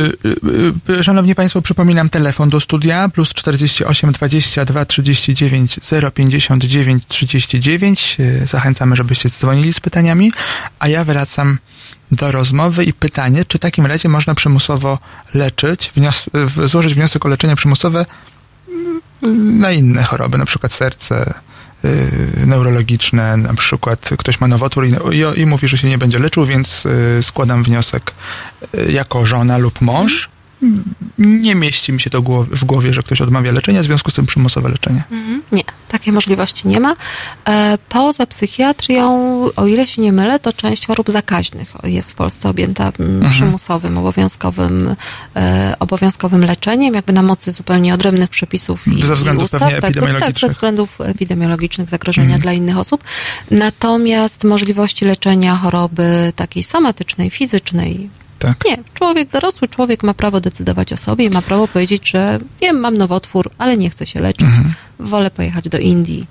y, 0.91 0.93
y, 1.01 1.05
Szanowni 1.05 1.34
Państwo, 1.34 1.62
przypominam 1.62 2.11
telefon 2.11 2.51
do 2.51 2.61
studia 2.61 3.09
plus 3.09 3.28
48 3.34 4.12
22 4.12 4.84
39 4.84 5.80
059 6.14 7.05
39. 7.09 8.16
Y, 8.20 8.47
Zachęcamy, 8.47 8.97
żebyście 8.97 9.28
dzwonili 9.28 9.72
z 9.72 9.80
pytaniami, 9.80 10.32
a 10.78 10.89
ja 10.89 11.05
wracam 11.05 11.59
do 12.12 12.32
rozmowy 12.32 12.84
i 12.84 12.92
pytanie, 12.92 13.44
czy 13.44 13.59
w 13.59 13.61
takim 13.61 13.86
razie 13.86 14.09
można 14.09 14.34
przymusowo 14.34 14.98
leczyć, 15.34 15.92
wnios- 15.96 16.28
złożyć 16.66 16.94
wniosek 16.94 17.26
o 17.26 17.28
leczenie 17.28 17.56
przymusowe 17.56 18.06
mm, 19.22 19.61
na 19.61 19.70
inne 19.72 20.02
choroby, 20.02 20.38
na 20.38 20.44
przykład 20.44 20.72
serce, 20.72 21.34
y, 21.84 22.46
neurologiczne, 22.46 23.36
na 23.36 23.54
przykład 23.54 24.11
ktoś 24.18 24.40
ma 24.40 24.48
nowotwór 24.48 24.86
i, 24.86 24.94
i, 25.12 25.40
i 25.40 25.46
mówi, 25.46 25.68
że 25.68 25.78
się 25.78 25.88
nie 25.88 25.98
będzie 25.98 26.18
leczył, 26.18 26.46
więc 26.46 26.86
y, 26.86 27.22
składam 27.22 27.62
wniosek 27.64 28.12
y, 28.74 28.92
jako 28.92 29.26
żona 29.26 29.59
lub 29.59 29.80
mąż. 29.80 30.28
Nie 31.18 31.54
mieści 31.54 31.92
mi 31.92 32.00
się 32.00 32.11
to 32.11 32.22
w 32.50 32.64
głowie, 32.64 32.92
że 32.94 33.02
ktoś 33.02 33.20
odmawia 33.20 33.52
leczenia, 33.52 33.82
w 33.82 33.84
związku 33.84 34.11
z 34.11 34.14
tym 34.14 34.26
przymusowe 34.26 34.68
leczenie. 34.68 35.02
Nie, 35.52 35.62
takiej 35.88 36.12
możliwości 36.12 36.68
nie 36.68 36.80
ma. 36.80 36.96
E, 37.48 37.78
Poza 37.88 38.26
psychiatrią, 38.26 39.09
o 39.56 39.66
ile 39.66 39.86
się 39.86 40.02
nie 40.02 40.12
mylę, 40.12 40.38
to 40.38 40.52
część 40.52 40.86
chorób 40.86 41.11
zakaźnych 41.11 41.72
jest 41.84 42.11
w 42.12 42.14
Polsce 42.14 42.48
objęta 42.48 42.92
mm, 43.00 43.30
przymusowym, 43.30 43.98
obowiązkowym, 43.98 44.94
e, 45.36 45.74
obowiązkowym 45.80 46.44
leczeniem, 46.44 46.94
jakby 46.94 47.12
na 47.12 47.22
mocy 47.22 47.52
zupełnie 47.52 47.94
odrębnych 47.94 48.30
przepisów 48.30 48.88
i, 48.88 49.06
Ze 49.06 49.14
względów 49.14 49.42
i 49.42 49.44
ustaw. 49.44 49.61
pewnie 49.61 49.80
tak, 49.80 49.94
ze- 49.94 50.00
tak, 50.00 50.00
epidemiologicznych. 50.00 50.48
ze 50.50 50.52
względów 50.54 51.00
epidemiologicznych, 51.00 51.88
zagrożenia 51.88 52.38
dla 52.38 52.52
innych 52.52 52.78
osób. 52.78 53.04
Natomiast 53.50 54.44
możliwości 54.44 55.04
leczenia 55.04 55.56
choroby 55.56 56.32
takiej 56.36 56.62
somatycznej, 56.62 57.30
fizycznej, 57.30 58.11
Tak. 58.39 58.64
nie, 58.64 58.78
człowiek, 58.95 59.30
dorosły 59.30 59.68
człowiek 59.68 60.03
ma 60.03 60.14
prawo 60.14 60.41
decydować 60.41 60.93
o 60.93 60.97
sobie 60.97 61.24
i 61.24 61.30
ma 61.30 61.43
prawo 61.43 61.68
powiedzieć, 61.68 62.11
że 62.11 62.39
wiem, 62.61 62.80
mam 62.80 62.97
nowotwór, 62.97 63.51
ale 63.59 63.76
nie 63.76 63.91
chcę 63.91 64.07
się 64.07 64.20
leczyć. 64.20 64.49
Wolę 64.99 65.30
pojechać 65.30 65.68
do 65.68 65.78
Indii 65.78 66.26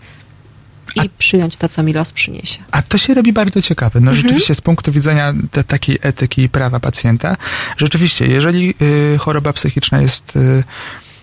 i 0.95 1.09
przyjąć 1.17 1.57
to, 1.57 1.69
co 1.69 1.83
mi 1.83 1.93
los 1.93 2.11
przyniesie. 2.11 2.59
A 2.71 2.81
to 2.81 2.97
się 2.97 3.13
robi 3.13 3.33
bardzo 3.33 3.61
ciekawe. 3.61 3.99
No 3.99 4.15
rzeczywiście 4.15 4.55
z 4.55 4.61
punktu 4.61 4.91
widzenia 4.91 5.33
te, 5.51 5.63
takiej 5.63 5.99
etyki 6.01 6.41
i 6.41 6.49
prawa 6.49 6.79
pacjenta, 6.79 7.35
rzeczywiście, 7.77 8.27
jeżeli 8.27 8.73
y, 8.81 9.17
choroba 9.17 9.53
psychiczna 9.53 10.01
jest 10.01 10.35
y, 10.35 10.63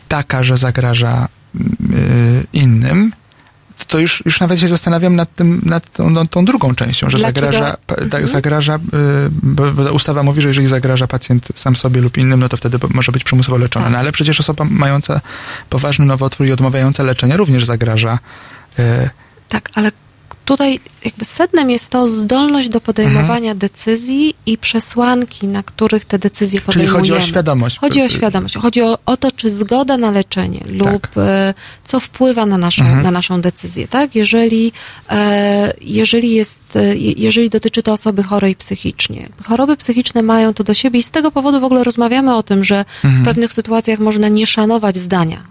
taka, 0.09 0.45
że 0.45 0.57
zagraża 0.57 1.29
y, 1.55 2.47
innym, 2.53 3.13
to 3.89 3.99
już, 3.99 4.23
już 4.27 4.41
nawet 4.41 4.61
się 4.61 4.69
zastanawiam 4.69 5.17
nad 5.17 5.35
tym, 5.35 5.63
nad 5.65 5.93
tą, 5.93 6.27
tą 6.27 6.45
drugą 6.45 6.75
częścią, 6.75 7.11
że 7.11 7.19
Dlaczego? 7.19 7.53
zagraża, 7.53 7.77
tak, 8.11 8.29
zagraża 8.29 8.77
y, 8.77 8.79
bo, 9.31 9.73
bo 9.73 9.93
ustawa 9.93 10.23
mówi, 10.23 10.43
że 10.43 10.49
jeżeli 10.49 10.67
zagraża 10.67 11.07
pacjent 11.07 11.49
sam 11.55 11.77
sobie 11.77 12.01
lub 12.01 12.19
innym, 12.19 12.41
no 12.41 12.49
to 12.49 12.57
wtedy 12.57 12.79
może 12.95 13.13
być 13.13 13.25
przymusowo 13.25 13.59
leczony. 13.59 13.85
Tak. 13.85 13.93
No 13.93 13.99
ale 13.99 14.13
przecież 14.13 14.41
osoba 14.41 14.65
mająca 14.65 15.21
poważny 15.71 16.05
nowotwór 16.05 16.47
i 16.47 16.53
odmawiająca 16.53 17.03
leczenia 17.03 17.37
również 17.37 17.65
zagraża 17.65 18.19
y, 18.79 19.11
Tak, 19.49 19.71
ale 19.75 19.93
tutaj 20.45 20.81
jakby 21.05 21.25
sednem 21.25 21.71
jest 21.71 21.89
to 21.89 22.09
zdolność 22.09 22.69
do 22.69 22.81
podejmowania 22.81 23.51
Mhm. 23.51 23.59
decyzji 23.59 24.35
i 24.47 24.59
przesłanki, 24.59 25.47
na 25.49 25.63
których 25.63 26.05
te 26.05 26.19
decyzje 26.19 26.61
Czyli 26.61 26.67
podejmujemy. 26.67 26.99
chodzi 27.09 27.13
o 27.25 27.27
świadomość. 27.27 27.79
Chodzi 27.79 28.03
o 28.03 28.09
świadomość. 28.09 28.57
Chodzi 28.57 28.83
o, 28.83 28.99
o 29.07 29.17
to, 29.17 29.33
czy 29.33 29.51
zgoda 29.51 29.97
na 29.97 30.11
leczenie 30.11 30.61
Tak. 30.61 30.93
lub 30.93 31.09
e, 31.19 31.55
co 31.85 32.01
wpływa 32.01 32.47
na 32.47 32.59
naszą, 32.59 32.85
Mhm. 32.85 33.03
na 33.03 33.11
naszą 33.11 33.41
decyzję, 33.41 33.89
tak? 33.89 34.15
Jeżeli, 34.15 34.73
e, 35.11 35.73
jeżeli 35.81 36.35
jest, 36.35 36.59
e, 36.77 36.97
je- 36.97 37.13
jeżeli 37.13 37.51
dotyczy 37.51 37.83
to 37.83 37.93
osoby 37.93 38.23
chorej 38.23 38.57
psychicznie. 38.57 39.29
Choroby 39.45 39.77
psychiczne 39.77 40.23
mają 40.23 40.55
to 40.55 40.65
do 40.65 40.75
siebie 40.75 41.01
i 41.01 41.03
z 41.03 41.11
tego 41.11 41.31
powodu 41.31 41.61
w 41.61 41.65
ogóle 41.65 41.85
rozmawiamy 41.85 42.35
o 42.37 42.43
tym, 42.43 42.65
że 42.65 42.85
Mhm. 43.05 43.23
w 43.23 43.25
pewnych 43.25 43.53
sytuacjach 43.53 43.99
można 43.99 44.29
nie 44.29 44.47
szanować 44.47 44.97
zdania. 44.97 45.43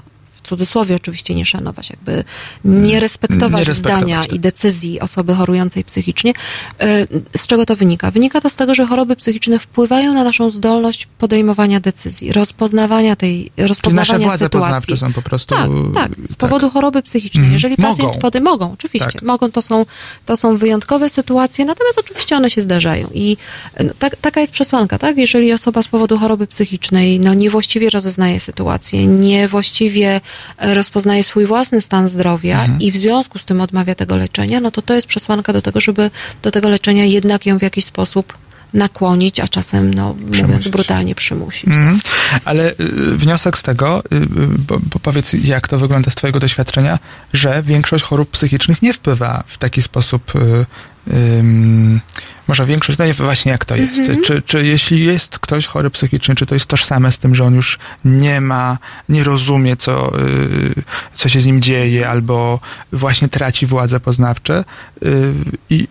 Cudzysłowie 0.44 0.96
oczywiście 0.96 1.36
nie 1.36 1.46
szanować, 1.46 1.90
jakby 1.90 2.24
nie 2.66 3.00
respektować, 3.00 3.60
Nie 3.60 3.66
respektować, 3.66 4.00
zdania 4.00 4.22
tak. 4.22 4.34
i 4.34 4.40
decyzji 4.40 5.00
osoby 5.00 5.36
chorującej 5.36 5.84
psychicznie. 5.84 6.34
E, 6.80 7.08
Z 7.38 7.48
czego 7.48 7.66
to 7.66 7.76
wynika? 7.76 8.12
Wynika 8.12 8.42
to 8.42 8.50
z 8.50 8.56
tego, 8.56 8.76
że 8.76 8.86
choroby 8.86 9.16
psychiczne 9.16 9.60
wpływają 9.60 10.14
na 10.14 10.24
naszą 10.24 10.50
zdolność 10.50 11.08
podejmowania 11.18 11.80
decyzji, 11.80 12.32
rozpoznawania 12.32 13.16
tej, 13.16 13.34
Czyli 13.44 13.52
nasze 13.58 13.68
rozpoznawania 13.68 14.28
władze 14.28 14.46
sytuacji. 14.46 14.98
są 14.98 15.14
po 15.14 15.22
prostu... 15.22 15.56
Tak, 15.56 15.70
tak, 15.96 16.12
z 16.28 16.36
powodu 16.36 16.70
choroby 16.70 17.02
psychicznej. 17.02 17.44
Mhm. 17.46 17.54
Jeżeli 17.54 17.78
pacjent 17.78 18.00
Mogą. 18.00 18.20
pody 18.20 18.42
mogą, 18.42 18.72
oczywiście, 18.74 19.12
Tak. 19.12 19.22
mogą, 19.22 19.52
to 19.52 19.62
są, 19.62 19.86
to 20.26 20.38
są 20.38 20.56
wyjątkowe 20.56 21.10
sytuacje, 21.10 21.66
natomiast 21.66 22.00
oczywiście 22.00 22.38
one 22.38 22.50
się 22.50 22.62
zdarzają. 22.62 23.08
I 23.14 23.38
no, 23.84 23.94
tak, 24.00 24.16
taka 24.16 24.42
jest 24.42 24.52
przesłanka, 24.54 24.98
tak? 25.00 25.18
Jeżeli 25.18 25.54
osoba 25.54 25.82
z 25.82 25.88
powodu 25.88 26.18
choroby 26.18 26.48
psychicznej 26.48 27.20
no, 27.20 27.34
niewłaściwie 27.34 27.90
rozeznaje 27.90 28.40
sytuację, 28.40 29.08
niewłaściwie 29.08 30.22
rozpoznaje 30.58 31.24
swój 31.24 31.46
własny 31.46 31.82
stan 31.82 32.08
zdrowia 32.08 32.62
Mhm. 32.62 32.82
i 32.82 32.92
w 32.92 32.98
związku 32.98 33.40
z 33.40 33.46
tym 33.46 33.62
odmawia 33.62 33.96
tego 33.96 34.16
leczenia, 34.18 34.60
no 34.60 34.72
to 34.72 34.82
to 34.82 34.94
jest 34.94 35.08
przesłanka 35.08 35.54
do 35.54 35.62
tego, 35.62 35.82
żeby 35.82 36.12
do 36.42 36.52
tego 36.52 36.70
leczenia 36.70 37.06
jednak 37.06 37.46
ją 37.46 37.60
w 37.60 37.62
jakiś 37.62 37.86
sposób 37.86 38.34
nakłonić, 38.74 39.40
a 39.40 39.48
czasem, 39.48 39.94
no, 39.94 40.16
mówiąc 40.42 40.68
brutalnie, 40.68 41.16
przymusić. 41.16 41.68
Mhm. 41.68 42.00
Ale 42.46 42.72
y, 42.72 42.76
wniosek 43.18 43.58
z 43.58 43.62
tego, 43.62 44.04
y, 44.12 44.16
y, 44.16 44.28
bo, 44.68 44.80
bo 44.80 45.00
powiedz, 45.00 45.34
jak 45.34 45.68
to 45.68 45.78
wygląda 45.78 46.12
z 46.12 46.16
Twojego 46.16 46.40
doświadczenia, 46.40 47.00
że 47.34 47.64
większość 47.64 48.04
chorób 48.04 48.30
psychicznych 48.30 48.82
nie 48.82 48.94
wpływa 48.94 49.44
w 49.48 49.58
taki 49.58 49.82
sposób. 49.82 50.36
Y, 50.36 50.66
ym, 51.08 52.02
może 52.48 52.66
większość, 52.66 53.00
no 53.00 53.06
nie 53.06 53.14
właśnie 53.14 53.52
jak 53.52 53.66
to 53.66 53.76
jest. 53.76 54.00
Mhm. 54.00 54.22
Czy, 54.22 54.42
czy 54.42 54.66
jeśli 54.66 55.06
jest 55.06 55.40
ktoś 55.40 55.66
chory 55.66 55.90
psychicznie, 55.90 56.36
czy 56.36 56.46
to 56.46 56.56
jest 56.56 56.66
tożsame 56.66 57.12
z 57.12 57.20
tym, 57.20 57.36
że 57.36 57.44
on 57.44 57.56
już 57.56 57.80
nie 58.06 58.42
ma, 58.42 58.78
nie 59.10 59.24
rozumie, 59.24 59.78
co, 59.78 60.20
y, 60.20 60.74
co 61.16 61.30
się 61.30 61.42
z 61.42 61.46
nim 61.46 61.62
dzieje, 61.62 62.10
albo 62.10 62.60
właśnie 62.92 63.30
traci 63.30 63.66
władze 63.66 64.00
poznawcze 64.00 64.66
y, 65.04 65.34
i 65.70 65.88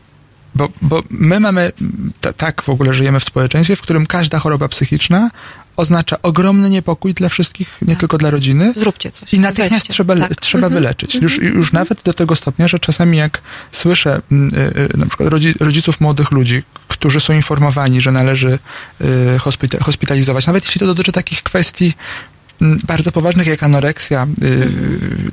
bo, 0.54 0.68
bo 0.82 1.02
my 1.10 1.40
mamy, 1.40 1.72
ta, 2.20 2.32
tak 2.32 2.62
w 2.62 2.68
ogóle 2.68 2.94
żyjemy 2.94 3.20
w 3.20 3.24
społeczeństwie, 3.24 3.76
w 3.76 3.82
którym 3.82 4.06
każda 4.06 4.38
choroba 4.38 4.68
psychiczna 4.68 5.30
oznacza 5.76 6.16
ogromny 6.22 6.70
niepokój 6.70 7.14
dla 7.14 7.28
wszystkich, 7.28 7.78
nie 7.82 7.96
tylko 7.96 8.18
dla 8.18 8.30
rodziny. 8.30 8.72
Zróbcie 8.76 9.10
coś. 9.10 9.34
I 9.34 9.40
natychmiast 9.40 9.72
Weźcie. 9.74 9.92
trzeba, 9.92 10.16
Tak. 10.16 10.40
trzeba 10.40 10.66
Mhm. 10.66 10.82
wyleczyć. 10.82 11.14
Już, 11.14 11.38
już 11.38 11.72
nawet 11.72 12.02
do 12.02 12.12
tego 12.14 12.36
stopnia, 12.36 12.68
że 12.68 12.78
czasami 12.78 13.18
jak 13.18 13.42
słyszę 13.72 14.20
mm, 14.32 14.54
y, 14.54 14.90
y, 14.94 14.98
na 14.98 15.06
przykład 15.06 15.28
rodzi, 15.28 15.54
rodziców 15.60 16.00
młodych 16.00 16.30
ludzi, 16.30 16.62
którzy 16.88 17.20
są 17.20 17.32
informowani, 17.32 18.00
że 18.00 18.12
należy 18.12 18.58
y, 19.00 19.38
hospita, 19.38 19.78
hospitalizować, 19.84 20.46
nawet 20.46 20.64
jeśli 20.64 20.78
to 20.78 20.86
dotyczy 20.86 21.12
takich 21.12 21.42
kwestii 21.42 21.92
bardzo 22.60 23.12
poważnych 23.12 23.46
jak 23.46 23.62
anoreksja 23.62 24.26
y, 24.42 24.68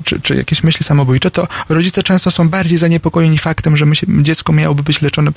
czy, 0.04 0.20
czy 0.20 0.34
jakieś 0.36 0.62
myśli 0.62 0.84
samobójcze, 0.84 1.30
to 1.30 1.48
rodzice 1.68 2.02
często 2.02 2.30
są 2.30 2.48
bardziej 2.48 2.78
zaniepokojeni 2.78 3.38
faktem, 3.38 3.76
że 3.76 3.86
dziecko 4.08 4.52
miałoby 4.52 4.82
być 4.82 5.02
leczone 5.02 5.30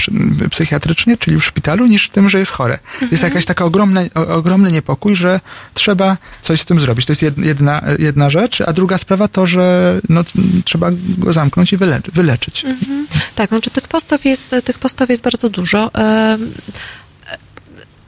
psychiatrycznie, 0.49 1.17
czyli 1.17 1.39
w 1.39 1.45
szpitalu, 1.45 1.85
niż 1.85 2.09
tym, 2.09 2.29
że 2.29 2.39
jest 2.39 2.51
chore. 2.51 2.79
Jest 3.11 3.23
jakaś 3.23 3.45
taka 3.45 3.65
ogromna, 3.65 4.01
ogromny 4.13 4.71
niepokój, 4.71 5.15
że 5.15 5.39
trzeba 5.73 6.17
coś 6.41 6.61
z 6.61 6.65
tym 6.65 6.79
zrobić. 6.79 7.05
To 7.05 7.11
jest 7.11 7.23
jed- 7.23 7.45
jedna, 7.45 7.81
jedna 7.99 8.29
rzecz, 8.29 8.61
a 8.61 8.73
druga 8.73 8.97
sprawa 8.97 9.27
to, 9.27 9.47
że 9.47 9.99
no, 10.09 10.23
trzeba 10.65 10.89
go 11.17 11.33
zamknąć 11.33 11.73
i 11.73 11.77
wyleczy, 11.77 12.11
wyleczyć. 12.11 12.65
Mhm. 12.65 13.07
Tak, 13.35 13.49
znaczy 13.49 13.71
tych 13.71 13.87
postaw 13.87 14.25
jest, 14.25 14.55
tych 14.63 14.79
postaw 14.79 15.09
jest 15.09 15.23
bardzo 15.23 15.49
dużo. 15.49 15.91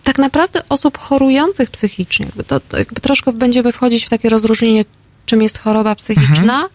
Tak 0.05 0.17
naprawdę 0.17 0.61
osób 0.69 0.97
chorujących 0.97 1.71
psychicznie, 1.71 2.25
jakby 2.25 2.43
to, 2.43 2.59
to 2.59 2.77
jakby 2.77 3.01
troszkę 3.01 3.33
będziemy 3.33 3.71
wchodzić 3.71 4.05
w 4.05 4.09
takie 4.09 4.29
rozróżnienie, 4.29 4.85
czym 5.25 5.41
jest 5.41 5.57
choroba 5.57 5.95
psychiczna 5.95 6.69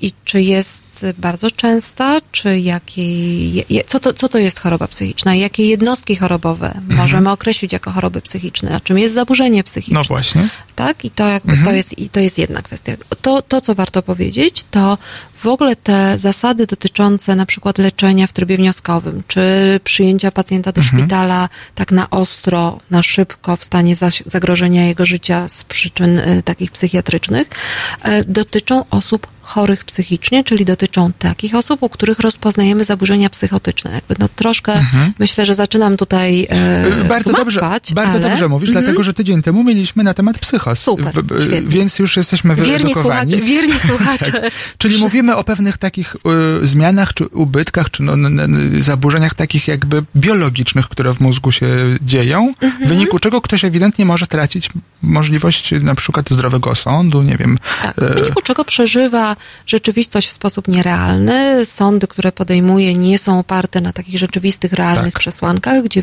i 0.00 0.12
czy 0.24 0.42
jest 0.42 0.84
bardzo 1.18 1.50
częsta, 1.50 2.20
czy 2.32 2.58
jakiej, 2.60 3.64
co, 3.86 4.00
to, 4.00 4.14
co 4.14 4.28
to 4.28 4.38
jest 4.38 4.60
choroba 4.60 4.88
psychiczna, 4.88 5.34
jakie 5.34 5.66
jednostki 5.66 6.16
chorobowe 6.16 6.80
możemy 6.88 7.30
określić 7.30 7.72
jako 7.72 7.90
choroby 7.90 8.20
psychiczne, 8.20 8.76
a 8.76 8.80
czym 8.80 8.98
jest 8.98 9.14
zaburzenie 9.14 9.64
psychiczne 9.64 9.94
No 9.98 10.04
właśnie. 10.04 10.48
tak? 10.76 11.04
I 11.04 11.10
to 11.10 11.28
jakby 11.28 11.52
Mhm. 11.52 11.66
to, 11.68 11.72
jest, 11.72 11.98
i 11.98 12.08
to 12.08 12.20
jest 12.20 12.38
jedna 12.38 12.62
kwestia. 12.62 12.92
To, 13.22 13.42
to, 13.42 13.60
co 13.60 13.74
warto 13.74 14.02
powiedzieć, 14.02 14.64
to 14.70 14.98
w 15.42 15.46
ogóle 15.46 15.76
te 15.76 16.18
zasady 16.18 16.66
dotyczące 16.66 17.36
na 17.36 17.46
przykład 17.46 17.78
leczenia 17.78 18.26
w 18.26 18.32
trybie 18.32 18.56
wnioskowym, 18.56 19.22
czy 19.28 19.40
przyjęcia 19.84 20.30
pacjenta 20.30 20.72
do 20.72 20.80
Mhm. 20.80 20.98
szpitala 21.02 21.48
tak 21.74 21.92
na 21.92 22.10
ostro, 22.10 22.78
na 22.90 23.02
szybko 23.02 23.56
w 23.56 23.64
stanie 23.64 23.94
zagrożenia 24.26 24.86
jego 24.86 25.06
życia 25.06 25.48
z 25.48 25.64
przyczyn 25.64 26.18
y, 26.18 26.42
takich 26.44 26.70
psychiatrycznych, 26.70 27.48
y, 27.48 28.24
dotyczą 28.28 28.84
osób 28.90 29.26
chorych 29.42 29.84
psychicznie, 29.84 30.44
czyli 30.44 30.64
dotyczą 30.64 30.91
takich 31.18 31.54
osób, 31.54 31.82
u 31.82 31.88
których 31.88 32.18
rozpoznajemy 32.20 32.84
zaburzenia 32.84 33.30
psychotyczne. 33.30 33.90
Jakby 33.92 34.14
no 34.18 34.28
troszkę 34.36 34.72
Mhm. 34.72 35.12
myślę, 35.18 35.46
że 35.46 35.54
zaczynam 35.54 35.96
tutaj 35.96 36.46
e, 36.50 37.04
Bardzo 37.08 37.32
dobrze, 37.32 37.60
bardzo 37.94 38.12
ale... 38.12 38.20
dobrze 38.20 38.48
mówisz, 38.48 38.68
Mhm. 38.68 38.84
dlatego 38.84 39.02
że 39.04 39.14
tydzień 39.14 39.42
temu 39.42 39.64
mieliśmy 39.64 40.04
na 40.04 40.14
temat 40.14 40.38
psychos. 40.38 40.78
Super, 40.78 41.24
b- 41.24 41.34
świetnie. 41.46 41.68
Więc 41.70 41.98
już 41.98 42.16
jesteśmy 42.16 42.54
wyedukowani. 42.54 43.42
wierni 43.42 43.78
słuchacze. 43.88 44.32
Tak. 44.32 44.52
Czyli 44.78 44.98
mówimy 44.98 45.36
o 45.36 45.44
pewnych 45.44 45.78
takich 45.78 46.16
y, 46.62 46.66
zmianach, 46.66 47.14
czy 47.14 47.26
ubytkach, 47.26 47.90
czy 47.90 48.02
no, 48.02 48.12
n, 48.12 48.40
n, 48.40 48.82
zaburzeniach 48.82 49.34
takich 49.34 49.68
jakby 49.68 50.02
biologicznych, 50.16 50.88
które 50.88 51.14
w 51.14 51.20
mózgu 51.20 51.52
się 51.52 51.66
dzieją, 52.02 52.54
Mhm. 52.60 52.84
w 52.84 52.88
wyniku 52.88 53.18
czego 53.18 53.40
ktoś 53.40 53.64
ewidentnie 53.64 54.04
może 54.04 54.26
tracić 54.26 54.70
możliwość 55.02 55.70
na 55.80 55.94
przykład 55.94 56.30
zdrowego 56.30 56.70
osądu, 56.70 57.22
nie 57.22 57.36
wiem. 57.36 57.58
Tak, 57.82 57.98
e, 57.98 58.10
w 58.10 58.14
wyniku 58.14 58.42
czego 58.42 58.64
przeżywa 58.64 59.36
rzeczywistość 59.66 60.28
w 60.28 60.32
sposób 60.32 60.68
nierealny. 60.86 61.66
Sądy, 61.66 62.06
które 62.06 62.32
podejmuje, 62.32 62.94
nie 62.94 63.18
są 63.18 63.38
oparte 63.38 63.80
na 63.80 63.92
takich 63.92 64.18
rzeczywistych, 64.18 64.72
realnych 64.72 65.12
Tak. 65.12 65.20
przesłankach, 65.20 65.82
gdzie 65.84 66.02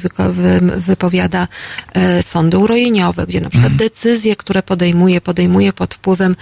wypowiada 0.77 1.47
e, 1.93 2.23
sądy 2.23 2.57
urojeniowe, 2.57 3.25
gdzie 3.27 3.41
na 3.41 3.49
przykład 3.49 3.71
Mhm. 3.71 3.89
decyzje, 3.89 4.35
które 4.35 4.63
podejmuje, 4.63 5.21
podejmuje 5.21 5.73
pod 5.73 5.93
wpływem 5.93 6.35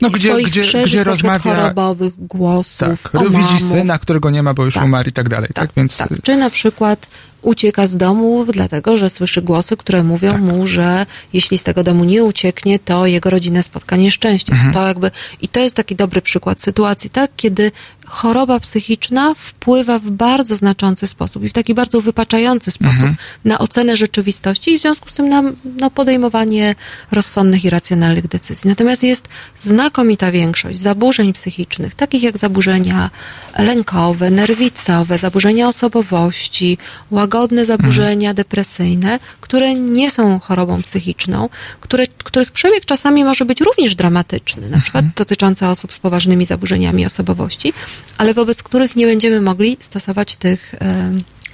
no, 0.00 0.10
gdzie, 0.10 0.28
swoich 0.28 0.46
gdzie, 0.46 0.60
przeżyć 0.62 0.92
gdzie 0.92 1.04
rozmawia. 1.04 1.38
chorobowych 1.38 2.26
głosów, 2.26 3.02
Tak, 3.02 3.14
omamów. 3.14 3.52
widzi 3.52 3.64
syna, 3.64 3.98
którego 3.98 4.30
nie 4.30 4.42
ma, 4.42 4.54
bo 4.54 4.64
już 4.64 4.74
Tak. 4.74 4.84
umarł 4.84 5.08
i 5.08 5.12
tak 5.12 5.28
dalej, 5.28 5.48
tak? 5.54 5.70
Więc 5.76 5.96
Tak. 5.96 6.08
Czy 6.22 6.36
na 6.36 6.50
przykład 6.50 7.08
ucieka 7.42 7.86
z 7.86 7.96
domu, 7.96 8.44
dlatego 8.52 8.96
że 8.96 9.10
słyszy 9.10 9.42
głosy, 9.42 9.76
które 9.76 10.02
mówią 10.02 10.32
Tak. 10.32 10.40
mu, 10.40 10.66
że 10.66 11.06
jeśli 11.32 11.58
z 11.58 11.64
tego 11.64 11.82
domu 11.84 12.04
nie 12.04 12.24
ucieknie, 12.24 12.78
to 12.78 13.06
jego 13.06 13.30
rodzinę 13.30 13.62
spotka 13.62 13.96
nieszczęście. 13.96 14.52
Mhm. 14.52 14.72
To 14.72 14.86
jakby, 14.88 15.10
I 15.42 15.48
to 15.48 15.60
jest 15.60 15.74
taki 15.74 15.96
dobry 15.96 16.22
przykład 16.22 16.60
sytuacji, 16.60 17.10
tak? 17.10 17.30
Kiedy 17.36 17.72
choroba 18.06 18.60
psychiczna 18.60 19.34
wpływa 19.34 19.98
w 19.98 20.10
bardzo 20.10 20.56
znaczący 20.56 21.06
sposób 21.06 21.44
i 21.44 21.48
w 21.48 21.52
taki 21.52 21.74
bardzo 21.74 22.00
wypaczający 22.00 22.70
sposób 22.70 22.86
Mhm. 22.96 23.16
na 23.44 23.58
ocenę 23.58 23.96
rzeczywistości 23.96 24.70
i 24.74 24.78
w 24.78 24.82
związku 24.82 25.08
z 25.08 25.14
tym 25.14 25.28
na 25.28 25.42
no, 25.64 25.90
podejmowanie 25.90 26.74
rozsądnych 27.12 27.64
i 27.64 27.70
racjonalnych 27.70 28.28
decyzji. 28.28 28.68
Natomiast 28.68 29.02
jest 29.02 29.28
znakomita 29.58 30.32
większość 30.32 30.78
zaburzeń 30.78 31.32
psychicznych, 31.32 31.94
takich 31.94 32.22
jak 32.22 32.38
zaburzenia 32.38 33.10
lękowe, 33.58 34.30
nerwicowe, 34.30 35.18
zaburzenia 35.18 35.68
osobowości, 35.68 36.78
łagodne 37.10 37.64
zaburzenia 37.64 38.34
depresyjne, 38.34 39.18
które 39.40 39.74
nie 39.74 40.10
są 40.10 40.40
chorobą 40.40 40.82
psychiczną, 40.82 41.48
które, 41.80 42.06
których 42.06 42.50
przebieg 42.50 42.84
czasami 42.84 43.24
może 43.24 43.44
być 43.44 43.60
również 43.60 43.94
dramatyczny, 43.94 44.70
na 44.70 44.80
przykład 44.80 45.04
dotyczący 45.16 45.66
osób 45.66 45.92
z 45.92 45.98
poważnymi 45.98 46.46
zaburzeniami 46.46 47.06
osobowości, 47.06 47.72
ale 48.18 48.34
wobec 48.34 48.62
których 48.62 48.96
nie 48.96 49.06
będziemy 49.06 49.40
mogli 49.40 49.76
stosować 49.80 50.36
tych 50.36 50.74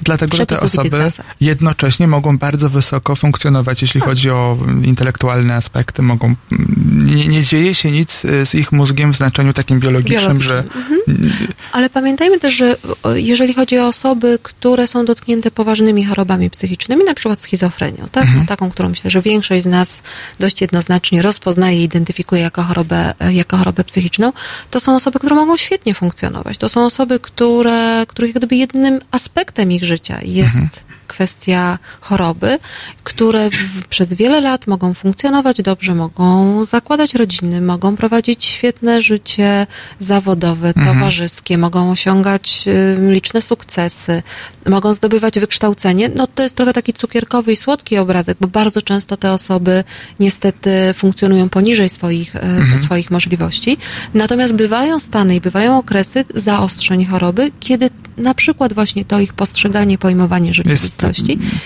Dlatego, 0.03 0.37
że 0.37 0.47
te 0.47 0.61
osoby 0.61 1.11
jednocześnie 1.41 2.09
mogą 2.09 2.39
bardzo 2.39 2.71
wysoko 2.71 3.17
funkcjonować, 3.17 3.83
jeśli 3.83 4.01
chodzi 4.01 4.31
o 4.31 4.59
mm, 4.61 4.85
intelektualne 4.85 5.55
aspekty. 5.55 6.03
Mogą, 6.03 6.27
mm, 6.27 7.07
nie, 7.17 7.29
nie 7.29 7.43
dzieje 7.43 7.75
się 7.75 7.91
nic 7.91 8.25
y, 8.25 8.47
z 8.47 8.55
ich 8.55 8.73
mózgiem 8.73 9.13
w 9.13 9.17
znaczeniu 9.17 9.53
takim 9.53 9.81
biologicznym, 9.81 10.43
że 10.43 10.65
Mhm. 10.77 11.53
Ale 11.73 11.91
pamiętajmy 11.91 12.39
też, 12.39 12.55
że 12.55 12.77
jeżeli 13.15 13.55
chodzi 13.55 13.79
o 13.79 13.87
osoby, 13.87 14.39
które 14.43 14.87
są 14.87 15.05
dotknięte 15.05 15.51
poważnymi 15.51 16.05
chorobami 16.05 16.51
psychicznymi, 16.51 17.05
na 17.05 17.15
przykład 17.15 17.39
schizofrenią, 17.39 18.09
tak? 18.13 18.23
Mhm. 18.23 18.41
No, 18.41 18.47
taką, 18.47 18.71
którą 18.71 18.89
myślę, 18.89 19.11
że 19.11 19.21
większość 19.21 19.63
z 19.63 19.67
nas 19.67 20.03
dość 20.41 20.61
jednoznacznie 20.61 21.23
rozpoznaje 21.23 21.81
i 21.81 21.85
identyfikuje 21.85 22.43
jako 22.43 22.63
chorobę, 22.63 23.15
e, 23.21 23.33
jako 23.35 23.57
chorobę 23.57 23.85
psychiczną, 23.85 24.33
to 24.71 24.81
są 24.81 24.97
osoby, 24.97 25.19
które 25.19 25.35
mogą 25.37 25.57
świetnie 25.57 25.95
funkcjonować. 25.95 26.59
To 26.59 26.69
są 26.69 26.87
osoby, 26.87 27.21
które, 27.21 28.07
których 28.09 28.35
gdyby 28.35 28.57
jednym 28.57 29.01
aspektem 29.11 29.73
ich 29.73 29.85
życia 29.85 29.92
jest 30.23 30.85
kwestia 31.13 31.79
choroby, 32.01 32.59
które 33.05 33.51
w, 33.51 33.87
przez 33.89 34.15
wiele 34.15 34.41
lat 34.41 34.67
mogą 34.67 34.95
funkcjonować 34.95 35.63
dobrze, 35.63 35.95
mogą 35.95 36.65
zakładać 36.65 37.15
rodziny, 37.15 37.61
mogą 37.61 37.97
prowadzić 37.97 38.45
świetne 38.45 39.03
życie 39.03 39.67
zawodowe, 39.99 40.69
Mhm. 40.77 40.87
towarzyskie, 40.87 41.59
mogą 41.59 41.91
osiągać 41.91 42.65
y, 42.67 43.13
liczne 43.13 43.43
sukcesy, 43.43 44.23
mogą 44.69 44.95
zdobywać 44.95 45.39
wykształcenie. 45.41 46.11
No 46.17 46.27
to 46.35 46.43
jest 46.43 46.57
trochę 46.57 46.73
taki 46.73 46.93
cukierkowy 46.93 47.53
i 47.53 47.57
słodki 47.57 47.99
obrazek, 47.99 48.37
bo 48.41 48.47
bardzo 48.49 48.83
często 48.83 49.17
te 49.17 49.33
osoby 49.33 49.85
niestety 50.21 50.71
funkcjonują 50.97 51.49
poniżej 51.49 51.89
swoich, 51.89 52.37
y, 52.37 52.41
Mhm. 52.41 52.79
swoich 52.79 53.11
możliwości. 53.11 53.77
Natomiast 54.15 54.53
bywają 54.55 55.01
stany 55.01 55.37
i 55.37 55.41
bywają 55.41 55.79
okresy 55.79 56.25
zaostrzeń 56.35 57.05
choroby, 57.05 57.51
kiedy 57.61 57.91
na 58.17 58.35
przykład 58.35 58.73
właśnie 58.73 59.05
to 59.05 59.21
ich 59.21 59.33
postrzeganie, 59.33 59.99
pojmowanie 59.99 60.55
rzeczywistości 60.55 61.02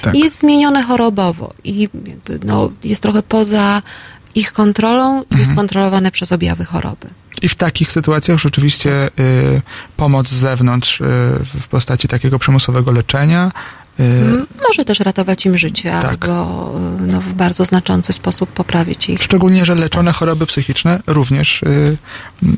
tak. 0.02 0.14
jest 0.14 0.40
zmienione 0.40 0.82
chorobowo 0.82 1.54
i 1.64 1.80
jakby, 1.80 2.40
no, 2.44 2.70
jest 2.84 3.02
trochę 3.02 3.22
poza 3.22 3.82
ich 4.34 4.52
kontrolą 4.52 5.22
i 5.30 5.38
jest 5.38 5.54
kontrolowane 5.54 6.12
przez 6.12 6.32
objawy 6.32 6.64
choroby. 6.64 7.08
I 7.42 7.48
w 7.48 7.54
takich 7.54 7.92
sytuacjach 7.92 8.38
rzeczywiście 8.38 9.10
y, 9.20 9.62
pomoc 9.96 10.28
z 10.28 10.34
zewnątrz 10.34 11.00
y, 11.00 11.04
w 11.60 11.68
postaci 11.70 12.08
takiego 12.08 12.38
przymusowego 12.38 12.92
leczenia 12.92 13.52
y, 14.00 14.02
M- 14.04 14.46
Może 14.68 14.84
też 14.84 15.00
ratować 15.00 15.46
im 15.46 15.58
życie, 15.58 15.90
Tak. 15.90 16.04
albo 16.04 16.74
y, 17.02 17.06
no, 17.06 17.20
w 17.20 17.32
bardzo 17.32 17.64
znaczący 17.64 18.12
sposób 18.12 18.50
poprawić 18.50 19.08
ich. 19.08 19.22
Szczególnie, 19.22 19.64
że 19.64 19.74
leczone 19.74 20.12
choroby 20.12 20.46
psychiczne 20.46 21.00
również 21.06 21.62
y, 21.62 21.96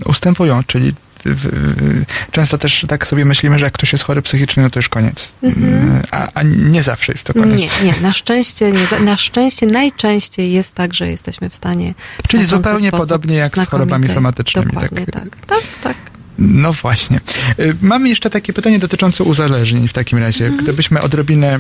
ustępują, 0.05 0.63
czyli 0.67 0.93
w- 1.25 1.35
w- 1.35 2.05
często 2.31 2.59
też 2.59 2.85
tak 2.89 3.07
sobie 3.07 3.25
myślimy, 3.25 3.59
że 3.59 3.65
jak 3.65 3.75
ktoś 3.75 3.93
jest 3.93 4.05
chory 4.05 4.23
psychicznie, 4.23 4.63
no 4.63 4.71
to 4.71 4.79
już 4.79 4.89
koniec. 4.89 5.33
Mhm. 5.43 5.97
Y, 5.97 6.03
A, 6.11 6.29
a 6.35 6.43
nie 6.43 6.83
zawsze 6.83 7.13
jest 7.13 7.25
to 7.25 7.35
koniec. 7.35 7.59
Nie, 7.83 7.87
nie, 7.93 8.01
na 8.01 8.13
szczęście, 8.13 8.73
nie, 8.73 9.01
na 9.01 9.17
szczęście 9.17 9.67
najczęściej 9.67 10.53
jest 10.53 10.75
tak, 10.75 10.95
że 10.95 11.09
jesteśmy 11.09 11.51
w 11.51 11.55
stanie. 11.55 11.95
w 12.25 12.29
Czyli 12.29 12.45
zupełnie 12.45 12.89
sposób 12.89 13.07
podobnie 13.09 13.37
jak 13.37 13.57
z 13.59 13.67
chorobami 13.69 14.09
somatycznymi. 14.09 14.67
Dokładnie 14.73 15.07
tak. 15.07 15.15
tak. 15.25 15.47
Tak, 15.47 15.63
tak. 15.83 15.97
No 16.39 16.73
właśnie. 16.73 17.21
Y, 17.59 17.77
Mamy 17.83 18.09
jeszcze 18.09 18.31
takie 18.31 18.53
pytanie 18.53 18.79
dotyczące 18.79 19.25
uzależnień 19.25 19.89
w 19.89 19.93
takim 19.93 20.19
razie. 20.19 20.45
Mhm. 20.45 20.63
Gdybyśmy 20.65 21.01
odrobinę 21.01 21.59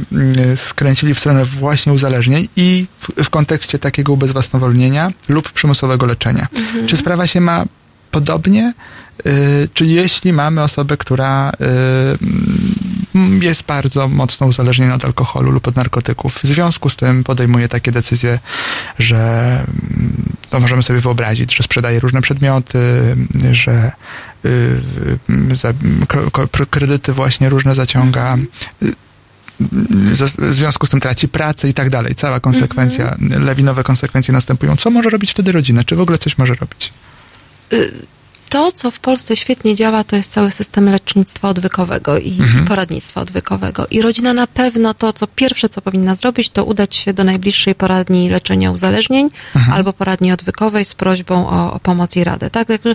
y, 0.52 0.56
skręcili 0.56 1.14
w 1.14 1.18
stronę 1.20 1.44
właśnie 1.44 1.92
uzależnień 1.92 2.48
i 2.56 2.86
w, 3.00 3.24
w 3.24 3.30
kontekście 3.30 3.78
takiego 3.78 4.12
ubezwłasnowolnienia 4.12 5.12
lub 5.28 5.52
przymusowego 5.52 6.06
leczenia. 6.06 6.48
Mhm. 6.56 6.86
Czy 6.86 6.96
sprawa 6.96 7.26
się 7.26 7.40
ma 7.40 7.64
podobnie? 8.10 8.72
Y, 9.26 9.68
Czy 9.74 9.86
jeśli 9.86 10.32
mamy 10.32 10.62
osobę, 10.62 10.96
która 10.96 11.52
jest 13.40 13.62
bardzo 13.62 14.09
mocno 14.09 14.46
uzależniona 14.46 14.94
od 14.94 15.05
alkoholu 15.05 15.50
lub 15.50 15.68
od 15.68 15.76
narkotyków, 15.76 16.34
w 16.34 16.46
związku 16.46 16.90
z 16.90 16.96
tym 16.96 17.24
podejmuje 17.24 17.68
takie 17.68 17.92
decyzje, 17.92 18.38
że 18.98 19.16
mm, 19.59 20.12
to 20.50 20.60
możemy 20.60 20.82
sobie 20.82 21.00
wyobrazić, 21.00 21.55
że 21.56 21.62
sprzedaje 21.62 22.00
różne 22.00 22.20
przedmioty, 22.20 22.78
że 23.52 23.92
kredyty 26.70 27.12
właśnie 27.12 27.48
różne 27.48 27.74
zaciąga, 27.74 28.36
y, 28.82 28.94
z- 30.16 30.36
w 30.40 30.55
związku 30.55 30.86
z 30.86 30.90
tym 30.90 31.01
traci 31.01 31.28
pracę 31.28 31.69
i 31.69 31.74
tak 31.74 31.90
dalej. 31.90 32.15
Cała 32.15 32.40
konsekwencja, 32.40 33.16
lawinowe 33.40 33.85
konsekwencje 33.85 34.32
następują. 34.35 34.77
Co 34.77 34.90
może 34.90 35.10
robić 35.10 35.31
wtedy 35.31 35.52
rodzina? 35.52 35.85
Czy 35.85 35.97
w 35.97 36.01
ogóle 36.01 36.19
coś 36.19 36.39
może 36.39 36.55
robić? 36.55 36.93
Y, 37.73 37.93
To, 38.48 38.72
co 38.72 38.90
w 38.90 39.00
Polsce 39.00 39.36
świetnie 39.36 39.74
działa, 39.74 40.04
to 40.04 40.16
jest 40.16 40.32
cały 40.32 40.50
system 40.50 40.90
lecznictwa 40.90 41.48
odwykowego 41.48 42.18
i 42.18 42.30
Mhm. 42.40 42.64
poradnictwa 42.64 43.20
odwykowego. 43.20 43.86
I 43.90 44.02
rodzina 44.02 44.34
na 44.34 44.46
pewno 44.46 44.94
to, 44.94 45.12
co 45.12 45.26
pierwsze, 45.26 45.68
co 45.68 45.82
powinna 45.82 46.14
zrobić, 46.14 46.50
to 46.50 46.64
udać 46.64 46.96
się 46.96 47.12
do 47.12 47.24
najbliższej 47.24 47.74
poradni 47.74 48.30
leczenia 48.30 48.70
uzależnień 48.72 49.30
Mhm. 49.54 49.74
albo 49.76 49.92
poradni 49.92 50.32
odwykowej 50.32 50.84
z 50.84 50.94
prośbą 50.94 51.48
o, 51.48 51.72
o 51.72 51.80
pomoc 51.80 52.16
i 52.16 52.24
radę. 52.24 52.50
Tak? 52.50 52.68
Także 52.68 52.94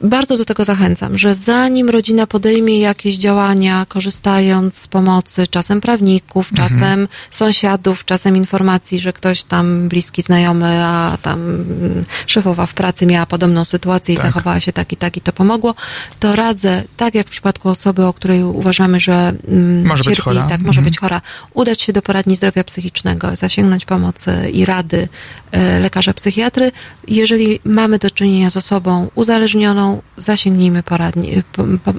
bardzo 0.00 0.36
do 0.36 0.44
tego 0.44 0.64
zachęcam, 0.64 1.18
że 1.18 1.34
zanim 1.34 1.88
rodzina 1.90 2.26
podejmie 2.26 2.78
jakieś 2.80 3.16
działania, 3.16 3.86
korzystając 3.88 4.78
z 4.78 4.86
pomocy 4.88 5.46
czasem 5.46 5.80
prawników, 5.80 6.50
Mhm. 6.52 6.68
czasem 6.70 7.08
sąsiadów, 7.30 8.04
czasem 8.04 8.36
informacji, 8.36 9.00
że 9.00 9.12
ktoś 9.12 9.42
tam 9.42 9.88
bliski 9.88 10.22
znajomy, 10.22 10.84
a 10.84 11.18
tam 11.22 11.40
mm, 11.40 12.04
szefowa 12.26 12.66
w 12.66 12.74
pracy 12.74 13.06
miała 13.06 13.26
podobną 13.26 13.64
sytuację 13.64 14.14
i 14.14 14.18
Tak. 14.18 14.26
zachowała 14.26 14.60
się 14.60 14.72
tak 14.72 14.89
i 14.92 14.96
tak 14.96 15.16
i 15.16 15.20
to 15.20 15.32
pomogło, 15.32 15.74
to 16.20 16.36
radzę, 16.36 16.82
tak 16.96 17.14
jak 17.14 17.26
w 17.26 17.30
przypadku 17.30 17.68
osoby, 17.68 18.06
o 18.06 18.12
której 18.12 18.42
uważamy, 18.44 19.00
że 19.00 19.32
mm, 19.48 19.86
Może 19.86 20.04
być 20.04 20.16
cierpi, 20.16 20.22
chora. 20.22 20.42
tak, 20.48 20.60
może 20.60 20.78
Mhm. 20.80 20.84
być 20.84 20.98
chora, 20.98 21.20
udać 21.54 21.80
się 21.82 21.92
do 21.92 22.02
poradni 22.02 22.36
zdrowia 22.36 22.64
psychicznego, 22.64 23.36
zasięgnąć 23.36 23.84
pomocy 23.84 24.50
i 24.52 24.64
rady 24.64 25.08
e, 25.52 25.80
lekarza 25.80 26.14
psychiatry. 26.14 26.72
Jeżeli 27.08 27.60
mamy 27.64 27.98
do 27.98 28.10
czynienia 28.10 28.50
z 28.50 28.56
osobą 28.56 29.08
uzależnioną, 29.14 30.02
zasięgnijmy 30.16 30.82
poradni, 30.82 31.42
po, 31.52 31.64
po, 31.84 31.92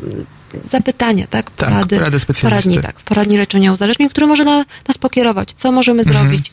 zapytania, 0.72 1.28
tak? 1.30 1.52
Tak, 1.52 1.70
Porady, 1.70 2.00
rady 2.00 2.20
specjalisty. 2.20 2.70
poradni, 2.70 2.84
tak, 2.88 2.96
poradni 3.06 3.38
leczenia 3.38 3.72
uzależnień, 3.74 4.10
który 4.10 4.28
może 4.28 4.44
na, 4.46 4.66
nas 4.88 4.98
pokierować, 4.98 5.54
co 5.54 5.72
możemy 5.72 6.02
Mhm. 6.02 6.26
zrobić. 6.28 6.52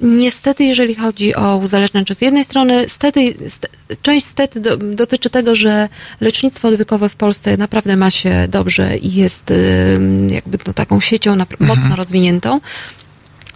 Niestety, 0.00 0.64
jeżeli 0.64 0.94
chodzi 0.94 1.34
o 1.34 1.56
uzależnienie, 1.56 2.04
czy 2.06 2.14
z 2.14 2.20
jednej 2.20 2.44
strony 2.44 2.88
stety, 2.88 3.34
st, 3.48 3.66
część 4.02 4.26
stety 4.26 4.60
do, 4.60 4.76
dotyczy 4.76 5.30
tego, 5.30 5.56
że 5.56 5.88
lecznictwo 6.20 6.68
odwykowe 6.68 7.08
w 7.08 7.16
Polsce 7.16 7.56
naprawdę 7.56 7.96
ma 7.96 8.10
się 8.10 8.46
dobrze 8.48 8.98
i 8.98 9.14
jest 9.14 9.50
ym, 9.96 10.28
jakby 10.30 10.58
no, 10.66 10.72
taką 10.72 11.00
siecią 11.00 11.32
Mhm. 11.32 11.78
mocno 11.80 11.96
rozwiniętą. 11.96 12.60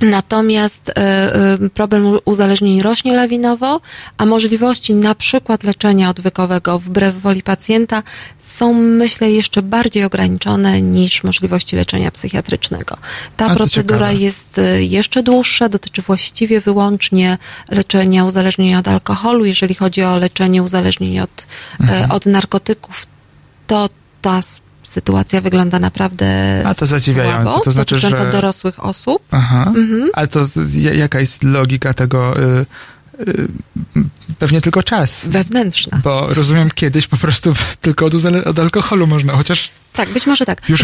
Natomiast 0.00 0.88
e, 0.88 0.94
e, 0.96 1.58
problem 1.74 2.18
uzależnień 2.24 2.82
rośnie 2.82 3.14
lawinowo, 3.14 3.80
a 4.18 4.26
możliwości 4.26 4.94
na 4.94 5.14
przykład 5.14 5.64
leczenia 5.64 6.10
odwykowego 6.10 6.78
wbrew 6.78 7.20
woli 7.20 7.42
pacjenta 7.42 8.02
są, 8.40 8.74
myślę, 8.74 9.30
jeszcze 9.30 9.62
bardziej 9.62 10.04
ograniczone 10.04 10.82
niż 10.82 11.24
możliwości 11.24 11.76
leczenia 11.76 12.10
psychiatrycznego. 12.10 12.96
Ta 13.36 13.54
procedura 13.54 13.98
ciekawe. 13.98 14.22
jest 14.22 14.58
e, 14.58 14.82
jeszcze 14.84 15.22
dłuższa, 15.22 15.68
dotyczy 15.68 16.02
właściwie 16.02 16.60
wyłącznie 16.60 17.38
leczenia 17.70 18.24
uzależnienia 18.24 18.78
od 18.78 18.88
alkoholu. 18.88 19.44
Jeżeli 19.44 19.74
chodzi 19.74 20.02
o 20.02 20.18
leczenie 20.18 20.62
uzależnień 20.62 21.20
od, 21.20 21.46
Mhm. 21.80 22.10
od 22.10 22.26
narkotyków, 22.26 23.06
to 23.66 23.88
ta 24.22 24.40
sytuacja 24.82 25.40
wygląda 25.40 25.78
naprawdę 25.78 26.62
A 26.66 26.74
to 26.74 26.86
zadziwiające. 26.86 27.42
słabo, 27.44 27.60
To 27.64 27.70
znaczy, 27.70 27.94
dotycząca 27.94 28.24
że- 28.24 28.30
dorosłych 28.32 28.84
osób. 28.84 29.22
Aha. 29.30 29.64
Mhm. 29.76 30.10
Ale 30.12 30.28
to 30.28 30.46
ja- 30.74 30.94
jaka 30.94 31.20
jest 31.20 31.44
logika 31.44 31.94
tego? 31.94 32.34
Y, 32.38 32.66
y, 33.28 33.48
pewnie 34.38 34.60
tylko 34.60 34.82
czas. 34.82 35.26
Wewnętrzna. 35.28 36.00
Bo 36.04 36.34
rozumiem, 36.34 36.70
kiedyś 36.74 37.06
po 37.06 37.16
prostu 37.16 37.52
tylko 37.80 38.06
od, 38.06 38.14
od 38.46 38.58
alkoholu 38.58 39.06
można, 39.06 39.32
chociaż 39.36 39.70
Tak, 39.92 40.08
być 40.08 40.26
może 40.26 40.46
tak. 40.46 40.68
już 40.68 40.80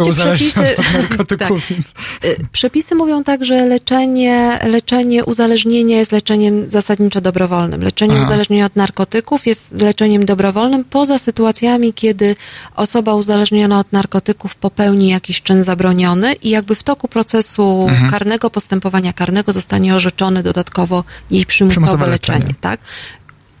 uzależniony 0.00 0.76
od 0.76 0.92
narkotyków, 1.08 1.66
tak. 1.68 1.76
więc... 1.76 1.86
Y, 2.24 2.46
Przepisy 2.52 2.94
mówią 2.94 3.24
tak, 3.24 3.44
że 3.44 3.66
leczenie, 3.66 4.58
leczenie 4.66 5.24
uzależnienia 5.24 5.96
jest 5.98 6.12
leczeniem 6.12 6.70
zasadniczo 6.70 7.20
dobrowolnym. 7.20 7.82
Leczenie 7.82 8.12
Aha. 8.14 8.22
uzależnienia 8.22 8.66
od 8.66 8.76
narkotyków 8.76 9.46
jest 9.46 9.82
leczeniem 9.82 10.26
dobrowolnym, 10.26 10.84
poza 10.84 11.18
sytuacjami, 11.18 11.92
kiedy 11.92 12.36
osoba 12.76 13.14
uzależniona 13.14 13.78
od 13.78 13.92
narkotyków 13.92 14.54
popełni 14.54 15.08
jakiś 15.08 15.42
czyn 15.42 15.64
zabroniony 15.64 16.32
i 16.32 16.50
jakby 16.50 16.74
w 16.74 16.82
toku 16.82 17.08
procesu 17.08 17.86
Mhm. 17.88 18.10
karnego, 18.10 18.50
postępowania 18.50 19.12
karnego 19.12 19.52
zostanie 19.52 19.94
orzeczony 19.94 20.42
dododatkowo 20.42 21.04
jej 21.30 21.46
przymusowe, 21.46 21.86
Przymusowe 21.86 22.06
leczenie. 22.10 22.38
leczenie. 22.38 22.54
Tak? 22.60 22.77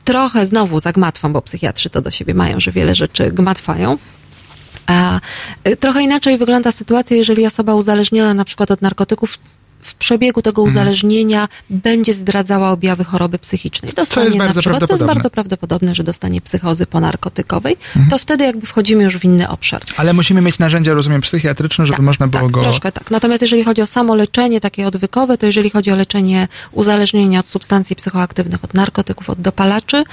Trochę 0.04 0.46
znowu 0.46 0.80
zagmatwam, 0.80 1.32
bo 1.32 1.42
psychiatrzy 1.42 1.90
to 1.90 2.02
do 2.02 2.10
siebie 2.10 2.34
mają, 2.34 2.60
że 2.60 2.72
wiele 2.72 2.94
rzeczy 2.94 3.30
gmatwają. 3.32 3.98
A 4.86 5.20
y, 5.68 5.76
trochę 5.76 6.02
inaczej 6.02 6.38
wygląda 6.38 6.72
sytuacja, 6.72 7.16
jeżeli 7.16 7.46
osoba 7.46 7.74
uzależniona 7.74 8.34
na 8.34 8.44
przykład 8.44 8.70
od 8.70 8.82
narkotyków 8.82 9.38
w 9.82 9.94
przebiegu 9.94 10.42
tego 10.42 10.62
Mhm. 10.62 10.72
uzależnienia 10.76 11.48
będzie 11.70 12.14
zdradzała 12.14 12.70
objawy 12.70 13.04
choroby 13.04 13.38
psychicznej. 13.38 13.92
Dostanie 13.96 14.30
na 14.36 14.54
przykład, 14.54 14.86
to 14.86 14.92
jest 14.92 15.04
bardzo 15.04 15.30
prawdopodobne, 15.30 15.94
że 15.94 16.04
dostanie 16.04 16.40
psychozy 16.40 16.86
ponarkotykowej, 16.86 17.76
Mhm. 17.96 18.10
to 18.10 18.18
wtedy 18.18 18.44
jakby 18.44 18.66
wchodzimy 18.66 19.04
już 19.04 19.18
w 19.18 19.24
inny 19.24 19.48
obszar. 19.48 19.82
Ale 19.96 20.12
musimy 20.12 20.40
mieć 20.40 20.58
narzędzia, 20.58 20.94
rozumiem, 20.94 21.20
psychiatryczne, 21.20 21.86
żeby 21.86 22.02
można 22.02 22.26
było 22.26 22.42
tak, 22.42 22.52
go... 22.52 22.62
troszkę 22.62 22.92
tak. 22.92 23.10
Natomiast 23.10 23.42
jeżeli 23.42 23.64
chodzi 23.64 23.82
o 23.82 23.86
samo 23.86 24.14
leczenie 24.14 24.60
takie 24.60 24.86
odwykowe, 24.86 25.38
to 25.38 25.46
jeżeli 25.46 25.70
chodzi 25.70 25.90
o 25.92 25.96
leczenie 25.96 26.48
uzależnienia 26.72 27.40
od 27.40 27.46
substancji 27.46 27.96
psychoaktywnych, 27.96 28.64
od 28.64 28.74
narkotyków, 28.74 29.30
od 29.30 29.40
dopalaczy, 29.40 30.04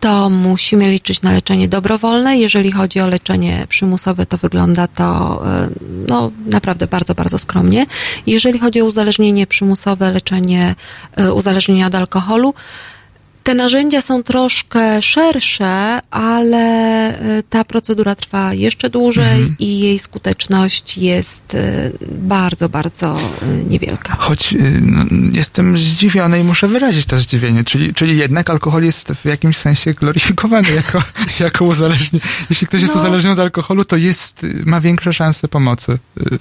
to 0.00 0.30
musimy 0.30 0.88
liczyć 0.92 1.22
na 1.22 1.32
leczenie 1.32 1.68
dobrowolne. 1.68 2.38
Jeżeli 2.38 2.72
chodzi 2.72 3.00
o 3.00 3.08
leczenie 3.08 3.66
przymusowe, 3.68 4.26
to 4.26 4.38
wygląda 4.38 4.88
to 4.88 5.42
e, 5.46 5.68
no, 6.08 6.30
naprawdę 6.46 6.86
bardzo, 6.86 7.14
bardzo 7.14 7.38
skromnie. 7.38 7.86
Jeżeli 8.26 8.58
chodzi 8.58 8.80
o 8.80 8.84
uzależnienie 8.84 9.13
przymusowe, 9.46 10.10
leczenie 10.10 10.74
e, 11.16 11.32
uzależnienia 11.32 11.86
od 11.86 11.94
alkoholu, 11.94 12.54
te 13.44 13.54
narzędzia 13.54 14.00
są 14.00 14.22
troszkę 14.22 15.02
szersze, 15.02 16.00
ale 16.10 16.58
e, 17.38 17.42
ta 17.42 17.64
procedura 17.64 18.14
trwa 18.14 18.54
jeszcze 18.54 18.90
dłużej 18.90 19.36
Mhm. 19.38 19.56
i 19.58 19.78
jej 19.78 19.98
skuteczność 19.98 20.98
jest 20.98 21.54
e, 21.54 21.90
bardzo, 22.10 22.68
bardzo 22.68 23.16
e, 23.16 23.64
niewielka. 23.70 24.16
Choć 24.18 24.52
y, 24.52 24.80
no, 24.82 25.04
jestem 25.32 25.76
zdziwiony 25.78 26.40
i 26.40 26.44
muszę 26.44 26.68
wyrazić 26.68 27.06
to 27.06 27.18
zdziwienie, 27.18 27.64
czyli, 27.64 27.94
czyli 27.94 28.18
jednak 28.18 28.50
alkohol 28.50 28.82
jest 28.82 29.08
w 29.12 29.24
jakimś 29.24 29.56
sensie 29.56 29.94
gloryfikowany 29.94 30.68
jako, 30.82 31.02
jako 31.40 31.64
uzależnienie. 31.64 32.24
Jeśli 32.50 32.66
ktoś 32.66 32.82
jest 32.82 32.94
No. 32.94 33.00
uzależniony 33.00 33.32
od 33.34 33.40
alkoholu, 33.40 33.84
to 33.84 33.96
jest, 33.96 34.44
y, 34.44 34.62
ma 34.66 34.80
większe 34.80 35.12
szanse 35.12 35.48
pomocy 35.48 35.92
y, 36.20 36.36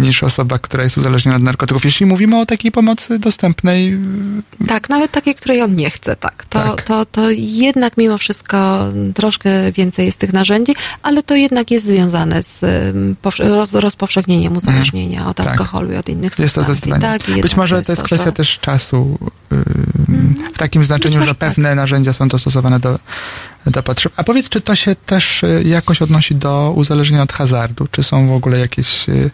niż 0.00 0.22
osoba, 0.22 0.58
która 0.58 0.84
jest 0.84 0.98
uzależniona 0.98 1.36
od 1.36 1.42
narkotyków. 1.42 1.84
Jeśli 1.84 2.06
mówimy 2.06 2.38
o 2.40 2.46
takiej 2.46 2.72
pomocy 2.72 3.18
dostępnej, 3.18 3.94
y, 3.94 4.66
Tak, 4.66 4.88
nawet 4.88 5.10
takiej, 5.10 5.34
której 5.34 5.62
on 5.62 5.74
nie 5.74 5.85
chce, 5.90 6.16
tak. 6.16 6.44
To, 6.44 6.62
Tak. 6.62 6.82
To, 6.82 7.06
to 7.06 7.30
jednak 7.36 7.96
mimo 7.96 8.18
wszystko 8.18 8.86
mm, 8.88 9.12
troszkę 9.12 9.72
więcej 9.72 10.06
jest 10.06 10.18
tych 10.18 10.32
narzędzi, 10.32 10.74
ale 11.02 11.22
to 11.22 11.34
jednak 11.34 11.70
jest 11.70 11.86
związane 11.86 12.42
z 12.42 12.64
roz, 13.38 13.74
rozpowszechnieniem 13.74 14.56
uzależnienia 14.56 15.26
od 15.26 15.36
Tak. 15.36 15.46
alkoholu 15.48 15.92
i 15.92 15.96
od 15.96 16.08
innych 16.08 16.38
jest 16.38 16.54
to 16.54 16.64
substancji. 16.64 16.74
zdecydowanie. 16.74 17.18
Tak, 17.18 17.40
Być 17.42 17.56
może 17.56 17.82
to 17.82 17.92
jest 17.92 18.02
kwestia 18.02 18.32
też 18.32 18.58
czasu 18.58 19.18
y, 19.52 19.56
w 20.54 20.58
takim 20.58 20.84
znaczeniu, 20.84 21.14
może 21.14 21.28
że 21.28 21.34
tak. 21.34 21.48
pewne 21.48 21.74
narzędzia 21.74 22.12
są 22.12 22.28
dostosowane 22.28 22.80
do, 22.80 22.98
do 23.66 23.82
potrzeb. 23.82 24.12
A 24.16 24.24
powiedz, 24.24 24.48
czy 24.48 24.60
to 24.60 24.74
się 24.76 24.96
też 25.06 25.42
y, 25.42 25.62
jakoś 25.64 26.02
odnosi 26.02 26.34
do 26.34 26.72
uzależnienia 26.76 27.22
od 27.22 27.32
hazardu? 27.32 27.86
Czy 27.90 28.02
są 28.02 28.28
w 28.28 28.32
ogóle 28.32 28.58
jakieś 28.58 29.08
y, 29.08 29.12
mm, 29.12 29.30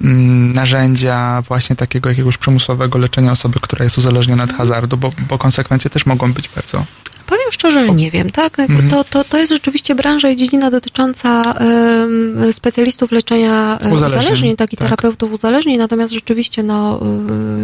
narzędzia 0.00 1.42
właśnie 1.48 1.76
takiego 1.76 2.08
jakiegoś 2.08 2.38
przymusowego 2.38 2.98
leczenia 2.98 3.32
osoby, 3.32 3.60
która 3.62 3.84
jest 3.84 3.98
uzależniona 3.98 4.44
od 4.44 4.52
hazardu, 4.52 4.96
bo, 4.96 5.12
bo 5.28 5.38
konsekwencje 5.38 5.90
też 5.90 6.06
mogą 6.06 6.32
być 6.32 6.48
bardzo 6.48 6.84
Powiem 7.26 7.52
szczerze, 7.52 7.86
że 7.86 7.92
nie 7.94 8.10
wiem, 8.10 8.30
tak? 8.30 8.58
Mhm. 8.60 8.90
To, 8.90 9.04
to, 9.04 9.24
to 9.24 9.38
jest 9.38 9.52
rzeczywiście 9.52 9.94
branża 9.94 10.30
i 10.30 10.36
dziedzina 10.36 10.70
dotycząca 10.70 11.42
em, 11.54 12.52
specjalistów 12.52 13.12
leczenia 13.12 13.78
Uzależnień, 13.92 14.20
uzależnień, 14.20 14.56
tak 14.56 14.72
i 14.72 14.76
tak. 14.76 14.86
terapeutów 14.88 15.32
uzależnień, 15.32 15.78
natomiast 15.78 16.12
rzeczywiście 16.12 16.62
no, 16.62 17.00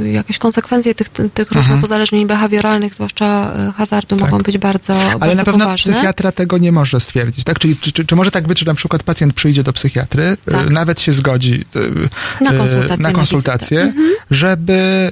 y, 0.05 0.10
jakieś 0.10 0.39
konsekwencje 0.39 0.94
tych, 0.94 1.09
tych 1.09 1.48
różnych 1.52 1.62
Mhm. 1.72 1.84
uzależnień 1.84 2.26
behawioralnych, 2.26 2.94
zwłaszcza 2.94 3.52
e, 3.68 3.72
hazardu, 3.72 4.16
Tak. 4.16 4.30
mogą 4.30 4.43
być 4.43 4.59
bardzo, 4.59 4.94
Ale 4.94 5.18
bardzo 5.18 5.34
na 5.36 5.44
pewno 5.44 5.64
poważne. 5.64 5.93
psychiatra 5.93 6.32
tego 6.32 6.59
nie 6.59 6.72
może 6.72 7.01
stwierdzić, 7.01 7.44
tak? 7.44 7.59
Czyli 7.59 7.76
czy, 7.76 7.93
czy, 7.93 8.05
czy 8.05 8.16
może 8.16 8.30
tak 8.30 8.47
być, 8.47 8.59
że 8.59 8.66
na 8.66 8.74
przykład 8.74 9.02
pacjent 9.02 9.34
przyjdzie 9.34 9.62
do 9.62 9.72
psychiatry, 9.72 10.36
Tak. 10.52 10.66
y, 10.66 10.70
nawet 10.70 11.01
się 11.01 11.12
zgodzi 11.12 11.64
y, 11.76 12.44
Na 12.44 12.52
y, 12.55 12.59
konsultację, 12.59 13.02
na 13.02 13.09
na 13.09 13.14
konsultację 13.14 13.78
wizytę. 13.80 13.98
Mhm. 14.01 14.16
żeby 14.30 15.10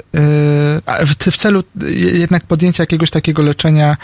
y, 1.00 1.06
w, 1.06 1.14
w 1.30 1.36
celu 1.36 1.62
y, 1.82 1.92
jednak 1.94 2.44
podjęcia 2.44 2.82
jakiegoś 2.82 3.10
takiego 3.10 3.42
leczenia 3.42 3.96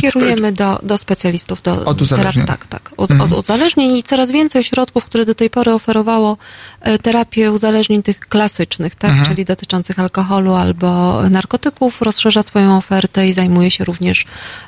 Kierujemy 0.00 0.52
do, 0.52 0.78
do 0.82 0.98
specjalistów, 0.98 1.62
do 1.62 1.84
Od 1.84 2.02
uzależnień. 2.02 2.44
terap- 2.44 2.48
tak, 2.48 2.66
tak, 2.66 2.90
od, 2.96 3.10
Mhm. 3.10 3.32
od 3.32 3.38
uzależnień 3.38 3.96
i 3.96 4.02
coraz 4.02 4.30
więcej 4.30 4.60
ośrodków, 4.60 5.04
które 5.04 5.24
do 5.24 5.34
tej 5.34 5.50
pory 5.50 5.72
oferowało 5.72 6.36
e, 6.80 6.98
terapię 6.98 7.52
uzależnień 7.52 8.02
tych 8.02 8.20
klasycznych, 8.20 8.94
tak, 8.94 9.10
Mhm. 9.10 9.28
czyli 9.28 9.44
dotyczących 9.44 9.98
alkoholu 9.98 10.54
albo 10.54 11.20
narkotyków, 11.30 12.02
rozszerza 12.02 12.42
swoją 12.42 12.76
ofertę 12.76 13.28
i 13.28 13.32
zajmuje 13.32 13.70
się 13.70 13.84
również 13.84 14.24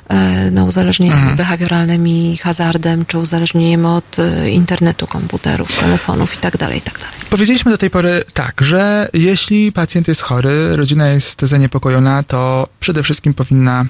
e, 0.09 0.51
no, 0.51 0.65
uzależnieniami 0.65 1.19
Mhm. 1.19 1.37
behawioralnymi, 1.37 2.37
hazardem, 2.37 3.05
czy 3.05 3.17
uzależnieniem 3.17 3.85
od 3.85 4.19
e, 4.19 4.49
internetu, 4.49 5.07
komputerów, 5.07 5.79
telefonów 5.79 6.35
i 6.35 6.37
tak 6.37 6.57
dalej, 6.57 6.77
i 6.77 6.81
tak 6.81 6.93
dalej. 6.99 7.15
Powiedzieliśmy 7.29 7.71
do 7.71 7.77
tej 7.77 7.89
pory 7.89 8.23
tak, 8.33 8.61
że 8.61 9.09
jeśli 9.13 9.71
pacjent 9.71 10.07
jest 10.07 10.21
chory, 10.21 10.75
rodzina 10.75 11.07
jest 11.07 11.41
zaniepokojona, 11.41 12.23
to 12.23 12.67
przede 12.79 13.03
wszystkim 13.03 13.33
powinna 13.33 13.85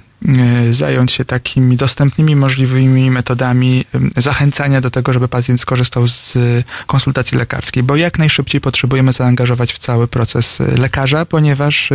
zająć 0.72 1.12
się 1.12 1.26
takimi 1.26 1.78
dostępnymi, 1.78 2.36
możliwymi 2.36 3.12
metodami 3.12 3.86
zachęcania 4.18 4.82
do 4.82 4.92
tego, 4.92 5.14
żeby 5.14 5.28
pacjent 5.28 5.62
skorzystał 5.62 6.08
z 6.08 6.36
y, 6.36 6.64
konsultacji 6.88 7.38
lekarskiej, 7.38 7.84
bo 7.84 7.96
jak 7.96 8.20
najszybciej 8.20 8.62
potrzebujemy 8.62 9.14
zaangażować 9.14 9.74
w 9.74 9.78
cały 9.78 10.08
proces 10.08 10.62
y, 10.62 10.78
lekarza, 10.78 11.26
ponieważ 11.26 11.90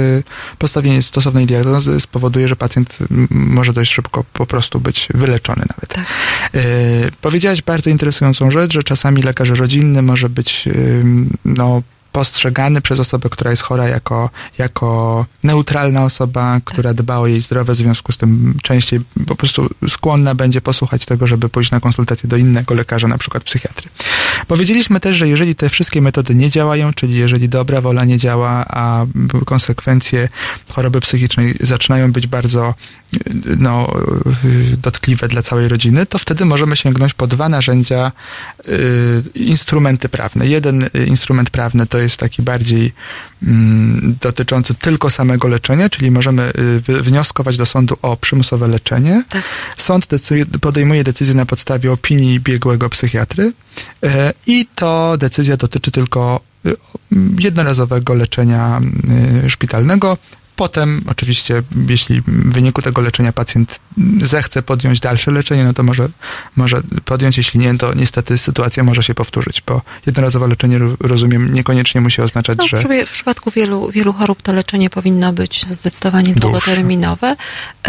postawienie 0.59 1.03
stosownej 1.03 1.47
diagnozy 1.47 2.01
spowoduje, 2.01 2.49
że 2.49 2.57
pacjent 2.57 2.99
może 3.31 3.73
dość 3.73 3.93
szybko 3.93 4.25
po 4.33 4.47
prostu 4.47 4.81
być 4.81 5.09
wyleczony 5.15 5.65
nawet. 5.69 5.89
Tak. 5.89 6.07
Powiedziałaś 7.21 7.63
bardzo 7.63 7.91
interesującą 7.91 8.51
rzecz, 8.51 8.73
że 8.73 8.83
czasami 8.83 9.23
lekarz 9.23 9.51
rodzinny 9.51 10.03
może 10.03 10.29
być 10.29 10.69
no, 11.45 11.83
postrzegany 12.17 12.81
przez 12.81 13.01
osobę, 13.01 13.29
która 13.29 13.51
jest 13.51 13.63
chora 13.63 13.89
jako, 13.89 14.31
jako 14.59 15.27
neutralna 15.45 16.05
osoba, 16.05 16.61
która 16.65 16.95
dba 16.95 17.19
o 17.19 17.27
jej 17.27 17.41
zdrowie, 17.41 17.75
w 17.75 17.77
związku 17.77 18.13
z 18.13 18.17
tym 18.17 18.55
częściej 18.63 19.01
po 19.27 19.37
prostu 19.37 19.69
skłonna 19.89 20.35
będzie 20.35 20.61
posłuchać 20.61 21.07
tego, 21.07 21.27
żeby 21.27 21.49
pójść 21.49 21.71
na 21.71 21.81
konsultację 21.81 22.29
do 22.29 22.37
innego 22.37 22.75
lekarza, 22.75 23.09
na 23.09 23.19
przykład 23.19 23.45
psychiatry. 23.45 23.89
Powiedzieliśmy 24.47 25.01
też, 25.01 25.17
że 25.17 25.29
jeżeli 25.29 25.55
te 25.55 25.69
wszystkie 25.69 26.03
metody 26.03 26.35
nie 26.35 26.51
działają, 26.51 26.93
czyli 26.93 27.15
jeżeli 27.15 27.49
dobra 27.49 27.81
wola 27.81 28.05
nie 28.05 28.19
działa, 28.19 28.65
a 28.69 29.07
konsekwencje 29.45 30.29
choroby 30.69 31.01
psychicznej 31.01 31.55
zaczynają 31.61 32.13
być 32.13 32.27
bardzo 32.27 32.75
no, 33.59 33.97
y, 34.45 34.77
dotkliwe 34.77 35.29
dla 35.29 35.43
całej 35.43 35.69
rodziny, 35.69 36.07
to 36.07 36.19
wtedy 36.19 36.45
możemy 36.45 36.77
sięgnąć 36.77 37.15
po 37.15 37.27
dwa 37.27 37.49
narzędzia, 37.49 38.13
y, 38.69 39.23
instrumenty 39.35 40.09
prawne. 40.09 40.47
Jeden 40.47 40.83
y, 40.83 41.07
instrument 41.07 41.51
prawny 41.51 41.87
to 41.87 41.99
jest 41.99 42.17
taki 42.17 42.43
bardziej 42.43 42.93
mm, 43.43 44.17
dotyczący 44.21 44.75
tylko 44.75 45.11
samego 45.11 45.49
leczenia, 45.49 45.91
czyli 45.91 46.11
możemy 46.11 46.53
wnioskować 46.89 47.57
do 47.57 47.67
sądu 47.67 47.97
o 48.03 48.17
przymusowe 48.17 48.69
leczenie. 48.69 49.23
Tak. 49.29 49.43
Sąd 49.77 50.09
podejmuje 50.61 51.05
decyzję 51.05 51.35
na 51.35 51.47
podstawie 51.47 51.93
opinii 51.93 52.41
biegłego 52.41 52.91
psychiatry 52.91 53.53
i 54.47 54.67
to 54.75 55.17
decyzja 55.19 55.57
dotyczy 55.57 55.91
tylko 55.91 56.41
jednorazowego 57.39 58.15
leczenia 58.15 58.81
szpitalnego. 59.49 60.19
Potem, 60.57 61.05
oczywiście, 61.07 61.63
jeśli 61.89 62.21
w 62.21 62.53
wyniku 62.53 62.83
tego 62.83 63.03
leczenia 63.03 63.33
pacjent 63.33 63.81
zechce 64.23 64.63
podjąć 64.63 65.01
dalsze 65.01 65.31
leczenie, 65.31 65.65
no 65.65 65.73
to 65.75 65.83
może, 65.83 66.09
może 66.57 66.83
podjąć, 67.05 67.37
jeśli 67.37 67.61
nie, 67.61 67.79
to 67.79 67.95
niestety 67.95 68.39
sytuacja 68.39 68.85
może 68.85 69.03
się 69.03 69.15
powtórzyć, 69.15 69.63
bo 69.67 69.83
jednorazowe 70.07 70.49
leczenie, 70.49 70.79
ro- 70.79 70.97
rozumiem, 71.01 71.53
niekoniecznie 71.53 72.01
musi 72.01 72.23
oznaczać, 72.23 72.59
No, 72.59 72.67
że... 72.67 72.77
w, 72.77 73.13
przypadku- 73.13 73.53
wielu, 73.55 73.91
wielu 73.91 74.13
chorób 74.13 74.43
to 74.43 74.53
leczenie 74.53 74.91
powinno 74.91 75.33
być 75.33 75.67
zdecydowanie 75.67 76.25
Dłuższe. 76.27 76.41
długoterminowe, 76.41 77.37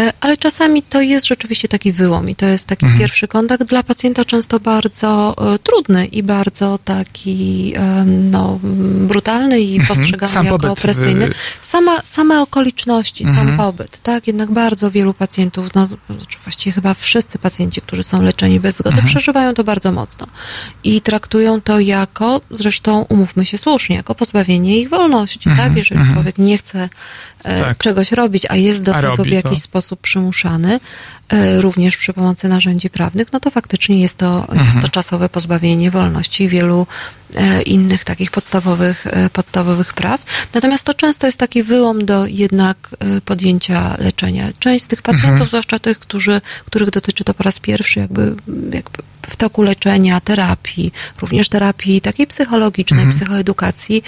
e, 0.00 0.12
ale 0.20 0.36
czasami 0.36 0.82
to 0.82 1.00
jest 1.00 1.26
rzeczywiście 1.26 1.68
taki 1.68 1.92
wyłom 1.92 2.30
i 2.30 2.34
to 2.34 2.46
jest 2.46 2.66
taki 2.66 2.84
Mhm. 2.86 3.00
pierwszy 3.00 3.28
kontakt 3.28 3.62
dla 3.64 3.82
pacjenta 3.82 4.24
często 4.24 4.60
bardzo 4.60 5.34
e, 5.54 5.58
trudny 5.58 6.06
i 6.06 6.22
bardzo 6.22 6.78
taki 6.84 7.72
em, 7.76 8.30
no, 8.30 8.58
brutalny 9.08 9.60
i 9.60 9.76
Mhm. 9.78 9.96
postrzegany 9.98 10.32
Sam 10.32 10.46
jako 10.46 10.72
opresyjny. 10.72 11.30
Sama, 11.62 12.00
same 12.04 12.40
okoliczności, 12.42 13.24
sam 13.24 13.38
Mhm. 13.38 13.56
pobyt, 13.58 13.98
tak? 14.00 14.26
Jednak 14.26 14.50
bardzo 14.50 14.90
wielu 14.90 15.14
pacjentów, 15.14 15.68
no 15.74 15.88
czy 16.28 16.38
właściwie 16.38 16.72
chyba 16.74 16.94
wszyscy 16.94 17.38
pacjenci, 17.38 17.80
którzy 17.80 18.02
są 18.02 18.22
leczeni 18.22 18.60
bez 18.60 18.74
zgody, 18.76 18.90
Mhm. 18.96 19.06
przeżywają 19.08 19.54
to 19.54 19.64
bardzo 19.64 19.92
mocno 19.92 20.26
i 20.84 21.00
traktują 21.00 21.60
to 21.60 21.80
jako, 21.80 22.40
zresztą 22.50 23.06
umówmy 23.08 23.46
się 23.46 23.58
słusznie, 23.58 23.96
jako 23.96 24.14
pozbawienie 24.14 24.78
ich 24.80 24.88
wolności, 24.88 25.48
Mhm, 25.48 25.68
tak? 25.68 25.76
Jeżeli 25.78 26.00
mhm. 26.00 26.14
człowiek 26.16 26.38
nie 26.38 26.58
chce 26.58 26.88
e, 27.44 27.60
Tak. 27.60 27.78
czegoś 27.78 28.12
robić, 28.12 28.46
a 28.48 28.56
jest 28.56 28.82
do 28.82 28.94
A 28.96 29.02
tego 29.02 29.24
w 29.24 29.26
jakiś 29.26 29.50
to. 29.58 29.64
sposób 29.64 30.00
przymuszany, 30.00 30.80
również 31.60 31.96
przy 31.96 32.12
pomocy 32.12 32.48
narzędzi 32.48 32.90
prawnych, 32.90 33.32
no 33.32 33.40
to 33.40 33.50
faktycznie 33.50 34.00
jest 34.00 34.18
to, 34.18 34.46
jest 34.48 34.60
Mhm. 34.60 34.82
to 34.82 34.88
czasowe 34.88 35.28
pozbawienie 35.28 35.90
wolności 35.90 36.44
i 36.44 36.48
wielu 36.48 36.86
e, 37.34 37.62
innych 37.62 38.04
takich 38.04 38.30
podstawowych, 38.30 39.06
e, 39.06 39.30
podstawowych 39.30 39.94
praw. 39.94 40.24
Natomiast 40.54 40.84
to 40.84 40.94
często 40.94 41.26
jest 41.26 41.38
taki 41.38 41.62
wyłom 41.62 42.04
do 42.04 42.26
jednak 42.26 42.76
e, 42.98 43.20
podjęcia 43.20 43.96
leczenia. 43.98 44.48
Część 44.58 44.84
z 44.84 44.88
tych 44.88 45.02
pacjentów, 45.02 45.30
Mhm. 45.30 45.48
zwłaszcza 45.48 45.78
tych, 45.78 45.98
którzy, 45.98 46.40
których 46.64 46.90
dotyczy 46.90 47.24
to 47.24 47.34
po 47.34 47.42
raz 47.44 47.60
pierwszy, 47.60 48.00
jakby, 48.00 48.34
jakby 48.72 48.98
w 49.28 49.36
toku 49.36 49.62
leczenia, 49.62 50.20
terapii, 50.20 50.92
również 51.20 51.48
terapii 51.48 52.00
takiej 52.00 52.26
psychologicznej, 52.26 53.00
Mhm. 53.04 53.16
psychoedukacji, 53.18 54.02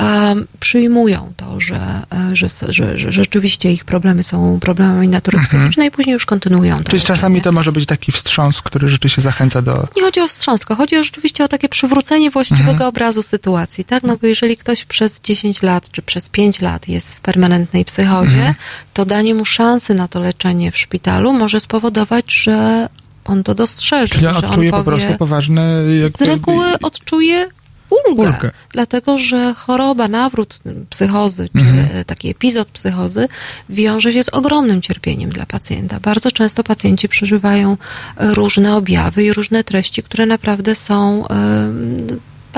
um, 0.00 0.46
przyjmują 0.60 1.32
to, 1.36 1.60
że, 1.60 2.02
e, 2.32 2.36
że, 2.36 2.48
że, 2.68 2.98
że 2.98 3.12
rzeczywiście 3.12 3.72
ich 3.72 3.84
problemy 3.84 4.24
są 4.24 4.58
problemami 4.60 5.08
natury 5.08 5.38
Mhm. 5.38 5.58
psychicznej 5.60 5.88
i 5.88 5.90
później 5.90 6.14
już 6.14 6.26
kontynuują 6.26 6.78
to 6.78 6.84
Czyli 6.90 7.02
czasami 7.02 7.34
leczenie. 7.34 7.44
to 7.44 7.52
może 7.52 7.72
być 7.72 7.86
taki 7.86 8.12
wstrząs, 8.12 8.62
który 8.62 8.88
rzeczywiście 8.88 9.22
zachęca 9.22 9.62
do... 9.62 9.88
Nie 9.96 10.02
chodzi 10.02 10.20
o 10.20 10.28
wstrząs, 10.28 10.60
tylko 10.60 10.76
chodzi 10.76 10.96
rzeczywiście 11.04 11.44
o 11.44 11.48
takie 11.48 11.68
przywrócenie 11.68 12.30
właściwego 12.30 12.70
Mhm. 12.70 12.88
obrazu 12.88 13.22
sytuacji, 13.22 13.84
tak? 13.84 14.02
No 14.02 14.16
bo 14.22 14.26
jeżeli 14.26 14.56
ktoś 14.56 14.84
przez 14.84 15.20
10 15.20 15.62
lat 15.62 15.90
czy 15.90 16.02
przez 16.02 16.28
5 16.28 16.60
lat 16.60 16.88
jest 16.88 17.14
w 17.14 17.20
permanentnej 17.20 17.84
psychozie, 17.84 18.30
Mhm. 18.36 18.54
to 18.94 19.04
danie 19.06 19.34
mu 19.34 19.44
szansy 19.44 19.94
na 19.94 20.08
to 20.08 20.20
leczenie 20.20 20.72
w 20.72 20.76
szpitalu 20.78 21.32
może 21.32 21.60
spowodować, 21.60 22.34
że 22.34 22.88
on 23.30 23.42
to 23.44 23.54
dostrzeże, 23.54 24.14
Czyli 24.14 24.26
on 24.26 24.36
odczuje 24.36 24.72
on 24.72 24.78
po 24.78 24.84
powie, 24.84 24.96
prostu 24.96 25.18
poważne... 25.18 25.82
Jakby, 26.02 26.24
z 26.24 26.28
reguły 26.28 26.66
odczuje 26.82 27.48
ulgę, 27.90 28.22
Ulgę. 28.22 28.50
dlatego 28.72 29.18
że 29.18 29.54
choroba, 29.54 30.08
nawrót 30.08 30.60
psychozy, 30.90 31.48
czy 31.58 31.64
Mhm. 31.64 32.04
taki 32.04 32.28
epizod 32.30 32.68
psychozy 32.68 33.28
wiąże 33.68 34.12
się 34.12 34.24
z 34.24 34.28
ogromnym 34.28 34.82
cierpieniem 34.82 35.30
dla 35.30 35.46
pacjenta. 35.46 36.00
Bardzo 36.00 36.30
często 36.30 36.64
pacjenci 36.64 37.08
przeżywają 37.08 37.76
różne 38.16 38.76
objawy 38.76 39.24
i 39.24 39.32
różne 39.32 39.64
treści, 39.64 40.02
które 40.02 40.26
naprawdę 40.26 40.74
są 40.74 41.28
em, 41.28 41.96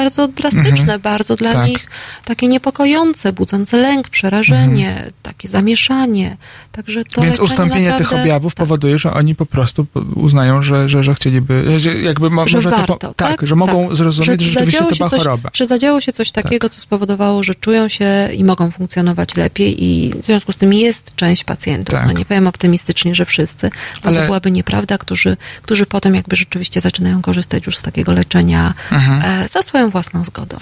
bardzo 0.00 0.28
drastyczne, 0.28 0.70
Mhm. 0.70 1.00
bardzo 1.00 1.36
dla 1.36 1.52
Tak. 1.52 1.66
nich 1.68 1.88
takie 2.24 2.48
niepokojące, 2.48 3.32
budzące 3.32 3.76
lęk, 3.76 4.08
przerażenie, 4.08 5.10
takie 5.22 5.48
zamieszanie. 5.48 6.36
Także 6.72 7.04
to 7.04 7.20
Więc 7.22 7.40
ustąpienie 7.40 7.84
naprawdę, 7.88 8.08
tych 8.08 8.20
objawów 8.20 8.54
powoduje, 8.54 8.98
że 8.98 9.12
oni 9.12 9.34
po 9.34 9.46
prostu 9.46 9.86
uznają, 10.14 10.62
że, 10.62 10.88
że, 10.88 11.04
że 11.04 11.14
chcieliby, 11.14 11.80
że 11.80 11.94
jakby 11.94 12.30
mo, 12.30 12.48
że 12.48 12.60
warto, 12.60 12.96
to, 12.96 13.08
po, 13.08 13.14
tak? 13.14 13.46
że 13.46 13.56
mogą 13.56 13.86
Tak. 13.88 13.96
zrozumieć, 13.96 14.40
że, 14.40 14.50
rzeczywiście 14.50 14.78
zadziało 14.78 14.90
to 14.90 14.96
była 14.96 15.10
coś, 15.10 15.18
choroba. 15.18 15.50
Że 15.54 15.66
zadziało 15.66 16.00
się 16.00 16.12
coś 16.12 16.30
takiego, 16.30 16.68
co 16.68 16.80
spowodowało, 16.80 17.42
że 17.42 17.54
czują 17.54 17.88
się 17.88 18.28
i 18.36 18.44
mogą 18.44 18.70
funkcjonować 18.70 19.36
lepiej 19.36 19.84
i 19.84 20.14
w 20.22 20.26
związku 20.26 20.52
z 20.52 20.56
tym 20.56 20.72
jest 20.72 21.14
część 21.16 21.44
pacjentów, 21.44 21.94
Tak. 21.94 22.06
no 22.06 22.12
nie 22.12 22.24
powiem 22.24 22.46
optymistycznie, 22.46 23.14
że 23.14 23.24
wszyscy, 23.24 23.70
bo 24.02 24.08
Ale- 24.08 24.20
to 24.20 24.26
byłaby 24.26 24.50
nieprawda, 24.50 24.98
którzy, 24.98 25.36
którzy 25.62 25.86
potem 25.86 26.14
jakby 26.14 26.36
rzeczywiście 26.36 26.80
zaczynają 26.80 27.22
korzystać 27.22 27.66
już 27.66 27.76
z 27.78 27.82
takiego 27.82 28.12
leczenia 28.12 28.74
Mhm. 28.92 29.42
e, 29.44 29.48
za 29.48 29.62
swoją 29.62 29.89
własną 29.90 30.24
zgodą. 30.24 30.56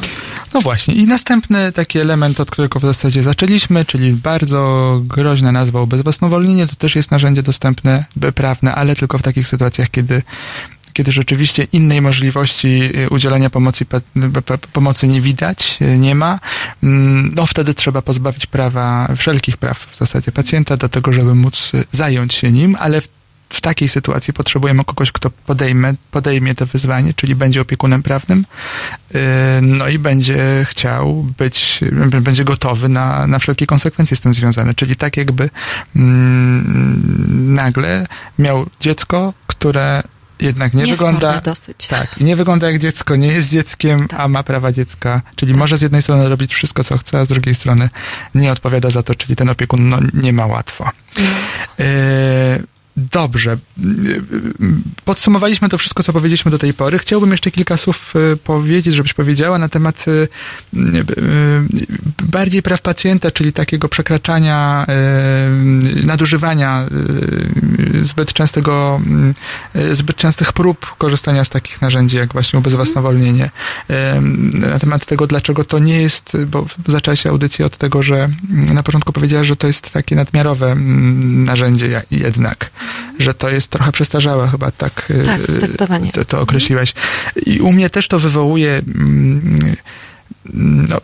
No 0.55 0.61
właśnie. 0.61 0.95
I 0.95 1.07
następny 1.07 1.73
taki 1.73 1.99
element, 1.99 2.41
od 2.41 2.51
którego 2.51 2.79
w 2.81 2.83
zasadzie 2.83 3.23
zaczęliśmy, 3.23 3.85
czyli 3.85 4.13
bardzo 4.13 5.01
groźna 5.05 5.53
nazwa 5.53 5.83
ubezwłasnowolnienie, 5.83 6.67
to 6.67 6.77
też 6.77 6.97
jest 6.97 7.11
narzędzie 7.11 7.43
dostępne, 7.43 8.05
prawne, 8.35 8.75
ale 8.75 8.97
tylko 8.97 9.19
w 9.19 9.23
takich 9.23 9.49
sytuacjach, 9.49 9.91
kiedy 9.91 10.23
kiedy 10.99 11.13
rzeczywiście 11.13 11.67
innej 11.73 12.03
możliwości 12.03 12.69
y, 12.97 13.09
udzielenia 13.11 13.51
pomocy, 13.51 13.87
pomocy 14.73 15.09
nie 15.09 15.21
widać, 15.21 15.79
y, 15.83 15.99
nie 15.99 16.15
ma, 16.15 16.41
mm, 16.83 17.33
no 17.37 17.47
wtedy 17.47 17.75
trzeba 17.75 18.03
pozbawić 18.03 18.47
prawa, 18.47 19.09
wszelkich 19.17 19.57
praw 19.57 19.79
w 19.93 19.97
zasadzie 19.97 20.33
pacjenta 20.33 20.77
do 20.77 20.89
tego, 20.89 21.13
żeby 21.13 21.35
móc 21.35 21.71
y, 21.75 21.85
zająć 21.93 22.35
się 22.35 22.53
nim, 22.53 22.77
ale 22.81 23.01
w, 23.01 23.09
w 23.49 23.61
takiej 23.61 23.89
sytuacji 23.89 24.35
potrzebujemy 24.35 24.85
kogoś, 24.85 25.13
kto 25.13 25.31
podejmie, 25.31 25.95
podejmie 26.11 26.55
to 26.55 26.67
wyzwanie, 26.67 27.15
czyli 27.15 27.35
będzie 27.35 27.61
opiekunem 27.61 28.03
prawnym, 28.03 28.45
y, 29.15 29.19
no 29.63 29.89
i 29.89 29.99
będzie 29.99 30.67
chciał 30.69 31.27
być, 31.39 31.81
będzie 32.21 32.45
gotowy 32.45 32.89
na, 32.89 33.27
na 33.27 33.39
wszelkie 33.39 33.67
konsekwencje 33.67 34.17
z 34.17 34.21
tym 34.21 34.35
związane. 34.35 34.75
Czyli 34.75 34.97
tak 34.97 35.17
jakby 35.17 35.51
mm, 35.97 37.55
nagle 37.55 38.07
miał 38.39 38.67
dziecko, 38.81 39.35
które 39.47 40.03
jednak 40.41 40.75
nie 40.75 40.87
wygląda. 40.87 41.41
dosyć. 41.41 41.87
Tak, 41.87 42.21
nie 42.21 42.37
wygląda 42.37 42.71
jak 42.71 42.79
dziecko, 42.79 43.17
nie 43.17 43.27
jest 43.27 43.49
dzieckiem, 43.49 44.09
a 44.17 44.29
ma 44.29 44.43
prawa 44.43 44.73
dziecka. 44.73 45.23
Czyli 45.37 45.55
może 45.55 45.77
z 45.77 45.83
jednej 45.83 46.03
strony 46.03 46.29
robić 46.29 46.55
wszystko, 46.55 46.85
co 46.85 46.99
chce, 46.99 47.21
a 47.21 47.25
z 47.25 47.29
drugiej 47.29 47.55
strony 47.55 47.91
nie 48.35 48.53
odpowiada 48.53 48.91
za 48.91 49.03
to, 49.03 49.15
czyli 49.15 49.37
ten 49.37 49.49
opiekun 49.49 49.89
no, 49.89 49.99
nie 50.15 50.33
ma 50.33 50.47
łatwo. 50.47 50.91
E, 51.79 52.78
Dobrze. 52.99 53.59
Podsumowaliśmy 55.05 55.69
to 55.69 55.79
wszystko, 55.79 56.03
co 56.03 56.13
powiedzieliśmy 56.13 56.51
do 56.51 56.59
tej 56.59 56.75
pory. 56.75 56.99
Chciałbym 56.99 57.31
jeszcze 57.31 57.51
kilka 57.51 57.77
słów 57.77 58.15
e, 58.17 58.37
powiedzieć, 58.37 58.95
żebyś 58.95 59.15
powiedziała 59.15 59.59
na 59.59 59.69
temat 59.69 60.05
e, 60.09 60.13
e, 60.13 60.29
bardziej 62.23 62.63
praw 62.63 62.81
pacjenta, 62.81 63.31
czyli 63.31 63.53
takiego 63.53 63.89
przekraczania, 63.89 64.87
nadużywania 66.05 66.87
zbyt 68.03 68.33
częstego, 68.33 69.01
zbyt 69.93 70.17
częstych 70.17 70.53
prób 70.53 70.87
korzystania 70.99 71.45
z 71.45 71.49
takich 71.49 71.83
narzędzi, 71.83 72.17
jak 72.17 72.33
właśnie 72.33 72.59
ubezwłasnowolnienie. 72.59 73.51
Na 74.53 74.79
temat 74.79 75.07
tego, 75.07 75.27
dlaczego 75.27 75.65
to 75.65 75.79
nie 75.79 76.03
jest, 76.03 76.37
bo 76.47 76.67
zaczęła 76.89 77.17
się 77.17 77.31
audycja 77.31 77.67
od 77.67 77.77
tego, 77.77 78.03
że 78.03 78.29
na 78.49 78.83
początku 78.83 79.13
powiedziała, 79.13 79.45
że 79.45 79.57
to 79.57 79.67
jest 79.67 79.93
takie 79.93 80.17
nadmiarowe 80.17 80.73
mm, 80.73 81.45
narzędzie 81.45 82.03
jednak, 82.11 82.71
że 83.19 83.35
to 83.35 83.49
jest 83.49 83.69
trochę 83.69 83.93
przestarzałe 83.93 84.49
chyba, 84.49 84.71
tak? 84.71 85.13
e, 85.23 85.25
Tak, 85.25 85.41
zdecydowanie. 85.51 86.13
To, 86.13 86.25
to 86.25 86.41
określiłaś. 86.41 86.95
I 87.47 87.61
u 87.61 87.73
mnie 87.73 87.91
też 87.91 88.09
to 88.09 88.19
wywołuje 88.19 88.83
mm, 88.95 89.77
no, 90.55 91.01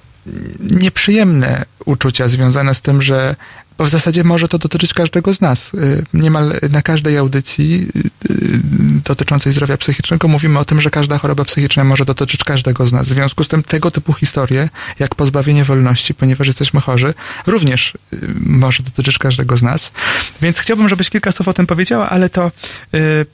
nieprzyjemne 0.61 1.65
uczucia 1.85 2.29
związane 2.29 2.75
z 2.75 2.81
tym, 2.81 3.03
że 3.03 3.37
bo 3.79 3.85
w 3.85 3.89
zasadzie 3.89 4.25
może 4.25 4.49
to 4.49 4.59
dotyczyć 4.59 4.95
każdego 4.95 5.35
z 5.35 5.41
nas. 5.41 5.75
Y, 5.75 6.05
Niemal 6.15 6.61
na 6.71 6.83
każdej 6.83 7.17
audycji 7.19 7.89
y, 7.97 7.99
y, 7.99 8.61
dotyczącej 9.05 9.53
zdrowia 9.53 9.77
psychicznego 9.77 10.29
mówimy 10.29 10.59
o 10.59 10.65
tym, 10.65 10.81
że 10.81 10.91
każda 10.91 11.19
choroba 11.19 11.45
psychiczna 11.45 11.85
może 11.85 12.05
dotyczyć 12.05 12.45
każdego 12.45 12.87
z 12.87 12.93
nas. 12.93 13.07
W 13.07 13.11
związku 13.11 13.45
z 13.45 13.49
tym 13.49 13.63
tego 13.63 13.91
typu 13.91 14.13
historie, 14.13 14.69
jak 14.99 15.15
pozbawienie 15.15 15.65
wolności, 15.65 16.15
ponieważ 16.15 16.47
jesteśmy 16.47 16.81
chorzy, 16.81 17.15
również 17.47 17.93
może 18.41 18.83
dotyczyć 18.83 19.19
każdego 19.19 19.57
z 19.57 19.63
nas. 19.63 19.93
Więc 20.43 20.59
chciałbym, 20.59 20.89
żebyś 20.89 21.11
kilka 21.11 21.33
słów 21.33 21.49
o 21.49 21.53
tym 21.53 21.67
powiedziała, 21.67 22.09
ale 22.09 22.31
to 22.31 22.51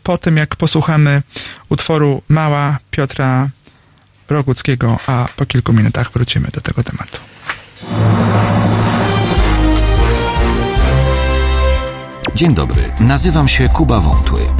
po 0.02 0.18
tym, 0.18 0.36
jak 0.36 0.56
posłuchamy 0.56 1.22
utworu 1.68 2.22
Mała 2.28 2.78
Piotra 2.90 3.48
Roguckiego, 4.28 4.98
a 5.06 5.28
po 5.36 5.46
kilku 5.46 5.72
minutach 5.72 6.12
wrócimy 6.12 6.48
do 6.52 6.60
tego 6.60 6.84
tematu. 6.84 7.18
Dzień 12.34 12.54
dobry, 12.54 12.82
nazywam 13.00 13.48
się 13.48 13.68
Kuba 13.68 14.00
Wątły. 14.00 14.40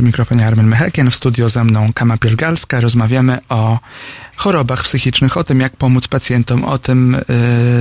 Przy 0.00 0.06
mikrofonie 0.06 0.46
Armen 0.46 0.66
Mechekien, 0.66 1.10
w 1.10 1.14
studio 1.14 1.48
ze 1.48 1.64
mną 1.64 1.92
Kama 1.92 2.16
Pielgalska. 2.16 2.80
Rozmawiamy 2.80 3.38
o 3.48 3.78
chorobach 4.36 4.82
psychicznych, 4.82 5.36
o 5.36 5.44
tym 5.44 5.60
jak 5.60 5.76
pomóc 5.76 6.08
pacjentom, 6.08 6.64
o 6.64 6.78
tym 6.78 7.14
y, 7.14 7.22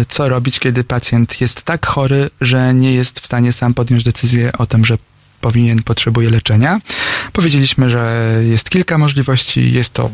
co 0.09 0.29
robić, 0.29 0.59
kiedy 0.59 0.83
pacjent 0.83 1.41
jest 1.41 1.61
tak 1.61 1.85
chory, 1.85 2.29
że 2.41 2.73
nie 2.73 2.93
jest 2.93 3.19
w 3.19 3.25
stanie 3.25 3.53
sam 3.53 3.73
podjąć 3.73 4.03
decyzję 4.03 4.51
o 4.57 4.65
tym, 4.65 4.85
że 4.85 4.97
powinien, 5.41 5.83
potrzebuje 5.83 6.29
leczenia. 6.29 6.79
Powiedzieliśmy, 7.33 7.89
że 7.89 8.33
jest 8.49 8.69
kilka 8.69 8.97
możliwości, 8.97 9.71
jest 9.71 9.93
to 9.93 10.09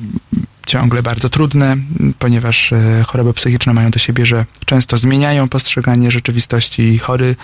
ciągle 0.65 1.03
bardzo 1.03 1.29
trudne, 1.29 1.77
ponieważ 2.19 2.73
e, 2.73 3.03
choroby 3.07 3.33
psychiczne 3.33 3.73
mają 3.73 3.91
do 3.91 3.99
siebie, 3.99 4.25
że 4.25 4.45
często 4.65 4.97
zmieniają 4.97 5.49
postrzeganie 5.49 6.11
rzeczywistości 6.11 6.81
i 6.81 6.97
chory 6.97 7.35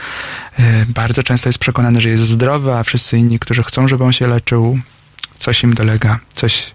bardzo 0.88 1.24
często 1.24 1.50
jest 1.50 1.60
przekonany, 1.60 2.02
że 2.02 2.10
jest 2.10 2.24
zdrowy, 2.24 2.74
a 2.74 2.84
wszyscy 2.84 3.18
inni, 3.18 3.40
którzy 3.40 3.64
chcą, 3.64 3.88
żeby 3.88 4.04
on 4.04 4.14
się 4.14 4.28
leczył, 4.28 4.80
coś 5.40 5.64
im 5.64 5.74
dolega, 5.74 6.20
coś, 6.32 6.72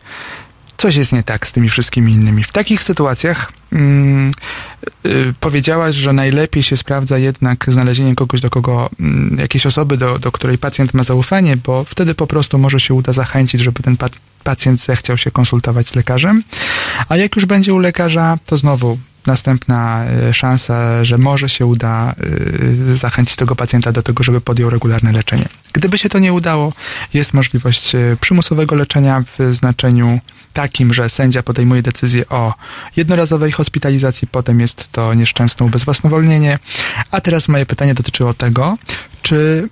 coś 0.76 0.96
jest 0.96 1.12
nie 1.12 1.22
tak 1.22 1.46
z 1.46 1.52
tymi 1.52 1.68
wszystkimi 1.68 2.12
innymi. 2.12 2.44
W 2.44 2.52
takich 2.52 2.82
sytuacjach 2.82 3.52
mm, 3.72 4.32
y, 5.06 5.34
powiedziałaś, 5.40 5.96
że 5.96 6.12
najlepiej 6.12 6.62
się 6.62 6.76
sprawdza 6.76 7.18
jednak 7.18 7.64
znalezienie 7.68 8.14
kogoś, 8.14 8.40
do 8.40 8.50
kogo, 8.50 8.90
mm, 9.00 9.36
jakiejś 9.38 9.66
osoby, 9.66 9.96
do, 9.96 10.18
do 10.18 10.32
której 10.32 10.58
pacjent 10.58 10.94
ma 10.94 11.02
zaufanie, 11.02 11.56
bo 11.56 11.84
wtedy 11.84 12.14
po 12.14 12.26
prostu 12.26 12.58
może 12.58 12.80
się 12.80 12.94
uda 12.94 13.12
zachęcić, 13.12 13.60
żeby 13.60 13.82
ten 13.82 13.96
pac- 13.96 14.18
pacjent 14.44 14.82
zechciał 14.82 15.18
się 15.18 15.30
konsultować 15.30 15.88
z 15.88 15.94
lekarzem. 15.94 16.42
A 17.08 17.16
jak 17.16 17.36
już 17.36 17.46
będzie 17.46 17.74
u 17.74 17.78
lekarza, 17.78 18.38
to 18.46 18.58
znowu 18.58 18.98
następna 19.26 20.04
y, 20.30 20.34
szansa, 20.34 21.04
że 21.04 21.18
może 21.18 21.48
się 21.48 21.66
uda 21.66 22.14
y, 22.90 22.96
zachęcić 22.96 23.36
tego 23.36 23.56
pacjenta 23.56 23.92
do 23.92 24.02
tego, 24.02 24.22
żeby 24.24 24.40
podjął 24.40 24.70
regularne 24.70 25.12
leczenie. 25.12 25.48
Gdyby 25.72 25.98
się 25.98 26.08
to 26.08 26.18
nie 26.18 26.32
udało, 26.32 26.72
jest 27.14 27.34
możliwość 27.34 27.94
y, 27.94 28.16
przymusowego 28.20 28.76
leczenia 28.76 29.24
w 29.38 29.54
znaczeniu 29.54 30.20
takim, 30.52 30.94
że 30.94 31.08
sędzia 31.08 31.42
podejmuje 31.42 31.82
decyzję 31.82 32.28
o 32.28 32.54
jednorazowej 32.96 33.52
hospitalizacji, 33.52 34.28
potem 34.28 34.60
jest 34.60 34.92
to 34.92 35.14
nieszczęsne 35.14 35.66
ubezwłasnowolnienie. 35.66 36.58
A 37.10 37.20
teraz 37.20 37.48
moje 37.48 37.66
pytanie 37.66 37.94
dotyczyło 37.94 38.34
tego, 38.34 38.78
czy 39.22 39.68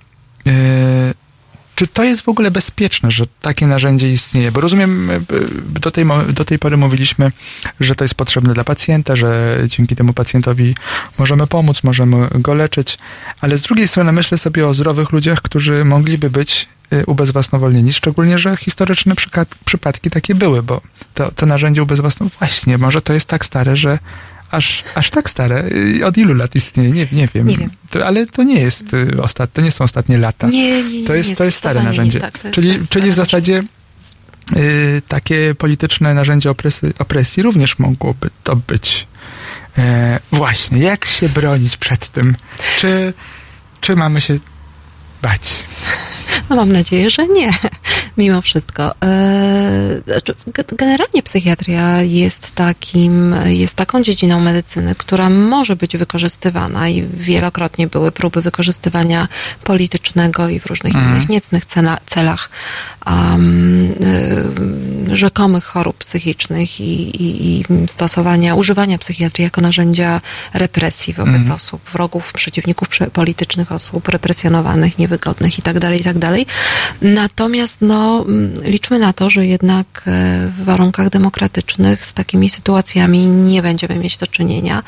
czy 1.75 1.87
to 1.87 2.03
jest 2.03 2.21
w 2.21 2.29
ogóle 2.29 2.51
bezpieczne, 2.51 3.11
że 3.11 3.25
takie 3.41 3.67
narzędzie 3.67 4.11
istnieje? 4.11 4.51
Bo 4.51 4.61
rozumiem, 4.61 5.11
y, 5.11 5.21
do 5.79 5.91
tej, 5.91 6.05
do 6.29 6.45
tej 6.45 6.59
pory 6.59 6.77
mówiliśmy, 6.77 7.31
że 7.79 7.95
to 7.95 8.03
jest 8.03 8.15
potrzebne 8.15 8.53
dla 8.53 8.63
pacjenta, 8.63 9.15
że 9.15 9.59
dzięki 9.65 9.95
temu 9.95 10.13
pacjentowi 10.13 10.75
możemy 11.17 11.47
pomóc, 11.47 11.83
możemy 11.83 12.27
go 12.33 12.53
leczyć, 12.53 12.97
ale 13.41 13.57
z 13.57 13.61
drugiej 13.61 13.87
strony 13.87 14.11
myślę 14.11 14.37
sobie 14.37 14.67
o 14.67 14.73
zdrowych 14.73 15.11
ludziach, 15.11 15.41
którzy 15.41 15.85
mogliby 15.85 16.29
być 16.29 16.67
y, 16.93 17.05
ubezwłasnowolnieni, 17.05 17.93
szczególnie, 17.93 18.39
że 18.39 18.57
historyczne 18.57 19.13
przypadki 19.65 20.09
takie 20.09 20.35
były, 20.35 20.63
bo 20.63 20.81
to, 21.13 21.31
to 21.31 21.45
narzędzie 21.45 21.83
ubezwłasnowolnienia, 21.83 22.39
właśnie, 22.39 22.77
może 22.77 23.01
to 23.01 23.13
jest 23.13 23.27
tak 23.27 23.45
stare, 23.45 23.75
że 23.75 23.99
aż, 24.51 24.83
aż 24.95 25.09
tak 25.09 25.29
stare. 25.29 25.63
Od 26.05 26.17
ilu 26.17 26.33
lat 26.33 26.55
istnieje? 26.55 26.89
Nie, 26.91 27.07
nie 27.11 27.27
wiem. 27.33 27.47
Nie 27.47 27.57
wiem. 27.57 27.69
To, 27.89 28.05
ale 28.07 28.25
to 28.27 28.43
nie 28.43 28.59
jest 28.61 28.93
y, 28.93 29.21
ostat, 29.23 29.53
to 29.53 29.61
nie 29.61 29.71
są 29.71 29.83
ostatnie 29.83 30.17
lata. 30.17 30.47
Nie, 30.47 30.83
nie, 30.83 30.99
nie. 31.01 31.07
To 31.07 31.15
jest, 31.15 31.29
nie, 31.29 31.35
to 31.35 31.43
jest 31.43 31.57
stare 31.57 31.83
narzędzie. 31.83 32.19
tak, 32.19 32.37
to- 32.37 32.51
czyli, 32.51 32.67
to 32.67 32.73
jest 32.73 32.89
czyli 32.91 33.11
w 33.11 33.15
zasadzie 33.15 33.63
y, 34.55 35.01
takie 35.07 35.55
polityczne 35.57 36.13
narzędzie 36.13 36.49
opresji, 36.51 36.89
opresji 36.99 37.43
również 37.43 37.79
mogłoby 37.79 38.29
to 38.43 38.55
być. 38.55 39.07
E, 39.77 40.19
właśnie, 40.31 40.79
jak 40.79 41.05
się 41.05 41.29
bronić 41.29 41.77
przed 41.77 42.07
tym? 42.09 42.35
Czy, 42.77 43.13
czy 43.81 43.95
mamy 43.95 44.21
się 44.21 44.39
bać? 45.21 45.65
No 46.49 46.55
mam 46.61 46.71
nadzieję, 46.71 47.09
że 47.09 47.27
nie, 47.27 47.51
mimo 48.17 48.41
wszystko. 48.41 48.95
E, 49.03 50.01
znaczy, 50.07 50.33
ge- 50.47 50.75
Generalnie 50.75 51.23
psychiatria 51.23 52.01
jest 52.01 52.51
takim, 52.51 53.35
jest 53.45 53.75
taką 53.75 54.03
dziedziną 54.03 54.39
medycyny, 54.39 54.95
która 54.95 55.29
może 55.29 55.75
być 55.75 55.97
wykorzystywana 55.97 56.89
i 56.89 57.03
wielokrotnie 57.03 57.87
były 57.87 58.11
próby 58.11 58.41
wykorzystywania 58.41 59.27
politycznego 59.63 60.49
i 60.49 60.59
w 60.59 60.65
różnych 60.65 60.95
Mhm. 60.95 61.15
innych 61.15 61.29
niecnych 61.29 61.65
cela, 61.65 61.97
celach 62.05 62.49
um, 63.07 63.93
rzekomych 65.13 65.63
chorób 65.65 65.97
psychicznych 65.97 66.79
i, 66.81 67.23
i, 67.23 67.59
i 67.59 67.65
stosowania, 67.87 68.55
używania 68.55 68.97
psychiatrii 68.97 69.43
jako 69.43 69.61
narzędzia 69.61 70.21
represji 70.53 71.13
wobec 71.13 71.35
Mhm. 71.35 71.51
osób, 71.55 71.81
wrogów, 71.89 72.33
przeciwników 72.33 72.89
prze- 72.89 73.07
politycznych 73.11 73.71
osób, 73.71 74.07
represjonowanych, 74.09 74.97
niewygodnych 74.99 75.57
itd., 75.59 75.97
itd. 75.97 76.14
Natomiast 77.01 77.77
no, 77.81 78.25
liczmy 78.63 78.99
na 78.99 79.13
to, 79.13 79.29
że 79.29 79.45
jednak 79.45 79.87
e, 80.07 80.11
w 80.57 80.63
warunkach 80.63 81.09
demokratycznych 81.09 82.05
z 82.05 82.13
takimi 82.13 82.49
sytuacjami 82.49 83.27
nie 83.27 83.61
będziemy 83.61 83.95
mieć 83.95 84.17
do 84.17 84.27
czynienia. 84.27 84.83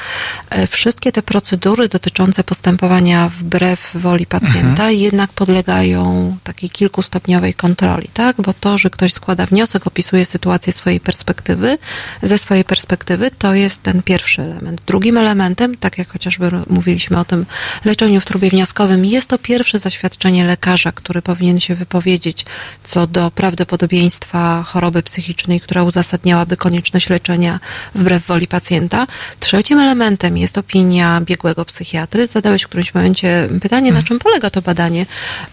E, 0.49 0.67
Wszystkie 0.67 1.11
te 1.11 1.21
procedury 1.21 1.87
dotyczące 1.89 2.43
postępowania 2.43 3.29
wbrew 3.39 3.89
woli 3.93 4.25
pacjenta 4.25 4.67
Mhm. 4.83 4.95
jednak 4.95 5.33
podlegają 5.33 6.37
takiej 6.43 6.69
kilkustopniowej 6.69 7.53
kontroli, 7.53 8.07
tak? 8.13 8.35
Bo 8.41 8.53
to, 8.53 8.77
że 8.77 8.89
ktoś 8.89 9.13
składa 9.13 9.45
wniosek, 9.45 9.87
opisuje 9.87 10.25
sytuację 10.25 10.73
swojej 10.73 10.99
perspektywy, 10.99 11.77
ze 12.23 12.37
swojej 12.37 12.63
perspektywy, 12.63 13.31
to 13.37 13.53
jest 13.53 13.83
ten 13.83 14.03
pierwszy 14.03 14.41
element. 14.41 14.81
Drugim 14.87 15.17
elementem, 15.17 15.77
tak 15.77 15.97
jak 15.97 16.09
chociażby 16.09 16.51
mówiliśmy 16.69 17.19
o 17.19 17.25
tym 17.25 17.45
leczeniu 17.85 18.21
w 18.21 18.25
trybie 18.25 18.49
wnioskowym, 18.49 19.05
jest 19.05 19.29
to 19.29 19.37
pierwsze 19.37 19.79
zaświadczenie 19.79 20.45
lekarza, 20.45 20.91
który 20.91 21.16
powinien 21.21 21.59
się 21.59 21.75
wypowiedzieć 21.75 22.45
co 22.83 23.07
do 23.07 23.31
prawdopodobieństwa 23.31 24.63
choroby 24.67 25.03
psychicznej, 25.03 25.61
która 25.61 25.83
uzasadniałaby 25.83 26.57
konieczność 26.57 27.09
leczenia 27.09 27.59
wbrew 27.95 28.25
woli 28.27 28.47
pacjenta. 28.47 29.07
Trzecim 29.39 29.79
elementem 29.79 30.37
jest 30.37 30.57
opinia 30.57 31.21
biegłego 31.21 31.65
psychiatry. 31.65 32.27
Zadałeś 32.27 32.63
w 32.63 32.67
którymś 32.67 32.93
momencie 32.93 33.49
pytanie, 33.61 33.91
na 33.91 34.03
czym 34.03 34.19
polega 34.19 34.49
to 34.49 34.61
badanie? 34.61 35.05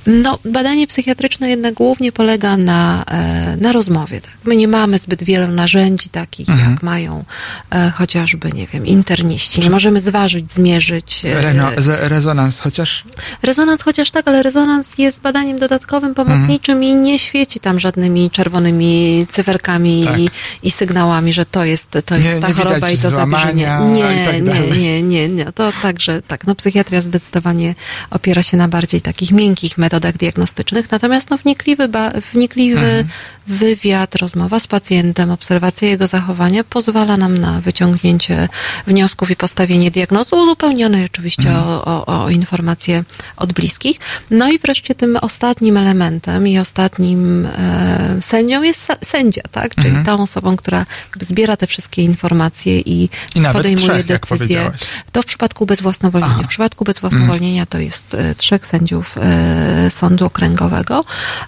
No, 0.07 0.39
badanie 0.45 0.87
psychiatryczne 0.87 1.51
jednak 1.51 1.75
głównie 1.75 2.13
polega 2.13 2.57
na, 2.57 3.05
e, 3.05 3.57
na 3.57 3.73
rozmowie. 3.73 4.21
Tak? 4.21 4.31
My 4.45 4.57
nie 4.57 4.69
mamy 4.69 4.99
zbyt 4.99 5.23
wielu 5.25 5.49
narzędzi 5.49 6.09
takich, 6.09 6.49
Mhm. 6.49 6.71
jak 6.71 6.83
mają 6.83 7.25
e, 7.71 7.91
chociażby, 7.91 8.53
nie 8.53 8.67
wiem, 8.67 8.87
interniści. 8.87 9.61
Nie 9.61 9.71
możemy 9.71 10.01
zważyć, 10.01 10.53
zmierzyć. 10.53 11.25
e, 11.25 11.43
Reno, 11.43 11.69
z- 11.79 12.09
rezonans, 12.09 12.61
chociaż 12.61 13.05
Rezonans 13.43 13.83
chociaż 13.83 14.11
tak, 14.11 14.29
ale 14.29 14.43
rezonans 14.43 14.99
jest 14.99 15.21
badaniem 15.21 15.54
dodatkowym, 15.59 16.15
pomocniczym 16.15 16.85
i 16.85 16.95
nie 16.95 17.19
świeci 17.19 17.61
tam 17.61 17.81
żadnymi 17.81 18.31
czerwonymi 18.31 19.27
cyferkami 19.31 20.05
Tak. 20.05 20.19
i, 20.19 20.31
i 20.63 20.71
sygnałami, 20.71 21.33
że 21.33 21.47
to 21.47 21.65
jest, 21.65 21.91
to 22.07 22.17
Nie- 22.17 22.25
jest 22.25 22.41
ta 22.43 22.49
nie 22.49 22.55
choroba 22.55 22.91
i 22.91 22.99
to 22.99 23.11
złamania 23.11 23.81
Nie, 23.81 24.01
i 24.01 24.27
tak 24.27 24.43
nie, 24.43 24.79
nie, 24.79 25.03
nie, 25.03 25.29
nie. 25.29 25.45
To 25.45 25.73
także 25.83 26.23
tak. 26.23 26.47
No, 26.47 26.55
psychiatria 26.55 27.01
zdecydowanie 27.01 27.75
opiera 28.11 28.43
się 28.43 28.57
na 28.57 28.69
bardziej 28.69 29.01
takich 29.01 29.31
miękkich 29.33 29.79
metodach 29.79 30.17
diagnostycznych, 30.17 30.91
natomiast 30.91 31.31
no, 31.31 31.39
wnikliwy, 31.39 31.89
ba, 31.89 32.13
wnikliwy 32.33 32.81
Mhm. 32.87 33.09
Wywiad, 33.47 34.15
rozmowa 34.15 34.61
z 34.61 34.67
pacjentem, 34.67 35.31
obserwacja 35.31 35.89
jego 35.89 36.07
zachowania 36.07 36.65
pozwala 36.65 37.17
nam 37.17 37.39
na 37.39 37.61
wyciągnięcie 37.61 38.49
wniosków 38.87 39.31
i 39.31 39.37
postawienie 39.37 39.91
diagnozy, 39.91 40.37
uzupełnionej 40.37 41.05
oczywiście 41.05 41.49
Mhm. 41.49 41.67
o, 41.67 42.07
o, 42.07 42.25
o 42.25 42.31
informacje 42.31 43.05
od 43.37 43.53
bliskich. 43.53 43.99
No 44.31 44.51
i 44.51 44.59
wreszcie 44.59 44.95
tym 44.95 45.17
ostatnim 45.17 45.77
elementem 45.77 46.49
i 46.49 46.59
ostatnim 46.59 47.47
e, 47.47 48.19
sędzią 48.21 48.63
jest 48.63 48.89
sędzia, 49.05 49.43
tak? 49.51 49.75
Czyli 49.75 49.89
Mhm. 49.89 50.07
tą 50.07 50.23
osobą, 50.23 50.57
która 50.57 50.87
zbiera 51.21 51.57
te 51.57 51.67
wszystkie 51.67 52.03
informacje 52.03 52.81
i, 52.81 53.09
I 53.35 53.41
podejmuje 53.53 54.05
trzech, 54.05 54.21
powiedziałaś. 54.21 54.81
To 55.13 55.23
w 55.23 55.27
przypadku 55.27 55.67
bezwłasnowolnienia. 55.67 56.35
Aha. 56.35 56.43
W 56.45 56.49
przypadku 56.49 56.85
bezwłasnowolnienia 56.85 57.67
to 57.67 57.79
jest 57.79 58.15
e, 58.15 58.35
trzech 58.35 58.67
sędziów 58.67 59.19
e, 59.19 59.91
sądu 59.91 60.27
okręgowego 60.27 61.05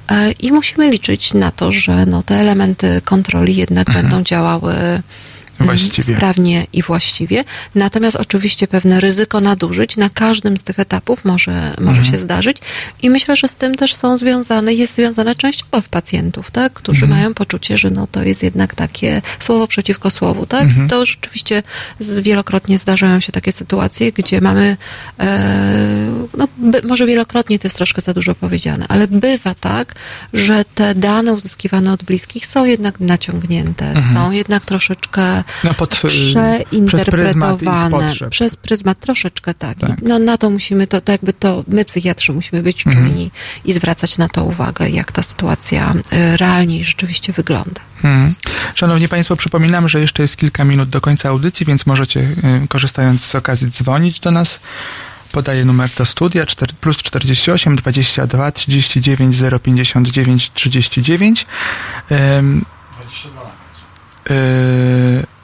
e, 0.09 0.32
i 0.32 0.52
musimy 0.52 0.90
liczyć 0.90 1.35
na 1.35 1.51
to, 1.51 1.73
że 1.73 1.86
no, 2.07 2.23
te 2.23 2.35
elementy 2.35 3.01
kontroli 3.05 3.57
jednak 3.57 3.89
Mhm. 3.89 4.03
będą 4.03 4.23
działały 4.25 4.75
Właściwie. 5.61 6.16
sprawnie 6.16 6.66
i 6.73 6.83
właściwie. 6.83 7.45
Natomiast 7.74 8.16
oczywiście 8.16 8.69
pewne 8.69 9.01
ryzyko 9.01 9.41
nadużyć 9.41 9.97
na 9.97 10.11
każdym 10.11 10.57
z 10.59 10.65
tych 10.65 10.78
etapów 10.78 11.24
może, 11.24 11.74
może 11.81 11.99
Mhm. 11.99 12.05
się 12.05 12.19
zdarzyć 12.19 12.57
i 13.03 13.11
myślę, 13.11 13.37
że 13.37 13.49
z 13.49 13.55
tym 13.55 13.74
też 13.74 13.95
są 13.95 14.19
związane, 14.19 14.74
jest 14.74 14.95
związane 14.95 15.37
częściowo 15.37 15.81
w 15.83 15.89
pacjentów, 15.89 16.51
tak? 16.51 16.73
którzy 16.73 17.05
Mhm. 17.05 17.20
mają 17.20 17.35
poczucie, 17.35 17.78
że 17.78 17.91
no, 17.91 18.07
to 18.07 18.23
jest 18.23 18.43
jednak 18.43 18.74
takie 18.74 19.23
słowo 19.41 19.66
przeciwko 19.66 20.11
słowu. 20.11 20.47
Tak? 20.47 20.62
Mhm. 20.62 20.89
To 20.89 21.07
rzeczywiście 21.07 21.62
wielokrotnie 22.23 22.78
zdarzają 22.78 23.20
się 23.20 23.33
takie 23.33 23.53
sytuacje, 23.53 24.12
gdzie 24.12 24.41
mamy 24.41 24.77
e, 25.20 26.27
no, 26.37 26.49
by, 26.59 26.83
może 26.89 27.07
wielokrotnie 27.07 27.59
to 27.59 27.66
jest 27.66 27.77
troszkę 27.77 28.03
za 28.03 28.15
dużo 28.15 28.35
powiedziane, 28.35 28.85
ale 28.89 29.09
bywa 29.09 29.55
tak, 29.55 29.95
że 30.33 30.65
te 30.74 30.95
dane 30.95 31.33
uzyskiwane 31.33 31.93
od 31.93 32.03
bliskich 32.05 32.47
są 32.47 32.65
jednak 32.65 33.01
naciągnięte, 33.01 33.87
Mhm. 33.91 34.15
są 34.15 34.31
jednak 34.31 34.65
troszeczkę 34.65 35.45
no 35.64 35.74
pod, 35.74 35.90
przeinterpretowane. 35.90 38.14
Przez, 38.14 38.31
przez 38.31 38.56
pryzmat, 38.56 39.01
troszeczkę 39.01 39.55
tak. 39.55 39.78
tak. 39.78 40.02
No 40.02 40.18
na 40.18 40.39
to 40.39 40.51
musimy, 40.51 40.86
to, 40.86 41.01
to 41.01 41.12
jakby 41.12 41.32
to 41.32 41.64
my 41.68 41.85
psychiatrzy 41.85 42.32
musimy 42.32 42.62
być 42.62 42.86
mhm. 42.86 43.06
czujni 43.06 43.31
i 43.64 43.73
zwracać 43.73 44.18
na 44.18 44.28
to 44.28 44.44
uwagę, 44.44 44.90
jak 44.90 45.12
ta 45.12 45.23
sytuacja 45.23 45.94
y, 45.94 46.36
realnie 46.36 46.78
i 46.78 46.85
rzeczywiście 46.85 47.32
wygląda. 47.32 47.81
Hmm. 48.02 48.35
Szanowni 48.74 49.09
Państwo, 49.09 49.36
przypominam, 49.36 49.89
że 49.89 50.01
jeszcze 50.01 50.23
jest 50.23 50.36
kilka 50.36 50.64
minut 50.64 50.89
do 50.89 51.01
końca 51.01 51.28
audycji, 51.28 51.66
więc 51.66 51.86
możecie, 51.86 52.20
y, 52.20 52.68
korzystając 52.68 53.24
z 53.24 53.35
okazji, 53.35 53.70
dzwonić 53.70 54.20
do 54.20 54.31
nas. 54.31 54.60
Podaję 55.32 55.64
numer 55.64 55.90
do 55.98 56.06
studia 56.06 56.47
4, 56.47 56.73
plus 56.81 56.97
48 56.97 57.77
22 57.77 58.52
39 58.52 59.36
059 59.62 60.51
39. 60.55 61.47
Um, 62.10 62.64
22. 63.01 63.56
Yy, 64.31 65.36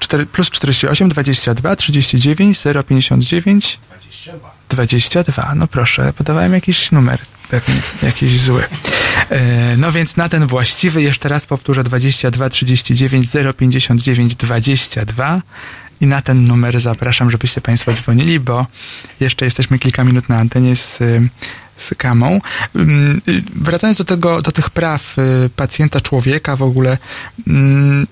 4, 0.00 0.26
plus 0.26 0.50
48 0.50 1.08
22 1.08 1.76
39 1.76 2.58
059 2.88 3.78
22. 3.88 4.50
22. 4.68 5.54
No 5.54 5.66
proszę, 5.66 6.12
podawałem 6.12 6.52
jakiś 6.52 6.92
numer, 6.92 7.18
pewnie 7.50 7.74
jakiś 8.02 8.40
zły. 8.40 8.64
E, 9.30 9.76
no 9.76 9.92
więc 9.92 10.16
na 10.16 10.28
ten 10.28 10.46
właściwy 10.46 11.02
jeszcze 11.02 11.28
raz 11.28 11.46
powtórzę 11.46 11.84
22 11.84 12.50
39 12.50 13.26
059 13.56 14.36
22 14.36 15.42
i 16.00 16.06
na 16.06 16.22
ten 16.22 16.44
numer 16.44 16.80
zapraszam, 16.80 17.30
żebyście 17.30 17.60
Państwo 17.60 17.92
dzwonili, 17.92 18.40
bo 18.40 18.66
jeszcze 19.20 19.44
jesteśmy 19.44 19.78
kilka 19.78 20.04
minut 20.04 20.28
na 20.28 20.36
antenie 20.36 20.76
z, 20.76 20.98
z 21.76 21.94
Kamą. 21.94 22.40
Mm, 22.74 23.20
y, 23.28 23.42
wracając 23.56 23.98
do 23.98 24.04
tego, 24.04 24.42
do 24.42 24.52
tych 24.52 24.70
praw 24.70 25.18
y, 25.18 25.50
pacjenta, 25.56 26.00
człowieka 26.00 26.56
w 26.56 26.62
ogóle, 26.62 26.98
mm, 27.46 28.06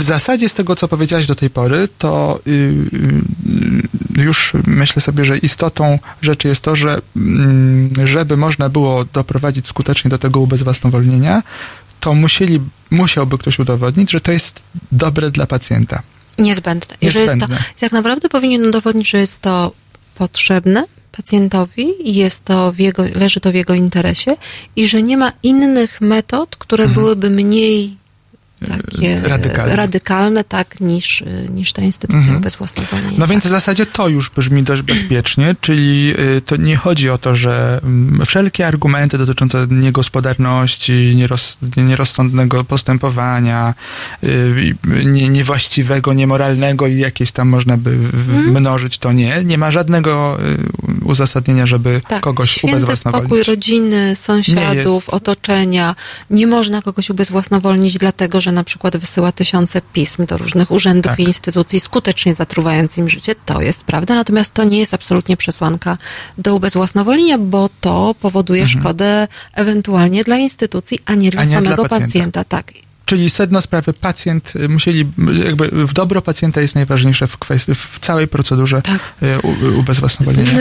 w 0.00 0.02
zasadzie 0.02 0.48
z 0.48 0.54
tego, 0.54 0.76
co 0.76 0.88
powiedziałaś 0.88 1.26
do 1.26 1.34
tej 1.34 1.50
pory, 1.50 1.88
to 1.98 2.40
y, 2.46 2.50
y, 4.18 4.22
już 4.22 4.52
myślę 4.66 5.02
sobie, 5.02 5.24
że 5.24 5.38
istotą 5.38 5.98
rzeczy 6.22 6.48
jest 6.48 6.60
to, 6.60 6.76
że 6.76 7.02
mm, 7.16 7.90
żeby 8.04 8.36
można 8.36 8.68
było 8.68 9.04
doprowadzić 9.04 9.66
skutecznie 9.66 10.10
do 10.10 10.18
tego 10.18 10.40
ubezwłasnowolnienia, 10.40 11.42
to 12.00 12.14
musieli, 12.14 12.60
musiałby 12.90 13.38
ktoś 13.38 13.58
udowodnić, 13.58 14.10
że 14.10 14.20
to 14.20 14.32
jest 14.32 14.62
dobre 14.92 15.30
dla 15.30 15.46
pacjenta. 15.46 16.02
Niezbędne. 16.38 16.96
I 17.00 17.10
że 17.10 17.20
jest 17.20 17.32
to, 17.32 17.38
Niezbędne. 17.38 17.64
tak 17.80 17.92
naprawdę 17.92 18.28
powinien 18.28 18.66
udowodnić, 18.66 19.10
że 19.10 19.18
jest 19.18 19.40
to 19.40 19.72
potrzebne 20.14 20.84
pacjentowi 21.12 22.10
i 22.10 22.14
jest 22.14 22.44
to 22.44 22.72
w 22.72 22.78
jego, 22.78 23.02
leży 23.14 23.40
to 23.40 23.52
w 23.52 23.54
jego 23.54 23.74
interesie 23.74 24.36
i 24.76 24.86
że 24.86 25.02
nie 25.02 25.16
ma 25.16 25.32
innych 25.42 26.00
metod, 26.00 26.56
które 26.56 26.88
byłyby 26.88 27.30
mniej 27.30 27.99
takie 28.60 29.12
Mhm. 29.12 29.24
Radykalne. 29.30 29.76
radykalne 29.76 30.44
tak, 30.44 30.80
niż, 30.80 31.20
y, 31.20 31.48
niż 31.54 31.72
ta 31.72 31.82
instytucja 31.82 32.18
Mhm. 32.20 32.36
ubezwłasnowolnienia. 32.36 33.16
No 33.18 33.26
więc 33.26 33.46
w 33.46 33.50
zasadzie 33.50 33.86
to 33.86 34.08
już 34.08 34.30
brzmi 34.30 34.62
dość 34.62 34.82
bezpiecznie, 34.82 35.54
czyli 35.60 36.14
y, 36.38 36.42
to 36.46 36.56
nie 36.56 36.76
chodzi 36.76 37.10
o 37.10 37.18
to, 37.18 37.36
że 37.36 37.80
mm, 37.84 38.26
wszelkie 38.26 38.66
argumenty 38.66 39.18
dotyczące 39.18 39.66
niegospodarności, 39.70 41.12
nieroz, 41.16 41.56
nierozsądnego 41.76 42.64
postępowania, 42.64 43.74
y, 44.24 44.74
nie, 45.04 45.28
niewłaściwego, 45.28 46.12
niemoralnego 46.12 46.86
i 46.86 46.98
jakieś 46.98 47.32
tam 47.32 47.48
można 47.48 47.76
by 47.76 47.90
Mhm. 47.90 48.50
mnożyć, 48.60 48.98
to 48.98 49.12
nie. 49.12 49.44
Nie 49.44 49.58
ma 49.58 49.70
żadnego 49.70 50.38
y, 51.02 51.04
uzasadnienia, 51.04 51.66
żeby 51.66 52.00
tak, 52.08 52.20
kogoś 52.22 52.50
święty 52.50 52.76
ubezwłasnowolnić. 52.76 53.26
spokój 53.26 53.42
rodziny, 53.54 54.16
sąsiadów, 54.16 55.08
otoczenia. 55.08 55.94
Nie 56.30 56.46
można 56.46 56.82
kogoś 56.82 57.10
ubezwłasnowolnić, 57.10 57.98
dlatego 57.98 58.40
że 58.40 58.49
na 58.52 58.64
przykład 58.64 58.96
wysyła 58.96 59.32
tysiące 59.32 59.80
pism 59.92 60.26
do 60.26 60.38
różnych 60.38 60.70
urzędów 60.70 61.10
Tak. 61.12 61.18
i 61.20 61.22
instytucji, 61.22 61.80
skutecznie 61.80 62.34
zatruwając 62.34 62.98
im 62.98 63.08
życie. 63.08 63.34
To 63.46 63.60
jest 63.62 63.84
prawda, 63.84 64.14
natomiast 64.14 64.54
to 64.54 64.64
nie 64.64 64.78
jest 64.78 64.94
absolutnie 64.94 65.36
przesłanka 65.36 65.98
do 66.38 66.54
ubezwłasnowolnienia, 66.54 67.38
bo 67.38 67.70
to 67.80 68.14
powoduje 68.20 68.66
szkodę 68.68 69.28
ewentualnie 69.54 70.24
dla 70.24 70.36
instytucji, 70.36 70.98
a 71.06 71.14
nie 71.14 71.30
dla 71.30 71.42
Mhm. 71.42 71.56
A 71.56 71.60
nie 71.60 71.66
dla 71.66 71.76
samego 71.76 71.88
pacjenta. 71.88 72.42
pacjenta. 72.42 72.44
Tak. 72.44 72.89
Czyli 73.10 73.30
sedno 73.30 73.60
sprawy, 73.60 73.92
pacjent 73.92 74.52
y, 74.56 74.68
musieli, 74.68 75.00
y, 75.00 75.44
jakby 75.44 75.86
w 75.86 75.92
dobro 75.92 76.22
pacjenta 76.22 76.60
jest 76.60 76.74
najważniejsze 76.74 77.26
w 77.26 77.36
kwestii, 77.38 77.74
w 77.74 77.98
całej 78.00 78.28
procedurze 78.28 78.82
Tak. 78.82 79.00
y, 79.22 79.38
u- 79.40 79.78
ubezwłasnowolnienia. 79.78 80.52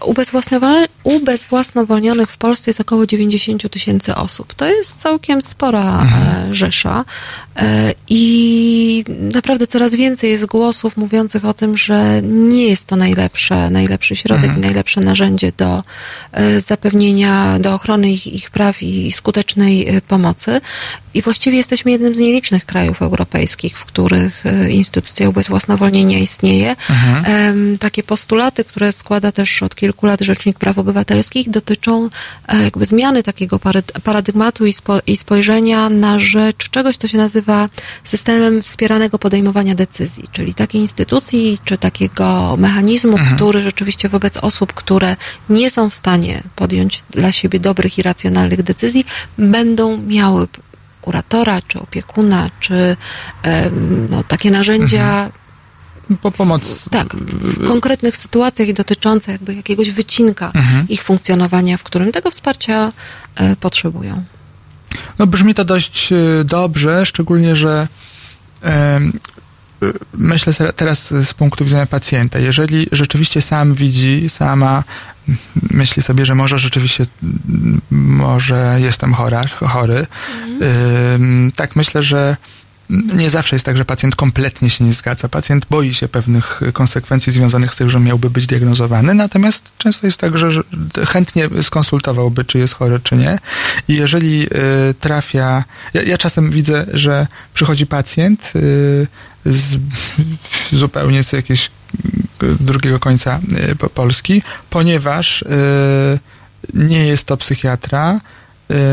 Ubezwłasnowo- 0.00 0.86
Ubezwłasnowolnionych 1.04 2.30
w 2.30 2.36
Polsce 2.38 2.70
jest 2.70 2.80
około 2.80 3.06
90 3.06 3.68
tysięcy 3.70 4.14
osób. 4.14 4.54
To 4.54 4.66
jest 4.66 5.00
całkiem 5.00 5.42
spora 5.42 6.02
e, 6.04 6.54
rzesza 6.54 7.04
i 8.08 9.04
naprawdę 9.34 9.66
coraz 9.66 9.94
więcej 9.94 10.30
jest 10.30 10.46
głosów 10.46 10.96
mówiących 10.96 11.44
o 11.44 11.54
tym, 11.54 11.76
że 11.76 12.20
nie 12.22 12.66
jest 12.68 12.86
to 12.86 12.96
najlepsze, 12.96 13.70
najlepszy 13.70 14.16
środek 14.16 14.56
i 14.56 14.60
najlepsze 14.60 15.00
narzędzie 15.00 15.52
do 15.56 15.82
e, 16.32 16.60
zapewnienia, 16.60 17.58
do 17.58 17.74
ochrony 17.74 18.12
ich, 18.12 18.26
ich 18.26 18.50
praw 18.50 18.82
i 18.82 19.12
skutecznej 19.12 19.88
e, 19.88 20.00
pomocy. 20.00 20.60
I 21.14 21.22
właściwie 21.22 21.56
jesteśmy 21.56 21.90
jednym 21.90 22.14
z 22.14 22.18
nielicznych 22.18 22.66
krajów 22.66 23.02
europejskich, 23.02 23.78
w 23.78 23.84
których 23.84 24.46
e, 24.46 24.70
instytucja 24.70 25.28
ubezwłasnowolnienia 25.28 26.18
istnieje. 26.18 26.76
Em, 27.24 27.78
Takie 27.78 28.02
postulaty, 28.02 28.64
które 28.64 28.92
składa 28.92 29.32
też 29.32 29.62
od 29.62 29.74
kilku 29.74 30.06
lat 30.06 30.20
Rzecznik 30.20 30.58
Praw 30.58 30.78
Obywatelskich, 30.78 31.50
dotyczą 31.50 32.08
e, 32.48 32.62
jakby 32.62 32.86
zmiany 32.86 33.22
takiego 33.22 33.56
parad- 33.56 34.00
paradygmatu 34.04 34.66
i, 34.66 34.72
spo, 34.72 35.00
i 35.06 35.16
spojrzenia 35.16 35.88
na 35.90 36.18
rzecz 36.20 36.70
czegoś, 36.70 36.96
co 36.96 37.08
się 37.08 37.18
nazywa 37.18 37.45
systemem 38.04 38.62
wspieranego 38.62 39.18
podejmowania 39.18 39.74
decyzji, 39.74 40.24
czyli 40.32 40.54
takiej 40.54 40.80
instytucji 40.80 41.58
czy 41.64 41.78
takiego 41.78 42.56
mechanizmu, 42.58 43.16
który 43.34 43.62
rzeczywiście 43.62 44.08
wobec 44.08 44.36
osób, 44.36 44.72
które 44.72 45.16
nie 45.48 45.70
są 45.70 45.90
w 45.90 45.94
stanie 45.94 46.42
podjąć 46.56 47.02
dla 47.10 47.32
siebie 47.32 47.60
dobrych 47.60 47.98
i 47.98 48.02
racjonalnych 48.02 48.62
decyzji, 48.62 49.04
będą 49.38 49.96
miały 49.96 50.48
kuratora, 51.02 51.62
czy 51.68 51.80
opiekuna, 51.80 52.50
czy 52.60 52.96
no, 54.10 54.24
takie 54.24 54.50
narzędzia 54.50 55.30
Po 56.22 56.30
pomoc. 56.30 56.84
tak, 56.90 57.14
w 57.16 57.66
konkretnych 57.68 58.16
sytuacjach 58.16 58.68
i 58.68 58.74
dotyczących 58.74 59.32
jakby 59.32 59.54
jakiegoś 59.54 59.90
wycinka 59.90 60.50
Mhm. 60.54 60.86
ich 60.88 61.02
funkcjonowania, 61.02 61.76
w 61.76 61.82
którym 61.82 62.12
tego 62.12 62.30
wsparcia 62.30 62.92
e, 63.34 63.56
potrzebują. 63.56 64.24
No 65.18 65.26
brzmi 65.26 65.54
to 65.54 65.64
dość 65.64 66.12
y, 66.12 66.44
dobrze, 66.44 67.06
szczególnie, 67.06 67.56
że 67.56 67.88
y, 68.64 68.68
myślę 70.14 70.52
teraz 70.76 71.06
z 71.06 71.34
punktu 71.34 71.64
widzenia 71.64 71.86
pacjenta. 71.86 72.38
Jeżeli 72.38 72.86
rzeczywiście 72.92 73.42
sam 73.42 73.74
widzi, 73.74 74.30
sama 74.30 74.84
myśli 75.70 76.02
sobie, 76.02 76.26
że 76.26 76.34
może 76.34 76.58
rzeczywiście 76.58 77.06
może 77.90 78.76
jestem 78.80 79.14
chora, 79.14 79.46
chory, 79.46 80.06
ym, 81.14 81.52
tak 81.56 81.76
myślę, 81.76 82.02
że 82.02 82.36
nie 82.90 83.30
zawsze 83.30 83.56
jest 83.56 83.66
tak, 83.66 83.76
że 83.76 83.84
pacjent 83.84 84.16
kompletnie 84.16 84.70
się 84.70 84.84
nie 84.84 84.92
zgadza. 84.92 85.28
Pacjent 85.28 85.66
boi 85.70 85.94
się 85.94 86.08
pewnych 86.08 86.60
konsekwencji 86.72 87.32
związanych 87.32 87.74
z 87.74 87.76
tym, 87.76 87.90
że 87.90 88.00
miałby 88.00 88.30
być 88.30 88.46
diagnozowany, 88.46 89.14
natomiast 89.14 89.72
często 89.78 90.06
jest 90.06 90.20
tak, 90.20 90.38
że 90.38 90.50
chętnie 91.08 91.48
skonsultowałby, 91.62 92.44
czy 92.44 92.58
jest 92.58 92.74
chory, 92.74 93.00
czy 93.02 93.16
nie. 93.16 93.38
I 93.88 93.94
jeżeli 93.94 94.46
y, 94.46 94.48
trafia. 95.00 95.64
Ja, 95.94 96.02
ja 96.02 96.18
czasem 96.18 96.50
widzę, 96.50 96.86
że 96.92 97.26
przychodzi 97.54 97.86
pacjent 97.86 98.52
y, 98.56 99.06
z, 99.46 99.78
zupełnie 100.72 101.22
z 101.22 101.32
jakiegoś 101.32 101.70
y, 102.42 102.46
drugiego 102.60 102.98
końca 102.98 103.40
po- 103.78 103.88
Polski, 103.90 104.42
ponieważ 104.70 105.44
nie 106.74 107.06
jest 107.06 107.24
to 107.26 107.36
psychiatra. 107.36 108.20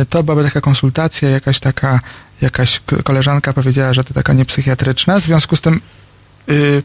To 0.09 0.23
byłaby 0.23 0.43
taka 0.43 0.61
konsultacja, 0.61 1.29
jakaś 1.29 1.59
taka, 1.59 1.99
jakaś 2.43 2.81
koleżanka 3.03 3.53
powiedziała, 3.53 3.93
że 3.93 4.03
to 4.03 4.13
taka 4.13 4.33
niepsychiatryczna. 4.33 5.19
W 5.19 5.23
związku 5.23 5.55
z 5.55 5.61
tym 5.61 5.81
y, 6.49 6.83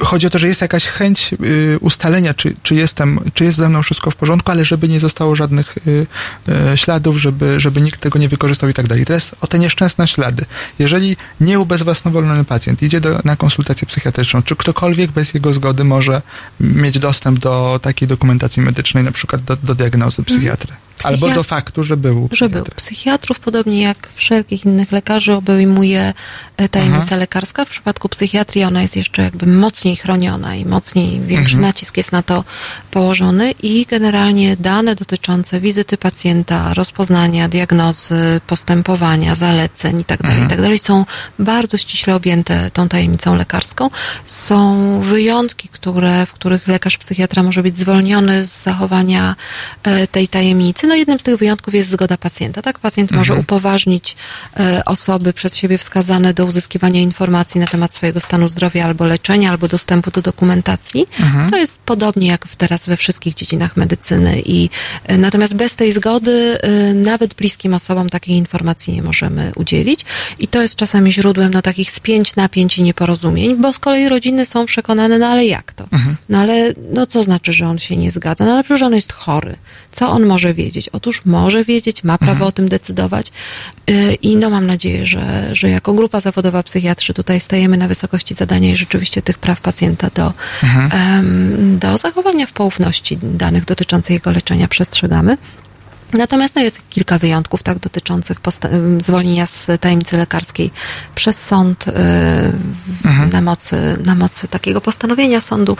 chodzi 0.00 0.26
o 0.26 0.30
to, 0.30 0.38
że 0.38 0.48
jest 0.48 0.60
jakaś 0.60 0.84
chęć 0.84 1.34
y, 1.44 1.78
ustalenia, 1.80 2.34
czy, 2.34 2.54
czy, 2.62 2.74
jestem, 2.74 3.20
czy 3.34 3.44
jest 3.44 3.58
ze 3.58 3.68
mną 3.68 3.82
wszystko 3.82 4.10
w 4.10 4.16
porządku, 4.16 4.50
ale 4.50 4.64
żeby 4.64 4.88
nie 4.88 5.00
zostało 5.00 5.34
żadnych 5.34 5.78
y, 5.86 6.06
y, 6.72 6.76
śladów, 6.78 7.16
żeby, 7.16 7.60
żeby 7.60 7.80
nikt 7.80 8.00
tego 8.00 8.18
nie 8.18 8.28
wykorzystał 8.28 8.68
i 8.68 8.74
tak 8.74 8.86
dalej. 8.86 9.04
Teraz 9.06 9.34
o 9.40 9.46
te 9.46 9.58
nieszczęsne 9.58 10.08
ślady. 10.08 10.44
Jeżeli 10.78 11.16
nieubezwłasnowolniony 11.40 12.44
pacjent 12.44 12.82
idzie 12.82 13.00
do, 13.00 13.20
na 13.24 13.36
konsultację 13.36 13.86
psychiatryczną, 13.86 14.42
czy 14.42 14.56
ktokolwiek 14.56 15.10
bez 15.10 15.34
jego 15.34 15.52
zgody 15.52 15.84
może 15.84 16.22
mieć 16.60 16.98
dostęp 16.98 17.38
do 17.38 17.80
takiej 17.82 18.08
dokumentacji 18.08 18.62
medycznej, 18.62 19.04
na 19.04 19.12
przykład 19.12 19.42
do, 19.42 19.56
do 19.56 19.74
diagnozy 19.74 20.22
psychiatry? 20.22 20.72
Albo 21.04 21.26
Psychiat- 21.26 21.34
do 21.34 21.42
faktu, 21.42 21.84
że 21.84 21.96
był 21.96 22.28
Że 22.32 22.48
był. 22.48 22.64
Psychiatrów, 22.76 23.40
podobnie 23.40 23.82
jak 23.82 24.08
wszelkich 24.14 24.64
innych 24.64 24.92
lekarzy, 24.92 25.34
obejmuje 25.34 26.14
e, 26.56 26.68
tajemnica 26.68 27.16
lekarska. 27.16 27.64
W 27.64 27.68
przypadku 27.68 28.08
psychiatrii 28.08 28.64
ona 28.64 28.82
jest 28.82 28.96
jeszcze 28.96 29.22
jakby 29.22 29.46
mocniej 29.46 29.87
mocniej 29.88 29.96
chroniona 29.96 30.56
i 30.56 30.64
mocniej, 30.64 31.20
większy 31.20 31.56
Mhm. 31.56 31.68
nacisk 31.72 31.96
jest 31.96 32.12
na 32.12 32.22
to 32.22 32.44
położony 32.90 33.50
i 33.62 33.86
generalnie 33.90 34.56
dane 34.56 34.94
dotyczące 34.96 35.60
wizyty 35.60 35.96
pacjenta, 35.96 36.74
rozpoznania, 36.74 37.48
diagnozy, 37.48 38.40
postępowania, 38.46 39.34
zaleceń 39.34 39.98
itd., 39.98 40.28
Mhm. 40.28 40.42
itd. 40.42 40.78
są 40.78 41.04
bardzo 41.38 41.76
ściśle 41.78 42.14
objęte 42.14 42.70
tą 42.70 42.88
tajemnicą 42.88 43.34
lekarską. 43.36 43.90
Są 44.26 45.00
wyjątki, 45.00 45.68
które, 45.68 46.26
w 46.26 46.32
których 46.32 46.68
lekarz 46.68 46.98
psychiatra 46.98 47.42
może 47.42 47.62
być 47.62 47.76
zwolniony 47.76 48.46
z 48.46 48.62
zachowania 48.62 49.36
e, 49.82 50.06
tej 50.06 50.28
tajemnicy. 50.28 50.86
No 50.86 50.94
jednym 50.94 51.20
z 51.20 51.22
tych 51.22 51.36
wyjątków 51.36 51.74
jest 51.74 51.88
zgoda 51.90 52.16
pacjenta. 52.16 52.62
Tak, 52.62 52.78
pacjent 52.78 53.10
może 53.10 53.32
Mhm. 53.32 53.40
upoważnić 53.40 54.16
e, 54.60 54.82
osoby 54.84 55.32
przez 55.32 55.56
siebie 55.56 55.78
wskazane 55.78 56.34
do 56.34 56.44
uzyskiwania 56.44 57.00
informacji 57.00 57.60
na 57.60 57.66
temat 57.66 57.94
swojego 57.94 58.20
stanu 58.20 58.48
zdrowia 58.48 58.84
albo 58.84 59.04
leczenia, 59.06 59.50
albo 59.50 59.68
dostępu 59.78 60.10
do 60.10 60.22
dokumentacji. 60.22 61.06
Mhm. 61.20 61.50
To 61.50 61.56
jest 61.56 61.80
podobnie 61.84 62.28
jak 62.28 62.48
teraz 62.56 62.86
we 62.86 62.96
wszystkich 62.96 63.34
dziedzinach 63.34 63.76
medycyny 63.76 64.42
i 64.44 64.70
e, 65.04 65.18
natomiast 65.18 65.54
bez 65.56 65.74
tej 65.74 65.92
zgody 65.92 66.58
e, 66.60 66.94
nawet 66.94 67.34
bliskim 67.34 67.74
osobom 67.74 68.08
takiej 68.08 68.36
informacji 68.36 68.94
nie 68.94 69.02
możemy 69.02 69.52
udzielić 69.54 70.04
i 70.38 70.48
to 70.48 70.62
jest 70.62 70.76
czasami 70.76 71.12
źródłem 71.12 71.50
no, 71.54 71.62
takich 71.62 71.90
spięć, 71.90 72.36
napięć 72.36 72.78
i 72.78 72.82
nieporozumień, 72.82 73.56
bo 73.56 73.72
z 73.72 73.78
kolei 73.78 74.08
rodziny 74.08 74.46
są 74.46 74.66
przekonane, 74.66 75.18
no 75.18 75.26
ale 75.26 75.46
jak 75.46 75.72
to? 75.72 75.84
No 76.28 76.38
ale 76.38 76.74
no 76.92 77.06
co 77.06 77.22
znaczy, 77.22 77.52
że 77.52 77.68
on 77.68 77.78
się 77.78 77.96
nie 77.96 78.10
zgadza? 78.10 78.44
No 78.44 78.52
ale 78.52 78.64
przecież 78.64 78.82
on 78.82 78.94
jest 78.94 79.12
chory. 79.12 79.56
Co 79.92 80.10
on 80.10 80.26
może 80.26 80.54
wiedzieć? 80.54 80.88
Otóż 80.88 81.22
może 81.24 81.64
wiedzieć, 81.64 82.04
ma 82.04 82.18
prawo 82.18 82.46
o 82.46 82.52
tym 82.52 82.68
decydować 82.68 83.32
yy, 83.86 84.14
i 84.14 84.36
no 84.36 84.50
mam 84.50 84.66
nadzieję, 84.66 85.06
że, 85.06 85.48
że 85.52 85.70
jako 85.70 85.94
grupa 85.94 86.20
zawodowa 86.20 86.62
psychiatrzy 86.62 87.14
tutaj 87.14 87.40
stajemy 87.40 87.76
na 87.76 87.88
wysokości 87.88 88.34
zadania 88.34 88.70
i 88.70 88.76
rzeczywiście 88.76 89.22
tych 89.22 89.38
praw 89.38 89.60
pacjenta 89.68 90.06
do, 90.14 90.26
em, 90.62 91.78
do 91.78 91.98
zachowania 91.98 92.46
w 92.46 92.52
poufności 92.52 93.18
danych 93.22 93.64
dotyczących 93.64 94.14
jego 94.14 94.30
leczenia 94.30 94.68
przestrzegamy. 94.68 95.36
Natomiast 96.12 96.54
no, 96.56 96.62
jest 96.62 96.82
kilka 96.90 97.18
wyjątków 97.18 97.62
tak, 97.62 97.78
dotyczących 97.78 98.38
zwolnienia 98.98 99.46
z 99.46 99.66
tajemnicy 99.80 100.16
lekarskiej 100.16 100.70
przez 101.14 101.36
sąd 101.40 101.88
y, 101.88 101.92
na, 103.32 103.40
mocy, 103.40 103.76
na 104.04 104.14
mocy 104.14 104.48
takiego 104.48 104.80
postanowienia 104.80 105.40
sądu 105.40 105.76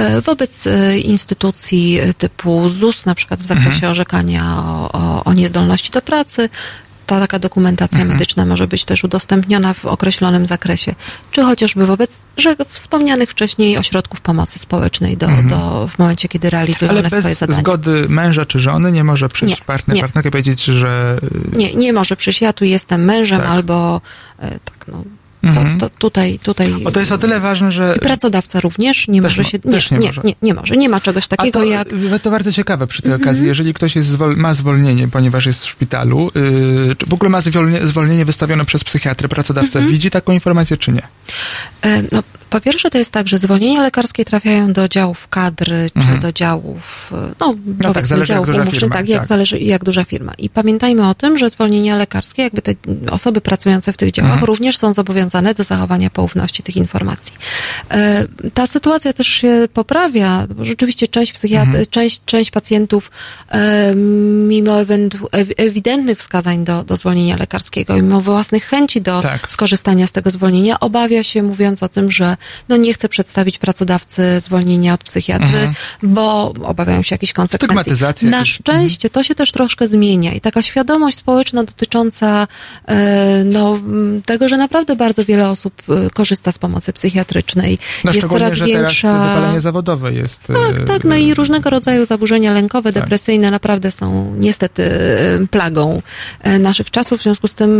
y, 0.00 0.20
wobec 0.20 0.66
y, 0.66 0.98
instytucji 0.98 1.98
typu 2.18 2.68
ZUS, 2.68 3.06
na 3.06 3.14
przykład 3.14 3.42
w 3.42 3.46
zakresie 3.46 3.76
Mhm. 3.76 3.92
orzekania 3.92 4.56
o, 4.56 4.92
o, 4.92 5.24
o 5.24 5.32
niezdolności 5.32 5.90
do 5.90 6.02
pracy. 6.02 6.48
Ta 7.06 7.20
taka 7.20 7.38
dokumentacja 7.38 7.98
Mhm. 7.98 8.12
medyczna 8.18 8.46
może 8.46 8.66
być 8.68 8.84
też 8.84 9.04
udostępniona 9.04 9.74
w 9.74 9.84
określonym 9.84 10.46
zakresie, 10.46 10.94
czy 11.30 11.42
chociażby 11.42 11.86
wobec 11.86 12.18
że 12.36 12.56
wspomnianych 12.68 13.30
wcześniej 13.30 13.78
ośrodków 13.78 14.20
pomocy 14.20 14.58
społecznej 14.58 15.16
do, 15.16 15.26
do, 15.48 15.88
w 15.88 15.98
momencie, 15.98 16.28
kiedy 16.28 16.50
realizują 16.50 16.90
Mhm. 16.90 16.90
Ale 16.90 17.00
one 17.00 17.08
swoje 17.10 17.22
bez 17.22 17.38
zadania. 17.38 17.58
zgody 17.60 18.06
męża 18.08 18.46
czy 18.46 18.60
żony 18.60 18.92
nie 18.92 19.04
może 19.04 19.28
przyjść 19.28 19.58
Nie, 19.58 19.64
partner, 19.64 19.94
nie. 19.96 20.02
partnerka 20.02 20.30
powiedzieć, 20.30 20.64
że... 20.64 21.18
Nie, 21.52 21.74
nie 21.74 21.92
może 21.92 22.16
przyjść. 22.16 22.40
Ja 22.40 22.52
tu 22.52 22.64
jestem 22.64 23.04
mężem 23.04 23.40
Tak. 23.40 23.48
albo 23.50 24.00
e, 24.38 24.50
tak, 24.50 24.84
no. 24.88 25.02
Mhm. 25.48 25.78
To, 25.78 25.90
to 25.90 25.96
tutaj, 25.98 26.38
tutaj. 26.38 26.74
O, 26.84 26.90
to 26.90 27.00
jest 27.00 27.12
o 27.12 27.18
tyle 27.18 27.40
ważne, 27.40 27.72
że... 27.72 27.94
I 27.96 28.00
pracodawca 28.00 28.60
również 28.60 29.08
nie 29.08 29.22
może 29.22 29.42
mo- 29.42 29.48
się. 29.48 29.58
Nie, 29.64 29.72
nie 29.90 29.98
nie, 29.98 30.06
może. 30.06 30.20
nie, 30.24 30.34
nie 30.42 30.54
może. 30.54 30.76
Nie 30.76 30.88
ma 30.88 31.00
czegoś 31.00 31.24
A 31.24 31.36
takiego 31.36 31.58
to, 31.60 31.64
jak. 31.64 31.88
to 32.22 32.30
bardzo 32.30 32.52
ciekawe 32.52 32.86
przy 32.86 33.02
tej 33.02 33.12
Mhm. 33.12 33.28
okazji. 33.28 33.46
Jeżeli 33.46 33.74
ktoś 33.74 33.96
jest 33.96 34.16
ma 34.36 34.54
zwolnienie, 34.54 35.08
ponieważ 35.08 35.46
jest 35.46 35.64
w 35.64 35.68
szpitalu, 35.68 36.30
yy, 36.34 36.96
czy 36.98 37.06
w 37.06 37.14
ogóle 37.14 37.30
ma 37.30 37.40
zwolnienie, 37.40 37.86
zwolnienie 37.86 38.24
wystawione 38.24 38.64
przez 38.64 38.84
psychiatrę, 38.84 39.28
pracodawca 39.28 39.78
Mhm. 39.78 39.92
widzi 39.92 40.10
taką 40.10 40.32
informację, 40.32 40.76
czy 40.76 40.92
nie? 40.92 41.02
E, 41.82 42.02
No, 42.12 42.22
po 42.50 42.60
pierwsze 42.60 42.90
to 42.90 42.98
jest 42.98 43.10
tak, 43.12 43.28
że 43.28 43.38
zwolnienia 43.38 43.82
lekarskie 43.82 44.24
trafiają 44.24 44.72
do 44.72 44.88
działów 44.88 45.28
kadry, 45.28 45.90
czy 45.92 45.98
Mhm. 46.00 46.20
do 46.20 46.32
działów, 46.32 47.12
e, 47.14 47.34
no, 47.40 47.54
tak, 47.54 47.92
powiedzmy 47.92 48.06
zależy, 48.08 48.20
jak 48.20 48.26
działów 48.26 48.46
duża 48.46 48.62
umówczych, 48.62 48.80
firma, 48.80 48.94
tak, 48.96 49.08
jak 49.08 49.20
tak. 49.20 49.28
zależy 49.28 49.58
jak 49.58 49.84
duża 49.84 50.04
firma. 50.04 50.32
I 50.38 50.50
pamiętajmy 50.50 51.08
o 51.08 51.14
tym, 51.14 51.38
że 51.38 51.50
zwolnienia 51.50 51.96
lekarskie, 51.96 52.42
jakby 52.42 52.62
te 52.62 52.74
osoby 53.10 53.40
pracujące 53.40 53.92
w 53.92 53.96
tych 53.96 54.12
działach 54.12 54.30
Mhm. 54.32 54.46
również 54.46 54.78
są 54.78 54.94
zobowiązane 54.94 55.54
do 55.54 55.64
zachowania 55.64 56.10
poufności 56.10 56.62
tych 56.62 56.76
informacji. 56.76 57.32
E, 57.90 58.26
Ta 58.54 58.66
sytuacja 58.66 59.12
też 59.12 59.26
się 59.26 59.68
poprawia, 59.74 60.46
bo 60.56 60.64
rzeczywiście 60.64 61.08
część 61.08 61.32
psychiatr, 61.32 61.66
Mhm. 61.68 61.86
część, 61.90 62.20
część 62.24 62.50
pacjentów, 62.50 63.10
e, 63.50 63.94
mimo 64.48 64.72
ewidentnych 65.56 66.18
wskazań 66.18 66.64
do, 66.64 66.84
do 66.84 66.96
zwolnienia 66.96 67.36
lekarskiego, 67.36 67.94
mimo 67.96 68.20
własnych 68.20 68.64
chęci 68.64 69.00
do 69.00 69.22
Tak. 69.22 69.52
skorzystania 69.52 70.06
z 70.06 70.12
tego 70.12 70.30
zwolnienia, 70.30 70.80
obawia 70.80 71.22
się, 71.22 71.42
mówiąc 71.42 71.82
o 71.82 71.88
tym, 71.88 72.10
że 72.10 72.35
no 72.68 72.76
nie 72.76 72.92
chce 72.94 73.08
przedstawić 73.08 73.58
pracodawcy 73.58 74.40
zwolnienia 74.40 74.94
od 74.94 75.04
psychiatry, 75.04 75.46
Mhm. 75.46 75.74
bo 76.02 76.52
obawiają 76.64 77.02
się 77.02 77.14
jakichś 77.14 77.32
konsekwencji. 77.32 78.28
Na 78.30 78.44
szczęście 78.44 79.10
to 79.10 79.22
się 79.22 79.34
też 79.34 79.52
troszkę 79.52 79.86
zmienia 79.86 80.32
i 80.32 80.40
taka 80.40 80.62
świadomość 80.62 81.16
społeczna 81.16 81.64
dotycząca 81.64 82.48
e, 82.88 83.44
no, 83.44 83.78
tego, 84.26 84.48
że 84.48 84.56
naprawdę 84.56 84.96
bardzo 84.96 85.24
wiele 85.24 85.50
osób 85.50 85.82
e, 86.06 86.10
korzysta 86.10 86.52
z 86.52 86.58
pomocy 86.58 86.92
psychiatrycznej, 86.92 87.78
No 88.04 88.12
jest 88.12 88.28
coraz 88.28 88.52
że 88.54 88.64
większa. 88.66 89.34
teraz 89.36 89.62
zawodowe 89.62 90.12
jest... 90.12 90.42
Tak, 90.46 90.78
yy, 90.78 90.84
tak, 90.86 91.04
no 91.04 91.16
i 91.16 91.34
różnego 91.34 91.70
rodzaju 91.70 92.04
zaburzenia 92.04 92.52
lękowe, 92.52 92.92
Tak. 92.92 93.02
depresyjne 93.02 93.50
naprawdę 93.50 93.90
są 93.90 94.34
niestety 94.38 94.82
e, 95.42 95.46
plagą 95.46 96.02
e, 96.42 96.58
naszych 96.58 96.90
czasów, 96.90 97.20
w 97.20 97.22
związku 97.22 97.48
z 97.48 97.54
tym 97.54 97.70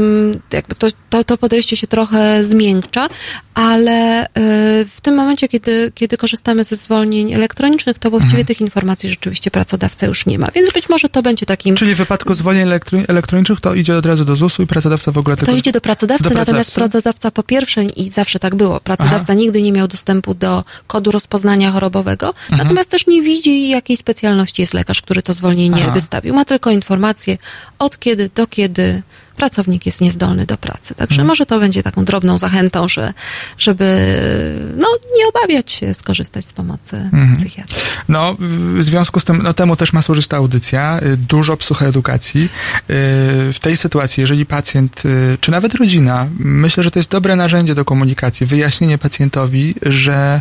jakby 0.52 0.74
to, 0.74 0.86
to, 1.10 1.24
to 1.24 1.38
podejście 1.38 1.76
się 1.76 1.86
trochę 1.86 2.44
zmiękcza, 2.44 3.08
ale 3.54 4.26
e, 4.26 4.28
w 4.96 5.00
tym 5.02 5.14
momencie, 5.14 5.48
kiedy, 5.48 5.92
kiedy 5.94 6.16
korzystamy 6.16 6.64
ze 6.64 6.76
zwolnień 6.76 7.32
elektronicznych, 7.32 7.98
to 7.98 8.10
właściwie 8.10 8.32
Mhm. 8.36 8.46
tych 8.46 8.60
informacji 8.60 9.10
rzeczywiście 9.10 9.50
pracodawca 9.50 10.06
już 10.06 10.26
nie 10.26 10.38
ma, 10.38 10.48
więc 10.54 10.72
być 10.72 10.88
może 10.88 11.08
to 11.08 11.22
będzie 11.22 11.46
takim... 11.46 11.76
Czyli 11.76 11.94
w 11.94 11.98
wypadku 11.98 12.34
zwolnień 12.34 12.68
elektro- 12.68 13.04
elektronicznych 13.08 13.60
to 13.60 13.74
idzie 13.74 13.96
od 13.96 14.06
razu 14.06 14.24
do 14.24 14.36
ZUS-u 14.36 14.62
i 14.62 14.66
pracodawca 14.66 15.12
w 15.12 15.18
ogóle 15.18 15.36
To 15.36 15.46
tylko... 15.46 15.58
idzie 15.58 15.72
do 15.72 15.80
pracodawcy, 15.80 16.24
do 16.24 16.30
natomiast 16.30 16.74
pracodawca 16.74 17.30
po 17.30 17.42
pierwsze, 17.42 17.84
i 17.84 18.10
zawsze 18.10 18.38
tak 18.38 18.54
było, 18.54 18.80
pracodawca 18.80 19.34
nigdy 19.34 19.62
nie 19.62 19.72
miał 19.72 19.88
dostępu 19.88 20.34
do 20.34 20.64
kodu 20.86 21.10
rozpoznania 21.10 21.72
chorobowego, 21.72 22.26
Mhm. 22.28 22.58
natomiast 22.62 22.90
też 22.90 23.06
nie 23.06 23.22
widzi, 23.22 23.68
jakiej 23.68 23.96
specjalności 23.96 24.62
jest 24.62 24.74
lekarz, 24.74 25.02
który 25.02 25.22
to 25.22 25.34
zwolnienie 25.34 25.82
Aha. 25.82 25.90
wystawił. 25.92 26.34
Ma 26.34 26.44
tylko 26.44 26.70
informację, 26.70 27.38
od 27.78 27.98
kiedy 27.98 28.30
do 28.34 28.46
kiedy 28.46 29.02
pracownik 29.36 29.86
jest 29.86 30.00
niezdolny 30.00 30.46
do 30.46 30.56
pracy. 30.56 30.94
Także 30.94 31.14
Mhm. 31.14 31.28
może 31.28 31.46
to 31.46 31.60
będzie 31.60 31.82
taką 31.82 32.04
drobną 32.04 32.38
zachętą, 32.38 32.88
że, 32.88 33.14
żeby 33.58 33.84
no, 34.76 34.86
nie 35.18 35.28
obawiać 35.28 35.72
się 35.72 35.94
skorzystać 35.94 36.46
z 36.46 36.52
pomocy 36.52 36.96
Mhm. 36.96 37.34
psychiatry. 37.34 37.76
No, 38.08 38.36
w 38.38 38.82
związku 38.82 39.20
z 39.20 39.24
tym, 39.24 39.42
no 39.42 39.54
temu 39.54 39.76
też 39.76 39.92
ma 39.92 40.02
służyć 40.02 40.26
ta 40.26 40.36
audycja, 40.36 41.00
y, 41.02 41.16
dużo 41.16 41.56
psychoedukacji. 41.56 42.44
Y, 42.44 42.48
W 43.52 43.56
tej 43.60 43.76
sytuacji, 43.76 44.20
jeżeli 44.20 44.46
pacjent, 44.46 45.02
y, 45.06 45.38
czy 45.40 45.50
nawet 45.50 45.74
rodzina, 45.74 46.26
myślę, 46.38 46.82
że 46.84 46.90
to 46.90 46.98
jest 46.98 47.10
dobre 47.10 47.36
narzędzie 47.36 47.74
do 47.74 47.84
komunikacji, 47.84 48.46
wyjaśnienie 48.46 48.98
pacjentowi, 48.98 49.74
że 49.82 50.40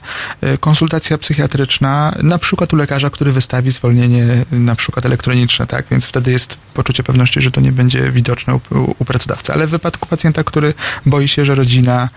konsultacja 0.59 1.17
psychiatryczna, 1.17 2.15
na 2.23 2.38
przykład 2.38 2.73
u 2.73 2.76
lekarza, 2.76 3.09
który 3.09 3.31
wystawi 3.31 3.72
zwolnienie, 3.72 4.45
na 4.51 4.76
przykład 4.76 5.05
elektroniczne, 5.05 5.67
tak, 5.67 5.85
więc 5.91 6.05
wtedy 6.05 6.31
jest 6.31 6.57
poczucie 6.73 7.03
pewności, 7.03 7.41
że 7.41 7.51
to 7.51 7.61
nie 7.61 7.72
będzie 7.72 8.11
widoczne 8.11 8.55
u, 8.55 8.59
u, 8.86 9.06
pracodawcy. 9.06 9.53
Ale 9.53 9.68
w 9.68 9.70
wypadku 9.70 10.07
pacjenta, 10.07 10.44
który 10.44 10.74
boi 11.06 11.28
się, 11.28 11.45
że 11.45 11.56
rodzina 11.56 12.10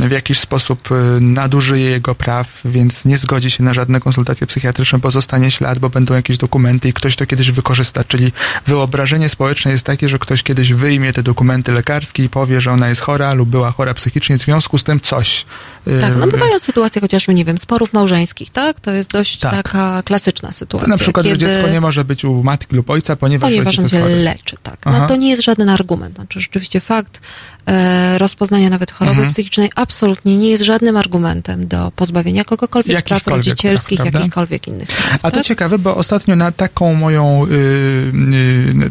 w 0.00 0.10
jakiś 0.10 0.38
sposób 0.40 0.90
y, 0.92 0.94
nadużyje 1.20 1.90
jego 1.90 2.14
praw, 2.14 2.60
więc 2.64 3.04
nie 3.04 3.18
zgodzi 3.18 3.50
się 3.50 3.64
na 3.64 3.74
żadne 3.74 4.00
konsultacje 4.00 4.46
psychiatryczne, 4.46 4.98
bo 4.98 5.10
zostanie 5.10 5.50
ślad, 5.50 5.78
bo 5.78 5.88
będą 5.88 6.14
jakieś 6.14 6.38
dokumenty 6.38 6.88
i 6.88 6.92
ktoś 6.92 7.16
to 7.16 7.26
kiedyś 7.26 7.50
wykorzysta. 7.50 8.04
Czyli 8.04 8.32
wyobrażenie 8.66 9.28
społeczne 9.28 9.70
jest 9.70 9.84
takie, 9.84 10.08
że 10.08 10.18
ktoś 10.18 10.42
kiedyś 10.42 10.72
wyjmie 10.72 11.12
te 11.12 11.22
dokumenty 11.22 11.72
lekarskie 11.72 12.24
i 12.24 12.28
powie, 12.28 12.60
że 12.60 12.72
ona 12.72 12.88
jest 12.88 13.00
chora 13.00 13.34
lub 13.34 13.48
była 13.48 13.70
chora 13.70 13.94
psychicznie, 13.94 14.38
w 14.38 14.40
związku 14.40 14.78
z 14.78 14.84
tym 14.84 15.00
coś. 15.00 15.46
y, 15.88 15.98
Tak, 16.00 16.16
no 16.16 16.26
bywają 16.26 16.58
sytuacje 16.58 17.00
chociażby, 17.00 17.34
nie 17.34 17.44
wiem, 17.44 17.58
sporów 17.58 17.92
małżeńskich, 17.92 18.50
tak? 18.50 18.80
To 18.80 18.90
jest 18.90 19.10
dość 19.12 19.38
Tak. 19.38 19.52
taka 19.52 20.02
klasyczna 20.02 20.48
To 20.48 20.54
sytuacja. 20.54 20.88
na 20.88 20.98
przykład, 20.98 21.26
kiedy... 21.26 21.46
że 21.46 21.52
dziecko 21.52 21.70
nie 21.70 21.80
może 21.80 22.04
być 22.04 22.24
u 22.24 22.42
matki 22.42 22.76
lub 22.76 22.90
ojca, 22.90 23.16
ponieważ, 23.16 23.50
Ponieważ 23.50 23.78
on 23.78 23.84
rodzic 23.84 23.98
jest 23.98 24.10
leczy, 24.24 24.56
tak. 24.62 24.76
Aha. 24.84 24.98
No 24.98 25.06
to 25.08 25.16
nie 25.16 25.30
jest 25.30 25.42
żaden 25.42 25.68
argument. 25.68 26.14
Znaczy 26.14 26.40
rzeczywiście 26.40 26.80
fakt 26.80 27.20
e, 27.66 28.18
rozpoznania 28.18 28.70
nawet 28.70 28.90
choroby 28.92 29.10
Mhm. 29.16 29.27
Psychicznej 29.28 29.70
absolutnie 29.74 30.36
nie 30.36 30.50
jest 30.50 30.62
żadnym 30.62 30.96
argumentem 30.96 31.68
do 31.68 31.92
pozbawienia 31.96 32.44
kogokolwiek 32.44 33.04
praw 33.04 33.26
rodzicielskich, 33.26 34.00
praw, 34.00 34.14
jakichkolwiek 34.14 34.68
innych. 34.68 34.88
praw, 34.88 35.18
A 35.22 35.30
to 35.30 35.36
tak? 35.36 35.46
ciekawe, 35.46 35.78
bo 35.78 35.96
ostatnio 35.96 36.36
na 36.36 36.52
taką 36.52 36.94
moją 36.94 37.46
y, 37.46 37.50
y, 37.50 37.54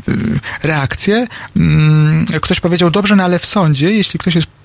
y, 0.10 0.40
reakcję 0.64 1.28
mm, 1.56 2.26
ktoś 2.42 2.60
powiedział, 2.60 2.92
dobrze, 2.92 3.16
no 3.16 3.24
ale 3.24 3.40
w 3.40 3.46
sądzie, 3.46 3.92
jeśli 3.92 4.20
ktoś 4.20 4.36
jest 4.36 4.57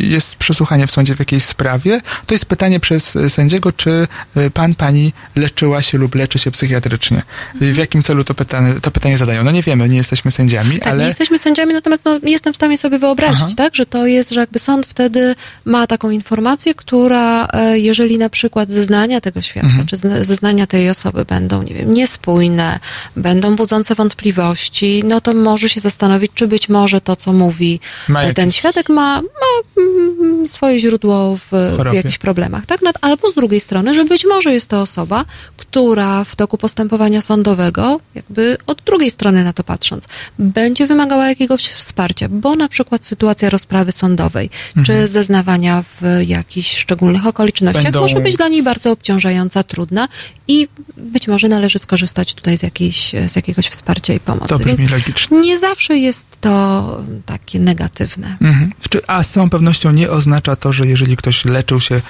jest 0.00 0.36
przesłuchanie 0.36 0.86
w 0.86 0.90
sądzie 0.90 1.14
w 1.16 1.18
jakiejś 1.18 1.44
sprawie, 1.44 2.00
to 2.26 2.34
jest 2.34 2.46
pytanie 2.46 2.80
przez 2.80 3.16
e, 3.16 3.30
sędziego, 3.30 3.72
czy 3.72 4.06
e, 4.36 4.50
pan, 4.50 4.74
pani 4.74 5.12
leczyła 5.36 5.82
się 5.82 5.98
lub 5.98 6.14
leczy 6.14 6.38
się 6.38 6.50
psychiatrycznie. 6.50 7.22
W 7.60 7.76
jakim 7.76 8.02
celu 8.02 8.24
to 8.24 8.34
pytanie, 8.34 8.74
to 8.82 8.90
pytanie 8.90 9.18
zadają? 9.18 9.44
No 9.44 9.50
nie 9.50 9.62
wiemy, 9.62 9.88
nie 9.88 9.96
jesteśmy 9.96 10.30
sędziami, 10.30 10.78
Tak, 10.78 10.88
ale... 10.88 11.00
nie 11.02 11.06
jesteśmy 11.08 11.38
sędziami, 11.38 11.72
natomiast 11.74 12.04
no, 12.04 12.18
jestem 12.22 12.52
w 12.52 12.56
stanie 12.56 12.78
sobie 12.78 12.98
wyobrazić, 12.98 13.42
Aha. 13.42 13.54
tak, 13.56 13.74
że 13.74 13.86
to 13.86 14.06
jest, 14.06 14.30
że 14.30 14.40
jakby 14.40 14.58
sąd 14.58 14.86
wtedy 14.86 15.34
ma 15.64 15.86
taką 15.86 16.10
informację, 16.10 16.74
która, 16.74 17.48
e, 17.52 17.78
jeżeli 17.78 18.18
na 18.18 18.28
przykład 18.30 18.70
zeznania 18.70 19.20
tego 19.20 19.40
świadka, 19.42 19.68
Mhm. 19.68 19.86
czy 19.86 19.96
zna- 19.96 20.24
zeznania 20.24 20.66
tej 20.66 20.90
osoby 20.90 21.24
będą, 21.24 21.62
nie 21.62 21.74
wiem, 21.74 21.94
niespójne, 21.94 22.80
będą 23.16 23.56
budzące 23.56 23.94
wątpliwości, 23.94 25.02
no 25.06 25.20
to 25.20 25.34
może 25.34 25.68
się 25.68 25.80
zastanowić, 25.80 26.32
czy 26.34 26.46
być 26.48 26.68
może 26.68 27.00
to, 27.00 27.16
co 27.16 27.32
mówi 27.32 27.80
Ma 28.08 28.20
ten 28.20 28.28
jakieś- 28.28 28.56
świadek 28.56 28.88
ma, 28.88 29.22
ma 29.22 29.43
mm, 29.78 30.48
swoje 30.48 30.80
źródło 30.80 31.36
w, 31.36 31.76
w 31.90 31.94
jakichś 31.94 32.18
problemach, 32.18 32.66
tak? 32.66 32.82
Nad- 32.82 32.98
Albo 33.00 33.30
z 33.30 33.34
drugiej 33.34 33.60
strony, 33.60 33.94
że 33.94 34.04
być 34.04 34.24
może 34.26 34.52
jest 34.52 34.68
to 34.68 34.80
osoba, 34.80 35.24
która 35.56 36.24
w 36.24 36.36
toku 36.36 36.58
postępowania 36.58 37.20
sądowego, 37.20 38.00
jakby 38.14 38.56
od 38.66 38.82
drugiej 38.82 39.10
strony 39.10 39.44
na 39.44 39.52
to 39.52 39.64
patrząc, 39.64 40.08
będzie 40.38 40.86
wymagała 40.86 41.28
jakiegoś 41.28 41.62
wsparcia, 41.62 42.28
bo 42.30 42.56
na 42.56 42.68
przykład 42.68 43.06
sytuacja 43.06 43.50
rozprawy 43.50 43.92
sądowej, 43.92 44.50
czy 44.86 45.08
zeznawania 45.08 45.84
w 46.00 46.20
jakichś 46.26 46.76
szczególnych 46.78 47.26
okolicznościach 47.26 47.82
Będą- 47.84 48.00
może 48.00 48.20
być 48.20 48.36
dla 48.36 48.48
niej 48.48 48.62
bardzo 48.62 48.90
obciążająca, 48.92 49.62
trudna 49.62 50.08
i 50.48 50.68
być 50.96 51.28
może 51.28 51.48
należy 51.48 51.78
skorzystać 51.78 52.34
tutaj 52.34 52.58
z, 52.58 52.62
jakiejś, 52.62 53.12
z 53.28 53.36
jakiegoś 53.36 53.66
wsparcia 53.68 54.14
i 54.14 54.20
pomocy. 54.20 54.48
To 54.48 54.58
brzmi 54.58 54.76
Więc 54.76 54.90
logicznie. 54.90 55.38
nie 55.40 55.58
zawsze 55.58 55.98
jest 55.98 56.26
to 56.40 56.84
takie 57.26 57.60
negatywne. 57.60 58.36
Mhm. 58.40 58.70
A 59.06 59.22
z 59.24 59.30
całą 59.30 59.50
pewnością 59.50 59.92
nie 59.92 60.10
oznacza 60.10 60.56
to, 60.56 60.72
że 60.72 60.86
jeżeli 60.86 61.16
ktoś 61.16 61.44
leczył 61.44 61.80
się 61.80 62.00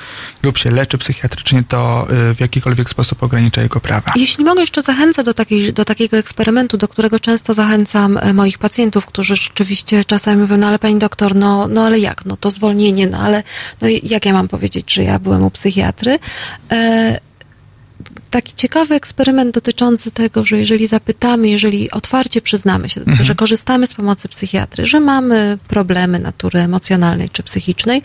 lub 0.42 0.58
się 0.58 0.70
leczy 0.70 0.98
psychiatrycznie, 0.98 1.64
to 1.68 2.06
y, 2.30 2.34
w 2.34 2.40
jakikolwiek 2.40 2.90
sposób 2.90 3.22
ogranicza 3.22 3.62
jego 3.62 3.80
prawa. 3.80 4.12
Jeśli 4.16 4.44
mogę 4.44 4.60
jeszcze 4.60 4.82
zachęcę 4.82 5.24
do, 5.24 5.34
takiej, 5.34 5.72
do 5.72 5.84
takiego 5.84 6.16
eksperymentu, 6.16 6.76
do 6.76 6.88
którego 6.88 7.20
często 7.20 7.54
zachęcam 7.54 8.18
e, 8.18 8.32
moich 8.32 8.58
pacjentów, 8.58 9.06
którzy 9.06 9.36
rzeczywiście 9.36 10.04
czasami 10.04 10.40
mówią, 10.40 10.56
no 10.56 10.66
ale 10.66 10.78
pani 10.78 10.98
doktor, 10.98 11.34
no, 11.34 11.68
no 11.68 11.86
ale 11.86 11.98
jak, 11.98 12.24
no 12.24 12.36
to 12.36 12.50
zwolnienie, 12.50 13.06
no 13.06 13.18
ale 13.18 13.42
no 13.80 13.88
jak 14.02 14.26
ja 14.26 14.32
mam 14.32 14.48
powiedzieć, 14.48 14.94
że 14.94 15.02
ja 15.02 15.18
byłem 15.18 15.42
u 15.42 15.50
psychiatry? 15.50 16.18
E, 16.70 17.20
taki 18.34 18.52
ciekawy 18.56 18.94
eksperyment 18.94 19.54
dotyczący 19.54 20.10
tego, 20.10 20.44
że 20.44 20.58
jeżeli 20.58 20.86
zapytamy, 20.86 21.48
jeżeli 21.48 21.90
otwarcie 21.90 22.40
przyznamy 22.42 22.88
się 22.88 23.00
Mhm. 23.00 23.24
że 23.24 23.34
korzystamy 23.34 23.86
z 23.86 23.94
pomocy 23.94 24.28
psychiatry, 24.28 24.86
że 24.86 25.00
mamy 25.00 25.58
problemy 25.68 26.18
natury 26.18 26.60
emocjonalnej 26.60 27.30
czy 27.30 27.42
psychicznej, 27.42 28.02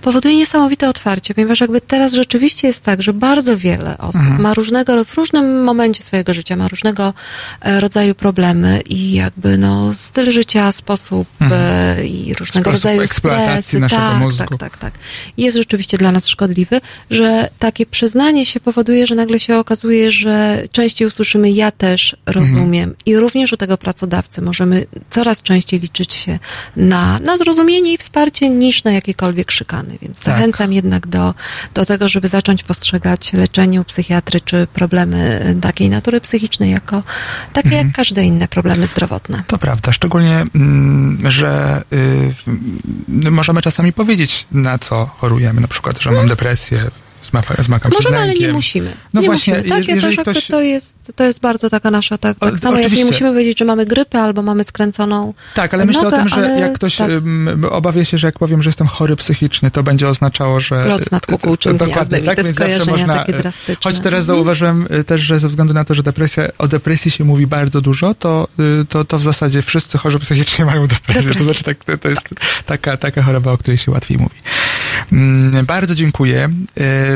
powoduje 0.00 0.36
niesamowite 0.36 0.88
otwarcie, 0.88 1.34
ponieważ 1.34 1.60
jakby 1.60 1.80
teraz 1.80 2.12
rzeczywiście 2.12 2.68
jest 2.68 2.82
tak, 2.82 3.02
że 3.02 3.12
bardzo 3.12 3.56
wiele 3.56 3.98
osób 3.98 4.20
Mhm. 4.22 4.40
ma 4.40 4.54
różnego, 4.54 5.04
w 5.04 5.14
różnym 5.14 5.64
momencie 5.64 6.02
swojego 6.02 6.34
życia 6.34 6.56
ma 6.56 6.68
różnego 6.68 7.12
e, 7.60 7.80
rodzaju 7.80 8.14
problemy 8.14 8.80
i 8.80 9.12
jakby 9.12 9.58
no 9.58 9.94
styl 9.94 10.30
życia, 10.30 10.72
sposób 10.72 11.28
e, 11.40 12.06
i 12.06 12.34
różnego 12.34 12.70
Mhm. 12.70 12.76
Sposób 12.78 12.94
rodzaju 12.94 13.08
stresy. 13.08 13.80
tak, 13.90 14.18
mózgu. 14.20 14.44
tak, 14.44 14.58
tak, 14.58 14.76
tak. 14.76 14.94
Jest 15.36 15.56
rzeczywiście 15.56 15.98
dla 15.98 16.12
nas 16.12 16.28
szkodliwy, 16.28 16.80
że 17.10 17.50
takie 17.58 17.86
przyznanie 17.86 18.46
się 18.46 18.60
powoduje, 18.60 19.06
że 19.06 19.14
nagle 19.14 19.40
się 19.44 19.58
okazuje, 19.58 20.10
że 20.10 20.62
częściej 20.72 21.08
usłyszymy 21.08 21.50
ja 21.50 21.70
też 21.70 22.16
rozumiem 22.26 22.64
Mhm. 22.90 22.96
i 23.06 23.16
również 23.16 23.52
u 23.52 23.56
tego 23.56 23.78
pracodawcy 23.78 24.42
możemy 24.42 24.86
coraz 25.10 25.42
częściej 25.42 25.80
liczyć 25.80 26.14
się 26.14 26.38
na, 26.76 27.18
na 27.18 27.36
zrozumienie 27.36 27.92
i 27.92 27.98
wsparcie 27.98 28.48
niż 28.48 28.84
na 28.84 28.92
jakiekolwiek 28.92 29.50
szykany. 29.50 29.98
Więc 30.02 30.22
Tak. 30.24 30.24
zachęcam 30.34 30.72
jednak 30.72 31.06
do, 31.06 31.34
do 31.74 31.84
tego, 31.84 32.08
żeby 32.08 32.28
zacząć 32.28 32.62
postrzegać 32.62 33.32
leczenie 33.32 33.80
u 33.80 33.84
psychiatry 33.84 34.40
czy 34.40 34.66
problemy 34.74 35.54
takiej 35.60 35.90
natury 35.90 36.20
psychicznej 36.20 36.70
jako 36.70 37.02
takie 37.52 37.68
Mhm. 37.68 37.86
jak 37.86 37.96
każde 37.96 38.24
inne 38.24 38.48
problemy 38.48 38.86
zdrowotne. 38.86 39.42
To 39.46 39.58
prawda, 39.58 39.92
szczególnie, 39.92 40.46
mm, 40.54 41.30
że 41.30 41.82
y, 41.92 43.30
możemy 43.30 43.62
czasami 43.62 43.92
powiedzieć, 43.92 44.46
na 44.52 44.78
co 44.78 45.06
chorujemy. 45.06 45.60
Na 45.60 45.68
przykład, 45.68 46.00
że 46.00 46.10
mam 46.10 46.28
depresję, 46.28 46.90
Możemy, 47.94 48.18
ale 48.18 48.34
nie 48.34 48.52
musimy. 48.52 48.92
No 49.14 49.20
nie 49.20 49.26
właśnie, 49.26 49.54
musimy. 49.58 49.76
Tak, 49.76 49.88
je- 49.88 49.94
jeżeli 49.94 50.16
ktoś- 50.16 50.46
to, 50.46 50.60
jest, 50.60 50.96
to 51.16 51.24
jest 51.24 51.40
bardzo 51.40 51.70
taka 51.70 51.90
nasza, 51.90 52.18
tak, 52.18 52.38
tak 52.38 52.54
O- 52.54 52.58
samo 52.58 52.72
jak 52.76 52.80
nie 52.82 52.86
oczywiście. 52.86 53.12
musimy 53.12 53.30
powiedzieć, 53.30 53.58
że 53.58 53.64
mamy 53.64 53.86
grypę 53.86 54.20
albo 54.20 54.42
mamy 54.42 54.64
skręconą 54.64 55.34
Tak, 55.54 55.74
ale 55.74 55.84
myślę 55.84 56.02
nogę, 56.02 56.16
o 56.16 56.20
tym, 56.20 56.28
że 56.28 56.36
ale 56.36 56.60
jak 56.60 56.72
ktoś 56.72 56.96
tak. 56.96 57.10
ym, 57.10 57.64
obawia 57.70 58.04
się, 58.04 58.18
że 58.18 58.28
jak 58.28 58.38
powiem, 58.38 58.62
że 58.62 58.68
jestem 58.68 58.86
chory 58.86 59.16
psychicznie, 59.16 59.70
to 59.70 59.82
będzie 59.82 60.08
oznaczało, 60.08 60.60
że... 60.60 60.84
Lot 60.84 61.12
nad 61.12 61.26
kukułczym 61.26 61.76
gniazdem 61.76 62.24
i 62.24 62.28
te 62.36 62.54
skojarzenia 62.54 63.06
takie 63.06 63.34
e, 63.36 63.42
drastyczne. 63.42 63.74
Choć 63.84 64.00
teraz 64.00 64.20
Mhm. 64.20 64.22
zauważyłem 64.24 64.86
y, 65.00 65.04
też, 65.04 65.20
że 65.20 65.40
ze 65.40 65.48
względu 65.48 65.74
na 65.74 65.84
to, 65.84 65.94
że 65.94 66.02
depresja, 66.02 66.44
o 66.58 66.68
depresji 66.68 67.10
się 67.10 67.24
mówi 67.24 67.46
bardzo 67.46 67.80
dużo, 67.80 68.14
to, 68.14 68.48
y, 68.82 68.84
to, 68.88 69.04
to 69.04 69.18
w 69.18 69.22
zasadzie 69.22 69.62
wszyscy 69.62 69.98
chorzy 69.98 70.18
psychicznie 70.18 70.64
mają 70.64 70.86
depresję. 70.86 71.22
To 71.22 71.28
Depresję. 71.28 71.44
znaczy, 71.44 71.64
tak, 71.64 71.84
to- 71.84 71.98
to 71.98 72.08
jest 72.08 72.28
taka, 72.66 72.96
taka 72.96 73.22
choroba, 73.22 73.52
o 73.52 73.58
której 73.58 73.78
się 73.78 73.90
łatwiej 73.90 74.18
mówi. 74.18 74.34
Mm, 75.12 75.66
Bardzo 75.66 75.94
dziękuję. 75.94 76.48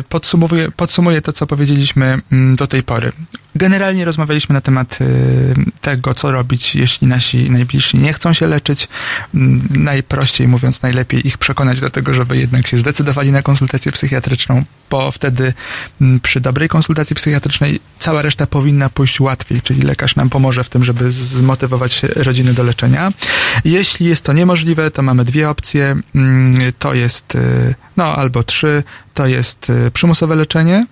Podsumowuję, 0.03 0.71
podsumuję 0.71 1.23
to, 1.23 1.33
co 1.33 1.47
powiedzieliśmy 1.47 2.19
mm, 2.33 2.57
do 2.57 2.67
tej 2.67 2.83
pory. 2.83 3.13
Generalnie 3.55 4.05
rozmawialiśmy 4.05 4.53
na 4.53 4.61
temat 4.61 4.99
y, 5.01 5.55
tego, 5.81 6.15
co 6.15 6.31
robić, 6.31 6.75
jeśli 6.75 7.07
nasi 7.07 7.51
najbliżsi 7.51 7.97
nie 7.99 8.13
chcą 8.13 8.33
się 8.33 8.47
leczyć. 8.47 8.89
Mm, 9.35 9.63
Najprościej 9.71 10.49
mówiąc, 10.49 10.83
najlepiej 10.83 11.27
ich 11.27 11.39
przekonać 11.39 11.81
do 11.81 11.91
tego, 11.91 12.15
żeby 12.15 12.37
jednak 12.37 12.67
się 12.67 12.79
zdecydowali 12.79 13.33
na 13.33 13.43
konsultację 13.43 13.93
psychiatryczną, 13.93 14.65
bo 14.91 15.11
wtedy 15.11 15.55
mm, 16.01 16.21
przy 16.21 16.41
dobrej 16.41 16.69
konsultacji 16.69 17.17
psychiatrycznej 17.17 17.81
cała 17.99 18.23
reszta 18.23 18.47
powinna 18.47 18.89
pójść 18.89 19.21
łatwiej, 19.21 19.63
czyli 19.63 19.83
lekarz 19.83 20.17
nam 20.17 20.31
pomoże 20.31 20.65
w 20.65 20.69
tym, 20.69 20.85
żeby 20.85 21.11
zmotywować 21.13 22.03
rodziny 22.17 22.55
do 22.55 22.63
leczenia. 22.63 23.13
Jeśli 23.65 24.07
jest 24.07 24.23
to 24.25 24.33
niemożliwe, 24.33 24.91
to 24.91 25.03
mamy 25.03 25.25
dwie 25.25 25.51
opcje. 25.51 25.97
Mm, 26.15 26.59
To 26.79 26.95
jest, 26.95 27.35
y, 27.35 27.75
no 27.97 28.05
albo 28.17 28.43
trzy, 28.43 28.83
to 29.15 29.27
jest 29.27 29.71
y, 29.71 29.91
przymusowe 29.91 30.35
leczenie, 30.37 30.87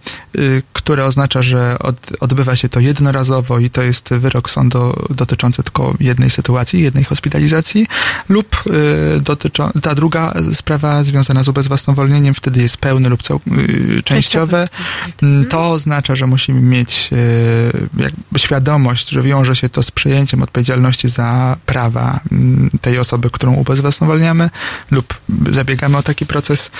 które 0.72 1.04
oznacza, 1.04 1.42
że 1.42 1.78
od, 1.78 1.96
odbywa 2.20 2.55
się 2.56 2.68
to 2.68 2.80
jednorazowo 2.80 3.58
i 3.58 3.70
to 3.70 3.82
jest 3.82 4.08
wyrok 4.14 4.50
sądu 4.50 5.06
dotyczący 5.10 5.62
tylko 5.62 5.94
jednej 6.00 6.30
sytuacji, 6.30 6.82
jednej 6.82 7.04
hospitalizacji, 7.04 7.86
lub 8.28 8.62
y, 8.66 9.20
dotyczą, 9.20 9.70
ta 9.82 9.94
druga 9.94 10.34
sprawa 10.52 11.02
związana 11.02 11.42
z 11.42 11.48
ubezwłasnowolnieniem, 11.48 12.34
wtedy 12.34 12.62
jest 12.62 12.76
pełne 12.76 13.08
lub 13.08 13.22
cał, 13.22 13.40
y, 13.98 14.02
częściowe. 14.02 14.68
Mm, 15.22 15.46
To 15.46 15.70
oznacza, 15.70 16.16
że 16.16 16.26
musimy 16.26 16.60
mieć 16.60 17.10
y, 18.34 18.38
świadomość, 18.38 19.08
że 19.08 19.22
wiąże 19.22 19.56
się 19.56 19.68
to 19.68 19.82
z 19.82 19.90
przejęciem 19.90 20.42
odpowiedzialności 20.42 21.08
za 21.08 21.56
prawa 21.66 22.20
mm, 22.32 22.70
tej 22.80 22.98
osoby, 22.98 23.30
którą 23.30 23.54
ubezwłasnowolniamy 23.54 24.50
lub 24.90 25.14
zabiegamy 25.50 25.96
o 25.96 26.02
taki 26.02 26.26
proces. 26.26 26.70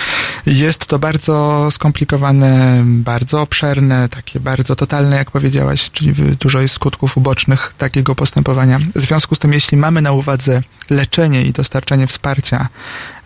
Jest 0.46 0.86
to 0.86 0.98
bardzo 0.98 1.68
skomplikowane, 1.70 2.82
bardzo 2.86 3.40
obszerne, 3.42 4.08
takie 4.08 4.40
bardzo 4.40 4.76
totalne, 4.76 5.16
jak 5.16 5.30
powiedziałaś, 5.56 5.90
czyli 5.90 6.14
dużo 6.40 6.60
jest 6.60 6.74
skutków 6.74 7.16
ubocznych 7.16 7.74
takiego 7.78 8.14
postępowania. 8.14 8.80
W 8.94 9.00
związku 9.00 9.34
z 9.34 9.38
tym, 9.38 9.52
jeśli 9.52 9.76
mamy 9.78 10.02
na 10.02 10.12
uwadze 10.12 10.62
leczenie 10.90 11.44
i 11.44 11.52
dostarczanie 11.52 12.06
wsparcia 12.06 12.68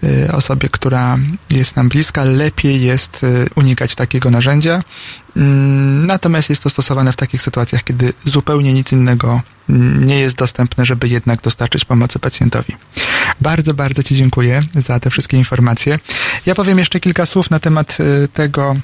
y, 0.04 0.32
osobie, 0.32 0.68
która 0.68 1.18
jest 1.50 1.76
nam 1.76 1.88
bliska, 1.88 2.24
lepiej 2.24 2.82
jest 2.82 3.24
y, 3.24 3.46
unikać 3.54 3.94
takiego 3.94 4.30
narzędzia. 4.30 4.82
Mm, 5.36 6.06
Natomiast 6.06 6.50
jest 6.50 6.62
to 6.62 6.70
stosowane 6.70 7.12
w 7.12 7.16
takich 7.16 7.42
sytuacjach, 7.42 7.84
kiedy 7.84 8.12
zupełnie 8.24 8.72
nic 8.72 8.92
innego 8.92 9.42
nie 10.00 10.20
jest 10.20 10.36
dostępne, 10.36 10.84
żeby 10.84 11.08
jednak 11.08 11.42
dostarczyć 11.42 11.84
pomocy 11.84 12.18
pacjentowi. 12.18 12.76
Bardzo, 13.40 13.74
bardzo 13.74 14.02
Ci 14.02 14.14
dziękuję 14.14 14.60
za 14.74 15.00
te 15.00 15.10
wszystkie 15.10 15.36
informacje. 15.36 15.98
Ja 16.46 16.54
powiem 16.54 16.78
jeszcze 16.78 17.00
kilka 17.00 17.26
słów 17.26 17.50
na 17.50 17.60
temat 17.60 17.98
y, 18.00 18.28
tego, 18.28 18.76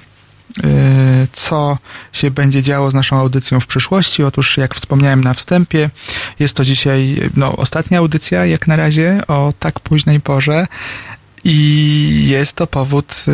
co 1.32 1.78
się 2.12 2.30
będzie 2.30 2.62
działo 2.62 2.90
z 2.90 2.94
naszą 2.94 3.18
audycją 3.18 3.60
w 3.60 3.66
przyszłości. 3.66 4.22
Otóż, 4.22 4.56
jak 4.56 4.74
wspomniałem 4.74 5.24
na 5.24 5.34
wstępie, 5.34 5.90
jest 6.38 6.54
to 6.54 6.64
dzisiaj 6.64 7.30
no, 7.36 7.56
ostatnia 7.56 7.98
audycja, 7.98 8.46
jak 8.46 8.66
na 8.66 8.76
razie, 8.76 9.20
o 9.28 9.52
tak 9.58 9.80
późnej 9.80 10.20
porze. 10.20 10.66
I 11.48 12.26
jest 12.28 12.52
to 12.52 12.66
powód, 12.66 13.24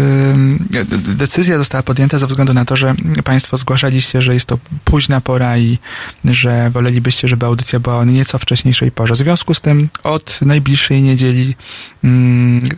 decyzja 0.91 1.59
została 1.59 1.83
podjęta 1.83 2.19
ze 2.19 2.27
względu 2.27 2.55
na 2.55 2.65
to, 2.65 2.77
że 2.77 2.95
Państwo 3.25 3.57
zgłaszaliście, 3.57 4.23
że 4.23 4.35
jest 4.35 4.47
to 4.47 4.59
późna 4.85 5.21
pora 5.21 5.59
i 5.59 5.79
że 6.25 6.71
wolelibyście, 6.71 7.29
żeby 7.29 7.47
audycja 7.47 7.81
była 7.81 7.99
o 7.99 8.05
nieco 8.05 8.39
wcześniejszej 8.39 8.91
porze. 8.91 9.15
W 9.15 9.17
związku 9.17 9.55
z 9.55 9.61
tym 9.61 9.89
od 10.03 10.39
najbliższej 10.43 11.03
niedzieli, 11.03 11.57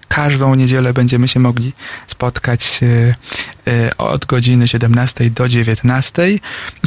każdą 0.09 0.55
niedzielę 0.55 0.93
będziemy 0.93 1.29
się 1.29 1.41
mogli 1.41 1.73
spotkać 2.07 2.81
y, 2.83 3.15
e, 3.67 3.97
od 3.97 4.27
godziny 4.27 4.69
17 4.69 5.31
do 5.31 5.49
19. 5.49 6.23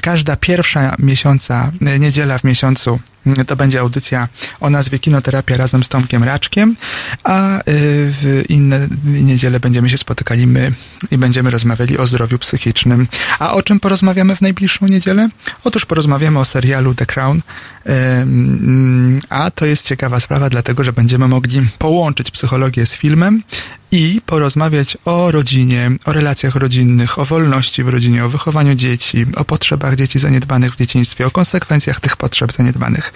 Każda 0.01 0.35
pierwsza 0.35 0.95
miesiąca, 0.99 1.71
e, 1.85 1.99
niedziela 1.99 2.37
w 2.37 2.43
miesiącu 2.43 2.99
mm, 3.25 3.45
to 3.45 3.55
będzie 3.55 3.79
audycja 3.79 4.27
o 4.59 4.69
nazwie 4.69 4.99
Kinoterapia 4.99 5.57
razem 5.57 5.83
z 5.83 5.89
Tomkiem 5.89 6.23
Raczkiem, 6.23 6.75
a 7.23 7.59
w 7.65 8.43
inne 8.49 8.87
niedziele 9.05 9.59
będziemy 9.59 9.89
się 9.89 9.97
spotykali 9.97 10.47
my 10.47 10.71
i 11.11 11.17
będziemy 11.17 11.49
rozmawiali 11.49 11.97
o 11.97 12.07
zdrowiu 12.07 12.39
psychicznym. 12.39 13.07
A 13.39 13.53
o 13.53 13.61
czym 13.61 13.79
porozmawiamy 13.79 14.35
w 14.35 14.41
najbliższą 14.41 14.85
niedzielę? 14.85 15.29
Otóż 15.63 15.85
porozmawiamy 15.85 16.39
o 16.39 16.45
serialu 16.45 16.95
The 16.95 17.05
Crown, 17.05 17.41
Ym, 17.89 19.19
a 19.29 19.51
to 19.51 19.65
jest 19.65 19.85
ciekawa 19.85 20.19
sprawa, 20.19 20.49
dlatego 20.49 20.83
że 20.83 20.93
będziemy 20.93 21.27
mogli 21.27 21.69
połączyć 21.77 22.26
psychologię 22.31 22.85
z 22.85 22.95
filmem 22.95 23.43
i 23.91 24.21
porozmawiać 24.25 24.97
o 25.05 25.31
rodzinie, 25.31 25.91
o 26.05 26.13
relacjach 26.13 26.55
rodzinnych, 26.55 27.19
o 27.19 27.25
wolności 27.25 27.83
w 27.83 27.89
rodzinie, 27.89 28.25
o 28.25 28.29
wychowaniu 28.29 28.75
dzieci, 28.75 29.25
o 29.35 29.45
potrzebach 29.45 29.95
dzieci 29.95 30.19
zaniedbanych 30.19 30.73
w 30.73 30.77
dzieciństwie, 30.77 31.27
o 31.27 31.31
konsekwencjach 31.31 31.99
tych 31.99 32.17
potrzeb 32.17 32.51
zaniedbanych. 32.51 33.13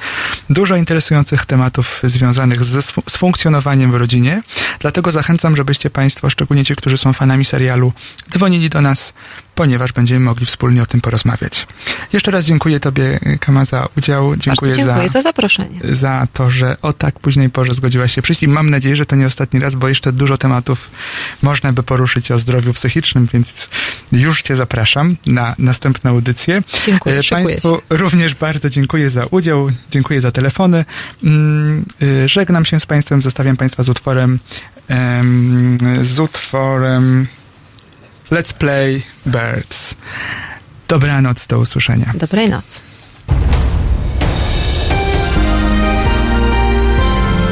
Dużo 0.50 0.76
interesujących 0.76 1.46
tematów 1.46 2.02
związanych 2.04 2.64
ze, 2.64 2.82
z 2.82 3.18
funkcjonowaniem 3.18 3.92
w 3.92 3.96
rodzinie, 3.96 4.42
dlatego 4.80 5.12
zachęcam, 5.12 5.56
żebyście 5.56 5.90
Państwo, 5.90 6.30
szczególnie 6.30 6.66
ci, 6.66 6.76
którzy 6.76 6.98
są 6.98 7.14
fanami 7.14 7.46
serialu, 7.46 7.94
dzwonili 8.32 8.70
do 8.70 8.82
nas, 8.82 9.14
ponieważ 9.56 9.92
będziemy 9.92 10.20
mogli 10.20 10.46
wspólnie 10.46 10.82
o 10.84 10.86
tym 10.86 11.02
porozmawiać. 11.02 11.68
Jeszcze 12.14 12.32
raz 12.32 12.46
dziękuję 12.46 12.80
Tobie, 12.80 13.20
Kama, 13.40 13.66
za 13.66 13.88
udział. 13.98 14.36
Dziękuję, 14.36 14.76
dziękuję 14.76 15.08
za 15.08 15.14
za 15.14 15.22
zaproszenie. 15.22 15.80
za 15.84 16.28
to, 16.34 16.50
że 16.50 16.78
o 16.82 16.94
tak 16.94 17.20
późnej 17.20 17.50
porze 17.50 17.74
zgodziłaś 17.74 18.16
się 18.16 18.22
przyjść 18.22 18.44
i 18.44 18.48
mam 18.48 18.70
nadzieję, 18.70 18.96
że 18.96 19.06
to 19.06 19.16
nie 19.16 19.26
ostatni 19.28 19.60
raz, 19.60 19.76
bo 19.76 19.90
jeszcze 19.90 20.12
dużo 20.12 20.38
tematów 20.38 20.92
można 21.42 21.74
by 21.74 21.84
poruszyć 21.84 22.32
o 22.32 22.40
zdrowiu 22.40 22.74
psychicznym, 22.74 23.28
więc 23.34 23.70
już 24.12 24.42
Cię 24.42 24.56
zapraszam 24.56 25.16
na 25.26 25.56
następną 25.60 26.10
audycję. 26.12 26.62
Dziękuję, 26.86 27.20
E, 27.20 27.24
Państwu 27.30 27.82
również 27.90 28.36
bardzo 28.36 28.70
dziękuję 28.70 29.10
za 29.10 29.26
udział, 29.32 29.70
dziękuję 29.92 30.22
za 30.22 30.32
telefony. 30.32 30.86
Mm, 31.24 31.86
e, 32.24 32.30
Żegnam 32.30 32.66
się 32.66 32.80
z 32.80 32.86
Państwem, 32.86 33.22
zostawiam 33.22 33.58
Państwa 33.58 33.84
z 33.84 33.90
utworem 33.90 34.40
em, 34.88 35.78
z 36.02 36.20
utworem 36.20 37.28
Let's 38.32 38.54
Play 38.54 39.04
Birds. 39.26 39.96
Dobranoc, 40.88 41.48
do 41.48 41.60
usłyszenia. 41.60 42.12
Dobrej 42.16 42.50
nocy. 42.50 42.82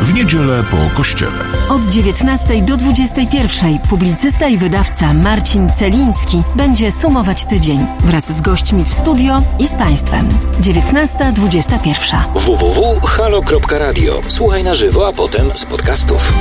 W 0.02 0.14
niedzielę 0.14 0.64
po 0.72 0.98
kościele. 0.98 1.46
Od 1.70 1.86
19 1.86 2.62
do 2.62 2.78
21 2.78 3.80
publicysta 3.80 4.48
i 4.48 4.58
wydawca 4.58 5.14
Marcin 5.14 5.70
Celiński 5.72 6.44
będzie 6.56 6.92
sumować 6.92 7.46
tydzień 7.46 7.86
wraz 8.00 8.38
z 8.38 8.42
gośćmi 8.42 8.86
w 8.86 8.94
studio 8.94 9.42
i 9.60 9.68
z 9.68 9.74
Państwem. 9.76 10.28
19.21. 10.62 12.24
www.halo.radio. 12.36 14.20
Słuchaj 14.28 14.64
na 14.64 14.76
żywo, 14.76 15.08
a 15.08 15.14
potem 15.14 15.52
z 15.54 15.66
podcastów. 15.66 16.34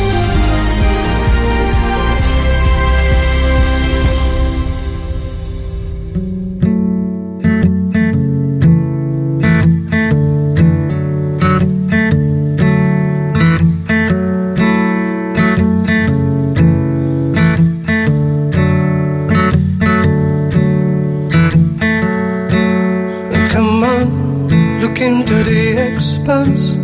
Expanse 26.29 26.75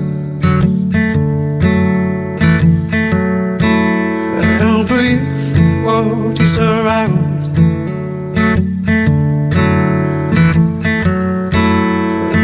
and 4.41 4.89
breathe 4.89 5.85
what 5.85 6.41
is 6.41 6.57
around. 6.57 7.45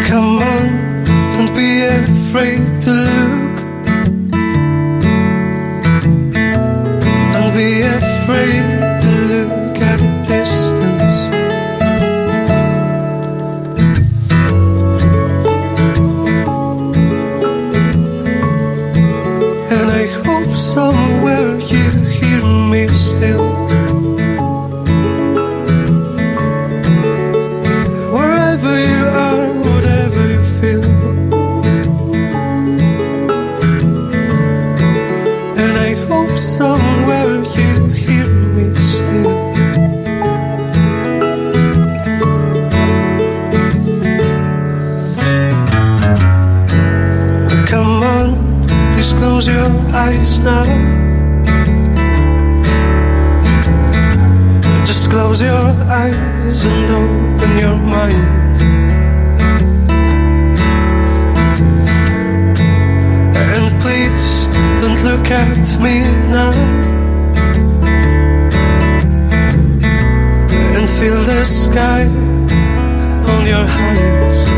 Come 0.08 0.38
on, 0.38 1.04
don't 1.32 1.54
be 1.54 1.84
afraid 1.84 2.66
to 2.82 2.90
look. 2.90 3.29
Eyes 50.00 50.42
now. 50.42 50.64
Just 54.86 55.10
close 55.10 55.40
your 55.42 55.66
eyes 56.02 56.64
and 56.64 56.90
open 57.00 57.50
your 57.64 57.78
mind. 57.94 58.22
And 63.54 63.68
please 63.82 64.28
don't 64.80 65.00
look 65.08 65.26
at 65.30 65.66
me 65.84 65.94
now. 66.36 66.52
And 70.76 70.88
feel 70.98 71.20
the 71.32 71.44
sky 71.44 72.04
on 73.32 73.46
your 73.46 73.66
hands. 73.66 74.49